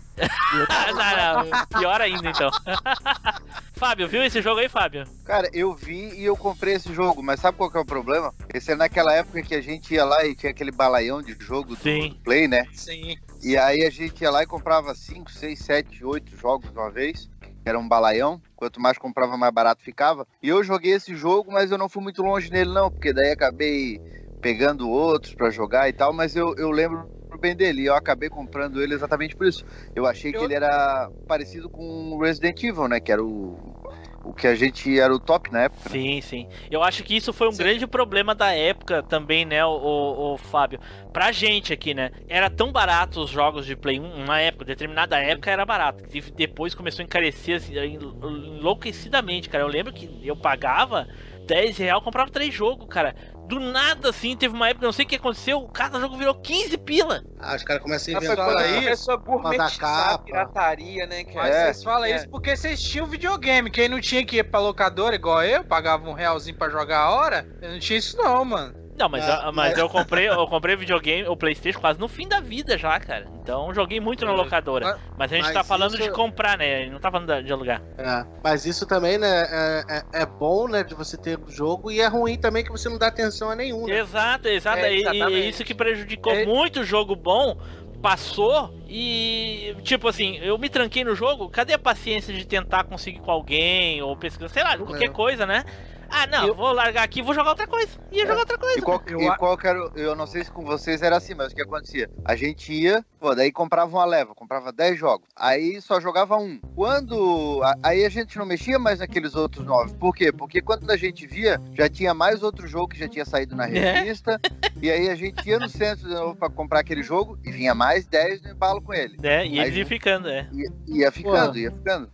Ah, 0.68 0.92
não, 1.42 1.44
não. 1.50 1.66
Pior 1.80 2.00
ainda, 2.00 2.28
então. 2.30 2.50
Fábio, 3.74 4.01
viu 4.08 4.22
esse 4.22 4.40
jogo 4.40 4.60
aí, 4.60 4.68
Fábio? 4.68 5.04
Cara, 5.24 5.48
eu 5.52 5.74
vi 5.74 6.14
e 6.14 6.24
eu 6.24 6.36
comprei 6.36 6.74
esse 6.74 6.92
jogo, 6.92 7.22
mas 7.22 7.40
sabe 7.40 7.56
qual 7.56 7.70
que 7.70 7.76
é 7.76 7.80
o 7.80 7.84
problema? 7.84 8.32
Esse 8.52 8.72
é 8.72 8.76
naquela 8.76 9.12
época 9.14 9.42
que 9.42 9.54
a 9.54 9.60
gente 9.60 9.94
ia 9.94 10.04
lá 10.04 10.24
e 10.24 10.34
tinha 10.34 10.50
aquele 10.50 10.70
balaião 10.70 11.22
de 11.22 11.36
jogo 11.38 11.70
do 11.70 11.82
Sim. 11.82 12.18
Play, 12.24 12.48
né? 12.48 12.66
Sim. 12.72 13.16
E 13.42 13.56
aí 13.56 13.84
a 13.84 13.90
gente 13.90 14.22
ia 14.22 14.30
lá 14.30 14.42
e 14.42 14.46
comprava 14.46 14.94
5, 14.94 15.30
6, 15.30 15.58
7, 15.58 16.04
8 16.04 16.36
jogos 16.36 16.70
de 16.70 16.78
uma 16.78 16.90
vez. 16.90 17.28
Era 17.64 17.78
um 17.78 17.88
balaião. 17.88 18.40
Quanto 18.56 18.80
mais 18.80 18.98
comprava, 18.98 19.36
mais 19.36 19.52
barato 19.52 19.82
ficava. 19.82 20.26
E 20.42 20.48
eu 20.48 20.62
joguei 20.62 20.92
esse 20.92 21.14
jogo, 21.14 21.52
mas 21.52 21.70
eu 21.70 21.78
não 21.78 21.88
fui 21.88 22.02
muito 22.02 22.22
longe 22.22 22.50
nele, 22.50 22.72
não, 22.72 22.90
porque 22.90 23.12
daí 23.12 23.32
acabei 23.32 24.00
pegando 24.40 24.88
outros 24.88 25.34
pra 25.34 25.50
jogar 25.50 25.88
e 25.88 25.92
tal, 25.92 26.12
mas 26.12 26.34
eu, 26.34 26.54
eu 26.56 26.70
lembro 26.70 27.08
bem 27.40 27.56
dele. 27.56 27.82
E 27.82 27.86
eu 27.86 27.94
acabei 27.94 28.28
comprando 28.28 28.80
ele 28.80 28.94
exatamente 28.94 29.34
por 29.36 29.46
isso. 29.46 29.64
Eu 29.94 30.06
achei 30.06 30.32
que 30.32 30.42
ele 30.42 30.54
era 30.54 31.10
parecido 31.26 31.68
com 31.68 32.12
o 32.12 32.20
Resident 32.22 32.62
Evil, 32.62 32.88
né? 32.88 33.00
Que 33.00 33.12
era 33.12 33.22
o, 33.22 33.81
o 34.24 34.32
que 34.32 34.46
a 34.46 34.54
gente 34.54 34.98
era 34.98 35.14
o 35.14 35.18
top 35.18 35.50
na 35.52 35.62
época. 35.64 35.88
né? 35.88 35.90
Sim, 35.90 36.20
sim. 36.20 36.46
Eu 36.70 36.82
acho 36.82 37.02
que 37.02 37.16
isso 37.16 37.32
foi 37.32 37.48
um 37.48 37.56
grande 37.56 37.86
problema 37.86 38.34
da 38.34 38.52
época 38.52 39.02
também, 39.02 39.44
né, 39.44 39.64
o, 39.64 39.70
o, 39.70 40.34
o 40.34 40.38
Fábio? 40.38 40.78
Pra 41.12 41.32
gente 41.32 41.72
aqui, 41.72 41.92
né? 41.94 42.10
Era 42.28 42.48
tão 42.48 42.72
barato 42.72 43.20
os 43.20 43.30
jogos 43.30 43.66
de 43.66 43.76
Play 43.76 44.00
1, 44.00 44.24
uma 44.24 44.40
época, 44.40 44.64
determinada 44.64 45.18
época 45.18 45.50
era 45.50 45.64
barato. 45.66 46.04
Depois 46.34 46.74
começou 46.74 47.02
a 47.02 47.04
encarecer 47.04 47.56
assim, 47.56 47.76
enlou- 47.78 48.16
enlouquecidamente, 48.22 49.48
cara. 49.48 49.64
Eu 49.64 49.68
lembro 49.68 49.92
que 49.92 50.08
eu 50.22 50.36
pagava 50.36 51.06
10 51.44 51.76
real, 51.76 52.00
comprava 52.00 52.30
três 52.30 52.54
jogos, 52.54 52.86
cara. 52.88 53.14
Do 53.46 53.60
nada, 53.60 54.10
assim, 54.10 54.36
teve 54.36 54.54
uma 54.54 54.68
época, 54.68 54.86
não 54.86 54.92
sei 54.92 55.04
o 55.04 55.08
que 55.08 55.16
aconteceu, 55.16 55.60
cada 55.68 56.00
jogo 56.00 56.16
virou 56.16 56.34
15 56.34 56.78
pila. 56.78 57.22
Ah, 57.38 57.54
os 57.54 57.62
caras 57.62 57.82
começam 57.82 58.14
a 58.14 58.16
inventar 58.16 58.46
quando 58.46 58.58
aí, 58.58 58.82
começou 58.84 59.14
a 59.14 59.16
gourmetizar 59.16 60.10
a 60.10 60.18
pirataria, 60.18 61.06
né, 61.06 61.24
cara? 61.24 61.36
Mas 61.36 61.54
É, 61.54 61.64
vocês 61.64 61.84
falam 61.84 62.04
é. 62.04 62.16
isso 62.16 62.28
porque 62.28 62.56
vocês 62.56 62.82
tinham 62.82 63.06
videogame. 63.06 63.70
Quem 63.70 63.88
não 63.88 64.00
tinha 64.00 64.24
que 64.24 64.38
ir 64.38 64.44
pra 64.44 64.60
locadora 64.60 65.14
igual 65.14 65.42
eu, 65.44 65.64
pagava 65.64 66.08
um 66.08 66.12
realzinho 66.14 66.56
pra 66.56 66.70
jogar 66.70 67.00
a 67.00 67.10
hora, 67.10 67.46
eu 67.60 67.72
não 67.72 67.78
tinha 67.78 67.98
isso 67.98 68.16
não, 68.16 68.44
mano. 68.44 68.81
Não, 69.02 69.08
mas, 69.08 69.28
Ah, 69.28 69.42
eu, 69.46 69.52
mas 69.52 69.76
eu 69.76 69.88
comprei, 69.88 70.28
eu 70.28 70.46
comprei 70.46 70.76
videogame, 70.76 71.26
o 71.28 71.36
Playstation 71.36 71.80
quase 71.80 71.98
no 71.98 72.06
fim 72.06 72.28
da 72.28 72.38
vida 72.40 72.78
já, 72.78 73.00
cara. 73.00 73.26
Então 73.42 73.74
joguei 73.74 73.98
muito 73.98 74.24
na 74.24 74.30
locadora. 74.32 74.96
Mas- 75.18 75.32
a 75.32 75.34
gente 75.36 75.44
mas 75.46 75.54
tá 75.54 75.64
falando 75.64 75.96
de 75.96 76.02
isso- 76.02 76.12
comprar, 76.12 76.56
né? 76.56 76.86
Não 76.88 77.00
tá 77.00 77.10
falando 77.10 77.42
de 77.42 77.52
alugar. 77.52 77.82
É, 77.98 78.24
mas 78.44 78.64
isso 78.64 78.86
também, 78.86 79.18
né, 79.18 79.46
é, 79.50 79.84
é, 79.88 80.22
é 80.22 80.26
bom, 80.26 80.68
né, 80.68 80.84
de 80.84 80.94
você 80.94 81.16
ter 81.16 81.36
o 81.38 81.50
jogo 81.50 81.90
e 81.90 82.00
é 82.00 82.06
ruim 82.06 82.38
também 82.38 82.62
que 82.62 82.70
você 82.70 82.88
não 82.88 82.96
dá 82.98 83.08
atenção 83.08 83.50
a 83.50 83.56
nenhum, 83.56 83.86
né? 83.88 83.98
Exato, 83.98 84.46
exato. 84.46 84.78
É, 84.78 84.94
E- 84.94 85.48
isso 85.48 85.64
que 85.64 85.74
prejudicou 85.74 86.32
É. 86.32 86.44
muito 86.46 86.84
jogo 86.84 87.16
bom. 87.16 87.56
Passou 88.00 88.74
e, 88.88 89.76
tipo 89.84 90.08
assim, 90.08 90.36
eu 90.38 90.58
me 90.58 90.68
tranquei 90.68 91.04
no 91.04 91.14
jogo. 91.14 91.48
Cadê 91.48 91.72
a 91.74 91.78
paciência 91.78 92.34
de 92.34 92.44
tentar 92.44 92.82
conseguir 92.84 93.20
com 93.20 93.30
alguém 93.30 94.02
ou 94.02 94.16
pesquisar, 94.16 94.48
sei 94.48 94.64
lá, 94.64 94.76
qualquer 94.76 95.04
É. 95.06 95.08
coisa, 95.08 95.46
né? 95.46 95.64
Ah, 96.12 96.26
não, 96.26 96.46
Eu- 96.48 96.54
vou 96.54 96.72
largar 96.72 97.02
aqui 97.02 97.20
e 97.20 97.22
vou 97.22 97.34
jogar 97.34 97.50
outra 97.50 97.66
coisa. 97.66 97.90
Ia 98.10 98.26
jogar 98.26 98.40
outra 98.40 98.58
coisa. 98.58 98.78
E 98.78 98.82
qual, 98.82 99.02
Eu 99.06 99.20
e 99.22 99.36
qual 99.36 99.56
que 99.56 99.66
era, 99.66 99.78
eu 99.94 100.14
não 100.14 100.26
sei 100.26 100.44
se 100.44 100.50
com 100.50 100.64
vocês 100.64 101.02
era 101.02 101.16
assim, 101.16 101.34
mas 101.34 101.52
o 101.52 101.54
que 101.54 101.62
acontecia? 101.62 102.10
A 102.24 102.36
gente 102.36 102.72
ia, 102.72 103.04
pô, 103.22 103.34
daí 103.36 103.52
comprava 103.52 103.88
uma 103.96 104.04
leva, 104.04 104.34
comprava 104.34 104.72
10 104.72 104.98
jogos. 104.98 105.28
Aí 105.36 105.80
só 105.80 106.00
jogava 106.00 106.36
um. 106.36 106.58
Quando. 106.74 107.60
aí 107.82 108.04
a 108.04 108.08
gente 108.08 108.36
não 108.36 108.44
mexia 108.44 108.78
mais 108.78 108.98
naqueles 108.98 109.34
outros 109.36 109.64
nove. 109.64 109.94
Por 109.94 110.12
quê? 110.14 110.32
Porque 110.32 110.60
quando 110.60 110.90
a 110.90 110.96
gente 110.96 111.24
via, 111.26 111.60
já 111.72 111.88
tinha 111.88 112.12
mais 112.12 112.42
outro 112.42 112.66
jogo 112.66 112.88
que 112.88 112.98
já 112.98 113.08
tinha 113.08 113.24
saído 113.24 113.54
na 113.54 113.68
É. 113.68 113.92
revista. 114.00 114.40
e 114.80 114.90
aí 114.90 115.08
a 115.08 115.14
gente 115.14 115.48
ia 115.48 115.58
no 115.58 115.68
centro 115.68 116.08
de 116.08 116.14
novo 116.14 116.34
pra 116.34 116.50
comprar 116.50 116.80
aquele 116.80 117.02
jogo 117.02 117.38
e 117.44 117.52
vinha 117.52 117.74
mais 117.74 118.04
10 118.06 118.42
no 118.42 118.50
embalo 118.50 118.82
com 118.82 118.92
ele. 118.92 119.16
É, 119.22 119.46
e 119.46 119.60
Aí 119.60 119.66
eles 119.66 119.76
iam 119.76 119.86
ficando, 119.86 120.28
é. 120.28 120.48
Ia, 120.52 120.72
ia 120.88 121.12
ficando, 121.12 121.56
ia 121.58 121.70
ficando. 121.70 122.08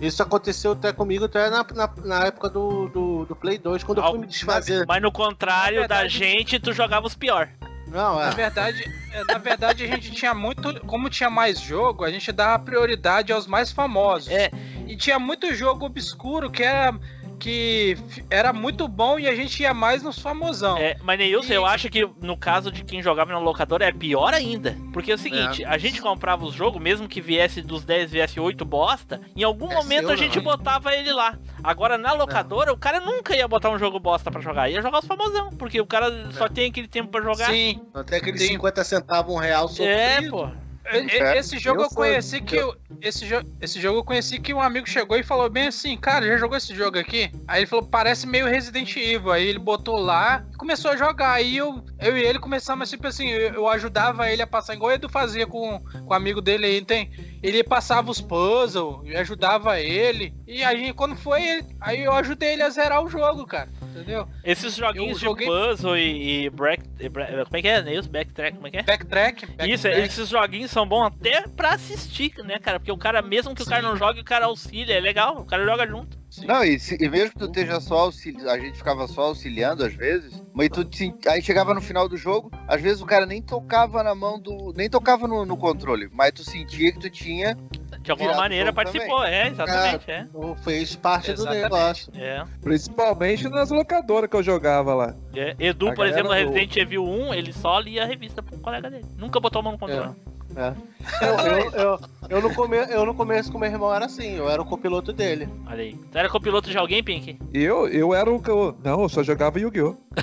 Isso 0.00 0.22
aconteceu 0.22 0.72
até 0.72 0.92
comigo 0.92 1.26
até 1.26 1.48
na, 1.48 1.64
na, 1.74 1.90
na 2.04 2.26
época 2.26 2.48
do, 2.48 2.88
do, 2.88 3.24
do 3.26 3.36
Play 3.36 3.58
2, 3.58 3.84
quando 3.84 3.98
eu 4.02 4.10
fui 4.10 4.18
me 4.18 4.26
desfazer. 4.26 4.84
Mas 4.88 5.00
no 5.00 5.12
contrário 5.12 5.82
Na 5.82 5.86
da 5.86 5.96
verdade- 6.00 6.18
gente, 6.18 6.58
tu 6.58 6.72
jogava 6.72 7.06
os 7.06 7.14
pior. 7.14 7.48
Não, 7.90 8.16
Na 8.16 8.28
é. 8.28 8.34
verdade, 8.34 8.84
é, 9.12 9.24
na 9.24 9.38
verdade 9.38 9.84
a 9.84 9.86
gente 9.86 10.10
tinha 10.12 10.34
muito, 10.34 10.80
como 10.86 11.08
tinha 11.08 11.30
mais 11.30 11.60
jogo, 11.60 12.04
a 12.04 12.10
gente 12.10 12.30
dava 12.30 12.58
prioridade 12.62 13.32
aos 13.32 13.46
mais 13.46 13.72
famosos. 13.72 14.28
É. 14.28 14.50
E 14.86 14.96
tinha 14.96 15.18
muito 15.18 15.54
jogo 15.54 15.86
obscuro 15.86 16.50
que 16.50 16.62
era 16.62 16.94
que 17.38 17.96
era 18.30 18.52
muito 18.52 18.86
bom 18.88 19.18
e 19.18 19.26
a 19.28 19.34
gente 19.34 19.62
ia 19.62 19.72
mais 19.72 20.02
nos 20.02 20.18
famosão. 20.18 20.76
É, 20.76 20.96
mas 21.02 21.18
Neilson, 21.18 21.52
E- 21.52 21.56
eu 21.56 21.64
acho 21.66 21.88
que 21.88 22.08
no 22.20 22.36
caso 22.36 22.70
de 22.70 22.84
quem 22.84 23.02
jogava 23.02 23.32
na 23.32 23.38
locadora 23.38 23.84
é 23.84 23.92
pior 23.92 24.34
ainda. 24.34 24.76
Porque 24.92 25.12
é 25.12 25.14
o 25.14 25.18
seguinte, 25.18 25.64
a 25.64 25.78
gente 25.78 26.00
comprava 26.02 26.44
os 26.44 26.54
jogos, 26.54 26.80
mesmo 26.82 27.08
que 27.08 27.20
viesse 27.20 27.62
dos 27.62 27.84
10, 27.84 28.10
viesse 28.10 28.40
8 28.40 28.64
bosta, 28.64 29.20
em 29.36 29.42
algum 29.42 29.70
É 29.70 29.74
momento 29.74 30.10
a 30.10 30.16
gente 30.16 30.38
né? 30.38 30.42
botava 30.44 30.94
ele 30.94 31.12
lá. 31.12 31.38
Agora 31.62 31.96
na 31.96 32.12
locadora, 32.12 32.72
o 32.72 32.76
cara 32.76 33.00
nunca 33.00 33.34
ia 33.36 33.46
botar 33.48 33.70
um 33.70 33.78
jogo 33.78 33.98
bosta 33.98 34.30
pra 34.30 34.40
jogar, 34.40 34.68
ia 34.68 34.82
jogar 34.82 34.98
os 35.00 35.06
famosão, 35.06 35.50
porque 35.50 35.80
o 35.80 35.86
cara 35.86 36.30
só 36.32 36.48
tem 36.48 36.70
aquele 36.70 36.88
tempo 36.88 37.10
pra 37.10 37.20
jogar. 37.22 37.50
Sim. 37.50 37.80
Até 37.94 38.16
aqueles 38.16 38.40
Sim. 38.42 38.48
50 38.48 38.84
centavos, 38.84 39.34
um 39.34 39.38
real 39.38 39.68
sofrido. 39.68 39.88
É, 39.88 40.28
pô. 40.28 40.48
É, 40.90 41.38
Esse 41.38 41.58
jogo 41.58 41.80
eu 41.80 41.84
eu 41.84 41.88
sou- 41.90 41.96
conheci 41.98 42.40
que 42.40 42.56
eu, 42.56 42.74
esse, 43.00 43.26
jo 43.26 43.36
esse 43.60 43.80
jogo 43.80 43.98
eu 43.98 44.04
conheci 44.04 44.38
que 44.40 44.52
um 44.54 44.60
amigo 44.60 44.88
chegou 44.88 45.16
e 45.16 45.22
falou 45.22 45.48
bem 45.50 45.68
assim, 45.68 45.96
cara, 45.96 46.26
já 46.26 46.36
jogou 46.36 46.56
esse 46.56 46.74
jogo 46.74 46.98
aqui? 46.98 47.30
Aí 47.46 47.60
ele 47.60 47.66
falou, 47.66 47.84
parece 47.86 48.26
meio 48.26 48.46
Resident 48.46 48.94
Evil. 48.96 49.30
Aí 49.32 49.46
ele 49.46 49.58
botou 49.58 49.98
lá 49.98 50.44
e 50.52 50.56
começou 50.56 50.90
a 50.90 50.96
jogar. 50.96 51.32
Aí 51.32 51.56
eu, 51.56 51.82
eu 52.00 52.16
e 52.16 52.22
ele 52.22 52.38
começamos, 52.38 52.88
tipo 52.90 53.06
assim, 53.06 53.28
eu, 53.28 53.54
eu 53.54 53.68
ajudava 53.68 54.30
ele 54.30 54.42
a 54.42 54.46
passar, 54.46 54.74
igual 54.74 54.90
o 54.90 54.94
Edu 54.94 55.08
fazia 55.08 55.46
com, 55.46 55.78
com 55.80 56.10
o 56.10 56.14
amigo 56.14 56.40
dele 56.40 56.66
aí, 56.66 56.84
tem. 56.84 57.10
Ele 57.42 57.62
passava 57.62 58.10
os 58.10 58.20
puzzles, 58.20 58.74
eu 59.04 59.18
ajudava 59.18 59.78
ele. 59.80 60.34
E 60.46 60.64
aí, 60.64 60.92
quando 60.92 61.14
foi, 61.16 61.42
ele- 61.42 61.66
aí 61.80 62.02
eu 62.02 62.12
ajudei 62.12 62.54
ele 62.54 62.62
a 62.62 62.70
zerar 62.70 63.02
o 63.04 63.08
jogo, 63.08 63.46
cara. 63.46 63.68
Entendeu? 63.94 64.28
Esses 64.44 64.74
joguinhos 64.76 65.20
Eu 65.22 65.28
joguei- 65.30 65.46
de 65.46 65.52
puzzle 65.52 65.96
e, 65.96 66.44
e 66.46 66.50
break, 66.50 66.82
e 67.00 67.08
bre- 67.08 67.26
Como 67.44 67.56
é 67.56 67.62
que 67.62 67.68
é? 67.68 67.82
Neils? 67.82 68.06
Backtrack, 68.06 68.56
como 68.56 68.66
é 68.68 68.70
que 68.70 68.76
é? 68.78 68.82
Backtrack. 68.82 69.44
Isso, 69.44 69.82
backtrack. 69.84 70.00
esses 70.00 70.28
joguinhos 70.28 70.70
são 70.78 70.86
bons 70.86 71.06
até 71.06 71.42
pra 71.48 71.70
assistir, 71.74 72.32
né, 72.44 72.58
cara? 72.60 72.78
Porque 72.78 72.92
o 72.92 72.96
cara, 72.96 73.20
mesmo 73.20 73.52
que 73.54 73.62
o 73.62 73.66
cara 73.66 73.82
não 73.82 73.96
jogue, 73.96 74.20
o 74.20 74.24
cara 74.24 74.46
auxilia, 74.46 74.96
é 74.96 75.00
legal, 75.00 75.38
o 75.38 75.44
cara 75.44 75.64
joga 75.64 75.86
junto. 75.86 76.16
Não, 76.46 76.62
e, 76.62 76.78
se- 76.78 76.96
e 77.00 77.08
mesmo 77.08 77.30
que 77.32 77.38
tu 77.38 77.46
esteja 77.46 77.80
só 77.80 78.00
auxiliando, 78.00 78.50
a 78.50 78.58
gente 78.58 78.76
ficava 78.78 79.08
só 79.08 79.22
auxiliando 79.22 79.84
às 79.84 79.92
vezes, 79.94 80.40
mas 80.54 80.68
tu 80.68 80.84
te- 80.84 81.12
aí 81.26 81.42
chegava 81.42 81.74
no 81.74 81.80
final 81.80 82.08
do 82.08 82.16
jogo, 82.16 82.50
às 82.68 82.80
vezes 82.80 83.00
o 83.02 83.06
cara 83.06 83.26
nem 83.26 83.42
tocava 83.42 84.02
na 84.04 84.14
mão 84.14 84.38
do. 84.38 84.72
nem 84.76 84.88
tocava 84.88 85.26
no, 85.26 85.44
no 85.44 85.56
controle, 85.56 86.08
mas 86.12 86.30
tu 86.32 86.44
sentia 86.44 86.92
que 86.92 87.00
tu 87.00 87.10
tinha. 87.10 87.56
De 88.00 88.12
alguma 88.12 88.34
maneira 88.36 88.72
participou, 88.72 89.18
também. 89.18 89.34
é, 89.34 89.48
exatamente, 89.48 90.10
é. 90.10 90.26
Ou 90.32 90.54
fez 90.56 90.94
parte 90.94 91.32
Exatamente. 91.32 91.58
do 91.58 91.62
negócio. 91.74 92.12
É. 92.16 92.44
Principalmente 92.62 93.48
nas 93.48 93.70
locadoras 93.70 94.30
que 94.30 94.36
eu 94.36 94.42
jogava 94.42 94.94
lá. 94.94 95.14
É, 95.34 95.56
Edu, 95.58 95.88
A 95.88 95.94
por 95.94 96.06
exemplo, 96.06 96.28
no 96.28 96.34
Resident 96.34 96.76
Evil 96.76 97.04
1, 97.04 97.34
ele 97.34 97.52
só 97.52 97.78
lia 97.80 98.04
a 98.04 98.06
revista 98.06 98.42
um 98.52 98.58
colega 98.60 98.88
dele. 98.88 99.04
Nunca 99.16 99.40
botou 99.40 99.58
a 99.60 99.62
mão 99.62 99.72
no 99.72 99.78
controle. 99.78 100.10
É. 100.14 100.37
Eu, 100.58 101.28
eu, 101.28 101.70
eu, 101.72 102.00
eu, 102.30 102.42
no 102.42 102.52
come, 102.54 102.76
eu 102.90 103.06
no 103.06 103.14
começo 103.14 103.50
com 103.52 103.58
meu 103.58 103.70
irmão 103.70 103.94
era 103.94 104.06
assim, 104.06 104.36
eu 104.36 104.48
era 104.50 104.60
o 104.60 104.64
copiloto 104.64 105.12
dele. 105.12 105.48
Olha 105.66 105.82
aí. 105.82 105.94
Tu 105.94 106.18
era 106.18 106.28
copiloto 106.28 106.68
de 106.68 106.76
alguém, 106.76 107.02
Pink? 107.02 107.38
Eu, 107.54 107.86
eu 107.88 108.12
era 108.12 108.28
o 108.30 108.42
que 108.42 108.50
eu. 108.50 108.76
Não, 108.82 109.02
eu 109.02 109.08
só 109.08 109.22
jogava 109.22 109.58
Yu-Gi-Oh! 109.60 109.96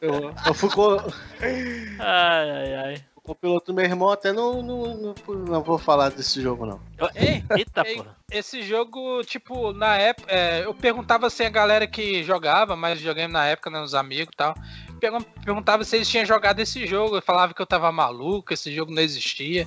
Eu, 0.00 0.32
eu 0.46 0.54
fui 0.54 0.70
com 0.70 0.96
Ai, 1.98 2.50
ai, 2.50 2.74
ai. 2.76 3.04
o 3.16 3.20
copiloto 3.20 3.72
do 3.72 3.74
meu 3.74 3.84
irmão 3.84 4.10
até 4.10 4.32
não, 4.32 4.62
não, 4.62 4.96
não, 4.96 5.14
não 5.34 5.62
vou 5.62 5.76
falar 5.76 6.10
desse 6.10 6.40
jogo, 6.40 6.64
não. 6.64 6.80
Ei, 7.16 7.42
Eita, 7.56 7.82
ei, 7.84 7.96
porra. 7.96 8.16
esse 8.30 8.62
jogo, 8.62 9.22
tipo, 9.24 9.72
na 9.72 9.96
época, 9.96 10.32
é, 10.32 10.64
eu 10.64 10.72
perguntava 10.72 11.26
assim 11.26 11.44
a 11.44 11.50
galera 11.50 11.86
que 11.86 12.22
jogava 12.22 12.76
mais 12.76 12.98
videogame 12.98 13.32
na 13.32 13.44
época, 13.46 13.70
né, 13.70 13.80
os 13.80 13.94
amigos 13.94 14.32
e 14.32 14.36
tal, 14.36 14.54
perguntava 14.98 15.84
se 15.84 15.96
eles 15.96 16.08
tinham 16.08 16.24
jogado 16.24 16.60
esse 16.60 16.86
jogo, 16.86 17.16
eu 17.16 17.22
falava 17.22 17.54
que 17.54 17.60
eu 17.62 17.66
tava 17.66 17.90
maluco, 17.92 18.52
esse 18.52 18.74
jogo 18.74 18.92
não 18.92 19.02
existia. 19.02 19.66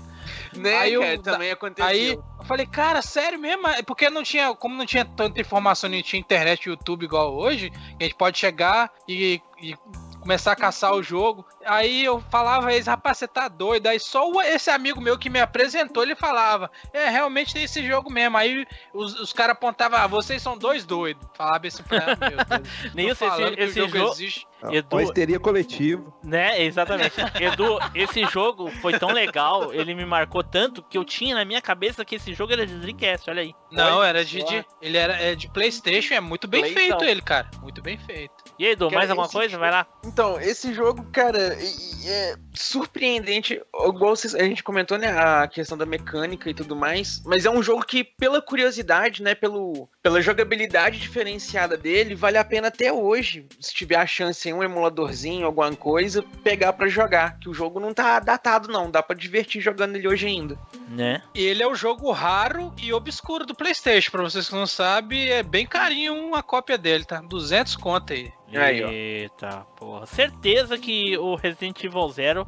Né, 0.56 0.78
Aí 0.78 0.94
eu- 0.94 1.02
cara, 1.02 1.18
também 1.20 1.52
aconteceu. 1.52 1.86
Aí 1.90 2.12
eu 2.12 2.46
falei, 2.46 2.66
cara, 2.66 3.02
sério 3.02 3.40
mesmo? 3.40 3.68
É 3.68 3.82
Porque 3.82 4.10
não 4.10 4.24
tinha, 4.24 4.54
como 4.54 4.76
não 4.76 4.86
tinha 4.86 5.06
tanta 5.06 5.40
informação, 5.40 5.90
não 5.90 6.02
tinha 6.02 6.20
internet 6.20 6.66
e 6.66 6.70
YouTube 6.70 7.04
igual 7.04 7.36
hoje, 7.36 7.70
que 7.70 7.78
a 8.00 8.04
gente 8.04 8.16
pode 8.16 8.38
chegar 8.38 8.92
e, 9.08 9.42
e 9.62 9.76
começar 10.20 10.52
a 10.52 10.56
caçar 10.56 10.94
o 10.94 11.02
jogo. 11.04 11.46
Aí 11.66 12.04
eu 12.06 12.22
falava 12.30 12.68
a 12.68 12.74
eles, 12.74 12.88
rapaz, 12.88 13.18
você 13.18 13.28
tá 13.28 13.48
doido. 13.48 13.88
Aí 13.88 14.00
só 14.00 14.30
esse 14.44 14.70
amigo 14.70 15.00
meu 15.02 15.18
que 15.18 15.30
me 15.30 15.40
apresentou, 15.40 16.04
ele 16.04 16.16
falava, 16.16 16.70
é, 16.94 17.10
realmente 17.10 17.54
tem 17.54 17.64
esse 17.64 17.86
jogo 17.86 18.12
mesmo. 18.12 18.38
Aí 18.38 18.66
os, 18.94 19.20
os 19.20 19.34
caras 19.34 19.54
apontavam, 19.54 20.00
ah, 20.00 20.08
vocês 20.08 20.42
são 20.42 20.58
dois 20.58 20.86
doidos. 20.86 21.26
Falava 21.36 21.68
assim 21.68 21.84
pra 21.84 21.98
ela, 21.98 22.18
meu 22.20 22.30
Deus. 22.30 22.72
Nem 22.94 23.10
esse, 23.10 23.24
esse, 23.24 23.30
falando 23.30 23.56
que 23.56 23.62
o 23.62 23.66
esse 23.66 23.80
jogo 23.80 23.98
jogo. 23.98 24.12
existe. 24.14 24.48
Edu, 24.70 24.96
Uma 24.96 25.04
histeria 25.04 25.40
coletiva. 25.40 26.14
Né, 26.24 26.62
exatamente. 26.64 27.16
Edu, 27.42 27.80
esse 27.96 28.24
jogo 28.26 28.70
foi 28.82 28.98
tão 29.00 29.12
legal, 29.12 29.74
ele 29.74 29.96
me 29.96 30.06
marcou 30.06 30.44
tanto 30.44 30.84
que 30.84 30.98
eu 30.98 31.04
tinha 31.04 31.34
na 31.36 31.44
minha 31.44 31.62
cabeça 31.62 32.06
que 32.06 32.16
esse 32.16 32.34
jogo 32.34 32.54
era 32.54 32.66
de 32.66 32.76
Dreamcast, 32.76 33.30
olha 33.30 33.42
aí. 33.42 33.56
Não, 33.72 34.04
era 34.04 34.24
de, 34.24 34.44
de- 34.44 34.66
ele 34.82 34.98
era 34.98 35.16
é 35.16 35.34
de 35.34 35.50
Playstation, 35.50 36.14
é 36.14 36.20
muito 36.20 36.48
bem 36.48 36.64
feito 36.66 37.04
ele, 37.04 37.22
cara. 37.22 37.50
Muito 37.62 37.82
bem 37.82 37.98
feito. 37.98 38.34
E 38.60 38.66
aí, 38.66 38.74
Edu, 38.74 38.86
Cara, 38.86 38.98
mais 39.00 39.10
alguma 39.10 39.26
esse 39.26 39.34
coisa? 39.34 39.58
Vai 39.58 39.72
lá. 39.72 39.88
Então, 40.06 40.40
esse 40.40 40.74
jogo, 40.74 41.04
cara, 41.12 41.51
e- 41.54 42.06
e 42.06 42.10
é 42.10 42.36
surpreendente. 42.54 43.62
Igual 43.88 44.14
a 44.14 44.44
gente 44.44 44.64
comentou, 44.64 44.98
né, 44.98 45.08
a 45.08 45.48
questão 45.48 45.78
da 45.78 45.86
mecânica 45.86 46.50
e 46.50 46.54
tudo 46.54 46.76
mais. 46.76 47.22
Mas 47.26 47.46
é 47.46 47.50
um 47.50 47.64
jogo 47.64 47.86
que, 47.86 48.04
pela 48.04 48.42
curiosidade, 48.42 49.22
né, 49.22 49.36
pelo, 49.36 49.90
pela 50.02 50.22
jogabilidade 50.22 51.00
diferenciada 51.00 51.78
dele, 51.78 52.16
vale 52.16 52.38
a 52.38 52.44
pena 52.44 52.68
até 52.68 52.92
hoje, 52.92 53.46
se 53.60 53.74
tiver 53.74 53.96
a 53.96 54.06
chance 54.06 54.48
em 54.48 54.54
um 54.54 54.64
emuladorzinho, 54.64 55.46
alguma 55.46 55.76
coisa, 55.76 56.24
pegar 56.44 56.74
pra 56.74 56.88
jogar. 56.88 57.40
Que 57.40 57.50
o 57.50 57.54
jogo 57.54 57.80
não 57.80 57.94
tá 57.94 58.20
datado, 58.20 58.68
não. 58.68 58.90
Dá 58.90 59.02
pra 59.02 59.16
divertir 59.16 59.62
jogando 59.62 59.96
ele 59.96 60.08
hoje 60.08 60.28
ainda. 60.28 60.58
Né? 60.90 61.22
E 61.34 61.44
ele 61.44 61.64
é 61.64 61.68
o 61.68 61.76
jogo 61.76 62.12
raro 62.12 62.74
e 62.82 62.94
obscuro 62.94 63.46
do 63.46 63.56
PlayStation. 63.56 64.12
Pra 64.12 64.24
vocês 64.24 64.50
que 64.50 64.56
não 64.56 64.68
sabem, 64.68 65.30
é 65.30 65.44
bem 65.44 65.66
carinho 65.66 66.14
uma 66.14 66.44
cópia 66.44 66.78
dele, 66.78 67.06
tá? 67.06 67.22
200 67.22 67.76
conto 67.76 68.14
aí. 68.14 68.32
Aí. 68.54 68.82
Eita, 68.82 69.66
porra. 69.78 70.06
Certeza 70.06 70.78
que 70.78 71.18
o 71.18 71.36
Resident 71.36 71.84
Evil 71.84 72.10
Zero 72.10 72.48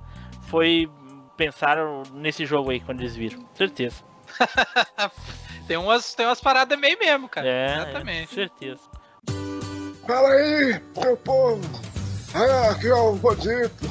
foi. 0.54 0.88
Pensaram 1.36 2.04
nesse 2.14 2.46
jogo 2.46 2.70
aí 2.70 2.80
quando 2.80 3.00
eles 3.00 3.16
viram. 3.16 3.44
Certeza. 3.56 4.04
Tem 5.68 5.78
umas, 5.78 6.14
tem 6.14 6.26
umas 6.26 6.42
paradas 6.42 6.78
meio 6.78 7.00
mesmo, 7.00 7.30
cara. 7.30 7.48
É, 7.48 7.76
Exatamente. 7.78 8.34
é, 8.34 8.36
certeza. 8.36 8.82
Fala 10.06 10.30
aí, 10.30 10.82
meu 10.98 11.16
povo. 11.16 11.62
É, 12.36 12.70
aqui 12.70 12.88
é 12.88 12.94
o 12.94 13.16
Godito. 13.16 13.86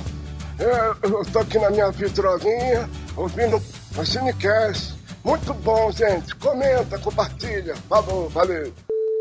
É, 0.59 1.07
eu 1.07 1.25
tô 1.33 1.39
aqui 1.39 1.59
na 1.59 1.71
minha 1.71 1.91
vitrolinha, 1.91 2.91
ouvindo 3.17 3.57
o 3.57 4.05
Cinecast. 4.05 4.95
Muito 5.25 5.55
bom, 5.55 5.91
gente. 5.93 6.37
Comenta, 6.37 6.99
compartilha. 6.99 7.75
Falou, 7.89 8.29
valeu. 8.29 8.71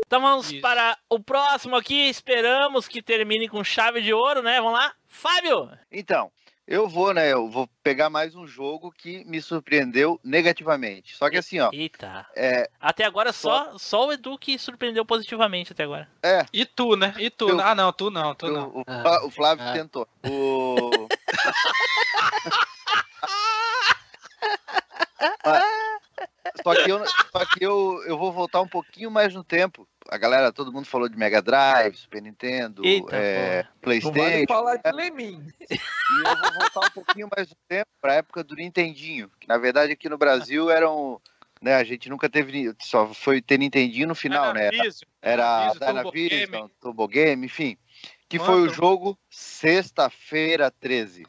Então 0.06 0.20
vamos 0.20 0.52
para 0.60 0.98
o 1.08 1.18
próximo 1.18 1.74
aqui. 1.74 2.10
Esperamos 2.10 2.86
que 2.86 3.00
termine 3.00 3.48
com 3.48 3.64
chave 3.64 4.02
de 4.02 4.12
ouro, 4.12 4.42
né? 4.42 4.60
Vamos 4.60 4.74
lá. 4.74 4.92
Fábio! 5.08 5.70
Então, 5.90 6.30
eu 6.72 6.88
vou, 6.88 7.12
né? 7.12 7.30
Eu 7.32 7.50
vou 7.50 7.68
pegar 7.82 8.08
mais 8.08 8.34
um 8.34 8.46
jogo 8.46 8.90
que 8.90 9.24
me 9.24 9.42
surpreendeu 9.42 10.18
negativamente. 10.24 11.14
Só 11.16 11.28
que 11.28 11.36
assim, 11.36 11.60
ó. 11.60 11.68
Eita. 11.72 12.26
É, 12.34 12.68
Até 12.80 13.04
agora 13.04 13.30
só, 13.32 13.76
só 13.78 14.06
o 14.08 14.12
Edu 14.12 14.38
que 14.38 14.58
surpreendeu 14.58 15.04
positivamente 15.04 15.72
até 15.72 15.84
agora. 15.84 16.08
é. 16.22 16.46
E 16.52 16.64
tu, 16.64 16.96
né? 16.96 17.14
E 17.18 17.28
tu? 17.28 17.48
Eu- 17.48 17.60
Ah, 17.60 17.74
não, 17.74 17.92
tu 17.92 18.10
não, 18.10 18.34
tu 18.34 18.48
não. 18.48 18.68
o 18.74 18.84
Flá- 18.84 19.24
o 19.24 19.30
Flávio 19.30 19.64
Ah. 19.68 19.72
tentou. 19.72 20.08
O... 20.26 21.08
Ah, 25.44 25.60
Só 26.64 26.74
que, 26.74 26.90
eu, 26.90 27.04
só 27.06 27.46
que 27.46 27.64
eu, 27.64 28.02
eu 28.06 28.18
vou 28.18 28.32
voltar 28.32 28.60
um 28.60 28.66
pouquinho 28.68 29.10
mais 29.10 29.34
no 29.34 29.44
tempo. 29.44 29.86
A 30.12 30.18
galera, 30.18 30.52
todo 30.52 30.70
mundo 30.70 30.84
falou 30.84 31.08
de 31.08 31.16
Mega 31.16 31.40
Drive, 31.40 31.96
Super 31.96 32.20
Nintendo, 32.20 32.84
Eita, 32.84 33.16
é, 33.16 33.46
Não 33.46 33.62
vale 33.62 33.68
Playstation. 33.80 34.46
falar 34.46 34.76
de 34.76 34.92
Lemin. 34.92 35.42
E 35.70 35.74
eu 35.74 36.36
vou 36.36 36.52
voltar 36.52 36.80
um 36.80 36.90
pouquinho 36.90 37.28
mais 37.34 37.48
no 37.48 37.56
tempo, 37.66 37.88
pra 37.98 38.16
época 38.16 38.44
do 38.44 38.54
Nintendinho. 38.54 39.30
Que 39.40 39.48
na 39.48 39.56
verdade 39.56 39.92
aqui 39.92 40.10
no 40.10 40.18
Brasil 40.18 40.70
eram. 40.70 41.18
Né, 41.62 41.76
a 41.76 41.82
gente 41.82 42.10
nunca 42.10 42.28
teve. 42.28 42.74
Só 42.82 43.14
foi 43.14 43.40
ter 43.40 43.58
Nintendinho 43.58 44.06
no 44.06 44.14
final, 44.14 44.52
né? 44.52 44.66
Era, 44.66 44.90
era 45.22 45.70
a 45.70 45.72
Dynavision, 45.72 46.68
Turbo 46.78 47.08
Game. 47.08 47.46
Enfim. 47.46 47.78
Que 48.28 48.38
Mano, 48.38 48.52
foi 48.52 48.62
o 48.64 48.68
jogo 48.68 49.18
Sexta-feira 49.30 50.70
13. 50.70 51.22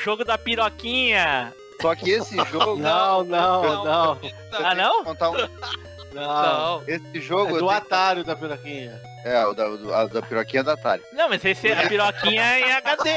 Jogo 0.00 0.24
da 0.24 0.36
piroquinha! 0.36 1.54
Só 1.80 1.94
que 1.94 2.10
esse 2.10 2.36
jogo. 2.50 2.76
Não, 2.76 3.22
não, 3.24 3.84
não. 3.84 4.18
Ah, 4.52 4.74
não? 4.74 5.04
Contar 5.04 5.30
um- 5.30 5.48
Não. 6.12 6.82
Esse 6.86 7.20
jogo. 7.20 7.56
É 7.56 7.58
do 7.60 7.70
Atari 7.70 8.24
da 8.24 8.34
Piraquinha. 8.34 9.00
É, 9.24 9.44
o 9.46 9.54
da, 9.54 9.68
o 9.68 9.94
a 9.94 10.06
da 10.06 10.20
piroquinha 10.22 10.64
da 10.64 10.72
Atari. 10.72 11.02
Não, 11.12 11.28
mas 11.28 11.44
esse 11.44 11.68
é 11.68 11.84
a 11.84 11.88
piroquinha 11.88 12.58
em 12.58 12.72
HD. 12.72 13.10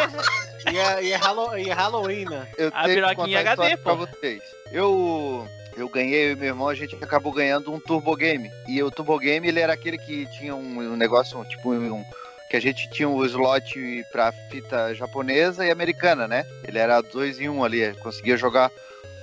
E 0.72 0.78
é, 0.78 1.04
e 1.04 1.12
é 1.12 1.62
e 1.64 1.70
é 1.70 1.74
Halloween, 1.74 2.26
né? 2.26 2.48
Eu 2.58 2.68
A 2.74 2.84
tenho 2.84 2.88
que 2.88 2.94
piroquinha 3.16 3.38
a 3.38 3.42
HD, 3.42 3.52
história 3.52 3.78
pra 3.78 3.96
pô. 3.96 3.98
vocês. 4.06 4.42
Eu, 4.72 5.48
eu 5.76 5.90
ganhei, 5.90 6.28
eu 6.30 6.32
e 6.34 6.36
meu 6.36 6.48
irmão, 6.48 6.68
a 6.70 6.76
gente 6.76 6.96
acabou 7.02 7.32
ganhando 7.34 7.74
um 7.74 7.80
Turbo 7.80 8.16
Game. 8.16 8.50
E 8.68 8.82
o 8.84 8.92
Turbo 8.92 9.18
Game, 9.20 9.48
ele 9.48 9.60
era 9.60 9.74
aquele 9.74 9.98
que 9.98 10.26
tinha 10.38 10.56
um, 10.56 10.78
um 10.80 10.96
negócio, 10.96 11.38
um, 11.40 11.44
tipo 11.44 11.74
um... 11.74 12.06
Que 12.54 12.58
a 12.58 12.62
gente 12.62 12.88
tinha 12.88 13.10
o 13.10 13.26
slot 13.26 14.06
pra 14.12 14.32
fita 14.52 14.94
japonesa 14.94 15.66
e 15.66 15.72
americana, 15.72 16.28
né? 16.28 16.46
Ele 16.68 16.78
era 16.78 17.02
dois 17.02 17.42
em 17.42 17.50
um 17.50 17.64
ali, 17.64 17.96
conseguia 17.96 18.38
jogar 18.38 18.70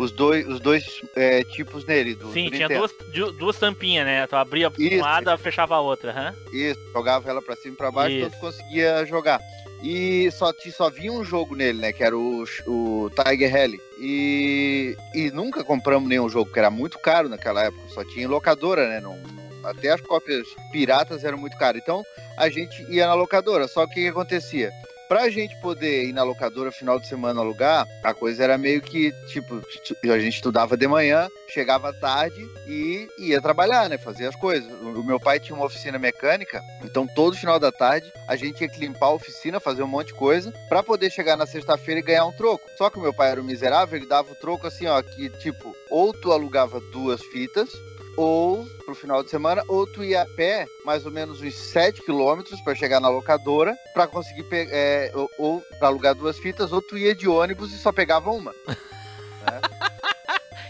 os 0.00 0.10
dois, 0.10 0.44
os 0.48 0.58
dois 0.58 1.00
é, 1.14 1.44
tipos 1.44 1.84
nele. 1.84 2.16
Do, 2.16 2.32
Sim, 2.32 2.46
do 2.50 2.56
tinha 2.56 2.68
duas, 2.68 2.90
du- 3.14 3.30
duas 3.30 3.56
tampinhas, 3.56 4.04
né? 4.04 4.26
Tu 4.26 4.34
abria 4.34 4.72
Isso. 4.76 4.96
um 4.96 5.00
lado, 5.02 5.38
fechava 5.38 5.76
a 5.76 5.80
outra. 5.80 6.10
hã? 6.10 6.34
Isso, 6.52 6.80
jogava 6.92 7.30
ela 7.30 7.40
pra 7.40 7.54
cima 7.54 7.74
e 7.74 7.76
pra 7.76 7.92
baixo, 7.92 8.16
Isso. 8.16 8.30
todo 8.30 8.40
conseguia 8.40 9.06
jogar. 9.06 9.40
E 9.80 10.28
só, 10.32 10.52
só 10.76 10.90
vinha 10.90 11.12
um 11.12 11.22
jogo 11.24 11.54
nele, 11.54 11.78
né? 11.78 11.92
Que 11.92 12.02
era 12.02 12.18
o, 12.18 12.42
o 12.66 13.10
Tiger 13.10 13.52
Rally. 13.52 13.80
E, 14.00 14.96
e 15.14 15.30
nunca 15.30 15.62
compramos 15.62 16.08
nenhum 16.08 16.28
jogo, 16.28 16.46
porque 16.46 16.58
era 16.58 16.68
muito 16.68 16.98
caro 16.98 17.28
naquela 17.28 17.62
época. 17.62 17.80
Só 17.90 18.04
tinha 18.04 18.28
locadora, 18.28 18.88
né? 18.88 18.98
Não, 19.00 19.16
até 19.64 19.90
as 19.90 20.00
cópias 20.00 20.46
piratas 20.72 21.24
eram 21.24 21.38
muito 21.38 21.56
caras. 21.56 21.80
Então 21.82 22.02
a 22.36 22.48
gente 22.48 22.82
ia 22.90 23.06
na 23.06 23.14
locadora. 23.14 23.68
Só 23.68 23.86
que 23.86 23.92
o 23.92 23.94
que 23.94 24.08
acontecia? 24.08 24.70
Pra 25.10 25.28
gente 25.28 25.56
poder 25.56 26.04
ir 26.04 26.12
na 26.12 26.22
locadora 26.22 26.70
final 26.70 27.00
de 27.00 27.08
semana 27.08 27.40
alugar, 27.40 27.84
a 28.00 28.14
coisa 28.14 28.44
era 28.44 28.56
meio 28.56 28.80
que, 28.80 29.10
tipo, 29.26 29.60
a 30.04 30.18
gente 30.20 30.36
estudava 30.36 30.76
de 30.76 30.86
manhã, 30.86 31.28
chegava 31.48 31.88
à 31.88 31.92
tarde 31.92 32.40
e 32.68 33.08
ia 33.18 33.42
trabalhar, 33.42 33.88
né? 33.88 33.98
Fazer 33.98 34.26
as 34.26 34.36
coisas. 34.36 34.70
O 34.70 35.02
meu 35.02 35.18
pai 35.18 35.40
tinha 35.40 35.56
uma 35.56 35.66
oficina 35.66 35.98
mecânica, 35.98 36.62
então 36.84 37.08
todo 37.08 37.36
final 37.36 37.58
da 37.58 37.72
tarde 37.72 38.08
a 38.28 38.36
gente 38.36 38.68
que 38.68 38.78
limpar 38.78 39.06
a 39.06 39.14
oficina, 39.14 39.58
fazer 39.58 39.82
um 39.82 39.88
monte 39.88 40.08
de 40.08 40.14
coisa, 40.14 40.54
pra 40.68 40.80
poder 40.80 41.10
chegar 41.10 41.36
na 41.36 41.44
sexta-feira 41.44 41.98
e 41.98 42.04
ganhar 42.04 42.24
um 42.24 42.32
troco. 42.32 42.70
Só 42.78 42.88
que 42.88 42.96
o 42.96 43.02
meu 43.02 43.12
pai 43.12 43.32
era 43.32 43.40
um 43.40 43.44
miserável, 43.44 43.98
ele 43.98 44.06
dava 44.06 44.30
o 44.30 44.36
troco 44.36 44.68
assim, 44.68 44.86
ó, 44.86 45.02
que 45.02 45.28
tipo, 45.40 45.74
ou 45.90 46.12
tu 46.12 46.30
alugava 46.30 46.78
duas 46.92 47.20
fitas, 47.20 47.68
ou 48.16 48.66
pro 48.84 48.94
final 48.94 49.22
de 49.22 49.30
semana, 49.30 49.62
ou 49.68 49.86
tu 49.86 50.02
ia 50.04 50.22
a 50.22 50.26
pé 50.26 50.66
mais 50.84 51.06
ou 51.06 51.12
menos 51.12 51.40
uns 51.40 51.54
7 51.54 52.02
quilômetros 52.02 52.60
para 52.60 52.74
chegar 52.74 53.00
na 53.00 53.08
locadora 53.08 53.74
para 53.94 54.06
conseguir 54.06 54.42
pegar, 54.44 54.72
ou, 55.16 55.30
ou 55.38 55.62
para 55.78 55.88
alugar 55.88 56.14
duas 56.14 56.38
fitas, 56.38 56.72
ou 56.72 56.82
tu 56.82 56.96
ia 56.98 57.14
de 57.14 57.28
ônibus 57.28 57.72
e 57.72 57.78
só 57.78 57.92
pegava 57.92 58.30
uma. 58.30 58.52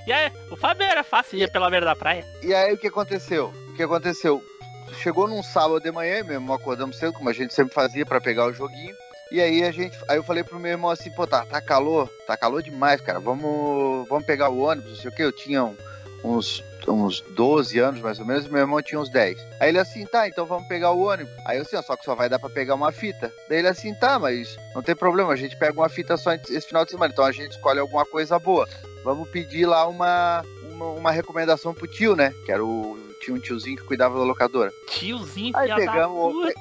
E 0.07 0.13
aí, 0.13 0.33
o 0.51 0.57
Fábio 0.57 0.85
era 0.85 1.05
fácil, 1.05 1.39
ia 1.39 1.47
pela 1.49 1.71
beira 1.71 1.85
da 1.85 1.95
praia. 1.95 2.25
E 2.43 2.53
aí 2.55 2.73
o 2.73 2.79
que 2.79 2.89
aconteceu? 2.89 3.53
O 3.69 3.75
que 3.75 3.83
aconteceu? 3.83 4.43
Chegou 4.95 5.29
num 5.29 5.43
sábado 5.43 5.79
de 5.79 5.93
manhã, 5.93 6.25
meu 6.25 6.35
irmão 6.35 6.57
acordamos 6.57 6.97
cedo, 6.99 7.13
como 7.13 7.29
a 7.29 7.33
gente 7.33 7.55
sempre 7.55 7.75
fazia 7.75 8.05
para 8.05 8.21
pegar 8.21 8.47
o 8.47 8.53
joguinho. 8.53 8.95
E 9.31 9.41
aí 9.41 9.63
a 9.63 9.71
gente, 9.71 9.97
aí 10.09 10.17
eu 10.17 10.25
falei 10.25 10.43
pro 10.43 10.59
meu 10.59 10.73
irmão 10.73 10.91
assim, 10.91 11.11
pô, 11.13 11.27
tá, 11.27 11.45
tá 11.45 11.61
calor, 11.61 12.09
tá 12.27 12.37
calor 12.37 12.63
demais, 12.63 13.01
cara. 13.01 13.21
Vamos, 13.21 14.09
vamos 14.09 14.25
pegar 14.25 14.49
o 14.49 14.59
ônibus, 14.61 14.91
não 14.91 14.97
sei 15.01 15.11
o 15.11 15.15
que. 15.15 15.23
Eu 15.23 15.31
tinha 15.33 15.63
um- 15.65 15.77
uns 16.25 16.65
uns 16.91 17.21
12 17.21 17.79
anos 17.79 18.01
mais 18.01 18.19
ou 18.19 18.27
menos, 18.27 18.47
meu 18.49 18.61
irmão 18.61 18.83
tinha 18.83 19.01
uns 19.01 19.09
10. 19.11 19.39
Aí 19.61 19.69
ele 19.69 19.79
assim, 19.79 20.05
tá, 20.07 20.27
então 20.29 20.45
vamos 20.47 20.67
pegar 20.69 20.93
o 20.93 21.01
ônibus. 21.03 21.33
Aí 21.47 21.57
eu 21.59 21.63
assim, 21.63 21.77
ó, 21.77 21.83
só 21.83 21.97
que 21.97 22.05
só 22.05 22.15
vai 22.15 22.29
dar 22.29 22.39
pra 22.39 22.49
pegar 22.51 22.75
uma 22.75 22.93
fita. 22.93 23.33
Daí 23.49 23.59
ele 23.59 23.69
assim, 23.69 23.95
tá, 23.95 24.19
mas 24.19 24.57
não 24.75 24.83
tem 24.83 24.95
problema, 24.97 25.33
a 25.33 25.37
gente 25.37 25.57
pega 25.57 25.73
uma 25.81 25.89
fita 25.89 26.17
só 26.17 26.33
esse 26.33 26.61
final 26.63 26.85
de 26.85 26.91
semana, 26.91 27.13
então 27.13 27.25
a 27.25 27.33
gente 27.33 27.53
escolhe 27.53 27.79
alguma 27.81 28.05
coisa 28.05 28.39
boa. 28.39 28.69
Vamos 29.05 29.29
pedir 29.31 29.65
lá 29.67 29.87
uma, 29.89 30.43
uma, 30.63 30.85
uma 30.91 31.11
recomendação 31.11 31.73
pro 31.73 31.87
tio, 31.87 32.15
né? 32.15 32.35
Que 32.45 32.53
era 32.53 32.63
o. 32.65 32.99
Tinha 33.23 33.37
um 33.37 33.41
tiozinho 33.41 33.77
que 33.77 33.85
cuidava 33.85 34.19
da 34.19 34.25
locadora. 34.25 34.71
Tiozinho, 34.89 35.55
Aí 35.57 35.69
pegamos, 35.75 36.35
o- 36.35 36.53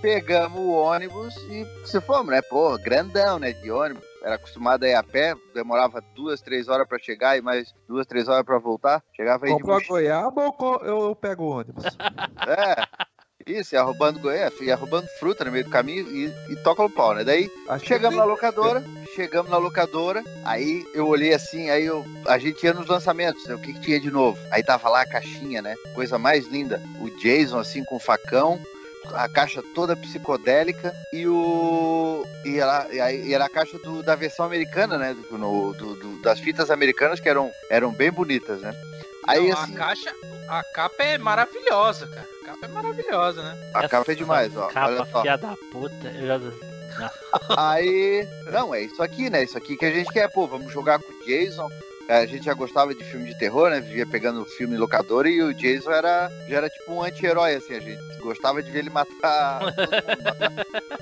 pegamos 0.00 0.60
o 0.60 0.70
ônibus 0.70 1.34
e 1.48 1.66
se 1.84 2.00
fomos, 2.00 2.26
né? 2.28 2.40
Pô, 2.42 2.76
grandão, 2.78 3.38
né? 3.38 3.52
De 3.52 3.70
ônibus. 3.70 4.04
Era 4.24 4.36
acostumado 4.36 4.84
a 4.84 4.88
ir 4.88 4.94
a 4.94 5.02
pé, 5.02 5.34
demorava 5.54 6.02
duas, 6.14 6.40
três 6.40 6.66
horas 6.66 6.88
pra 6.88 6.98
chegar 6.98 7.36
e 7.36 7.42
mais 7.42 7.74
duas, 7.86 8.06
três 8.06 8.26
horas 8.26 8.42
pra 8.42 8.58
voltar. 8.58 9.02
Chegava 9.14 9.44
aí 9.44 9.54
de 9.54 9.62
a 9.62 9.66
mochila. 9.66 9.98
goiaba 9.98 10.54
ou 10.58 10.80
eu, 10.82 11.14
pego 11.14 11.44
o 11.44 11.58
ônibus? 11.58 11.84
É. 12.48 13.04
Isso, 13.46 13.74
ia 13.74 13.82
roubando 13.82 14.18
goiaba, 14.18 14.54
ia 14.62 14.74
roubando 14.74 15.06
fruta 15.18 15.44
no 15.44 15.52
meio 15.52 15.64
do 15.64 15.70
caminho 15.70 16.06
e, 16.08 16.32
e 16.50 16.56
toca 16.62 16.82
no 16.82 16.88
pau, 16.88 17.14
né? 17.14 17.22
Daí 17.24 17.50
chegamos 17.82 18.16
na 18.16 18.24
locadora, 18.24 18.82
chegamos 19.14 19.50
na 19.50 19.58
locadora, 19.58 20.22
aí 20.46 20.86
eu 20.94 21.06
olhei 21.06 21.34
assim, 21.34 21.68
aí 21.68 21.84
eu, 21.84 22.02
a 22.26 22.38
gente 22.38 22.64
ia 22.64 22.72
nos 22.72 22.86
lançamentos, 22.86 23.46
né? 23.46 23.54
O 23.54 23.58
que, 23.58 23.74
que 23.74 23.80
tinha 23.80 24.00
de 24.00 24.10
novo? 24.10 24.38
Aí 24.50 24.62
tava 24.62 24.88
lá 24.88 25.02
a 25.02 25.08
caixinha, 25.08 25.60
né? 25.60 25.74
Coisa 25.94 26.16
mais 26.16 26.46
linda. 26.46 26.80
O 27.02 27.10
Jason, 27.18 27.58
assim, 27.58 27.84
com 27.84 27.96
o 27.96 28.00
facão, 28.00 28.58
a 29.12 29.28
caixa 29.28 29.62
toda 29.74 29.96
psicodélica 29.96 30.94
e 31.12 31.26
o. 31.26 32.24
E, 32.44 32.58
ela, 32.58 32.86
e, 32.90 33.26
e 33.28 33.34
era 33.34 33.44
a 33.46 33.48
caixa 33.50 33.78
do- 33.78 34.02
da 34.02 34.14
versão 34.14 34.46
americana, 34.46 34.96
né? 34.98 35.14
Do, 35.14 35.38
no- 35.38 35.72
do- 35.74 35.94
do- 35.94 36.22
das 36.22 36.40
fitas 36.40 36.70
americanas 36.70 37.20
que 37.20 37.28
eram, 37.28 37.50
eram 37.70 37.92
bem 37.92 38.10
bonitas, 38.10 38.60
né? 38.60 38.74
Aí 39.26 39.48
Não, 39.48 39.58
assim. 39.58 39.74
a 39.74 39.76
caixa, 39.78 40.14
a 40.48 40.62
capa 40.62 41.02
é 41.02 41.18
maravilhosa, 41.18 42.06
cara. 42.06 42.26
A 42.42 42.46
capa 42.46 42.66
é 42.66 42.68
maravilhosa, 42.68 43.42
né? 43.42 43.70
A 43.74 43.88
capa 43.88 44.12
é 44.12 44.14
demais, 44.14 44.56
ó. 44.56 44.66
Capa, 44.68 44.86
olha 44.90 45.06
só. 45.10 45.20
filha 45.22 45.36
da 45.38 45.54
puta. 45.72 46.08
Eu 46.08 46.26
já... 46.26 46.40
Aí, 47.56 48.26
não, 48.52 48.74
é 48.74 48.82
isso 48.82 49.02
aqui, 49.02 49.28
né? 49.30 49.42
Isso 49.42 49.56
aqui 49.58 49.76
que 49.76 49.84
a 49.84 49.90
gente 49.90 50.12
quer, 50.12 50.28
pô, 50.30 50.46
vamos 50.46 50.72
jogar 50.72 50.98
com 51.00 51.10
o 51.12 51.24
Jason. 51.26 51.68
A 52.08 52.26
gente 52.26 52.44
já 52.44 52.54
gostava 52.54 52.94
de 52.94 53.02
filme 53.02 53.26
de 53.26 53.38
terror, 53.38 53.70
né? 53.70 53.80
Vivia 53.80 54.06
pegando 54.06 54.44
filme 54.44 54.74
em 54.74 54.78
locadora 54.78 55.28
e 55.28 55.42
o 55.42 55.54
Jason 55.54 55.90
era, 55.90 56.30
já 56.48 56.56
era 56.58 56.68
tipo 56.68 56.92
um 56.92 57.02
anti-herói, 57.02 57.54
assim. 57.54 57.74
A 57.74 57.80
gente 57.80 58.00
gostava 58.20 58.62
de 58.62 58.70
ver 58.70 58.80
ele 58.80 58.90
matar 58.90 59.60
todo 59.74 59.90
mundo, 59.90 60.22
matar, 60.22 60.52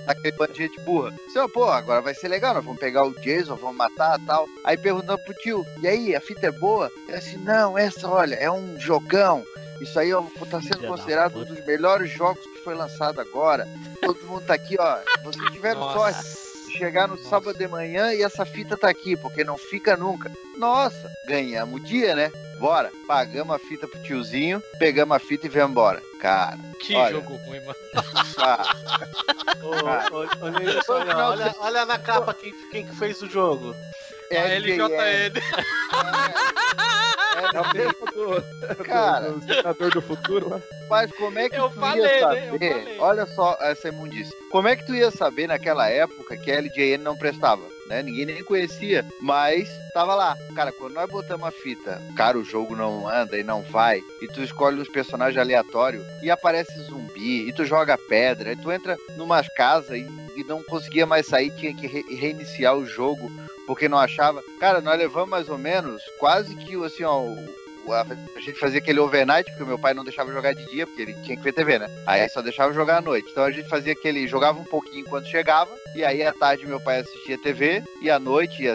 aquele 0.06 0.36
bando 0.36 0.52
de 0.52 0.58
gente 0.58 0.80
burra. 0.80 1.12
Então, 1.28 1.48
pô, 1.48 1.64
agora 1.64 2.00
vai 2.00 2.14
ser 2.14 2.28
legal, 2.28 2.54
nós 2.54 2.64
vamos 2.64 2.80
pegar 2.80 3.04
o 3.04 3.14
Jason, 3.20 3.56
vamos 3.56 3.76
matar 3.76 4.18
tal. 4.26 4.46
Aí 4.64 4.76
perguntando 4.76 5.18
pro 5.18 5.34
tio, 5.34 5.66
e 5.80 5.88
aí, 5.88 6.14
a 6.14 6.20
fita 6.20 6.46
é 6.46 6.52
boa? 6.52 6.90
Ele 7.08 7.16
assim, 7.16 7.36
não, 7.38 7.76
essa, 7.76 8.08
olha, 8.08 8.36
é 8.36 8.50
um 8.50 8.78
jogão. 8.78 9.44
Isso 9.80 9.98
aí 9.98 10.12
ó, 10.14 10.22
tá 10.48 10.60
sendo 10.60 10.86
considerado 10.86 11.40
um 11.40 11.44
dos 11.44 11.64
melhores 11.66 12.08
jogos 12.08 12.44
que 12.44 12.62
foi 12.62 12.74
lançado 12.74 13.20
agora. 13.20 13.66
Todo 14.00 14.24
mundo 14.26 14.44
tá 14.46 14.54
aqui, 14.54 14.76
ó. 14.78 14.98
Vocês 15.24 15.50
tiveram 15.50 15.80
Nossa. 15.80 15.98
sorte 15.98 16.51
chegar 16.72 17.06
no 17.08 17.16
sábado 17.18 17.56
de 17.56 17.66
manhã 17.68 18.12
e 18.14 18.22
essa 18.22 18.44
fita 18.44 18.76
tá 18.76 18.88
aqui, 18.88 19.16
porque 19.16 19.44
não 19.44 19.56
fica 19.58 19.96
nunca. 19.96 20.30
Nossa, 20.56 21.10
ganhamos 21.26 21.80
o 21.80 21.84
dia, 21.84 22.14
né? 22.14 22.30
Bora. 22.58 22.90
Pagamos 23.08 23.54
a 23.56 23.58
fita 23.58 23.88
pro 23.88 24.02
tiozinho, 24.02 24.62
pegamos 24.78 25.16
a 25.16 25.18
fita 25.18 25.46
e 25.46 25.48
viemos 25.48 25.70
embora. 25.72 26.00
Cara, 26.20 26.56
Que 26.80 26.94
olha, 26.94 27.12
jogo 27.14 27.34
ruim, 27.46 27.60
mano. 27.60 27.76
cara, 28.36 28.64
Ô, 29.62 30.16
ô, 30.16 30.46
ô, 30.46 30.48
Nilson, 30.50 30.92
olha, 30.92 31.16
olha, 31.16 31.54
olha 31.58 31.86
na 31.86 31.98
capa 31.98 32.32
quem, 32.34 32.52
quem 32.70 32.86
que 32.86 32.94
fez 32.96 33.20
o 33.22 33.28
jogo. 33.28 33.74
é 34.30 34.38
A 34.38 34.58
LJN. 34.58 34.88
É 34.88 35.32
o 37.62 37.74
mesmo 37.74 38.06
do, 38.76 38.84
Cara. 38.84 39.30
do, 39.30 39.40
do 39.40 39.54
Senador 39.54 39.90
do 39.90 40.02
Futuro 40.02 40.48
lá. 40.50 40.60
Mas 40.90 41.10
como 41.12 41.38
é 41.38 41.48
que 41.48 41.56
Eu 41.56 41.68
tu 41.70 41.80
falei, 41.80 42.02
ia 42.04 42.28
né? 42.28 42.48
Eu 42.48 42.52
saber? 42.52 42.72
falei. 42.82 42.98
Olha 42.98 43.26
só 43.26 43.56
essa 43.60 43.88
imundice. 43.88 44.32
Como 44.50 44.68
é 44.68 44.76
que 44.76 44.84
tu 44.84 44.94
ia 44.94 45.10
saber 45.10 45.46
naquela 45.46 45.88
época 45.88 46.36
que 46.36 46.50
a 46.52 46.60
LJN 46.60 46.98
não 47.02 47.16
prestava? 47.16 47.62
Né? 47.86 48.02
Ninguém 48.02 48.26
nem 48.26 48.44
conhecia, 48.44 49.04
mas 49.20 49.68
tava 49.92 50.14
lá. 50.14 50.36
Cara, 50.54 50.70
quando 50.72 50.94
nós 50.94 51.10
botamos 51.10 51.46
a 51.46 51.50
fita, 51.50 52.00
cara, 52.16 52.38
o 52.38 52.44
jogo 52.44 52.76
não 52.76 53.08
anda 53.08 53.36
e 53.38 53.42
não 53.42 53.62
vai, 53.62 54.02
e 54.20 54.28
tu 54.28 54.42
escolhe 54.42 54.80
uns 54.80 54.88
personagens 54.88 55.38
aleatórios 55.38 56.04
e 56.22 56.30
aparece 56.30 56.78
zumbi, 56.82 57.48
e 57.48 57.52
tu 57.52 57.64
joga 57.64 57.98
pedra, 57.98 58.52
e 58.52 58.56
tu 58.56 58.70
entra 58.70 58.96
numas 59.16 59.46
casas 59.54 59.98
e, 59.98 60.06
e 60.36 60.44
não 60.44 60.62
conseguia 60.62 61.06
mais 61.06 61.26
sair, 61.26 61.50
tinha 61.50 61.74
que 61.74 61.86
re- 61.86 62.04
reiniciar 62.14 62.76
o 62.76 62.86
jogo 62.86 63.30
porque 63.72 63.88
não 63.88 63.96
achava. 63.96 64.44
Cara, 64.60 64.82
nós 64.82 64.98
levamos 64.98 65.30
mais 65.30 65.48
ou 65.48 65.56
menos 65.56 66.02
quase 66.18 66.54
que 66.54 66.74
assim, 66.84 67.04
ó, 67.04 67.24
a, 67.90 68.40
gente 68.40 68.60
fazia 68.60 68.80
aquele 68.80 69.00
overnight, 69.00 69.50
porque 69.50 69.62
o 69.62 69.66
meu 69.66 69.78
pai 69.78 69.94
não 69.94 70.04
deixava 70.04 70.30
jogar 70.30 70.52
de 70.52 70.62
dia, 70.66 70.86
porque 70.86 71.00
ele 71.00 71.14
tinha 71.24 71.38
que 71.38 71.42
ver 71.42 71.54
TV, 71.54 71.78
né? 71.78 71.88
Aí 72.06 72.28
só 72.28 72.42
deixava 72.42 72.74
jogar 72.74 72.98
à 72.98 73.00
noite. 73.00 73.30
Então 73.30 73.44
a 73.44 73.50
gente 73.50 73.70
fazia 73.70 73.94
aquele, 73.94 74.28
jogava 74.28 74.60
um 74.60 74.64
pouquinho 74.64 75.06
quando 75.06 75.26
chegava, 75.26 75.70
e 75.96 76.04
aí 76.04 76.22
à 76.22 76.34
tarde 76.34 76.66
meu 76.66 76.78
pai 76.78 77.00
assistia 77.00 77.38
TV, 77.38 77.82
e 78.02 78.10
à 78.10 78.18
noite 78.18 78.62
ia 78.62 78.74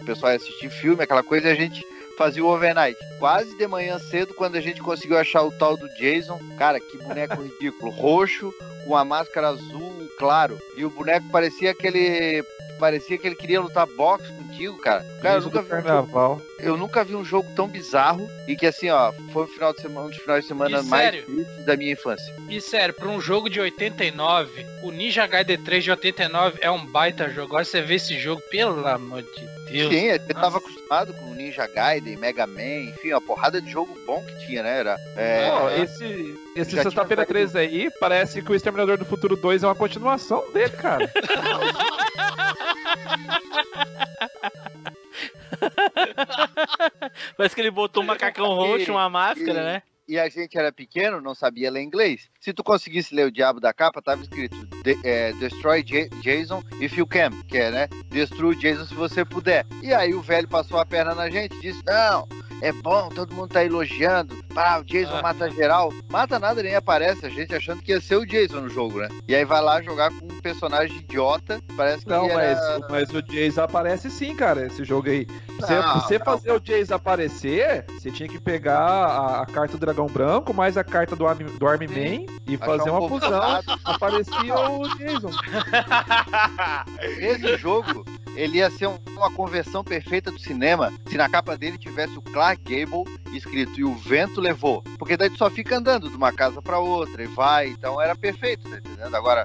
o 0.00 0.04
pessoal 0.06 0.32
ia 0.32 0.38
assistir 0.38 0.70
filme, 0.70 1.02
aquela 1.02 1.22
coisa, 1.22 1.48
e 1.48 1.52
a 1.52 1.54
gente 1.54 1.84
fazia 2.16 2.42
o 2.42 2.48
overnight. 2.48 2.98
Quase 3.18 3.54
de 3.54 3.66
manhã 3.66 3.98
cedo, 3.98 4.32
quando 4.32 4.56
a 4.56 4.62
gente 4.62 4.80
conseguiu 4.80 5.18
achar 5.18 5.42
o 5.42 5.52
tal 5.52 5.76
do 5.76 5.88
Jason, 5.90 6.40
cara, 6.56 6.80
que 6.80 6.96
boneco 6.96 7.36
ridículo, 7.42 7.90
roxo, 7.90 8.50
com 8.86 8.96
a 8.96 9.04
máscara 9.04 9.48
azul 9.48 10.08
claro, 10.18 10.58
e 10.74 10.84
o 10.84 10.90
boneco 10.90 11.28
parecia 11.30 11.70
aquele 11.70 12.42
parecia 12.78 13.18
que 13.18 13.26
ele 13.26 13.36
queria 13.36 13.60
lutar 13.60 13.86
boxe 13.86 14.30
contigo, 14.32 14.78
cara. 14.78 15.04
Cara, 15.20 15.38
eu 15.38 15.42
nunca 15.42 15.62
vi 15.62 15.74
um 15.74 15.82
jogo 15.82 16.42
eu 16.58 16.76
nunca 16.76 17.04
vi 17.04 17.14
um 17.14 17.24
jogo 17.24 17.48
tão 17.54 17.68
bizarro 17.68 18.28
e 18.46 18.56
que 18.56 18.66
assim, 18.66 18.90
ó, 18.90 19.12
foi 19.32 19.44
um 19.44 19.46
final 19.46 19.72
de 19.72 19.80
semana, 19.80 20.06
um 20.06 20.10
dos 20.10 20.18
finais 20.18 20.42
de 20.42 20.48
semana 20.48 20.80
E 20.80 20.84
mais 20.84 21.24
tristes 21.24 21.64
da 21.64 21.76
minha 21.76 21.92
infância. 21.92 22.34
E 22.48 22.60
sério, 22.60 22.94
pra 22.94 23.08
um 23.08 23.20
jogo 23.20 23.48
de 23.48 23.60
89, 23.60 24.66
o 24.82 24.90
Ninja 24.90 25.26
Gaiden 25.26 25.58
3 25.58 25.84
de 25.84 25.90
89 25.90 26.58
é 26.60 26.70
um 26.70 26.84
baita 26.84 27.28
jogo. 27.28 27.48
Agora 27.48 27.64
você 27.64 27.80
vê 27.80 27.94
esse 27.94 28.18
jogo, 28.18 28.42
pelo 28.50 28.86
amor 28.86 29.22
de 29.22 29.48
Deus. 29.70 29.92
Sim, 29.92 30.06
eu 30.06 30.18
tava 30.34 30.58
acostumado 30.58 31.14
com 31.14 31.34
Ninja 31.34 31.66
Gaiden, 31.66 32.16
Mega 32.16 32.46
Man, 32.46 32.88
enfim, 32.88 33.12
uma 33.12 33.20
porrada 33.20 33.60
de 33.60 33.70
jogo 33.70 33.96
bom 34.04 34.24
que 34.24 34.46
tinha, 34.46 34.62
né? 34.62 34.80
Era, 34.80 34.96
é, 35.16 35.50
Pô, 35.50 35.70
esse 35.70 36.38
esse 36.56 36.74
Já 36.74 36.82
Sexta-feira 36.82 37.24
tinha 37.24 37.34
13 37.34 37.58
aí 37.58 37.88
parece 38.00 38.42
que 38.42 38.50
o 38.50 38.54
Exterminador 38.54 38.98
do 38.98 39.04
Futuro 39.04 39.36
2 39.36 39.62
é 39.62 39.66
uma 39.66 39.74
continuação 39.74 40.44
dele, 40.52 40.70
cara. 40.70 41.08
Parece 47.36 47.54
que 47.54 47.60
ele 47.60 47.70
botou 47.70 48.02
um 48.02 48.06
macacão 48.06 48.46
roxo, 48.54 48.92
uma 48.92 49.08
máscara, 49.08 49.64
né? 49.64 49.82
E 50.06 50.18
a 50.18 50.26
gente 50.28 50.56
era 50.56 50.72
pequeno, 50.72 51.20
não 51.20 51.34
sabia 51.34 51.70
ler 51.70 51.82
inglês. 51.82 52.30
Se 52.40 52.54
tu 52.54 52.64
conseguisse 52.64 53.14
ler 53.14 53.26
o 53.26 53.30
diabo 53.30 53.60
da 53.60 53.74
capa, 53.74 54.00
tava 54.00 54.22
escrito 54.22 54.56
de- 54.82 54.98
é, 55.04 55.32
Destroy 55.34 55.84
Ja- 55.86 56.08
Jason 56.22 56.62
if 56.80 56.96
you 56.96 57.06
can, 57.06 57.30
que 57.46 57.58
é, 57.58 57.70
né? 57.70 57.88
Destrua 58.08 58.54
Jason 58.56 58.86
se 58.86 58.94
você 58.94 59.22
puder. 59.22 59.66
E 59.82 59.92
aí 59.92 60.14
o 60.14 60.22
velho 60.22 60.48
passou 60.48 60.78
a 60.78 60.86
perna 60.86 61.14
na 61.14 61.28
gente 61.28 61.54
e 61.56 61.60
disse: 61.60 61.82
Não, 61.84 62.26
é 62.62 62.72
bom, 62.72 63.08
todo 63.08 63.34
mundo 63.34 63.48
tá 63.48 63.64
elogiando. 63.64 64.36
Pá, 64.54 64.78
o 64.78 64.84
Jason 64.84 65.16
Ah. 65.16 65.22
mata 65.22 65.50
geral. 65.50 65.92
Mata 66.10 66.38
nada, 66.38 66.62
nem 66.62 66.74
aparece. 66.74 67.24
A 67.24 67.28
gente 67.28 67.54
achando 67.54 67.82
que 67.82 67.92
ia 67.92 68.00
ser 68.00 68.16
o 68.16 68.26
Jason 68.26 68.60
no 68.62 68.68
jogo, 68.68 68.98
né? 69.00 69.08
E 69.28 69.34
aí 69.34 69.44
vai 69.44 69.60
lá 69.62 69.80
jogar 69.82 70.10
com 70.10 70.24
um 70.26 70.40
personagem 70.40 70.96
idiota. 70.98 71.60
Parece 71.76 72.04
que 72.04 72.10
Não, 72.10 72.26
era... 72.28 72.80
mas, 72.80 72.88
mas 72.90 73.10
o 73.14 73.22
Jason 73.22 73.62
aparece 73.62 74.10
sim, 74.10 74.34
cara, 74.34 74.66
esse 74.66 74.84
jogo 74.84 75.08
aí. 75.08 75.26
Você, 75.60 75.74
Não, 75.74 75.94
você 76.00 76.18
não, 76.18 76.24
fazer 76.24 76.52
o 76.52 76.60
Jason 76.60 76.94
aparecer, 76.94 77.84
você 77.90 78.10
tinha 78.10 78.28
que 78.28 78.38
pegar 78.40 78.78
a, 78.78 79.42
a 79.42 79.46
carta 79.46 79.76
do 79.76 79.80
Dragão 79.80 80.06
Branco, 80.06 80.52
mais 80.54 80.76
a 80.76 80.84
carta 80.84 81.14
do 81.16 81.26
Army, 81.26 81.44
do 81.44 81.66
Army 81.66 81.86
Man 81.88 82.26
e 82.46 82.54
Achar 82.54 82.64
fazer 82.66 82.90
um 82.90 82.98
uma 82.98 83.08
fusão. 83.08 83.40
Aparecia 83.84 84.54
o 84.70 84.88
Jason. 84.96 85.30
Esse 87.18 87.56
jogo, 87.56 88.04
ele 88.34 88.58
ia 88.58 88.70
ser 88.70 88.86
um- 88.88 88.98
uma 89.16 89.30
conversão 89.32 89.82
perfeita 89.82 90.30
do 90.30 90.38
cinema 90.38 90.92
se 91.08 91.16
na 91.16 91.28
capa 91.28 91.56
dele 91.56 91.76
tivesse 91.78 92.16
o 92.16 92.22
Clark 92.48 92.62
Gable 92.64 93.04
escrito 93.34 93.78
e 93.78 93.84
o 93.84 93.94
vento 93.94 94.40
levou. 94.40 94.82
Porque 94.98 95.16
daí 95.16 95.28
tu 95.28 95.36
só 95.36 95.50
fica 95.50 95.76
andando 95.76 96.08
de 96.08 96.16
uma 96.16 96.32
casa 96.32 96.62
pra 96.62 96.78
outra 96.78 97.22
e 97.22 97.26
vai, 97.26 97.68
então 97.68 98.00
era 98.00 98.16
perfeito, 98.16 98.68
tá 98.68 98.78
entendendo? 98.78 99.14
Agora, 99.14 99.44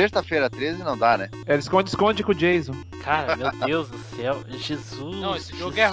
sexta-feira 0.00 0.50
13 0.50 0.82
não 0.82 0.96
dá, 0.96 1.16
né? 1.16 1.30
Era 1.46 1.58
esconde-esconde 1.58 2.22
com 2.22 2.32
o 2.32 2.34
Jason. 2.34 2.74
Cara, 3.02 3.34
meu 3.34 3.50
Deus 3.64 3.88
do 3.88 3.98
céu. 3.98 4.44
Jesus. 4.48 5.16
Não, 5.16 5.34
esse 5.34 5.56
jogo 5.56 5.78
é 5.80 5.90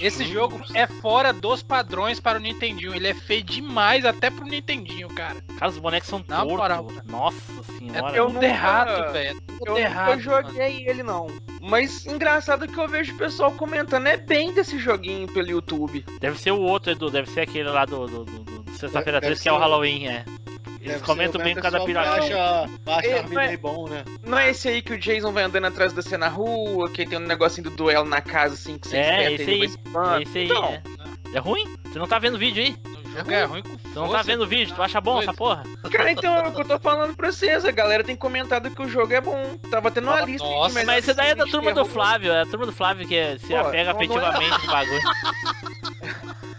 esse 0.00 0.24
jogo 0.24 0.60
é 0.74 0.88
fora 0.88 1.32
dos 1.32 1.62
padrões 1.62 2.18
para 2.18 2.38
o 2.38 2.40
Nintendinho. 2.42 2.92
Ele 2.94 3.06
é 3.06 3.14
feio 3.14 3.44
demais 3.44 4.04
até 4.04 4.28
pro 4.28 4.44
Nintendinho, 4.44 5.08
cara. 5.08 5.36
Cara, 5.56 5.70
os 5.70 5.78
bonecos 5.78 6.08
são 6.08 6.24
Na 6.26 6.44
moral, 6.44 6.84
tortos. 6.86 7.04
Nossa 7.10 7.36
É 7.60 7.78
senhora. 7.78 8.12
tudo 8.22 8.32
nunca- 8.34 8.46
errado, 8.46 9.12
velho. 9.12 9.38
É 9.64 9.70
Eu 9.70 9.78
errado. 9.78 10.08
nunca 10.10 10.18
joguei 10.20 10.88
ele, 10.88 11.02
não. 11.04 11.28
Mas 11.62 12.04
engraçado 12.06 12.66
que 12.66 12.76
eu 12.78 12.88
vejo 12.88 13.14
o 13.14 13.18
pessoal 13.18 13.52
comentando 13.52 14.08
é 14.08 14.16
bem 14.16 14.52
desse 14.52 14.78
joguinho 14.80 15.28
pelo 15.32 15.48
YouTube. 15.50 16.04
Deve 16.20 16.38
ser 16.40 16.50
o 16.50 16.60
outro, 16.60 16.90
Edu. 16.90 17.08
Deve 17.08 17.30
ser 17.30 17.42
aquele 17.42 17.68
lá 17.70 17.84
do, 17.84 18.06
do, 18.06 18.24
do- 18.24 18.42
do 18.64 18.70
Sexta-feira 18.72 19.20
Deve 19.20 19.34
13, 19.36 19.42
que 19.44 19.48
é 19.48 19.52
o 19.52 19.54
ser 19.54 19.58
o- 19.60 19.62
Halloween, 19.62 20.08
é. 20.08 20.24
Eles 20.84 21.02
comentam 21.02 21.40
bem 21.42 21.52
o 21.52 21.56
por 21.56 21.62
causa 21.62 21.78
da 21.78 21.84
pessoal 21.84 22.04
que 22.04 22.10
piratinha. 22.10 22.44
Acha, 22.44 22.70
acha 22.98 23.06
É, 23.08 23.22
mas- 23.22 23.48
Day 23.48 23.56
bom, 23.56 23.88
né? 23.88 24.04
Não 24.22 24.38
é 24.38 24.50
esse 24.50 24.68
aí 24.68 24.82
que 24.82 24.92
o 24.92 24.98
Jason 24.98 25.32
vai 25.32 25.44
andando 25.44 25.64
atrás 25.66 25.92
de 25.92 26.02
você 26.02 26.16
na 26.16 26.28
rua, 26.28 26.90
que 26.90 27.06
tem 27.06 27.18
um 27.18 27.22
negocinho 27.22 27.70
do 27.70 27.76
duelo 27.76 28.04
na 28.08 28.20
casa, 28.20 28.54
assim, 28.54 28.78
que 28.78 28.88
você 28.88 28.96
É, 28.96 29.32
esse 29.32 29.50
aí. 29.50 29.62
É 29.62 30.22
esse 30.22 30.38
aí, 30.38 30.44
Então, 30.46 30.64
é. 30.66 30.82
É 31.34 31.38
ruim? 31.40 31.64
Tu 31.92 31.98
não 31.98 32.06
tá 32.06 32.18
vendo 32.18 32.34
o 32.34 32.38
vídeo 32.38 32.62
aí? 32.62 32.76
O 33.04 33.16
jogo 33.18 33.30
é 33.32 33.44
ruim 33.44 33.62
com 33.62 33.76
Tu 33.76 34.00
não 34.00 34.08
tá 34.08 34.22
vendo 34.22 34.42
o 34.42 34.46
vídeo? 34.46 34.74
Tu 34.74 34.82
acha 34.82 35.00
bom 35.00 35.20
essa 35.22 35.32
porra? 35.32 35.62
Cara, 35.90 36.10
então 36.12 36.32
é 36.34 36.48
o 36.48 36.52
que 36.52 36.60
eu 36.60 36.64
tô 36.64 36.78
falando 36.80 37.14
pra 37.16 37.30
vocês. 37.32 37.64
A 37.64 37.70
galera 37.72 38.02
tem 38.04 38.14
comentado 38.16 38.70
que 38.70 38.82
o 38.82 38.88
jogo 38.88 39.12
é 39.12 39.20
bom. 39.20 39.56
Tava 39.70 39.90
tendo 39.90 40.08
uma 40.08 40.20
lista. 40.20 40.46
de 40.46 40.52
melhores 40.54 40.84
Mas 40.84 40.98
esse 41.08 41.14
daí 41.14 41.30
é 41.30 41.34
da 41.34 41.44
turma 41.44 41.70
do 41.72 41.76
terror. 41.82 41.90
Flávio, 41.90 42.32
é 42.32 42.42
a 42.42 42.46
turma 42.46 42.66
do 42.66 42.72
Flávio 42.72 43.06
que 43.06 43.16
é- 43.16 43.38
se 43.38 43.46
Pô, 43.48 43.56
apega 43.56 43.92
não- 43.92 44.00
não 44.00 44.18
é- 44.18 44.26
afetivamente 44.28 44.66
no 44.66 44.72
bagulho. 44.72 45.00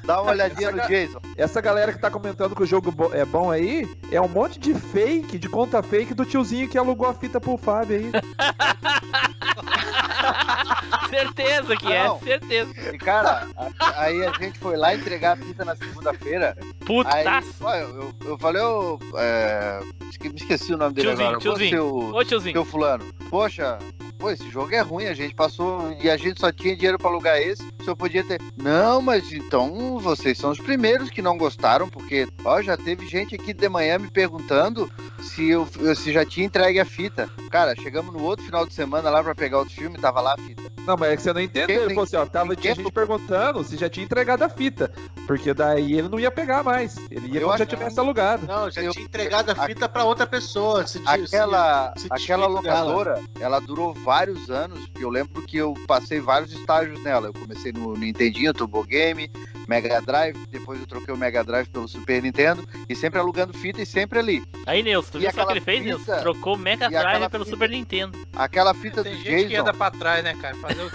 Dá 0.05 0.21
uma 0.21 0.31
olhadinha 0.31 0.71
no 0.71 0.81
Jason. 0.87 1.19
Essa 1.35 1.59
galera 1.61 1.91
que 1.91 1.99
tá 1.99 2.11
comentando 2.11 2.55
que 2.55 2.61
o 2.63 2.65
jogo 2.65 2.91
bo- 2.91 3.13
é 3.13 3.25
bom 3.25 3.49
aí, 3.49 3.89
é 4.11 4.21
um 4.21 4.27
monte 4.27 4.59
de 4.59 4.73
fake, 4.73 5.39
de 5.39 5.49
conta 5.49 5.81
fake 5.81 6.13
do 6.13 6.25
tiozinho 6.25 6.69
que 6.69 6.77
alugou 6.77 7.07
a 7.07 7.13
fita 7.13 7.39
pro 7.41 7.57
Fábio 7.57 7.97
aí. 7.97 8.11
certeza 11.19 11.75
que 11.77 11.91
é, 11.91 12.03
Não. 12.07 12.19
certeza. 12.19 12.71
E 12.93 12.97
cara, 12.97 13.47
a- 13.55 14.01
aí 14.01 14.23
a 14.25 14.31
gente 14.33 14.59
foi 14.59 14.75
lá 14.75 14.93
entregar 14.93 15.33
a 15.33 15.37
fita 15.37 15.63
na 15.65 15.75
segunda-feira. 15.75 16.55
Puta. 16.85 17.13
Aí, 17.13 17.25
ó, 17.61 17.75
eu, 17.75 17.89
eu, 18.01 18.15
eu 18.25 18.37
falei, 18.37 18.61
ô. 18.61 18.99
é, 19.17 19.79
esque- 20.09 20.29
me 20.29 20.35
esqueci 20.35 20.73
o 20.73 20.77
nome 20.77 20.93
dele 20.93 21.07
Tiozinho, 21.09 21.27
agora. 21.29 21.37
Ô, 21.37 21.41
tiozinho. 21.41 21.69
Seu, 21.69 21.97
Ô, 22.15 22.23
tiozinho. 22.25 22.53
seu 22.53 22.65
fulano. 22.65 23.05
Poxa, 23.29 23.79
pô, 24.19 24.29
esse 24.29 24.49
jogo 24.49 24.73
é 24.73 24.81
ruim, 24.81 25.05
a 25.05 25.13
gente 25.13 25.33
passou 25.33 25.95
e 26.01 26.09
a 26.09 26.17
gente 26.17 26.39
só 26.39 26.51
tinha 26.51 26.75
dinheiro 26.75 26.97
pra 26.97 27.09
alugar 27.09 27.37
esse. 27.37 27.63
O 27.79 27.83
senhor 27.83 27.95
podia 27.95 28.23
ter. 28.23 28.41
Não, 28.57 29.01
mas 29.01 29.31
então 29.31 29.99
vocês 29.99 30.37
são 30.37 30.51
os 30.51 30.59
primeiros 30.59 31.09
que 31.09 31.21
não 31.21 31.37
gostaram, 31.37 31.87
porque, 31.89 32.27
ó, 32.43 32.61
já 32.61 32.75
teve 32.77 33.07
gente 33.07 33.35
aqui 33.35 33.53
de 33.53 33.69
manhã 33.69 33.97
me 33.97 34.09
perguntando 34.09 34.89
se 35.21 35.49
eu 35.49 35.67
se 35.95 36.11
já 36.13 36.25
tinha 36.25 36.45
entregue 36.45 36.79
a 36.79 36.85
fita. 36.85 37.29
Cara, 37.49 37.75
chegamos 37.75 38.13
no 38.13 38.23
outro 38.23 38.45
final 38.45 38.65
de 38.65 38.73
semana 38.73 39.09
lá 39.09 39.23
pra 39.23 39.33
pegar 39.35 39.59
outro 39.59 39.73
filme, 39.73 39.97
tava 39.97 40.21
lá 40.21 40.33
a 40.33 40.37
fita. 40.41 40.63
Não, 40.85 40.95
mas 40.97 41.04
é 41.05 41.15
que 41.15 41.21
você 41.21 41.33
não 41.33 41.41
entendeu. 41.41 41.81
Ele 41.83 41.89
falou 41.89 42.03
assim, 42.03 42.15
ó, 42.17 42.25
tava, 42.25 42.55
tinha 42.55 42.75
gente 42.75 42.91
perguntando 42.91 43.63
se 43.63 43.77
já 43.77 43.89
tinha 43.89 44.03
entregado 44.03 44.43
a 44.43 44.49
fita. 44.49 44.91
Porque 45.27 45.53
daí 45.53 45.93
ele 45.97 46.07
não 46.09 46.19
ia 46.19 46.29
pegar 46.31 46.63
mais. 46.63 46.97
Ele 47.09 47.27
ia 47.33 47.41
Eu 47.41 47.47
quando 47.47 47.59
já 47.59 47.65
que 47.65 47.75
tivesse 47.75 47.99
alugado. 47.99 48.45
Não, 48.45 48.69
já 48.69 48.89
tinha 48.91 49.05
entregado 49.05 49.49
a 49.51 49.55
fita 49.65 49.87
pra 49.89 50.03
outra 50.03 50.27
pessoa. 50.27 50.85
Se, 50.85 51.01
Aquela, 51.05 51.93
se- 51.97 52.03
se 52.03 52.07
aquela 52.11 52.47
locadora, 52.47 53.21
ela 53.39 53.59
durou 53.59 53.93
vários 53.93 54.49
anos. 54.49 54.79
Eu 54.99 55.09
lembro 55.09 55.41
que 55.43 55.57
eu 55.57 55.73
passei 55.87 56.19
vários 56.19 56.51
estágios 56.53 57.01
nela. 57.03 57.27
Eu 57.27 57.33
comecei 57.33 57.71
no 57.71 57.93
Nintendinho, 57.93 58.53
Turbo 58.53 58.83
Game, 58.83 59.31
Mega 59.67 60.01
Drive. 60.01 60.37
Depois 60.49 60.79
eu 60.79 60.85
troquei 60.87 61.13
o 61.13 61.17
Mega 61.17 61.43
Drive 61.43 61.67
pelo 61.69 61.87
Super 61.87 62.21
Nintendo. 62.21 62.67
E 62.87 62.95
sempre 62.95 63.19
alugando 63.19 63.53
fita 63.53 63.81
e 63.81 63.85
sempre 63.85 64.19
ali. 64.19 64.43
Aí, 64.65 64.83
Nilson, 64.83 65.11
tu 65.11 65.17
E 65.17 65.21
viu 65.21 65.31
só 65.31 65.43
o 65.43 65.47
que 65.47 65.53
ele 65.53 65.61
fez, 65.61 65.83
Nilson? 65.83 65.99
fita- 66.03 66.19
Trocou 66.21 66.55
o 66.55 66.57
Mega 66.57 66.87
Drive 66.89 67.29
pelo 67.29 67.45
fita- 67.45 67.55
Super 67.55 67.69
Nintendo. 67.69 68.17
Aquela 68.35 68.73
fita 68.73 69.03
Tem 69.03 69.13
do 69.15 69.21
gente 69.21 69.43
que 69.43 69.49
Jason. 69.49 69.61
anda 69.61 69.73
pra 69.73 69.91
trás, 69.91 70.23
né, 70.23 70.35
cara? 70.41 70.55
Fazer 70.55 70.81
o 70.83 70.89
quê? 70.91 70.94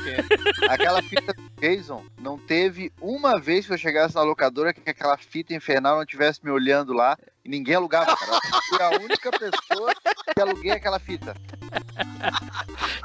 Aquela 0.69 1.03
fita 1.03 1.33
do 1.33 1.43
Jason 1.61 2.05
não 2.21 2.39
teve 2.39 2.93
uma 3.01 3.41
vez 3.41 3.67
que 3.67 3.73
eu 3.73 3.79
chegasse 3.79 4.15
na 4.15 4.23
locadora 4.23 4.73
que 4.73 4.89
aquela 4.89 5.17
fita 5.17 5.55
infernal 5.55 5.99
não 5.99 6.07
tivesse 6.07 6.45
me 6.45 6.51
olhando 6.51 6.93
lá 6.93 7.17
e 7.45 7.49
ninguém 7.49 7.75
alugava, 7.75 8.17
cara. 8.17 8.33
Eu 8.33 8.61
fui 8.69 8.83
a 8.83 8.91
única 9.03 9.31
pessoa 9.31 9.93
que 10.35 10.41
aluguei 10.41 10.73
aquela 10.73 10.99
fita. 10.99 11.35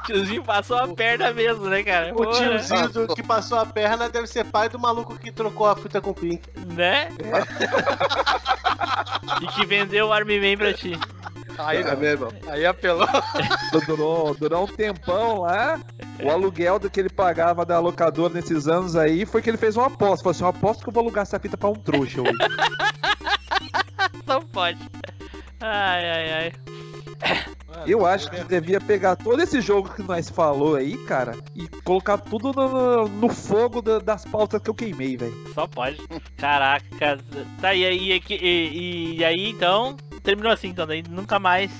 Tiozinho 0.06 0.44
passou 0.44 0.76
a 0.78 0.88
perna 0.88 1.32
mesmo, 1.32 1.66
né, 1.68 1.82
cara? 1.82 2.12
O 2.12 2.16
Porra. 2.16 2.32
tiozinho 2.38 2.88
do- 2.90 3.14
que 3.14 3.22
passou 3.22 3.58
a 3.58 3.66
perna 3.66 4.08
deve 4.08 4.26
ser 4.26 4.44
pai 4.44 4.68
do 4.68 4.78
maluco 4.78 5.18
que 5.18 5.32
trocou 5.32 5.66
a 5.66 5.76
fita 5.76 6.00
com 6.00 6.10
o 6.10 6.14
Pink. 6.14 6.42
Né? 6.74 7.08
e 9.42 9.46
que 9.48 9.66
vendeu 9.66 10.08
o 10.08 10.12
Army 10.12 10.40
Man 10.40 10.56
pra 10.56 10.72
ti. 10.72 10.98
Aí, 11.58 11.78
É 11.80 11.96
mesmo. 11.96 12.28
aí 12.48 12.66
apelou. 12.66 13.08
Durou, 13.86 14.34
durou 14.34 14.64
um 14.64 14.66
tempão 14.66 15.40
lá. 15.40 15.80
O 16.22 16.30
aluguel 16.30 16.78
do 16.78 16.88
que 16.90 17.00
ele 17.00 17.08
pagava 17.10 17.64
da 17.64 17.78
locadora 17.78 18.32
nesses 18.34 18.66
anos 18.68 18.96
aí 18.96 19.26
foi 19.26 19.42
que 19.42 19.50
ele 19.50 19.56
fez 19.58 19.76
uma 19.76 19.86
aposta. 19.86 20.22
Falou 20.22 20.30
assim: 20.30 20.42
eu 20.44 20.48
aposto 20.48 20.82
que 20.82 20.88
eu 20.88 20.92
vou 20.92 21.02
alugar 21.02 21.22
essa 21.22 21.38
fita 21.38 21.56
pra 21.56 21.68
um 21.68 21.74
trouxa 21.74 22.22
hoje. 22.22 22.32
Não 24.26 24.42
pode. 24.42 24.78
Ai, 25.60 26.10
ai, 26.10 26.32
ai. 26.32 26.52
Eu 27.86 28.04
acho 28.06 28.30
que 28.30 28.42
devia 28.44 28.80
pegar 28.80 29.16
todo 29.16 29.40
esse 29.40 29.60
jogo 29.60 29.88
que 29.94 30.02
nós 30.02 30.28
falou 30.28 30.74
aí, 30.76 30.96
cara, 31.04 31.36
e 31.54 31.68
colocar 31.82 32.18
tudo 32.18 32.52
no, 32.52 33.08
no 33.08 33.28
fogo 33.28 33.80
da- 33.82 33.98
das 33.98 34.24
pautas 34.24 34.60
que 34.60 34.70
eu 34.70 34.74
queimei, 34.74 35.16
velho. 35.16 35.34
Só 35.54 35.66
pode. 35.66 35.98
Caraca, 36.36 36.84
cara. 36.98 37.18
Tá, 37.60 37.74
e 37.74 37.84
aí, 37.84 38.12
e, 38.12 38.34
e- 38.34 39.16
e 39.18 39.24
aí 39.24 39.50
então, 39.50 39.96
terminou 40.22 40.52
assim, 40.52 40.68
então, 40.68 40.86
daí 40.86 41.02
nunca 41.08 41.38
mais 41.38 41.70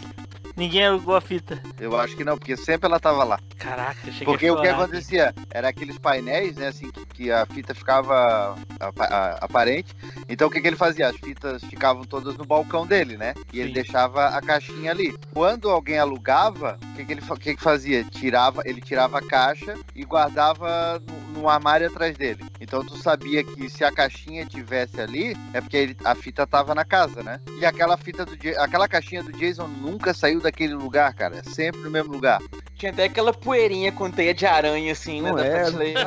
ninguém 0.57 0.87
alugou 0.87 1.15
a 1.17 1.21
fita. 1.21 1.61
Eu 1.79 1.99
acho 1.99 2.17
que 2.17 2.25
não, 2.25 2.37
porque 2.39 2.57
sempre 2.57 2.87
ela 2.87 2.99
tava 2.99 3.23
lá. 3.25 3.39
Caraca, 3.59 3.99
eu 4.07 4.13
cheguei 4.13 4.27
Porque 4.27 4.47
a 4.47 4.53
o 4.53 4.57
que 4.61 4.67
chorar. 4.67 4.83
acontecia? 4.83 5.35
Era 5.51 5.69
aqueles 5.69 5.99
painéis, 5.99 6.57
né, 6.57 6.69
assim, 6.69 6.91
que, 6.91 7.07
que 7.07 7.31
a 7.31 7.45
fita 7.47 7.75
ficava 7.75 8.57
apa- 8.81 9.05
a- 9.05 9.39
aparente. 9.45 9.95
Então 10.29 10.49
o 10.49 10.51
que, 10.51 10.61
que 10.61 10.67
ele 10.67 10.77
fazia? 10.77 11.09
As 11.09 11.17
fitas 11.17 11.63
ficavam 11.65 12.05
todas 12.05 12.37
no 12.37 12.45
balcão 12.45 12.87
dele, 12.87 13.17
né? 13.17 13.35
E 13.53 13.59
ele 13.61 13.69
Sim. 13.69 13.75
deixava 13.75 14.27
a 14.29 14.41
caixinha 14.41 14.91
ali. 14.91 15.17
Quando 15.33 15.69
alguém 15.71 15.99
alugava, 15.99 16.79
o 16.83 16.97
que, 16.97 17.05
que 17.05 17.13
ele 17.13 17.23
que, 17.23 17.57
que 17.57 17.63
fazia? 17.63 18.05
Tirava, 18.05 18.63
ele 18.65 18.81
tirava 18.81 19.19
a 19.19 19.23
caixa 19.23 19.75
e 19.95 20.05
guardava 20.05 21.01
no, 21.01 21.41
no 21.41 21.49
armário 21.49 21.87
atrás 21.87 22.17
dele. 22.17 22.45
Então 22.61 22.85
tu 22.85 22.97
sabia 22.97 23.43
que 23.45 23.69
se 23.69 23.85
a 23.85 23.93
caixinha 23.93 24.45
tivesse 24.47 25.01
ali, 25.01 25.37
é 25.53 25.61
porque 25.61 25.77
ele- 25.77 25.97
a 26.05 26.15
fita 26.15 26.47
tava 26.47 26.75
na 26.75 26.85
casa, 26.85 27.23
né? 27.23 27.41
E 27.59 27.65
aquela 27.67 27.97
fita 27.97 28.25
do 28.25 28.37
aquela 28.59 28.87
caixinha 28.89 29.23
do 29.23 29.33
Jason 29.33 29.67
nunca 29.67 30.13
saiu 30.15 30.41
daquele 30.47 30.75
lugar, 30.75 31.13
cara. 31.15 31.39
É 31.39 31.43
sempre 31.43 31.81
no 31.83 31.91
mesmo 31.91 32.13
lugar. 32.13 32.41
Tinha 32.77 32.93
até 32.93 33.05
aquela 33.05 33.33
poeirinha 33.33 33.91
com 33.93 34.11
teia 34.11 34.35
de 34.35 34.45
aranha, 34.47 34.93
assim, 34.93 35.21
né? 35.23 35.29
Não 35.31 35.37
da 35.37 35.45
é, 35.47 35.51
prateleira. 35.63 36.01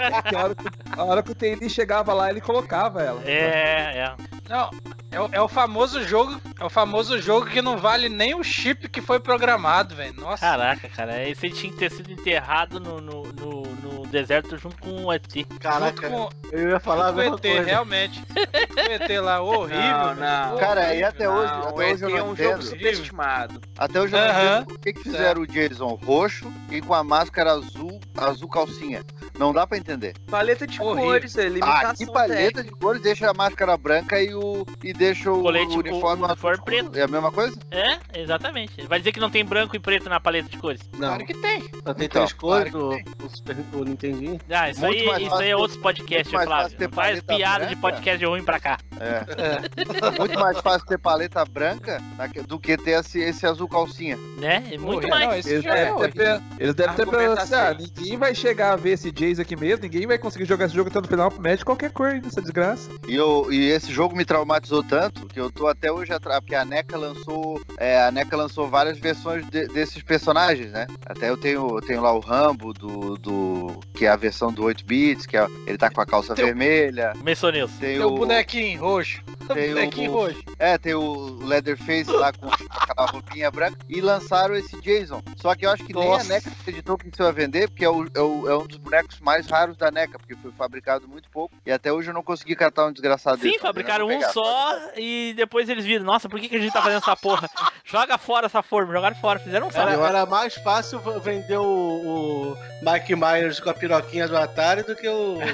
É 0.00 0.22
que 0.22 0.34
a 0.36 0.44
hora 0.44 0.54
que, 0.54 0.64
a 1.00 1.04
hora 1.04 1.22
que 1.22 1.30
o 1.32 1.34
TNI 1.34 1.68
chegava 1.70 2.12
lá, 2.12 2.30
ele 2.30 2.40
colocava 2.40 3.02
ela. 3.02 3.20
É, 3.24 3.98
é. 3.98 4.14
Não, 4.48 4.70
é, 5.10 5.20
o- 5.20 5.28
é 5.32 5.40
o 5.40 5.48
famoso 5.48 6.02
jogo. 6.04 6.40
É 6.58 6.64
o 6.64 6.70
famoso 6.70 7.20
jogo 7.20 7.46
que 7.46 7.60
não 7.62 7.76
vale 7.78 8.08
nem 8.08 8.34
o 8.34 8.42
chip 8.44 8.88
que 8.88 9.00
foi 9.00 9.18
programado, 9.18 9.94
velho. 9.94 10.14
Nossa. 10.14 10.40
Caraca, 10.46 10.88
cara, 10.88 11.28
esse 11.28 11.50
tinha 11.50 11.72
que 11.72 11.78
ter 11.78 11.90
sido 11.90 12.12
enterrado 12.12 12.78
no, 12.78 13.00
no, 13.00 13.22
no, 13.24 13.62
no- 13.62 13.99
deserto 14.10 14.56
junto 14.58 14.76
com 14.78 15.04
o 15.04 15.12
ET. 15.12 15.44
Caraca, 15.60 16.08
com- 16.10 16.28
eu 16.52 16.68
ia 16.70 16.80
falar 16.80 17.06
a 17.06 17.08
Junto 17.08 17.16
mesma 17.18 17.34
o 17.34 17.38
ET, 17.38 17.42
coisa. 17.42 17.62
realmente. 17.62 18.20
O 18.20 18.92
ET 18.92 19.20
lá, 19.20 19.40
horrível. 19.42 19.80
Não, 19.80 20.14
não. 20.14 20.56
Cara, 20.58 20.94
e 20.94 21.02
até 21.02 21.28
hoje, 21.28 21.52
Não, 21.52 21.60
até 21.68 21.70
o 21.70 21.92
hoje 21.92 22.02
eu 22.04 22.08
é 22.16 22.22
um 22.22 22.36
jogo 22.36 22.50
entendo. 22.50 22.62
superestimado. 22.62 23.60
Até 23.78 24.00
hoje 24.00 24.14
eu 24.14 24.20
não 24.20 24.28
entendo 24.28 24.66
por 24.66 24.78
que, 24.80 24.92
que 24.92 25.02
fizeram 25.02 25.42
o 25.42 25.46
Jason 25.46 25.98
roxo 26.04 26.52
e 26.70 26.80
com 26.80 26.94
a 26.94 27.02
máscara 27.04 27.52
azul, 27.52 28.00
azul 28.16 28.48
calcinha. 28.48 29.02
Não 29.38 29.52
dá 29.52 29.66
pra 29.66 29.78
entender. 29.78 30.14
Paleta 30.30 30.66
de 30.66 30.80
Horrível. 30.80 31.04
cores, 31.10 31.36
é 31.38 31.48
limitação 31.48 31.90
Ah, 31.90 31.94
que 31.94 32.06
palheta 32.06 32.62
de 32.62 32.70
cores, 32.70 33.00
deixa 33.00 33.30
a 33.30 33.34
máscara 33.34 33.76
branca 33.76 34.20
e 34.20 34.34
o 34.34 34.66
e 34.84 34.92
deixa 34.92 35.30
o, 35.32 35.40
Colete, 35.42 35.74
o 35.76 35.78
uniforme, 35.80 36.22
o 36.24 36.26
uniforme 36.26 36.62
preto. 36.64 36.98
É 36.98 37.02
a 37.02 37.08
mesma 37.08 37.30
coisa? 37.32 37.58
É, 37.70 37.98
exatamente. 38.20 38.86
Vai 38.86 38.98
dizer 38.98 39.12
que 39.12 39.20
não 39.20 39.30
tem 39.30 39.44
branco 39.44 39.74
e 39.76 39.78
preto 39.78 40.08
na 40.08 40.20
paleta 40.20 40.48
de 40.48 40.58
cores. 40.58 40.80
Não, 40.92 41.08
Claro 41.08 41.24
que 41.26 41.34
tem. 41.34 41.60
só 41.62 41.94
tem 41.94 42.06
Então, 42.06 42.08
três 42.08 42.32
cores 42.32 42.70
claro 42.72 42.92
do, 42.94 43.14
do 43.16 43.36
Super 43.36 43.54
do 43.54 43.78
Nintendinho. 44.08 44.38
Ah, 44.50 44.70
isso 44.70 44.80
Muito 44.80 44.98
aí, 45.00 45.06
mais 45.06 45.22
isso 45.22 45.34
aí 45.34 45.46
é 45.46 45.48
ter- 45.48 45.54
outros 45.54 45.76
podcasts, 45.78 46.30
Flávio. 46.32 46.76
ter 46.76 46.90
faz 46.90 47.20
piada 47.22 47.66
de 47.66 47.74
branca. 47.74 47.80
podcast 47.98 48.24
ruim 48.24 48.42
pra 48.42 48.58
cá. 48.60 48.78
É. 49.00 50.18
Muito 50.18 50.38
mais 50.38 50.58
fácil 50.60 50.86
ter 50.86 50.98
paleta 50.98 51.44
branca 51.44 52.00
do 52.46 52.58
que 52.58 52.76
ter 52.76 52.92
esse, 53.00 53.18
esse 53.20 53.46
azul 53.46 53.68
calcinha. 53.68 54.16
Né? 54.38 54.64
É 54.72 54.78
Muito 54.78 55.06
Horrível. 55.06 55.08
mais. 55.10 55.44
Não, 55.46 55.52
Eles 55.52 55.64
é 55.66 55.84
devem 55.92 56.10
ter, 56.12 56.42
eles 56.58 56.74
devem 56.74 56.94
ter 56.94 57.02
Argumenta 57.02 57.36
pensado, 57.40 57.82
ah, 57.82 57.86
ninguém 57.96 58.16
vai 58.16 58.34
chegar 58.34 58.72
a 58.72 58.76
ver 58.76 58.90
esse 58.92 59.10
Jason 59.10 59.42
aqui 59.42 59.56
mesmo, 59.56 59.82
ninguém 59.84 60.06
vai 60.06 60.18
conseguir 60.18 60.44
jogar 60.44 60.66
esse 60.66 60.74
jogo 60.74 60.90
até 60.90 61.00
no 61.00 61.06
final, 61.08 61.32
mete 61.38 61.64
qualquer 61.64 61.90
cor 61.92 62.08
aí 62.08 62.20
nessa 62.20 62.40
desgraça. 62.40 62.90
E, 63.08 63.14
eu, 63.14 63.46
e 63.52 63.68
esse 63.70 63.92
jogo 63.92 64.16
me 64.16 64.24
traumatizou 64.24 64.82
tanto 64.82 65.26
que 65.26 65.38
eu 65.40 65.50
tô 65.50 65.66
até 65.66 65.90
hoje 65.92 66.12
atrás, 66.12 66.40
porque 66.40 66.54
a 66.54 66.64
NECA 66.64 66.96
lançou. 66.96 67.60
é, 67.78 68.02
a 68.02 68.10
NECA 68.10 68.36
lançou 68.36 68.68
várias 68.68 68.98
versões 68.98 69.44
de- 69.48 69.66
desses 69.68 70.02
personagens, 70.02 70.72
né? 70.72 70.86
Até 71.06 71.28
eu 71.30 71.36
tenho, 71.36 71.68
eu 71.76 71.80
tenho 71.80 72.00
lá 72.02 72.12
o 72.12 72.20
Rambo, 72.20 72.72
do, 72.72 73.16
do. 73.16 73.80
Que 73.94 74.06
é 74.06 74.08
a 74.08 74.16
versão 74.16 74.52
do 74.52 74.64
8 74.64 74.84
bits, 74.84 75.26
que 75.26 75.36
é, 75.36 75.46
ele 75.66 75.76
tá 75.78 75.90
com 75.90 76.00
a 76.00 76.06
calça 76.06 76.34
Tem 76.34 76.44
o- 76.44 76.48
vermelha. 76.48 77.12
Começou 77.18 77.50
nisso. 77.52 77.74
Tem 77.80 77.96
Tem 77.96 78.04
o 78.04 78.08
o. 78.08 78.18
bonequinho 78.18 78.80
roxo. 78.80 79.22
O 79.48 79.54
Tem 79.54 79.70
o- 79.70 79.74
bonequinho 79.74 80.12
roxo. 80.12 80.42
É, 80.58 80.78
tem 80.78 80.94
o 80.94 81.38
Leatherface 81.44 82.10
lá 82.10 82.32
com 82.32 82.48
aquela 82.48 83.06
roupinha 83.10 83.50
branca 83.50 83.78
e 83.88 84.00
lançaram 84.00 84.54
esse 84.54 84.80
Jason. 84.80 85.22
Só 85.36 85.54
que 85.54 85.66
eu 85.66 85.70
acho 85.70 85.84
que 85.84 85.92
nem 85.92 86.04
a 86.06 86.18
Nossa. 86.18 86.28
NECA 86.32 86.50
acreditou 86.60 86.96
que 86.96 87.08
isso 87.08 87.22
ia 87.22 87.32
vender, 87.32 87.68
porque 87.68 87.84
é, 87.84 87.90
o- 87.90 88.06
é 88.14 88.20
o- 88.20 88.48
é 88.48 88.56
um 88.56 88.66
dos 88.66 88.76
bonecos 88.78 89.18
mais 89.20 89.46
raros 89.46 89.76
da 89.76 89.90
NECA, 89.90 90.18
porque 90.18 90.36
foi 90.36 90.52
fabricado 90.52 91.08
muito 91.08 91.28
pouco. 91.30 91.54
E 91.66 91.72
até 91.72 91.92
hoje 91.92 92.10
eu 92.10 92.14
não 92.14 92.22
consegui 92.22 92.54
catar 92.54 92.86
um 92.86 92.92
desgraçado 92.92 93.38
Sim, 93.40 93.48
desse. 93.50 93.58
fabricaram 93.60 94.06
um 94.06 94.22
só 94.32 94.78
e 94.96 95.34
depois 95.36 95.68
eles 95.68 95.84
viram. 95.84 96.04
Nossa, 96.04 96.28
por 96.28 96.38
que, 96.40 96.48
que 96.48 96.56
a 96.56 96.60
gente 96.60 96.72
tá 96.72 96.80
fazendo 96.82 96.98
essa 97.02 97.16
porra? 97.16 97.48
Joga 97.84 98.16
fora 98.18 98.46
essa 98.46 98.62
forma, 98.62 98.92
jogaram 98.92 99.16
fora, 99.16 99.38
fizeram 99.40 99.70
só. 99.70 99.80
Era, 99.80 99.92
era 99.92 100.26
mais 100.26 100.54
fácil 100.54 101.00
vender 101.20 101.58
o, 101.58 101.64
o 101.64 102.56
Mike 102.82 103.14
Myers 103.16 103.58
com 103.58 103.70
a 103.70 103.74
piroquinha 103.80 104.28
do 104.28 104.36
Atari 104.36 104.82
do 104.84 104.94
que 104.94 105.08
o. 105.08 105.38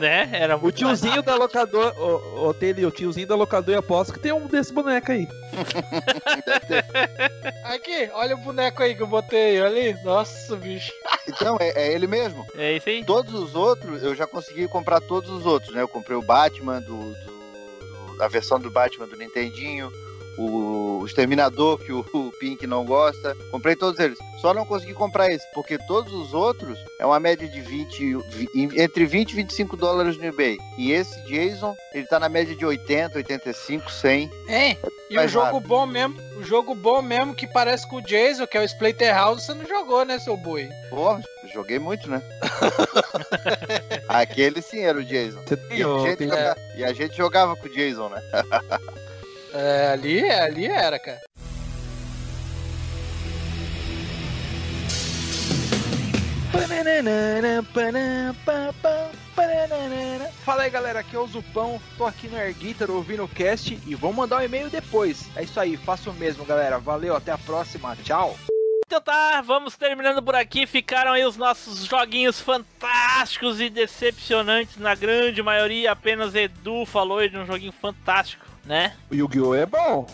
Né? 0.00 0.28
Era 0.32 0.56
O 0.56 0.60
muito 0.60 0.76
tiozinho 0.76 1.22
da 1.22 1.34
locadora, 1.34 1.94
o, 1.98 2.48
o, 2.48 2.54
Tele, 2.54 2.84
o 2.84 2.90
tiozinho 2.90 3.26
da 3.26 3.34
locadora 3.34 3.76
eu 3.76 3.80
aposto 3.80 4.12
que 4.12 4.20
tem 4.20 4.32
um 4.32 4.46
desse 4.46 4.72
boneco 4.72 5.10
aí. 5.10 5.26
Aqui, 7.64 8.10
olha 8.12 8.34
o 8.34 8.38
boneco 8.38 8.82
aí 8.82 8.94
que 8.94 9.02
eu 9.02 9.06
botei 9.06 9.60
ali. 9.60 9.94
Nossa, 10.04 10.54
bicho. 10.56 10.92
Então, 11.26 11.56
é, 11.58 11.70
é 11.88 11.92
ele 11.94 12.06
mesmo. 12.06 12.46
É 12.56 12.76
isso 12.76 12.88
aí. 12.88 13.04
Todos 13.04 13.34
os 13.34 13.54
outros, 13.54 14.02
eu 14.02 14.14
já 14.14 14.26
consegui 14.26 14.68
comprar 14.68 15.00
todos 15.00 15.30
os 15.30 15.46
outros, 15.46 15.74
né? 15.74 15.82
Eu 15.82 15.88
comprei 15.88 16.16
o 16.16 16.22
Batman, 16.22 16.80
do, 16.80 16.96
do- 16.96 17.14
do- 18.16 18.22
a 18.22 18.28
versão 18.28 18.60
do 18.60 18.70
Batman 18.70 19.06
do 19.06 19.16
Nintendinho, 19.16 19.90
o, 20.38 21.00
o 21.00 21.06
Exterminador, 21.06 21.78
que 21.78 21.92
o, 21.92 22.04
o 22.12 22.32
Pink 22.38 22.66
não 22.66 22.84
gosta. 22.84 23.36
Comprei 23.50 23.74
todos 23.76 23.98
eles. 24.00 24.18
Só 24.40 24.54
não 24.54 24.64
consegui 24.64 24.94
comprar 24.94 25.30
esse, 25.30 25.44
porque 25.52 25.76
todos 25.86 26.12
os 26.12 26.32
outros 26.32 26.78
é 27.00 27.04
uma 27.06 27.18
média 27.18 27.48
de 27.48 27.60
20, 27.60 28.14
vi- 28.30 28.48
entre 28.76 29.04
20 29.04 29.32
e 29.32 29.36
25 29.36 29.76
dólares 29.76 30.16
no 30.16 30.24
eBay. 30.24 30.58
E 30.78 30.92
esse 30.92 31.20
Jason, 31.24 31.74
ele 31.92 32.06
tá 32.06 32.20
na 32.20 32.28
média 32.28 32.54
de 32.54 32.64
80, 32.64 33.16
85, 33.18 33.90
100. 33.90 34.30
Hein? 34.48 34.78
E 35.10 35.18
o 35.18 35.26
jogo 35.26 35.46
rápido. 35.46 35.66
bom 35.68 35.86
mesmo, 35.86 36.16
o 36.36 36.42
jogo 36.44 36.74
bom 36.74 37.00
mesmo 37.02 37.34
que 37.34 37.46
parece 37.46 37.88
com 37.88 37.96
o 37.96 38.02
Jason, 38.02 38.46
que 38.46 38.56
é 38.56 38.60
o 38.60 38.64
Splatterhouse, 38.64 39.44
você 39.44 39.54
não 39.54 39.66
jogou, 39.66 40.04
né, 40.04 40.18
seu 40.18 40.36
boi? 40.36 40.68
Pô, 40.90 41.18
joguei 41.52 41.78
muito, 41.78 42.08
né? 42.08 42.22
Aquele 44.08 44.60
sim 44.62 44.80
era 44.80 44.98
o 44.98 45.04
Jason. 45.04 45.40
E 45.70 45.82
a, 45.82 45.88
ô, 45.88 45.98
gente 46.00 46.16
Tele? 46.18 46.30
joga- 46.30 46.56
e 46.76 46.84
a 46.84 46.92
gente 46.92 47.16
jogava 47.16 47.56
com 47.56 47.66
o 47.66 47.70
Jason, 47.70 48.08
né? 48.10 48.22
É, 49.60 49.88
ali, 49.90 50.30
ali 50.30 50.66
era, 50.66 51.00
cara. 51.00 51.18
Fala 60.44 60.62
aí 60.62 60.70
galera, 60.70 61.00
aqui 61.00 61.16
é 61.16 61.18
o 61.18 61.26
Zupão, 61.26 61.80
tô 61.96 62.06
aqui 62.06 62.28
no 62.28 62.36
Air 62.36 62.54
Guitar 62.54 62.88
ouvindo 62.88 63.24
o 63.24 63.28
cast 63.28 63.76
e 63.84 63.94
vou 63.96 64.12
mandar 64.12 64.36
um 64.36 64.44
e-mail 64.44 64.70
depois. 64.70 65.28
É 65.34 65.42
isso 65.42 65.58
aí, 65.58 65.76
faço 65.76 66.10
o 66.10 66.14
mesmo 66.14 66.44
galera, 66.44 66.78
valeu, 66.78 67.16
até 67.16 67.32
a 67.32 67.38
próxima, 67.38 67.96
tchau. 67.96 68.38
Então 68.86 69.00
tá, 69.00 69.42
vamos 69.42 69.76
terminando 69.76 70.22
por 70.22 70.34
aqui. 70.34 70.66
Ficaram 70.66 71.12
aí 71.12 71.24
os 71.24 71.36
nossos 71.36 71.84
joguinhos 71.84 72.40
fantásticos 72.40 73.60
e 73.60 73.68
decepcionantes. 73.68 74.78
Na 74.78 74.94
grande 74.94 75.42
maioria, 75.42 75.92
apenas 75.92 76.34
Edu 76.34 76.86
falou 76.86 77.18
aí 77.18 77.28
de 77.28 77.36
um 77.36 77.44
joguinho 77.44 77.72
fantástico, 77.72 78.46
né? 78.68 78.92
O 79.10 79.14
Yu-Gi-Oh! 79.14 79.54
é 79.54 79.66
bom. 79.66 80.06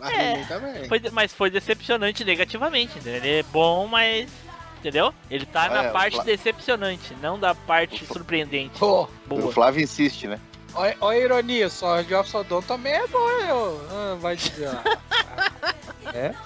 É. 0.00 0.44
também. 0.44 0.88
Foi 0.88 1.00
mas 1.12 1.32
foi 1.32 1.50
decepcionante 1.50 2.24
negativamente. 2.24 2.98
entendeu? 2.98 3.16
Ele 3.16 3.38
é 3.38 3.42
bom, 3.42 3.86
mas. 3.86 4.30
Entendeu? 4.78 5.14
Ele 5.30 5.46
tá 5.46 5.64
É, 5.64 5.68
na 5.70 5.88
o 5.88 5.92
parte 5.92 6.22
decepcionante, 6.24 7.14
não 7.22 7.38
da 7.38 7.54
parte 7.54 8.04
surpreendente. 8.04 8.78
Pô, 8.78 9.04
O 9.04 9.08
Boa. 9.26 9.50
Flávio 9.52 9.82
insiste, 9.82 10.26
né? 10.26 10.38
olha 10.74 10.96
a 11.00 11.18
ironia, 11.18 11.70
só 11.70 12.02
de 12.02 12.14
of 12.14 12.28
Sodom 12.28 12.60
também 12.60 12.92
é 12.92 13.06
bom, 13.06 13.28
eu. 13.48 13.88
Ah, 13.90 14.16
vai 14.20 14.36
dizer. 14.36 14.68
É? 16.14 16.32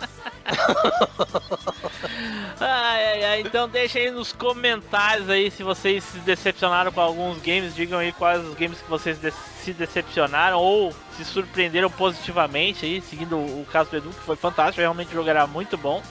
Ai, 2.60 3.04
ai, 3.06 3.24
ai, 3.24 3.40
então 3.42 3.68
deixa 3.68 3.98
aí 3.98 4.10
nos 4.10 4.32
comentários 4.32 5.28
aí 5.30 5.50
se 5.50 5.62
vocês 5.62 6.02
se 6.02 6.18
decepcionaram 6.20 6.90
com 6.90 7.00
alguns 7.00 7.38
games. 7.38 7.74
Digam 7.74 7.98
aí 7.98 8.12
quais 8.12 8.44
os 8.44 8.54
games 8.54 8.80
que 8.80 8.88
vocês 8.90 9.18
de- 9.20 9.30
se 9.30 9.72
decepcionaram 9.72 10.58
ou 10.58 10.92
se 11.16 11.24
surpreenderam 11.24 11.90
positivamente 11.90 12.84
aí, 12.84 13.00
seguindo 13.00 13.36
o 13.36 13.66
caso 13.70 13.90
do 13.90 13.96
Edu, 13.98 14.10
que 14.10 14.20
foi 14.22 14.36
fantástico, 14.36 14.80
realmente 14.80 15.10
era 15.28 15.46
muito 15.46 15.76
bom. 15.76 16.02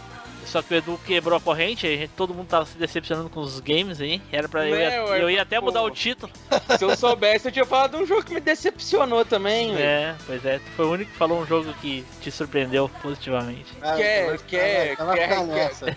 Só 0.47 0.61
que 0.61 0.73
o 0.73 0.77
Edu 0.77 0.99
quebrou 1.05 1.37
a 1.37 1.41
corrente, 1.41 1.85
a 1.85 1.89
gente- 1.89 2.11
todo 2.15 2.33
mundo 2.33 2.47
tava 2.47 2.65
se 2.65 2.77
decepcionando 2.77 3.29
com 3.29 3.41
os 3.41 3.59
games 3.59 3.99
aí. 4.01 4.21
Era 4.31 4.47
pra 4.47 4.65
eu, 4.67 4.75
ia, 4.77 4.89
é, 4.93 5.21
eu 5.21 5.29
ia 5.29 5.41
até 5.41 5.59
pô. 5.59 5.65
mudar 5.65 5.81
o 5.83 5.91
título. 5.91 6.31
Se 6.77 6.83
eu 6.83 6.95
soubesse, 6.95 7.47
eu 7.47 7.51
tinha 7.51 7.65
falado 7.65 7.97
de 7.97 8.03
um 8.03 8.05
jogo 8.07 8.23
que 8.23 8.33
me 8.33 8.39
decepcionou 8.39 9.25
também. 9.25 9.75
É, 9.75 10.15
pois 10.25 10.43
é, 10.45 10.59
tu 10.59 10.71
foi 10.75 10.85
o 10.85 10.91
único 10.91 11.11
que 11.11 11.17
falou 11.17 11.41
um 11.41 11.45
jogo 11.45 11.73
que 11.81 12.05
te 12.21 12.31
surpreendeu 12.31 12.89
positivamente. 13.01 13.73
Quer, 13.97 14.37
quer, 14.47 14.95
Ela 14.99 15.13
quer, 15.13 15.27
quer, 15.27 15.43
nessa. 15.45 15.95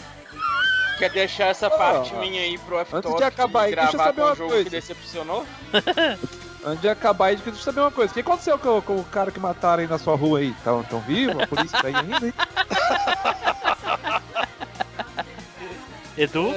quer 0.99 1.11
deixar 1.11 1.47
essa 1.47 1.69
Ô, 1.69 1.71
parte 1.71 2.13
minha 2.17 2.43
aí 2.43 2.59
pro 2.59 2.79
F 2.81 2.97
antes 2.97 3.15
de 3.17 3.23
acabar 3.25 3.63
aí, 3.63 3.75
deixa 3.75 3.89
eu 3.89 3.93
gravar 3.93 4.05
saber 4.07 4.17
com 4.21 4.23
um 4.23 4.31
uma 4.31 4.37
jogo 4.37 4.51
coisa. 4.51 4.65
que 4.65 4.71
decepcionou? 4.71 5.47
Antes 6.65 6.81
de 6.83 6.89
acabar 6.89 7.27
aí, 7.27 7.37
deixa 7.37 7.51
eu 7.51 7.55
saber 7.55 7.81
uma 7.81 7.91
coisa. 7.91 8.11
O 8.11 8.15
que 8.15 8.21
aconteceu 8.21 8.59
com, 8.59 8.81
com 8.83 8.97
o 8.97 9.05
cara 9.05 9.31
que 9.31 9.41
mataram 9.41 9.83
aí 9.83 9.89
na 9.89 9.99
sua 9.99 10.15
rua 10.15 10.41
aí? 10.41 10.55
Tão, 10.63 10.83
tão 10.85 11.01
vivo? 11.01 11.43
A 11.43 11.47
polícia 11.47 11.81
tá 11.81 11.89
aí 11.89 11.95
ainda, 11.95 12.27
hein? 12.27 12.35
Edu? 16.19 16.53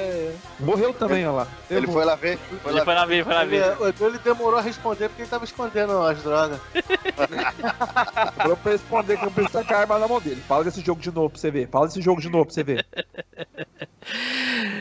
Morreu 0.60 0.92
também, 0.92 1.26
olha 1.26 1.36
lá. 1.36 1.46
Ele 1.70 1.86
foi 1.86 2.04
lá 2.04 2.14
ver. 2.16 2.36
Foi 2.36 2.70
Ele 2.70 2.78
lá 2.80 2.84
foi 2.84 2.94
lá 2.94 3.06
ver, 3.06 3.24
foi 3.24 3.32
lá 3.32 3.42
Ele, 3.44 3.58
ver. 3.58 3.80
o 3.80 3.88
Edu 3.88 4.06
ele 4.06 4.18
demorou 4.18 4.58
a 4.58 4.62
responder 4.62 5.08
porque 5.08 5.22
ele 5.22 5.30
tava 5.30 5.44
escondendo 5.44 6.02
as 6.02 6.22
drogas. 6.22 6.60
Falou 8.36 8.56
pra 8.58 8.72
responder 8.72 9.16
que 9.16 9.24
não 9.24 9.32
precisa 9.32 9.64
com 9.64 9.74
a 9.74 9.78
arma 9.78 9.98
na 9.98 10.06
mão 10.06 10.20
dele. 10.20 10.42
Fala 10.46 10.64
desse 10.64 10.82
jogo 10.82 11.00
de 11.00 11.10
novo 11.10 11.30
pra 11.30 11.40
você 11.40 11.50
ver. 11.50 11.66
Fala 11.68 11.86
desse 11.86 12.02
jogo 12.02 12.20
de 12.20 12.28
novo 12.28 12.44
pra 12.44 12.54
você 12.54 12.62
ver. 12.62 12.84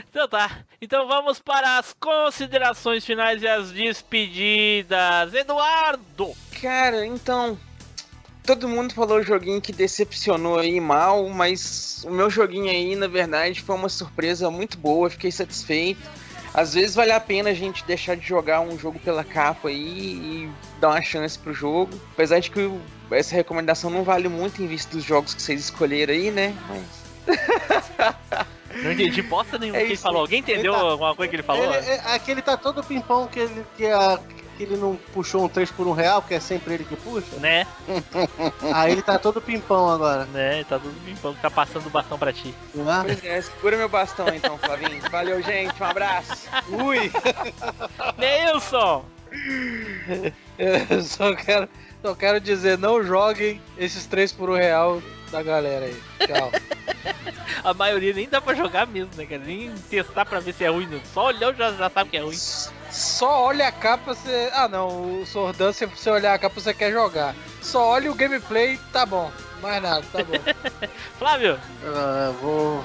Então 0.09 0.27
tá. 0.27 0.59
Então 0.81 1.07
vamos 1.07 1.39
para 1.39 1.77
as 1.77 1.93
considerações 1.99 3.05
finais 3.05 3.41
e 3.41 3.47
as 3.47 3.71
despedidas. 3.71 5.33
Eduardo! 5.33 6.33
Cara, 6.61 7.05
então. 7.05 7.57
Todo 8.45 8.67
mundo 8.67 8.93
falou 8.93 9.23
joguinho 9.23 9.61
que 9.61 9.71
decepcionou 9.71 10.59
aí 10.59 10.77
mal, 10.81 11.29
mas 11.29 12.03
o 12.05 12.11
meu 12.11 12.29
joguinho 12.29 12.69
aí, 12.69 12.93
na 12.93 13.07
verdade, 13.07 13.61
foi 13.61 13.73
uma 13.73 13.87
surpresa 13.87 14.51
muito 14.51 14.77
boa, 14.77 15.09
fiquei 15.09 15.31
satisfeito. 15.31 16.01
Às 16.53 16.73
vezes 16.73 16.93
vale 16.93 17.13
a 17.13 17.19
pena 17.21 17.51
a 17.51 17.53
gente 17.53 17.85
deixar 17.85 18.15
de 18.17 18.27
jogar 18.27 18.59
um 18.59 18.77
jogo 18.77 18.99
pela 18.99 19.23
capa 19.23 19.69
aí 19.69 19.77
e 19.77 20.49
dar 20.81 20.89
uma 20.89 21.01
chance 21.01 21.39
pro 21.39 21.53
jogo. 21.53 21.97
Apesar 22.13 22.39
de 22.41 22.51
que 22.51 22.59
o- 22.59 22.81
essa 23.11 23.33
recomendação 23.33 23.89
não 23.89 24.03
vale 24.03 24.27
muito 24.27 24.61
em 24.61 24.67
vista 24.67 24.93
dos 24.95 25.05
jogos 25.05 25.33
que 25.33 25.41
vocês 25.41 25.61
escolheram 25.61 26.13
aí, 26.13 26.29
né? 26.29 26.53
Mas. 26.67 27.03
Não 28.81 28.91
entendi 28.91 29.21
bosta 29.21 29.57
nenhuma 29.57 29.77
É 29.79 29.81
que 29.85 29.91
ele 29.91 29.97
falou. 29.97 30.21
Alguém 30.21 30.39
entendeu 30.39 30.73
tá- 30.73 30.79
alguma 30.79 31.15
coisa 31.15 31.29
que 31.29 31.35
ele 31.35 31.43
falou? 31.43 31.63
Ele, 31.63 31.85
é, 31.85 32.01
aquele 32.13 32.41
tá 32.41 32.57
todo 32.57 32.83
pimpão 32.83 33.27
que 33.27 33.39
ele 33.39 33.65
que 33.77 33.85
a, 33.85 34.19
que 34.57 34.63
ele 34.63 34.77
não 34.77 34.95
puxou 35.13 35.43
um 35.45 35.49
3 35.49 35.71
por 35.71 35.87
1 35.87 35.91
real, 35.93 36.21
que 36.21 36.33
é 36.33 36.39
sempre 36.39 36.73
ele 36.75 36.83
que 36.83 36.95
puxa? 36.95 37.35
Né? 37.37 37.65
Aí 38.73 38.91
ele 38.91 39.01
tá 39.01 39.17
todo 39.19 39.41
pimpão 39.41 39.89
agora. 39.89 40.25
Né, 40.25 40.63
tá 40.67 40.79
tudo 40.79 40.93
pimpão, 41.05 41.33
tá 41.41 41.49
passando 41.49 41.87
o 41.87 41.89
bastão 41.89 42.17
pra 42.17 42.31
ti. 42.33 42.53
Ah, 42.87 43.01
Pois 43.05 43.23
é, 43.23 43.41
segura 43.41 43.77
meu 43.77 43.89
bastão 43.89 44.27
então, 44.29 44.57
Flavinho. 44.57 45.01
Valeu, 45.11 45.41
gente. 45.41 45.81
Um 45.81 45.85
abraço. 45.85 46.47
Ui! 46.69 47.11
Neilson! 48.17 49.05
Eu 50.57 51.01
só 51.03 51.35
quero, 51.35 51.67
só 52.01 52.13
quero 52.13 52.39
dizer, 52.39 52.77
não 52.77 53.03
joguem 53.03 53.59
esses 53.77 54.05
3 54.05 54.31
por 54.31 54.49
1 54.49 54.53
real 54.55 55.01
da 55.33 55.43
galera 55.43 55.85
aí. 55.85 56.01
Tchau. 56.19 56.51
A 57.63 57.73
maioria 57.73 58.13
nem 58.13 58.29
dá 58.29 58.39
pra 58.39 58.53
jogar 58.53 58.85
mesmo, 58.85 59.09
né, 59.15 59.25
cara? 59.25 59.41
Nem 59.41 59.73
testar 59.89 60.25
pra 60.25 60.39
ver 60.39 60.53
se 60.53 60.63
é 60.63 60.69
ruim. 60.69 60.85
não. 60.85 60.99
Só 61.13 61.27
olhar 61.27 61.53
já, 61.55 61.71
já 61.71 61.89
sabe 61.89 62.09
que 62.09 62.17
é 62.17 62.21
ruim. 62.21 62.37
Só 62.91 63.45
olha 63.45 63.67
a 63.67 63.71
capa, 63.71 64.13
você. 64.13 64.51
Ah 64.53 64.67
não, 64.67 65.21
o 65.21 65.25
Sordan, 65.25 65.71
se 65.71 65.85
você 65.85 66.09
olhar 66.09 66.33
a 66.33 66.37
capa, 66.37 66.59
você 66.59 66.73
quer 66.73 66.91
jogar. 66.91 67.33
Só 67.61 67.87
olha 67.87 68.11
o 68.11 68.15
gameplay, 68.15 68.77
tá 68.91 69.05
bom. 69.05 69.31
Mais 69.61 69.81
nada, 69.81 70.05
tá 70.11 70.19
bom. 70.23 70.33
Flávio! 71.17 71.57
ah, 71.85 72.33
vou, 72.41 72.83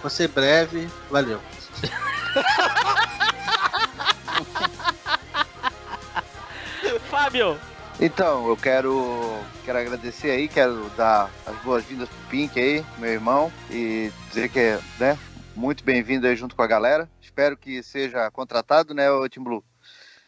vou 0.00 0.10
ser 0.10 0.28
breve. 0.28 0.88
Valeu. 1.10 1.40
Fábio! 7.10 7.58
Então, 8.02 8.48
eu 8.48 8.56
quero, 8.56 9.44
quero 9.62 9.76
agradecer 9.76 10.30
aí, 10.30 10.48
quero 10.48 10.88
dar 10.96 11.30
as 11.44 11.54
boas-vindas 11.56 12.08
pro 12.08 12.28
Pink 12.30 12.58
aí, 12.58 12.82
meu 12.96 13.10
irmão, 13.10 13.52
e 13.70 14.10
dizer 14.30 14.48
que 14.48 14.58
é, 14.58 14.80
né, 14.98 15.18
muito 15.54 15.84
bem-vindo 15.84 16.26
aí 16.26 16.34
junto 16.34 16.56
com 16.56 16.62
a 16.62 16.66
galera. 16.66 17.06
Espero 17.20 17.58
que 17.58 17.82
seja 17.82 18.30
contratado, 18.30 18.94
né, 18.94 19.10
o 19.10 19.28
Tim 19.28 19.42
Blue. 19.42 19.62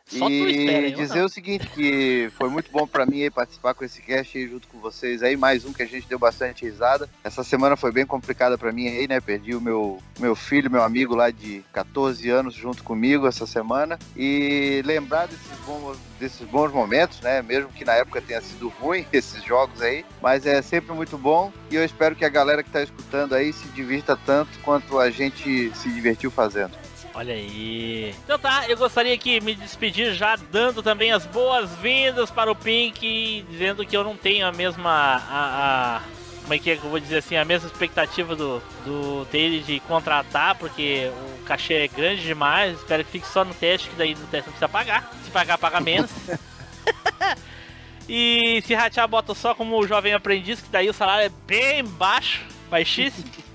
Só 0.07 0.27
tu 0.27 0.33
e 0.33 0.51
espera, 0.51 0.91
dizer 0.91 1.23
o 1.23 1.29
seguinte, 1.29 1.67
que 1.69 2.31
foi 2.37 2.49
muito 2.51 2.71
bom 2.71 2.87
pra 2.87 3.07
mim 3.07 3.31
participar 3.31 3.75
com 3.75 3.85
esse 3.85 4.03
cast 4.03 4.37
aí 4.37 4.49
junto 4.49 4.69
com 4.69 4.79
vocês 4.79 5.23
aí, 5.23 5.37
mais 5.37 5.65
um 5.65 5.73
que 5.73 5.83
a 5.83 5.87
gente 5.87 6.07
deu 6.07 6.19
bastante 6.19 6.65
risada. 6.65 7.09
Essa 7.25 7.43
semana 7.43 7.77
foi 7.77 7.93
bem 7.93 8.05
complicada 8.05 8.59
pra 8.59 8.73
mim 8.73 8.89
aí, 8.89 9.09
né? 9.09 9.21
Perdi 9.21 9.55
o 9.55 9.61
meu, 9.61 9.99
meu 10.19 10.35
filho, 10.35 10.71
meu 10.71 10.83
amigo 10.83 11.15
lá 11.15 11.31
de 11.31 11.65
14 11.73 12.29
anos 12.29 12.55
junto 12.55 12.83
comigo 12.83 13.27
essa 13.27 13.47
semana. 13.47 13.99
E 14.17 14.83
lembrar 14.85 15.27
desses 15.27 15.59
bons, 15.65 15.99
desses 16.21 16.47
bons 16.47 16.73
momentos, 16.73 17.21
né? 17.21 17.41
Mesmo 17.41 17.71
que 17.71 17.85
na 17.85 17.95
época 17.95 18.21
tenha 18.21 18.41
sido 18.41 18.69
ruim 18.69 19.07
esses 19.13 19.43
jogos 19.43 19.81
aí, 19.81 20.05
mas 20.21 20.47
é 20.47 20.61
sempre 20.61 20.95
muito 20.95 21.17
bom 21.17 21.53
e 21.71 21.77
eu 21.77 21.85
espero 21.85 22.15
que 22.15 22.25
a 22.25 22.29
galera 22.29 22.63
que 22.63 22.71
tá 22.71 22.83
escutando 22.83 23.35
aí 23.35 23.53
se 23.53 23.67
divirta 23.69 24.17
tanto 24.17 24.59
quanto 24.61 24.99
a 24.99 25.11
gente 25.11 25.73
se 25.75 25.89
divertiu 25.89 26.31
fazendo. 26.31 26.82
Olha 27.15 27.35
aí. 27.35 28.15
Então 28.25 28.39
tá, 28.39 28.65
eu 28.69 28.77
gostaria 28.77 29.17
que 29.19 29.39
me 29.43 29.55
despedir 29.55 30.15
já 30.15 30.35
dando 30.51 30.83
também 30.83 31.13
as 31.13 31.27
boas-vindas 31.27 32.31
para 32.31 32.51
o 32.51 32.55
Pink, 32.57 33.45
dizendo 33.51 33.85
que 33.85 33.95
eu 33.95 34.03
não 34.03 34.17
tenho 34.17 34.47
a 34.47 34.53
mesma. 34.53 34.91
A, 34.91 35.97
a- 35.99 36.03
como 36.43 36.55
é 36.55 36.59
que 36.59 36.71
é 36.71 36.77
que 36.77 36.83
eu 36.85 36.91
vou 36.91 36.99
dizer 36.99 37.19
assim? 37.19 37.37
A 37.37 37.45
mesma 37.45 37.69
expectativa 37.69 38.35
do, 38.35 38.61
do 38.85 39.25
dele 39.31 39.61
de 39.61 39.79
contratar, 39.81 40.57
porque 40.57 41.09
o 41.41 41.45
cachê 41.45 41.75
é 41.75 41.89
grande 41.89 42.23
demais. 42.23 42.79
Espero 42.79 43.05
que 43.05 43.11
fique 43.13 43.27
só 43.29 43.45
no 43.45 43.55
teste, 43.55 43.89
que 43.91 43.95
daí 43.97 44.15
no 44.15 44.27
teste 44.27 44.47
não 44.49 44.53
precisa 44.59 44.69
pagar. 44.69 45.13
Se 45.23 45.31
pagar, 45.31 45.59
paga 45.59 45.81
menos. 45.81 46.11
e 48.09 48.61
se 48.67 48.75
ratear, 48.75 49.07
bota 49.07 49.35
só 49.35 49.55
como 49.55 49.87
jovem 49.87 50.15
aprendiz, 50.15 50.61
que 50.61 50.69
daí 50.71 50.89
o 50.89 50.95
salário 50.95 51.27
é 51.27 51.31
bem 51.47 51.85
baixo, 51.85 52.43
baixíssimo. 52.71 53.31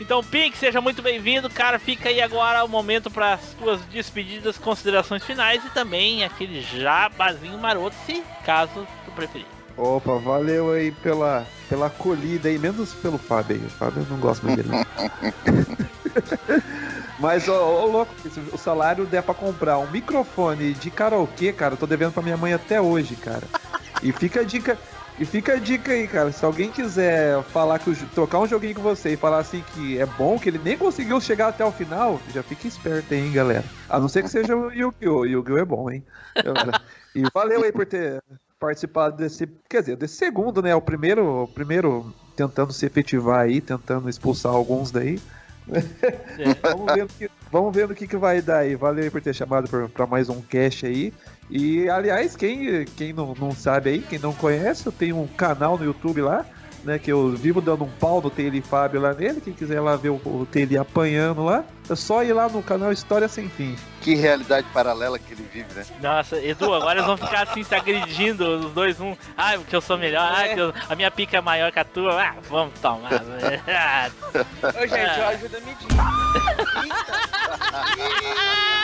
Então, 0.00 0.22
Pink, 0.22 0.56
seja 0.56 0.80
muito 0.80 1.00
bem-vindo, 1.02 1.48
cara. 1.48 1.78
Fica 1.78 2.08
aí 2.08 2.20
agora 2.20 2.64
o 2.64 2.68
momento 2.68 3.10
para 3.10 3.34
as 3.34 3.54
tuas 3.54 3.80
despedidas, 3.86 4.58
considerações 4.58 5.24
finais 5.24 5.64
e 5.64 5.70
também 5.70 6.24
aquele 6.24 6.60
jabazinho 6.62 7.58
maroto, 7.58 7.94
se 8.04 8.22
caso 8.44 8.86
tu 9.04 9.12
preferir. 9.12 9.46
Opa, 9.76 10.18
valeu 10.18 10.72
aí 10.72 10.90
pela, 10.90 11.46
pela 11.68 11.86
acolhida 11.86 12.48
aí, 12.48 12.58
menos 12.58 12.92
pelo 12.94 13.16
Fábio 13.16 13.56
aí. 13.56 13.62
O 13.64 13.70
Fábio 13.70 14.02
eu 14.02 14.06
não 14.10 14.18
gosto 14.18 14.46
muito 14.46 14.62
dele. 14.62 14.84
Mas, 17.18 17.46
ô, 17.48 17.52
ô, 17.52 17.86
louco, 17.86 18.12
se 18.28 18.40
o 18.52 18.58
salário 18.58 19.06
der 19.06 19.22
pra 19.22 19.32
comprar 19.32 19.78
um 19.78 19.90
microfone 19.90 20.74
de 20.74 20.90
karaokê, 20.90 21.52
cara, 21.52 21.74
eu 21.74 21.78
tô 21.78 21.86
devendo 21.86 22.12
pra 22.12 22.22
minha 22.22 22.36
mãe 22.36 22.52
até 22.52 22.80
hoje, 22.80 23.14
cara. 23.14 23.44
E 24.02 24.12
fica 24.12 24.40
a 24.40 24.44
dica. 24.44 24.76
E 25.22 25.24
fica 25.24 25.52
a 25.52 25.56
dica 25.56 25.92
aí, 25.92 26.08
cara. 26.08 26.32
Se 26.32 26.44
alguém 26.44 26.68
quiser 26.68 27.40
falar 27.44 27.78
que 27.78 27.88
o 27.88 27.96
trocar 28.08 28.40
um 28.40 28.46
joguinho 28.48 28.74
com 28.74 28.82
você 28.82 29.12
e 29.12 29.16
falar 29.16 29.38
assim 29.38 29.62
que 29.72 29.96
é 29.96 30.04
bom, 30.04 30.36
que 30.36 30.48
ele 30.48 30.58
nem 30.58 30.76
conseguiu 30.76 31.20
chegar 31.20 31.46
até 31.46 31.64
o 31.64 31.70
final, 31.70 32.20
já 32.34 32.42
fica 32.42 32.66
esperto 32.66 33.14
aí, 33.14 33.20
hein, 33.20 33.32
galera. 33.32 33.64
A 33.88 34.00
não 34.00 34.08
ser 34.08 34.24
que 34.24 34.28
seja 34.28 34.56
o 34.56 34.72
Yu-Gi-Oh! 34.72 35.20
O 35.20 35.24
Yu-Gi-Oh! 35.24 35.58
é 35.58 35.64
bom, 35.64 35.88
hein? 35.88 36.04
E 37.14 37.22
valeu 37.32 37.62
aí 37.62 37.70
por 37.70 37.86
ter 37.86 38.20
participado 38.58 39.16
desse. 39.16 39.46
Quer 39.68 39.82
dizer, 39.82 39.96
desse 39.96 40.16
segundo, 40.16 40.60
né? 40.60 40.74
O 40.74 40.80
primeiro, 40.80 41.44
o 41.44 41.46
primeiro 41.46 42.12
tentando 42.34 42.72
se 42.72 42.84
efetivar 42.84 43.42
aí, 43.42 43.60
tentando 43.60 44.10
expulsar 44.10 44.50
alguns 44.50 44.90
daí. 44.90 45.20
vamos 46.62 46.94
ver 46.94 47.02
no 47.02 47.08
que, 47.08 47.30
vamos 47.52 47.76
no 47.76 47.94
que, 47.94 48.08
que 48.08 48.16
vai 48.16 48.42
dar 48.42 48.58
aí. 48.58 48.74
Valeu 48.74 49.04
aí 49.04 49.10
por 49.10 49.22
ter 49.22 49.32
chamado 49.32 49.68
pra 49.90 50.04
mais 50.04 50.28
um 50.28 50.42
cast 50.42 50.84
aí. 50.84 51.12
E 51.54 51.86
aliás, 51.90 52.34
quem, 52.34 52.86
quem 52.96 53.12
não, 53.12 53.34
não 53.38 53.52
sabe 53.52 53.90
aí, 53.90 53.98
quem 54.00 54.18
não 54.18 54.32
conhece, 54.32 54.86
eu 54.86 54.92
tenho 54.92 55.20
um 55.20 55.26
canal 55.26 55.76
no 55.76 55.84
YouTube 55.84 56.22
lá, 56.22 56.46
né? 56.82 56.98
Que 56.98 57.12
eu 57.12 57.28
vivo 57.36 57.60
dando 57.60 57.84
um 57.84 57.90
pau 57.90 58.22
no 58.22 58.30
Taylor 58.30 58.54
e 58.54 58.62
Fábio 58.62 59.02
lá 59.02 59.12
nele. 59.12 59.38
Quem 59.38 59.52
quiser 59.52 59.78
lá 59.78 59.94
ver 59.94 60.08
o, 60.08 60.14
o 60.14 60.48
Taylor 60.50 60.80
apanhando 60.80 61.44
lá, 61.44 61.62
é 61.90 61.94
só 61.94 62.24
ir 62.24 62.32
lá 62.32 62.48
no 62.48 62.62
canal 62.62 62.90
História 62.90 63.28
Sem 63.28 63.50
Fim. 63.50 63.76
Que 64.00 64.14
realidade 64.14 64.66
paralela 64.72 65.18
que 65.18 65.34
ele 65.34 65.46
vive, 65.52 65.66
né? 65.74 65.84
Nossa, 66.00 66.38
Edu, 66.42 66.72
agora 66.72 66.94
eles 67.00 67.04
vão 67.06 67.18
ficar 67.18 67.42
assim 67.42 67.62
se 67.62 67.74
agredindo, 67.74 68.48
os 68.68 68.72
dois, 68.72 68.98
um. 68.98 69.14
Ai, 69.36 69.58
porque 69.58 69.76
eu 69.76 69.82
sou 69.82 69.98
melhor, 69.98 70.26
ai, 70.34 70.54
que 70.54 70.60
eu- 70.60 70.72
a 70.88 70.96
minha 70.96 71.10
pica 71.10 71.36
é 71.36 71.40
maior 71.42 71.70
que 71.70 71.78
a 71.78 71.84
tua. 71.84 72.18
Ah, 72.18 72.34
vamos 72.48 72.72
tomar. 72.80 73.10
Ah, 73.68 74.08
Ô, 74.74 74.86
gente, 74.86 74.96
ajuda 75.20 75.58
a 75.58 75.60
medir. 75.60 75.86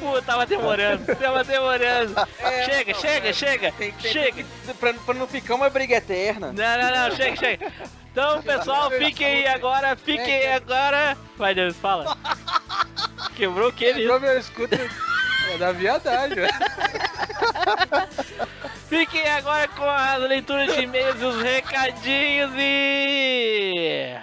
Pô, 0.00 0.20
tava 0.22 0.46
demorando, 0.46 1.16
tava 1.16 1.42
demorando. 1.44 2.14
É, 2.38 2.64
chega, 2.64 2.92
não, 2.92 3.00
chega, 3.00 3.28
é, 3.28 3.32
chega, 3.32 3.72
tem- 3.72 3.94
chega. 4.00 4.44
Pra, 4.78 4.94
pra 4.94 5.14
não 5.14 5.26
ficar 5.26 5.54
uma 5.54 5.68
briga 5.70 5.96
eterna. 5.96 6.52
Não, 6.52 6.78
não, 6.78 7.08
não, 7.08 7.16
chega, 7.16 7.36
chega. 7.36 7.72
Então, 8.12 8.42
pessoal, 8.42 8.90
fiquem 8.90 9.26
aí 9.26 9.46
agora, 9.48 9.96
fiquem 9.96 10.24
aí 10.36 10.52
agora. 10.52 11.16
Vai, 11.36 11.54
Deus, 11.54 11.76
fala. 11.76 12.16
Quebrou 13.34 13.68
o 13.68 13.72
que, 13.72 13.92
Quebrou 13.92 14.20
meu 14.20 14.38
escudo. 14.38 14.74
É 15.54 15.58
da 15.58 15.72
viadagem. 15.72 16.44
Fiquem 18.88 19.28
agora 19.28 19.68
com 19.68 19.84
a 19.84 20.16
leitura 20.16 20.66
de 20.66 20.80
e-mails 20.82 21.20
os 21.22 21.42
recadinhos 21.42 22.50
e. 22.56 24.16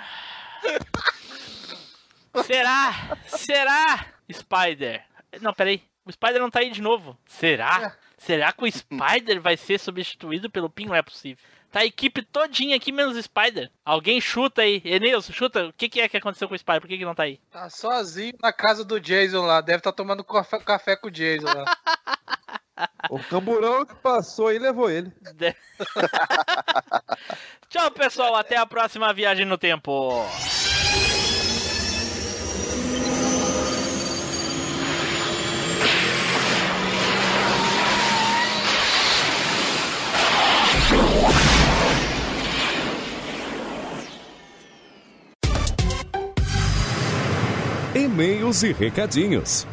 Será? 2.45 2.93
Será? 3.27 4.05
Spider. 4.31 5.03
Não, 5.41 5.53
peraí. 5.53 5.81
O 6.05 6.11
Spider 6.11 6.41
não 6.41 6.49
tá 6.49 6.59
aí 6.59 6.69
de 6.69 6.81
novo. 6.81 7.17
Será? 7.25 7.95
Será 8.17 8.51
que 8.51 8.63
o 8.63 8.71
Spider 8.71 9.41
vai 9.41 9.55
ser 9.55 9.79
substituído 9.79 10.49
pelo 10.49 10.69
Pin? 10.69 10.87
Não 10.87 10.95
é 10.95 11.01
possível. 11.01 11.43
Tá 11.71 11.79
a 11.79 11.85
equipe 11.85 12.21
todinha 12.21 12.75
aqui, 12.75 12.91
menos 12.91 13.17
o 13.17 13.23
Spider. 13.23 13.71
Alguém 13.83 14.21
chuta 14.21 14.61
aí. 14.61 14.81
Enilson, 14.85 15.33
chuta. 15.33 15.67
O 15.67 15.73
que, 15.73 15.89
que 15.89 16.01
é 16.01 16.07
que 16.07 16.17
aconteceu 16.17 16.47
com 16.47 16.53
o 16.53 16.57
Spider? 16.57 16.81
Por 16.81 16.87
que, 16.87 16.99
que 16.99 17.05
não 17.05 17.15
tá 17.15 17.23
aí? 17.23 17.39
Tá 17.49 17.67
sozinho 17.69 18.33
na 18.41 18.53
casa 18.53 18.85
do 18.85 18.99
Jason 18.99 19.45
lá. 19.45 19.59
Deve 19.59 19.79
estar 19.79 19.91
tomando 19.91 20.23
café, 20.23 20.59
café 20.59 20.95
com 20.95 21.07
o 21.07 21.11
Jason 21.11 21.47
lá. 21.47 21.65
O 23.09 23.19
camburão 23.19 23.85
que 23.85 23.95
passou 23.95 24.49
aí 24.49 24.59
levou 24.59 24.89
ele. 24.89 25.11
Tchau, 27.69 27.89
pessoal. 27.91 28.35
Até 28.35 28.57
a 28.57 28.65
próxima 28.65 29.13
viagem 29.13 29.45
no 29.45 29.57
tempo. 29.57 30.25
E-mails 47.95 48.63
e 48.63 48.71
recadinhos. 48.71 49.67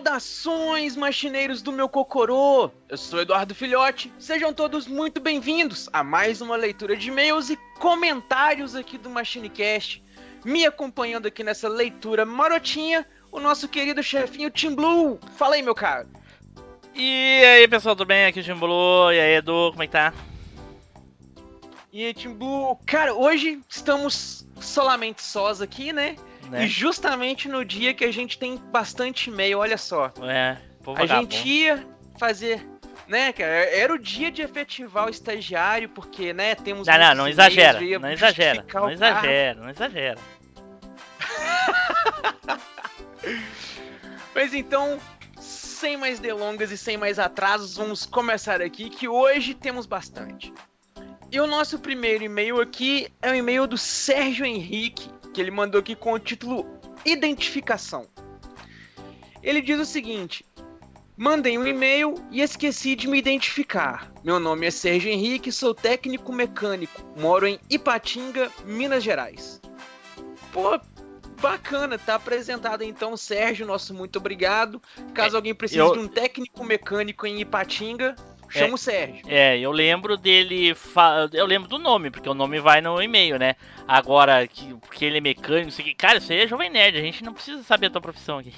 Saudações, 0.00 0.96
machineiros 0.96 1.60
do 1.60 1.70
meu 1.70 1.86
cocorô! 1.86 2.70
Eu 2.88 2.96
sou 2.96 3.20
Eduardo 3.20 3.54
Filhote, 3.54 4.10
sejam 4.18 4.50
todos 4.50 4.86
muito 4.86 5.20
bem-vindos 5.20 5.90
a 5.92 6.02
mais 6.02 6.40
uma 6.40 6.56
leitura 6.56 6.96
de 6.96 7.08
e-mails 7.08 7.50
e 7.50 7.58
comentários 7.78 8.74
aqui 8.74 8.96
do 8.96 9.10
MachineCast. 9.10 10.02
Me 10.42 10.64
acompanhando 10.64 11.26
aqui 11.26 11.44
nessa 11.44 11.68
leitura 11.68 12.24
marotinha, 12.24 13.06
o 13.30 13.38
nosso 13.38 13.68
querido 13.68 14.02
chefinho 14.02 14.50
Tim 14.50 14.74
Blue. 14.74 15.20
Fala 15.36 15.56
aí, 15.56 15.62
meu 15.62 15.74
caro. 15.74 16.08
E 16.94 17.44
aí, 17.44 17.68
pessoal, 17.68 17.94
tudo 17.94 18.08
bem? 18.08 18.24
Aqui 18.24 18.38
é 18.38 18.42
o 18.42 18.44
Timbulu. 18.44 19.12
E 19.12 19.20
aí, 19.20 19.34
Edu, 19.34 19.70
como 19.72 19.82
é 19.82 19.86
que 19.86 19.92
tá? 19.92 20.14
E 21.92 22.06
aí, 22.06 22.14
Timbu, 22.14 22.74
cara, 22.86 23.12
hoje 23.12 23.60
estamos 23.68 24.46
solamente 24.62 25.22
sós 25.22 25.60
aqui, 25.60 25.92
né? 25.92 26.16
Né? 26.50 26.64
E 26.64 26.66
justamente 26.66 27.48
no 27.48 27.64
dia 27.64 27.94
que 27.94 28.04
a 28.04 28.12
gente 28.12 28.36
tem 28.36 28.56
bastante 28.56 29.30
e-mail, 29.30 29.58
olha 29.58 29.78
só. 29.78 30.12
É, 30.22 30.56
pô, 30.82 30.96
A 30.96 31.06
gente 31.06 31.48
ia 31.48 31.86
fazer, 32.18 32.66
né, 33.06 33.32
cara? 33.32 33.52
Era 33.52 33.94
o 33.94 33.98
dia 33.98 34.32
de 34.32 34.42
efetivar 34.42 35.06
o 35.06 35.10
estagiário, 35.10 35.88
porque, 35.90 36.32
né, 36.32 36.56
temos. 36.56 36.88
Não, 36.88 36.98
não, 36.98 37.14
não 37.14 37.28
exagera. 37.28 37.80
Não 38.00 38.10
exagera. 38.10 38.66
Não 38.74 38.90
exagera, 38.90 39.60
não 39.60 39.70
exagera. 39.70 40.18
Mas 44.34 44.52
então, 44.52 44.98
sem 45.38 45.96
mais 45.96 46.18
delongas 46.18 46.72
e 46.72 46.78
sem 46.78 46.96
mais 46.96 47.18
atrasos, 47.18 47.76
vamos 47.76 48.04
começar 48.06 48.60
aqui, 48.60 48.90
que 48.90 49.06
hoje 49.06 49.54
temos 49.54 49.86
bastante. 49.86 50.52
E 51.30 51.38
o 51.40 51.46
nosso 51.46 51.78
primeiro 51.78 52.24
e-mail 52.24 52.60
aqui 52.60 53.06
é 53.22 53.30
o 53.30 53.34
e-mail 53.34 53.64
do 53.66 53.78
Sérgio 53.78 54.44
Henrique, 54.44 55.08
que 55.32 55.40
ele 55.40 55.50
mandou 55.50 55.80
aqui 55.80 55.94
com 55.94 56.12
o 56.12 56.18
título 56.18 56.66
Identificação. 57.04 58.06
Ele 59.42 59.60
diz 59.60 59.78
o 59.80 59.84
seguinte: 59.84 60.44
Mandei 61.16 61.56
um 61.58 61.66
e-mail 61.66 62.14
e 62.30 62.40
esqueci 62.40 62.94
de 62.94 63.08
me 63.08 63.18
identificar. 63.18 64.12
Meu 64.24 64.38
nome 64.40 64.66
é 64.66 64.70
Sérgio 64.70 65.10
Henrique, 65.10 65.50
sou 65.52 65.74
técnico 65.74 66.32
mecânico, 66.32 67.02
moro 67.18 67.46
em 67.46 67.58
Ipatinga, 67.68 68.50
Minas 68.64 69.02
Gerais. 69.02 69.60
Pô, 70.52 70.78
bacana, 71.40 71.98
tá 71.98 72.16
apresentado 72.16 72.82
então, 72.82 73.16
Sérgio, 73.16 73.66
nosso 73.66 73.94
muito 73.94 74.16
obrigado. 74.16 74.80
Caso 75.14 75.36
alguém 75.36 75.54
precise 75.54 75.78
eu- 75.80 75.92
de 75.92 75.98
um 76.00 76.08
técnico 76.08 76.64
mecânico 76.64 77.26
em 77.26 77.40
Ipatinga, 77.40 78.14
chama 78.50 78.68
É. 78.68 78.74
o 78.74 78.78
Sérgio. 78.78 79.22
É, 79.26 79.58
eu 79.58 79.70
lembro 79.70 80.16
dele. 80.16 80.74
Eu 81.32 81.46
lembro 81.46 81.68
do 81.68 81.78
nome, 81.78 82.10
porque 82.10 82.28
o 82.28 82.34
nome 82.34 82.60
vai 82.60 82.80
no 82.80 83.00
e-mail, 83.00 83.38
né? 83.38 83.56
Agora, 83.86 84.46
que, 84.46 84.74
porque 84.74 85.04
ele 85.04 85.18
é 85.18 85.20
mecânico, 85.20 85.70
sei 85.70 85.84
o 85.84 85.88
que. 85.88 85.94
Cara, 85.94 86.18
isso 86.18 86.32
aí 86.32 86.40
é 86.40 86.46
Jovem 86.46 86.70
Nerd, 86.70 86.98
a 86.98 87.02
gente 87.02 87.24
não 87.24 87.32
precisa 87.32 87.62
saber 87.62 87.86
a 87.86 87.90
tua 87.90 88.00
profissão 88.00 88.38
aqui. 88.38 88.52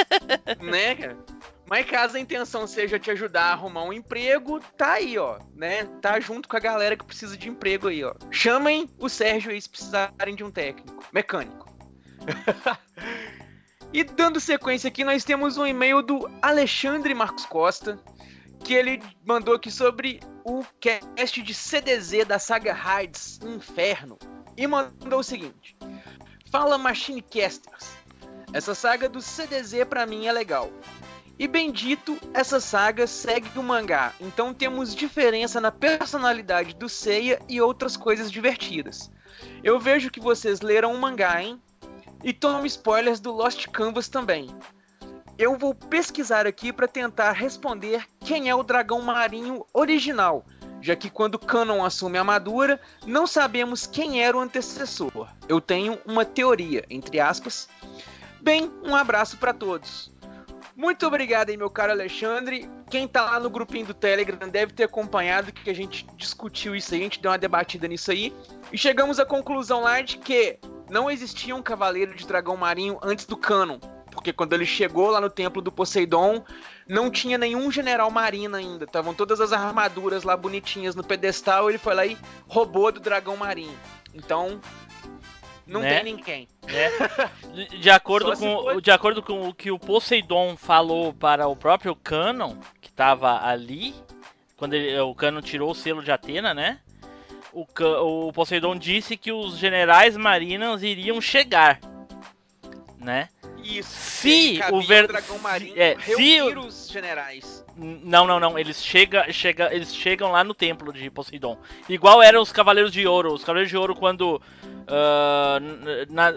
né, 0.62 0.94
cara? 0.94 1.16
Mas 1.66 1.86
caso 1.86 2.16
a 2.16 2.20
intenção 2.20 2.66
seja 2.66 2.98
te 2.98 3.10
ajudar 3.10 3.44
a 3.44 3.52
arrumar 3.52 3.84
um 3.84 3.92
emprego, 3.92 4.60
tá 4.76 4.92
aí, 4.92 5.16
ó, 5.16 5.38
né? 5.54 5.84
Tá 6.00 6.20
junto 6.20 6.48
com 6.48 6.56
a 6.56 6.60
galera 6.60 6.96
que 6.96 7.04
precisa 7.04 7.36
de 7.36 7.48
emprego 7.48 7.88
aí, 7.88 8.04
ó. 8.04 8.14
Chamem 8.30 8.88
o 8.98 9.08
Sérgio 9.08 9.50
aí 9.50 9.60
se 9.60 9.68
precisarem 9.68 10.34
de 10.34 10.44
um 10.44 10.50
técnico, 10.50 11.02
mecânico. 11.12 11.72
e 13.92 14.04
dando 14.04 14.40
sequência 14.40 14.88
aqui, 14.88 15.04
nós 15.04 15.24
temos 15.24 15.56
um 15.56 15.66
e-mail 15.66 16.02
do 16.02 16.30
Alexandre 16.42 17.14
Marcos 17.14 17.46
Costa, 17.46 17.98
que 18.64 18.72
ele 18.72 19.02
mandou 19.24 19.54
aqui 19.54 19.70
sobre 19.70 20.20
o 20.42 20.64
cast 20.80 21.42
de 21.42 21.52
CDZ 21.52 22.24
da 22.26 22.38
saga 22.38 22.72
Raids 22.72 23.38
Inferno. 23.42 24.18
E 24.56 24.66
mandou 24.66 25.20
o 25.20 25.22
seguinte: 25.22 25.76
Fala 26.50 26.78
Machine 26.78 27.20
Casters. 27.20 27.92
Essa 28.52 28.74
saga 28.74 29.08
do 29.08 29.20
CDZ 29.20 29.84
pra 29.84 30.06
mim 30.06 30.26
é 30.26 30.32
legal. 30.32 30.72
E 31.38 31.46
bendito, 31.46 32.16
essa 32.32 32.58
saga 32.58 33.06
segue 33.06 33.58
o 33.58 33.62
mangá, 33.62 34.14
então 34.20 34.54
temos 34.54 34.94
diferença 34.94 35.60
na 35.60 35.72
personalidade 35.72 36.76
do 36.76 36.88
Seiya 36.88 37.40
e 37.48 37.60
outras 37.60 37.96
coisas 37.96 38.30
divertidas. 38.30 39.10
Eu 39.62 39.80
vejo 39.80 40.12
que 40.12 40.20
vocês 40.20 40.60
leram 40.60 40.94
o 40.94 40.98
mangá, 40.98 41.42
hein? 41.42 41.60
E 42.22 42.32
tomo 42.32 42.64
spoilers 42.64 43.18
do 43.18 43.32
Lost 43.32 43.66
Canvas 43.66 44.08
também. 44.08 44.48
Eu 45.36 45.58
vou 45.58 45.74
pesquisar 45.74 46.46
aqui 46.46 46.72
para 46.72 46.86
tentar 46.86 47.32
responder 47.32 48.06
quem 48.20 48.48
é 48.48 48.54
o 48.54 48.62
dragão 48.62 49.02
marinho 49.02 49.66
original, 49.72 50.46
já 50.80 50.94
que 50.94 51.10
quando 51.10 51.40
Canon 51.40 51.84
assume 51.84 52.18
a 52.18 52.20
armadura, 52.20 52.80
não 53.04 53.26
sabemos 53.26 53.84
quem 53.84 54.22
era 54.22 54.36
o 54.36 54.40
antecessor. 54.40 55.28
Eu 55.48 55.60
tenho 55.60 55.98
uma 56.06 56.24
teoria, 56.24 56.84
entre 56.88 57.18
aspas. 57.18 57.68
Bem, 58.40 58.70
um 58.84 58.94
abraço 58.94 59.36
para 59.36 59.52
todos. 59.52 60.12
Muito 60.76 61.04
obrigado 61.04 61.50
aí, 61.50 61.56
meu 61.56 61.70
caro 61.70 61.90
Alexandre. 61.90 62.70
Quem 62.88 63.08
tá 63.08 63.24
lá 63.24 63.40
no 63.40 63.50
grupinho 63.50 63.86
do 63.86 63.94
Telegram 63.94 64.48
deve 64.48 64.72
ter 64.72 64.84
acompanhado 64.84 65.52
que 65.52 65.68
a 65.68 65.74
gente 65.74 66.06
discutiu 66.16 66.76
isso 66.76 66.94
aí, 66.94 67.00
a 67.00 67.04
gente 67.04 67.20
deu 67.20 67.30
uma 67.32 67.38
debatida 67.38 67.88
nisso 67.88 68.12
aí. 68.12 68.32
E 68.72 68.78
chegamos 68.78 69.18
à 69.18 69.26
conclusão 69.26 69.80
lá 69.80 70.00
de 70.00 70.18
que 70.18 70.58
não 70.88 71.10
existia 71.10 71.56
um 71.56 71.62
cavaleiro 71.62 72.14
de 72.14 72.24
dragão 72.24 72.56
marinho 72.56 72.98
antes 73.02 73.24
do 73.24 73.36
canon. 73.36 73.78
Porque 74.14 74.32
quando 74.32 74.52
ele 74.54 74.64
chegou 74.64 75.10
lá 75.10 75.20
no 75.20 75.28
templo 75.28 75.60
do 75.60 75.70
Poseidon, 75.72 76.44
não 76.88 77.10
tinha 77.10 77.36
nenhum 77.36 77.70
general 77.70 78.10
marinho 78.10 78.54
ainda. 78.54 78.84
Estavam 78.84 79.12
todas 79.12 79.40
as 79.40 79.52
armaduras 79.52 80.22
lá 80.22 80.36
bonitinhas 80.36 80.94
no 80.94 81.04
pedestal. 81.04 81.68
Ele 81.68 81.78
foi 81.78 81.94
lá 81.94 82.06
e 82.06 82.16
roubou 82.48 82.90
do 82.92 83.00
dragão 83.00 83.36
marinho. 83.36 83.76
Então, 84.14 84.60
não 85.66 85.80
Né? 85.80 85.94
tem 86.00 86.14
ninguém. 86.14 86.48
De- 87.52 87.78
De 87.78 87.90
acordo, 87.90 88.36
com, 88.36 88.80
de 88.80 88.90
acordo 88.90 89.22
com 89.22 89.48
o 89.48 89.54
que 89.54 89.70
o 89.70 89.78
Poseidon 89.78 90.56
falou 90.56 91.12
para 91.12 91.46
o 91.48 91.56
próprio 91.56 91.94
Canon, 91.96 92.56
que 92.80 92.90
tava 92.92 93.44
ali, 93.44 93.94
quando 94.56 94.74
ele- 94.74 94.98
o 95.00 95.14
Canon 95.14 95.40
tirou 95.42 95.70
o 95.70 95.74
selo 95.74 96.02
de 96.02 96.10
Atena, 96.12 96.54
né? 96.54 96.78
O, 97.52 97.66
o 98.28 98.32
Poseidon 98.32 98.76
disse 98.76 99.16
que 99.16 99.30
os 99.30 99.56
generais 99.56 100.16
marinos 100.16 100.82
iriam 100.82 101.20
chegar, 101.20 101.78
né? 102.98 103.28
Isso. 103.64 103.90
Se 103.90 104.58
cabia 104.58 104.74
o 104.78 104.82
ver- 104.82 105.06
dragão 105.08 105.38
marinho 105.38 105.74
é, 105.76 105.96
se 106.00 106.42
o- 106.42 106.60
os 106.66 106.88
generais. 106.90 107.64
Não, 107.76 108.26
não, 108.26 108.38
não. 108.38 108.56
Eles, 108.58 108.82
chega, 108.84 109.30
chega, 109.32 109.74
eles 109.74 109.94
chegam 109.94 110.30
lá 110.30 110.44
no 110.44 110.54
templo 110.54 110.92
de 110.92 111.10
Poseidon. 111.10 111.58
Igual 111.88 112.22
eram 112.22 112.40
os 112.40 112.52
Cavaleiros 112.52 112.92
de 112.92 113.06
Ouro. 113.06 113.32
Os 113.32 113.40
Cavaleiros 113.42 113.70
de 113.70 113.76
Ouro, 113.76 113.94
quando. 113.96 114.40
ah, 114.86 115.58
n- 115.60 116.06
na- 116.10 116.32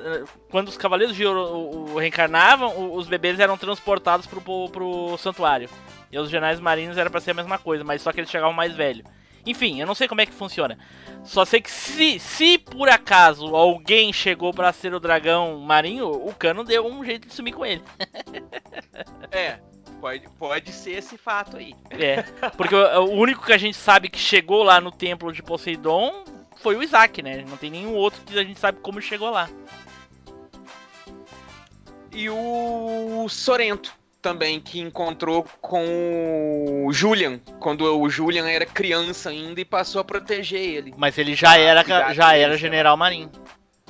quando 0.49 0.69
os 0.69 0.77
Cavaleiros 0.77 1.15
de 1.15 1.25
Ouro 1.25 1.41
o- 1.41 1.93
o 1.93 1.97
reencarnavam, 1.99 2.93
os 2.93 3.07
bebês 3.07 3.39
eram 3.39 3.57
transportados 3.57 4.25
pro, 4.25 4.41
pro, 4.41 4.69
pro 4.69 5.17
santuário. 5.17 5.69
E 6.11 6.17
os 6.17 6.29
generais 6.29 6.59
marinhos 6.59 6.97
era 6.97 7.09
pra 7.09 7.19
ser 7.21 7.31
a 7.31 7.35
mesma 7.35 7.59
coisa, 7.59 7.83
mas 7.83 8.01
só 8.01 8.11
que 8.11 8.19
eles 8.19 8.29
chegavam 8.31 8.53
mais 8.53 8.73
velho. 8.73 9.03
Enfim, 9.48 9.80
eu 9.80 9.88
não 9.88 9.95
sei 9.95 10.07
como 10.07 10.22
é 10.22 10.26
que 10.26 10.34
funciona. 10.34 10.78
Só 11.24 11.45
sei 11.45 11.61
que 11.61 11.72
se, 11.72 12.19
se 12.19 12.57
por 12.57 12.90
acaso 12.90 13.56
alguém 13.56 14.11
chegou 14.11 14.53
pra 14.53 14.74
ser 14.74 14.94
o 14.94 14.99
dragão 14.99 15.60
marinho, 15.60 16.10
o 16.10 16.34
Cano 16.34 16.64
deu 16.64 16.86
um 16.86 17.03
jeito 17.03 17.28
de 17.28 17.34
sumir 17.34 17.53
com 17.53 17.65
ele. 17.65 17.82
É, 19.32 19.60
pode, 19.99 20.28
pode 20.40 20.72
ser 20.72 20.91
esse 20.91 21.18
fato 21.18 21.57
aí. 21.57 21.76
É, 21.90 22.24
porque 22.56 22.74
o, 22.74 23.06
o 23.06 23.11
único 23.11 23.45
que 23.45 23.52
a 23.52 23.57
gente 23.57 23.76
sabe 23.76 24.10
que 24.10 24.19
chegou 24.19 24.64
lá 24.64 24.80
no 24.80 24.91
templo 24.91 25.34
de 25.34 25.44
Poseidon 25.44 26.24
foi 26.56 26.76
o 26.76 26.84
Isaac, 26.84 27.22
né? 27.22 27.44
Não 27.48 27.57
tem 27.57 27.69
nenhum 27.69 27.94
outro 27.94 28.22
que 28.22 28.38
a 28.38 28.44
gente 28.44 28.60
sabe 28.60 28.80
como 28.80 29.02
chegou 29.02 29.30
lá. 29.30 29.49
E 32.11 32.30
o 32.30 33.28
Sorento 33.30 33.97
também, 34.22 34.60
que 34.60 34.80
encontrou 34.80 35.45
com 35.61 36.85
o 36.85 36.91
Julian, 36.91 37.39
quando 37.60 37.81
o 37.81 38.10
Julian 38.10 38.48
era 38.48 38.65
criança 38.65 39.30
ainda 39.30 39.61
e 39.61 39.65
passou 39.65 40.02
a 40.02 40.03
proteger 40.03 40.60
ele. 40.60 40.94
Mas 40.98 41.18
ele 41.18 41.35
já 41.35 41.57
era 41.57 41.84
já 42.14 42.35
era 42.35 42.57
general 42.57 42.98
marinho. 42.98 43.31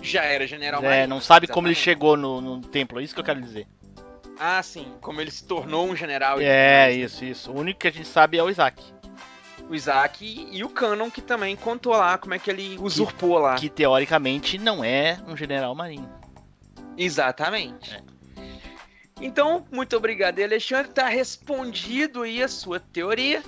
Já 0.02 0.24
era 0.24 0.45
general 0.45 0.84
É, 0.84 0.88
marinho, 0.88 1.08
não 1.08 1.22
sabe 1.22 1.48
como 1.48 1.68
ele 1.68 1.74
exatamente. 1.74 1.84
chegou 1.84 2.16
no, 2.18 2.40
no 2.40 2.62
templo, 2.62 2.99
é 2.99 3.04
isso 3.04 3.14
que 3.14 3.20
eu 3.20 3.26
quero 3.26 3.41
dizer. 3.41 3.68
Ah, 4.40 4.62
sim, 4.62 4.86
como 5.02 5.20
ele 5.20 5.32
se 5.32 5.44
tornou 5.44 5.88
um 5.88 5.95
general. 5.95 6.40
É, 6.40 6.86
mais, 6.88 6.98
isso, 6.98 7.26
isso. 7.26 7.52
O 7.52 7.60
único 7.60 7.80
que 7.80 7.88
a 7.88 7.91
gente 7.91 8.08
sabe 8.08 8.38
é 8.38 8.44
o 8.44 8.49
Isaac. 8.49 8.84
O 9.68 9.74
Isaac 9.74 10.48
e, 10.52 10.64
o 10.64 10.70
Canon, 10.70 11.10
que 11.10 11.22
também 11.22 11.56
contou 11.56 11.94
lá 11.94 12.18
como 12.18 12.34
é 12.36 12.40
que 12.40 12.49
ele 12.49 12.78
usurpou 12.80 13.40
lá. 13.40 13.56
Que 13.56 13.70
teoricamente 13.70 14.58
não 14.60 14.84
é 14.84 15.18
um 15.28 15.36
general 15.36 15.74
marinho. 15.74 16.08
Exatamente. 16.95 17.95
É. 17.95 18.16
Então, 19.19 19.65
muito 19.72 19.98
obrigado, 19.98 20.41
Alexandre. 20.41 20.91
Tá 20.91 21.07
respondido 21.07 22.23
aí 22.23 22.41
a 22.41 22.48
sua 22.48 22.80
teoria. 22.80 23.44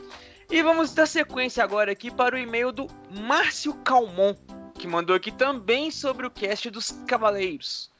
E 0.50 0.64
vamos 0.64 0.94
dar 0.94 1.06
sequência 1.06 1.64
agora 1.64 1.92
aqui 1.92 2.10
para 2.10 2.36
o 2.36 2.40
e-mail 2.40 2.72
do 2.72 2.88
Márcio 3.12 3.76
Calmon, 3.84 4.34
que 4.74 4.88
mandou 4.88 5.16
aqui 5.16 5.32
também 5.32 5.92
sobre 5.92 6.26
o 6.26 6.32
cast 6.32 6.72
dos 6.72 6.90
Cavaleiros. 7.06 7.92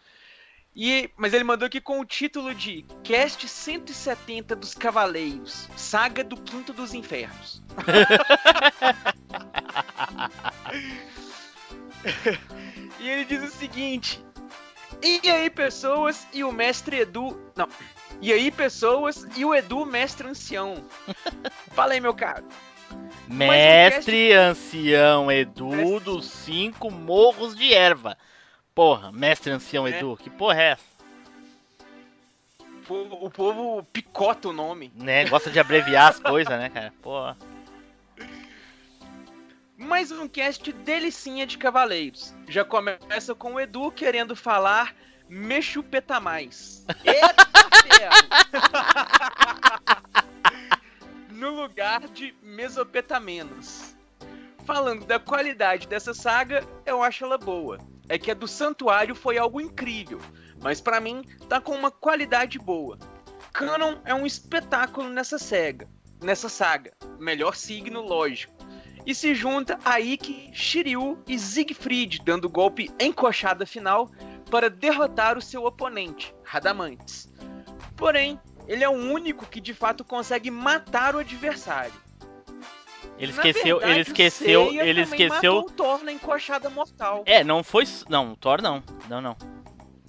E, 0.76 1.12
mas 1.16 1.34
ele 1.34 1.44
mandou 1.44 1.68
aqui 1.68 1.82
com 1.82 2.00
o 2.00 2.06
título 2.06 2.56
de 2.56 2.86
Cast 3.04 3.48
170 3.48 4.56
dos 4.56 4.74
Cavaleiros, 4.74 5.70
Saga 5.76 6.24
do 6.24 6.38
Quinto 6.38 6.74
dos 6.74 6.94
Infernos. 6.94 7.62
e 13.00 13.10
ele 13.10 13.26
diz 13.26 13.44
o 13.44 13.52
seguinte: 13.52 14.24
E 15.02 15.30
aí, 15.30 15.50
pessoas, 15.50 16.28
e 16.34 16.44
o 16.44 16.52
mestre 16.52 17.00
Edu. 17.00 17.40
Não. 17.56 17.68
E 18.22 18.34
aí, 18.34 18.52
pessoas, 18.52 19.26
e 19.38 19.46
o 19.46 19.56
Edu, 19.56 19.86
mestre 19.86 20.28
ancião. 20.28 20.84
Fala 21.72 21.94
aí, 21.94 22.02
meu 22.02 22.14
caro. 22.14 22.46
Mestre 23.28 24.34
ancião 24.34 25.32
Edu 25.32 26.00
dos 26.00 26.26
cinco 26.26 26.92
morros 26.92 27.56
de 27.56 27.74
erva. 27.74 28.18
Porra, 28.74 29.12
mestre 29.12 29.52
ancião 29.52 29.88
É. 29.88 29.92
Edu, 29.92 30.18
que 30.18 30.30
porra 30.30 30.62
é 30.62 30.72
essa? 30.72 30.90
o 32.92 33.30
povo 33.30 33.84
picota 33.94 34.50
o 34.50 34.54
nome. 34.54 34.92
Né? 34.96 35.26
Gosta 35.26 35.50
de 35.52 35.60
abreviar 35.60 36.10
as 36.10 36.20
coisas, 36.20 36.58
né, 36.58 36.70
cara? 36.70 36.94
Pô. 37.02 37.36
Mais 39.78 40.12
um 40.12 40.28
cast 40.28 40.72
delicinha 40.72 41.46
de 41.46 41.58
cavaleiros. 41.58 42.34
Já 42.50 42.66
começa 42.66 43.36
com 43.36 43.54
o 43.54 43.60
Edu 43.60 43.92
querendo 43.92 44.36
falar 44.36 44.96
Mexupeta 45.30 46.20
mais. 46.20 46.84
Eita 47.06 47.48
ferro! 47.84 48.16
no 51.30 51.52
lugar 51.52 52.08
de 52.08 52.36
Mesopeta 52.42 53.20
menos. 53.20 53.96
Falando 54.66 55.06
da 55.06 55.20
qualidade 55.20 55.88
dessa 55.88 56.12
saga, 56.12 56.68
eu 56.88 57.04
acho 57.04 57.24
ela 57.24 57.38
boa. 57.38 57.78
É 58.10 58.18
que 58.18 58.32
a 58.32 58.34
do 58.34 58.48
Santuário 58.48 59.14
foi 59.14 59.38
algo 59.38 59.62
incrível, 59.62 60.20
mas 60.60 60.82
pra 60.82 61.00
mim 61.00 61.24
tá 61.48 61.62
com 61.62 61.74
uma 61.74 61.92
qualidade 61.92 62.58
boa. 62.58 62.98
Canon 63.54 63.98
é 64.04 64.16
um 64.16 64.26
espetáculo 64.26 65.08
nessa 65.10 65.38
saga, 65.38 65.88
nessa 66.20 66.50
saga. 66.50 66.94
Melhor 67.20 67.56
signo, 67.56 68.02
lógico. 68.02 68.59
E 69.10 69.16
se 69.16 69.34
junta 69.34 69.80
a 69.84 70.00
Ikki, 70.00 70.52
Shiryu 70.54 71.18
e 71.28 71.40
Siegfried, 71.40 72.22
dando 72.24 72.48
golpe 72.48 72.92
encoxada 73.00 73.66
final 73.66 74.08
para 74.52 74.70
derrotar 74.70 75.36
o 75.36 75.42
seu 75.42 75.66
oponente, 75.66 76.32
Radamantes. 76.44 77.28
Porém, 77.98 78.40
ele 78.68 78.84
é 78.84 78.88
o 78.88 78.92
único 78.92 79.48
que 79.48 79.60
de 79.60 79.74
fato 79.74 80.04
consegue 80.06 80.52
matar 80.52 81.16
o 81.16 81.18
adversário. 81.18 81.92
Ele 83.18 83.32
Na 83.34 83.38
esqueceu, 83.48 83.80
verdade, 83.80 83.92
ele 83.92 84.00
o 84.00 84.04
esqueceu, 84.04 84.72
ele 84.80 85.02
esqueceu. 85.02 85.54
matou 85.56 85.60
o 85.62 85.72
Thor 85.72 86.04
na 86.04 86.12
encoxada 86.12 86.70
mortal. 86.70 87.24
É, 87.26 87.44
não 87.44 87.64
foi. 87.64 87.86
Não, 88.08 88.36
Thor 88.36 88.62
não. 88.62 88.84
Não, 89.10 89.20
não. 89.20 89.36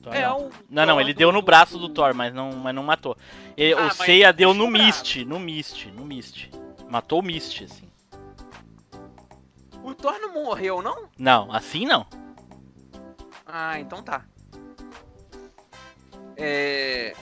Thor 0.03 0.15
É, 0.15 0.27
não. 0.27 0.41
o 0.49 0.51
não, 0.69 0.85
não, 0.85 1.01
ele 1.01 1.15
do- 1.15 1.19
deu 1.19 1.33
no 1.33 1.41
braço 1.41 1.79
do 1.79 1.89
Thor, 1.89 2.13
mas 2.15 2.35
não, 2.35 2.53
mas 2.53 2.75
não 2.75 2.83
matou. 2.83 3.17
Ele- 3.57 3.73
Ah, 3.73 3.87
o 3.87 3.91
Seiya 3.95 4.31
deu 4.31 4.53
no 4.53 4.69
Mist, 4.69 5.25
no 5.25 5.41
Mist, 5.41 5.87
no 5.91 6.05
Mist. 6.05 6.51
Matou 6.91 7.21
o 7.21 7.23
Mist, 7.23 7.65
assim. 7.65 7.90
O 9.82 9.94
Thor 9.94 10.19
não 10.20 10.35
morreu, 10.35 10.82
não? 10.82 11.09
Não, 11.19 11.52
assim 11.52 11.86
não. 11.86 12.07
Ah, 13.47 13.78
então 13.81 14.02
tá. 14.02 14.24
É. 16.36 17.15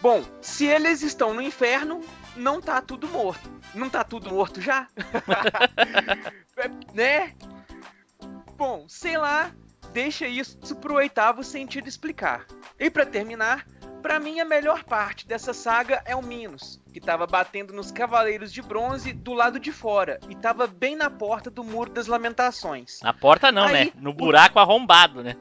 Bom, 0.00 0.24
se 0.40 0.66
eles 0.66 1.02
estão 1.02 1.34
no 1.34 1.42
inferno, 1.42 2.00
não 2.36 2.60
tá 2.60 2.80
tudo 2.80 3.06
morto. 3.08 3.50
Não 3.74 3.88
tá 3.90 4.02
tudo 4.02 4.30
morto 4.30 4.60
já? 4.60 4.88
né? 6.94 7.34
Bom, 8.56 8.88
sei 8.88 9.16
lá, 9.16 9.54
deixa 9.92 10.26
isso 10.26 10.76
pro 10.76 10.94
oitavo 10.94 11.44
sentido 11.44 11.88
explicar. 11.88 12.46
E 12.78 12.90
pra 12.90 13.04
terminar, 13.04 13.66
pra 14.02 14.18
mim 14.18 14.40
a 14.40 14.44
melhor 14.44 14.84
parte 14.84 15.26
dessa 15.26 15.52
saga 15.52 16.02
é 16.04 16.16
o 16.16 16.22
Minos, 16.22 16.79
que 16.90 17.00
tava 17.00 17.26
batendo 17.26 17.72
nos 17.72 17.90
Cavaleiros 17.90 18.52
de 18.52 18.60
Bronze 18.60 19.12
do 19.12 19.32
lado 19.32 19.58
de 19.58 19.72
fora 19.72 20.18
e 20.28 20.34
tava 20.34 20.66
bem 20.66 20.96
na 20.96 21.08
porta 21.08 21.50
do 21.50 21.62
Muro 21.62 21.90
das 21.90 22.06
Lamentações. 22.06 23.00
Na 23.02 23.12
porta 23.12 23.52
não, 23.52 23.64
Aí, 23.64 23.72
né? 23.72 23.92
No 23.96 24.12
buraco 24.12 24.58
arrombado, 24.58 25.22
né? 25.22 25.36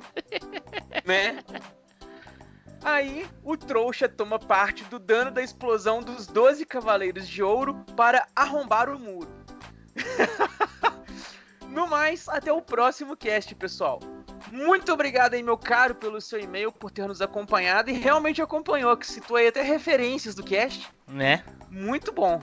né? 1.05 1.43
Aí, 2.83 3.27
o 3.43 3.57
trouxa 3.57 4.07
toma 4.07 4.39
parte 4.39 4.83
do 4.85 4.99
dano 4.99 5.31
da 5.31 5.41
explosão 5.41 6.01
dos 6.01 6.27
12 6.27 6.65
Cavaleiros 6.65 7.27
de 7.27 7.43
Ouro 7.43 7.73
para 7.95 8.25
arrombar 8.35 8.89
o 8.89 8.97
muro. 8.97 9.29
no 11.67 11.87
mais, 11.87 12.29
até 12.29 12.53
o 12.53 12.61
próximo 12.61 13.17
cast, 13.17 13.53
pessoal. 13.55 13.99
Muito 14.51 14.91
obrigado 14.91 15.35
aí, 15.35 15.43
meu 15.43 15.57
caro, 15.57 15.95
pelo 15.95 16.19
seu 16.19 16.39
e-mail, 16.39 16.71
por 16.71 16.91
ter 16.91 17.07
nos 17.07 17.21
acompanhado 17.21 17.89
e 17.89 17.93
realmente 17.93 18.41
acompanhou, 18.41 18.95
que 18.97 19.05
citou 19.05 19.37
aí 19.37 19.47
até 19.47 19.61
referências 19.61 20.35
do 20.35 20.43
cast. 20.43 20.89
Né? 21.07 21.43
Muito 21.69 22.11
bom. 22.11 22.39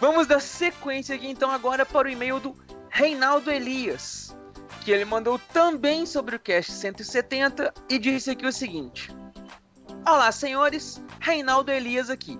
Vamos 0.00 0.26
dar 0.26 0.40
sequência 0.40 1.14
aqui 1.14 1.26
então 1.26 1.50
agora 1.50 1.86
para 1.86 2.06
o 2.06 2.10
e-mail 2.10 2.38
do 2.38 2.54
Reinaldo 2.90 3.50
Elias, 3.50 4.36
que 4.84 4.90
ele 4.90 5.04
mandou 5.04 5.38
também 5.52 6.04
sobre 6.04 6.36
o 6.36 6.40
cast 6.40 6.70
170 6.72 7.72
e 7.88 7.98
disse 7.98 8.30
aqui 8.30 8.46
o 8.46 8.52
seguinte: 8.52 9.10
Olá, 10.06 10.30
senhores, 10.30 11.02
Reinaldo 11.18 11.70
Elias 11.70 12.10
aqui. 12.10 12.38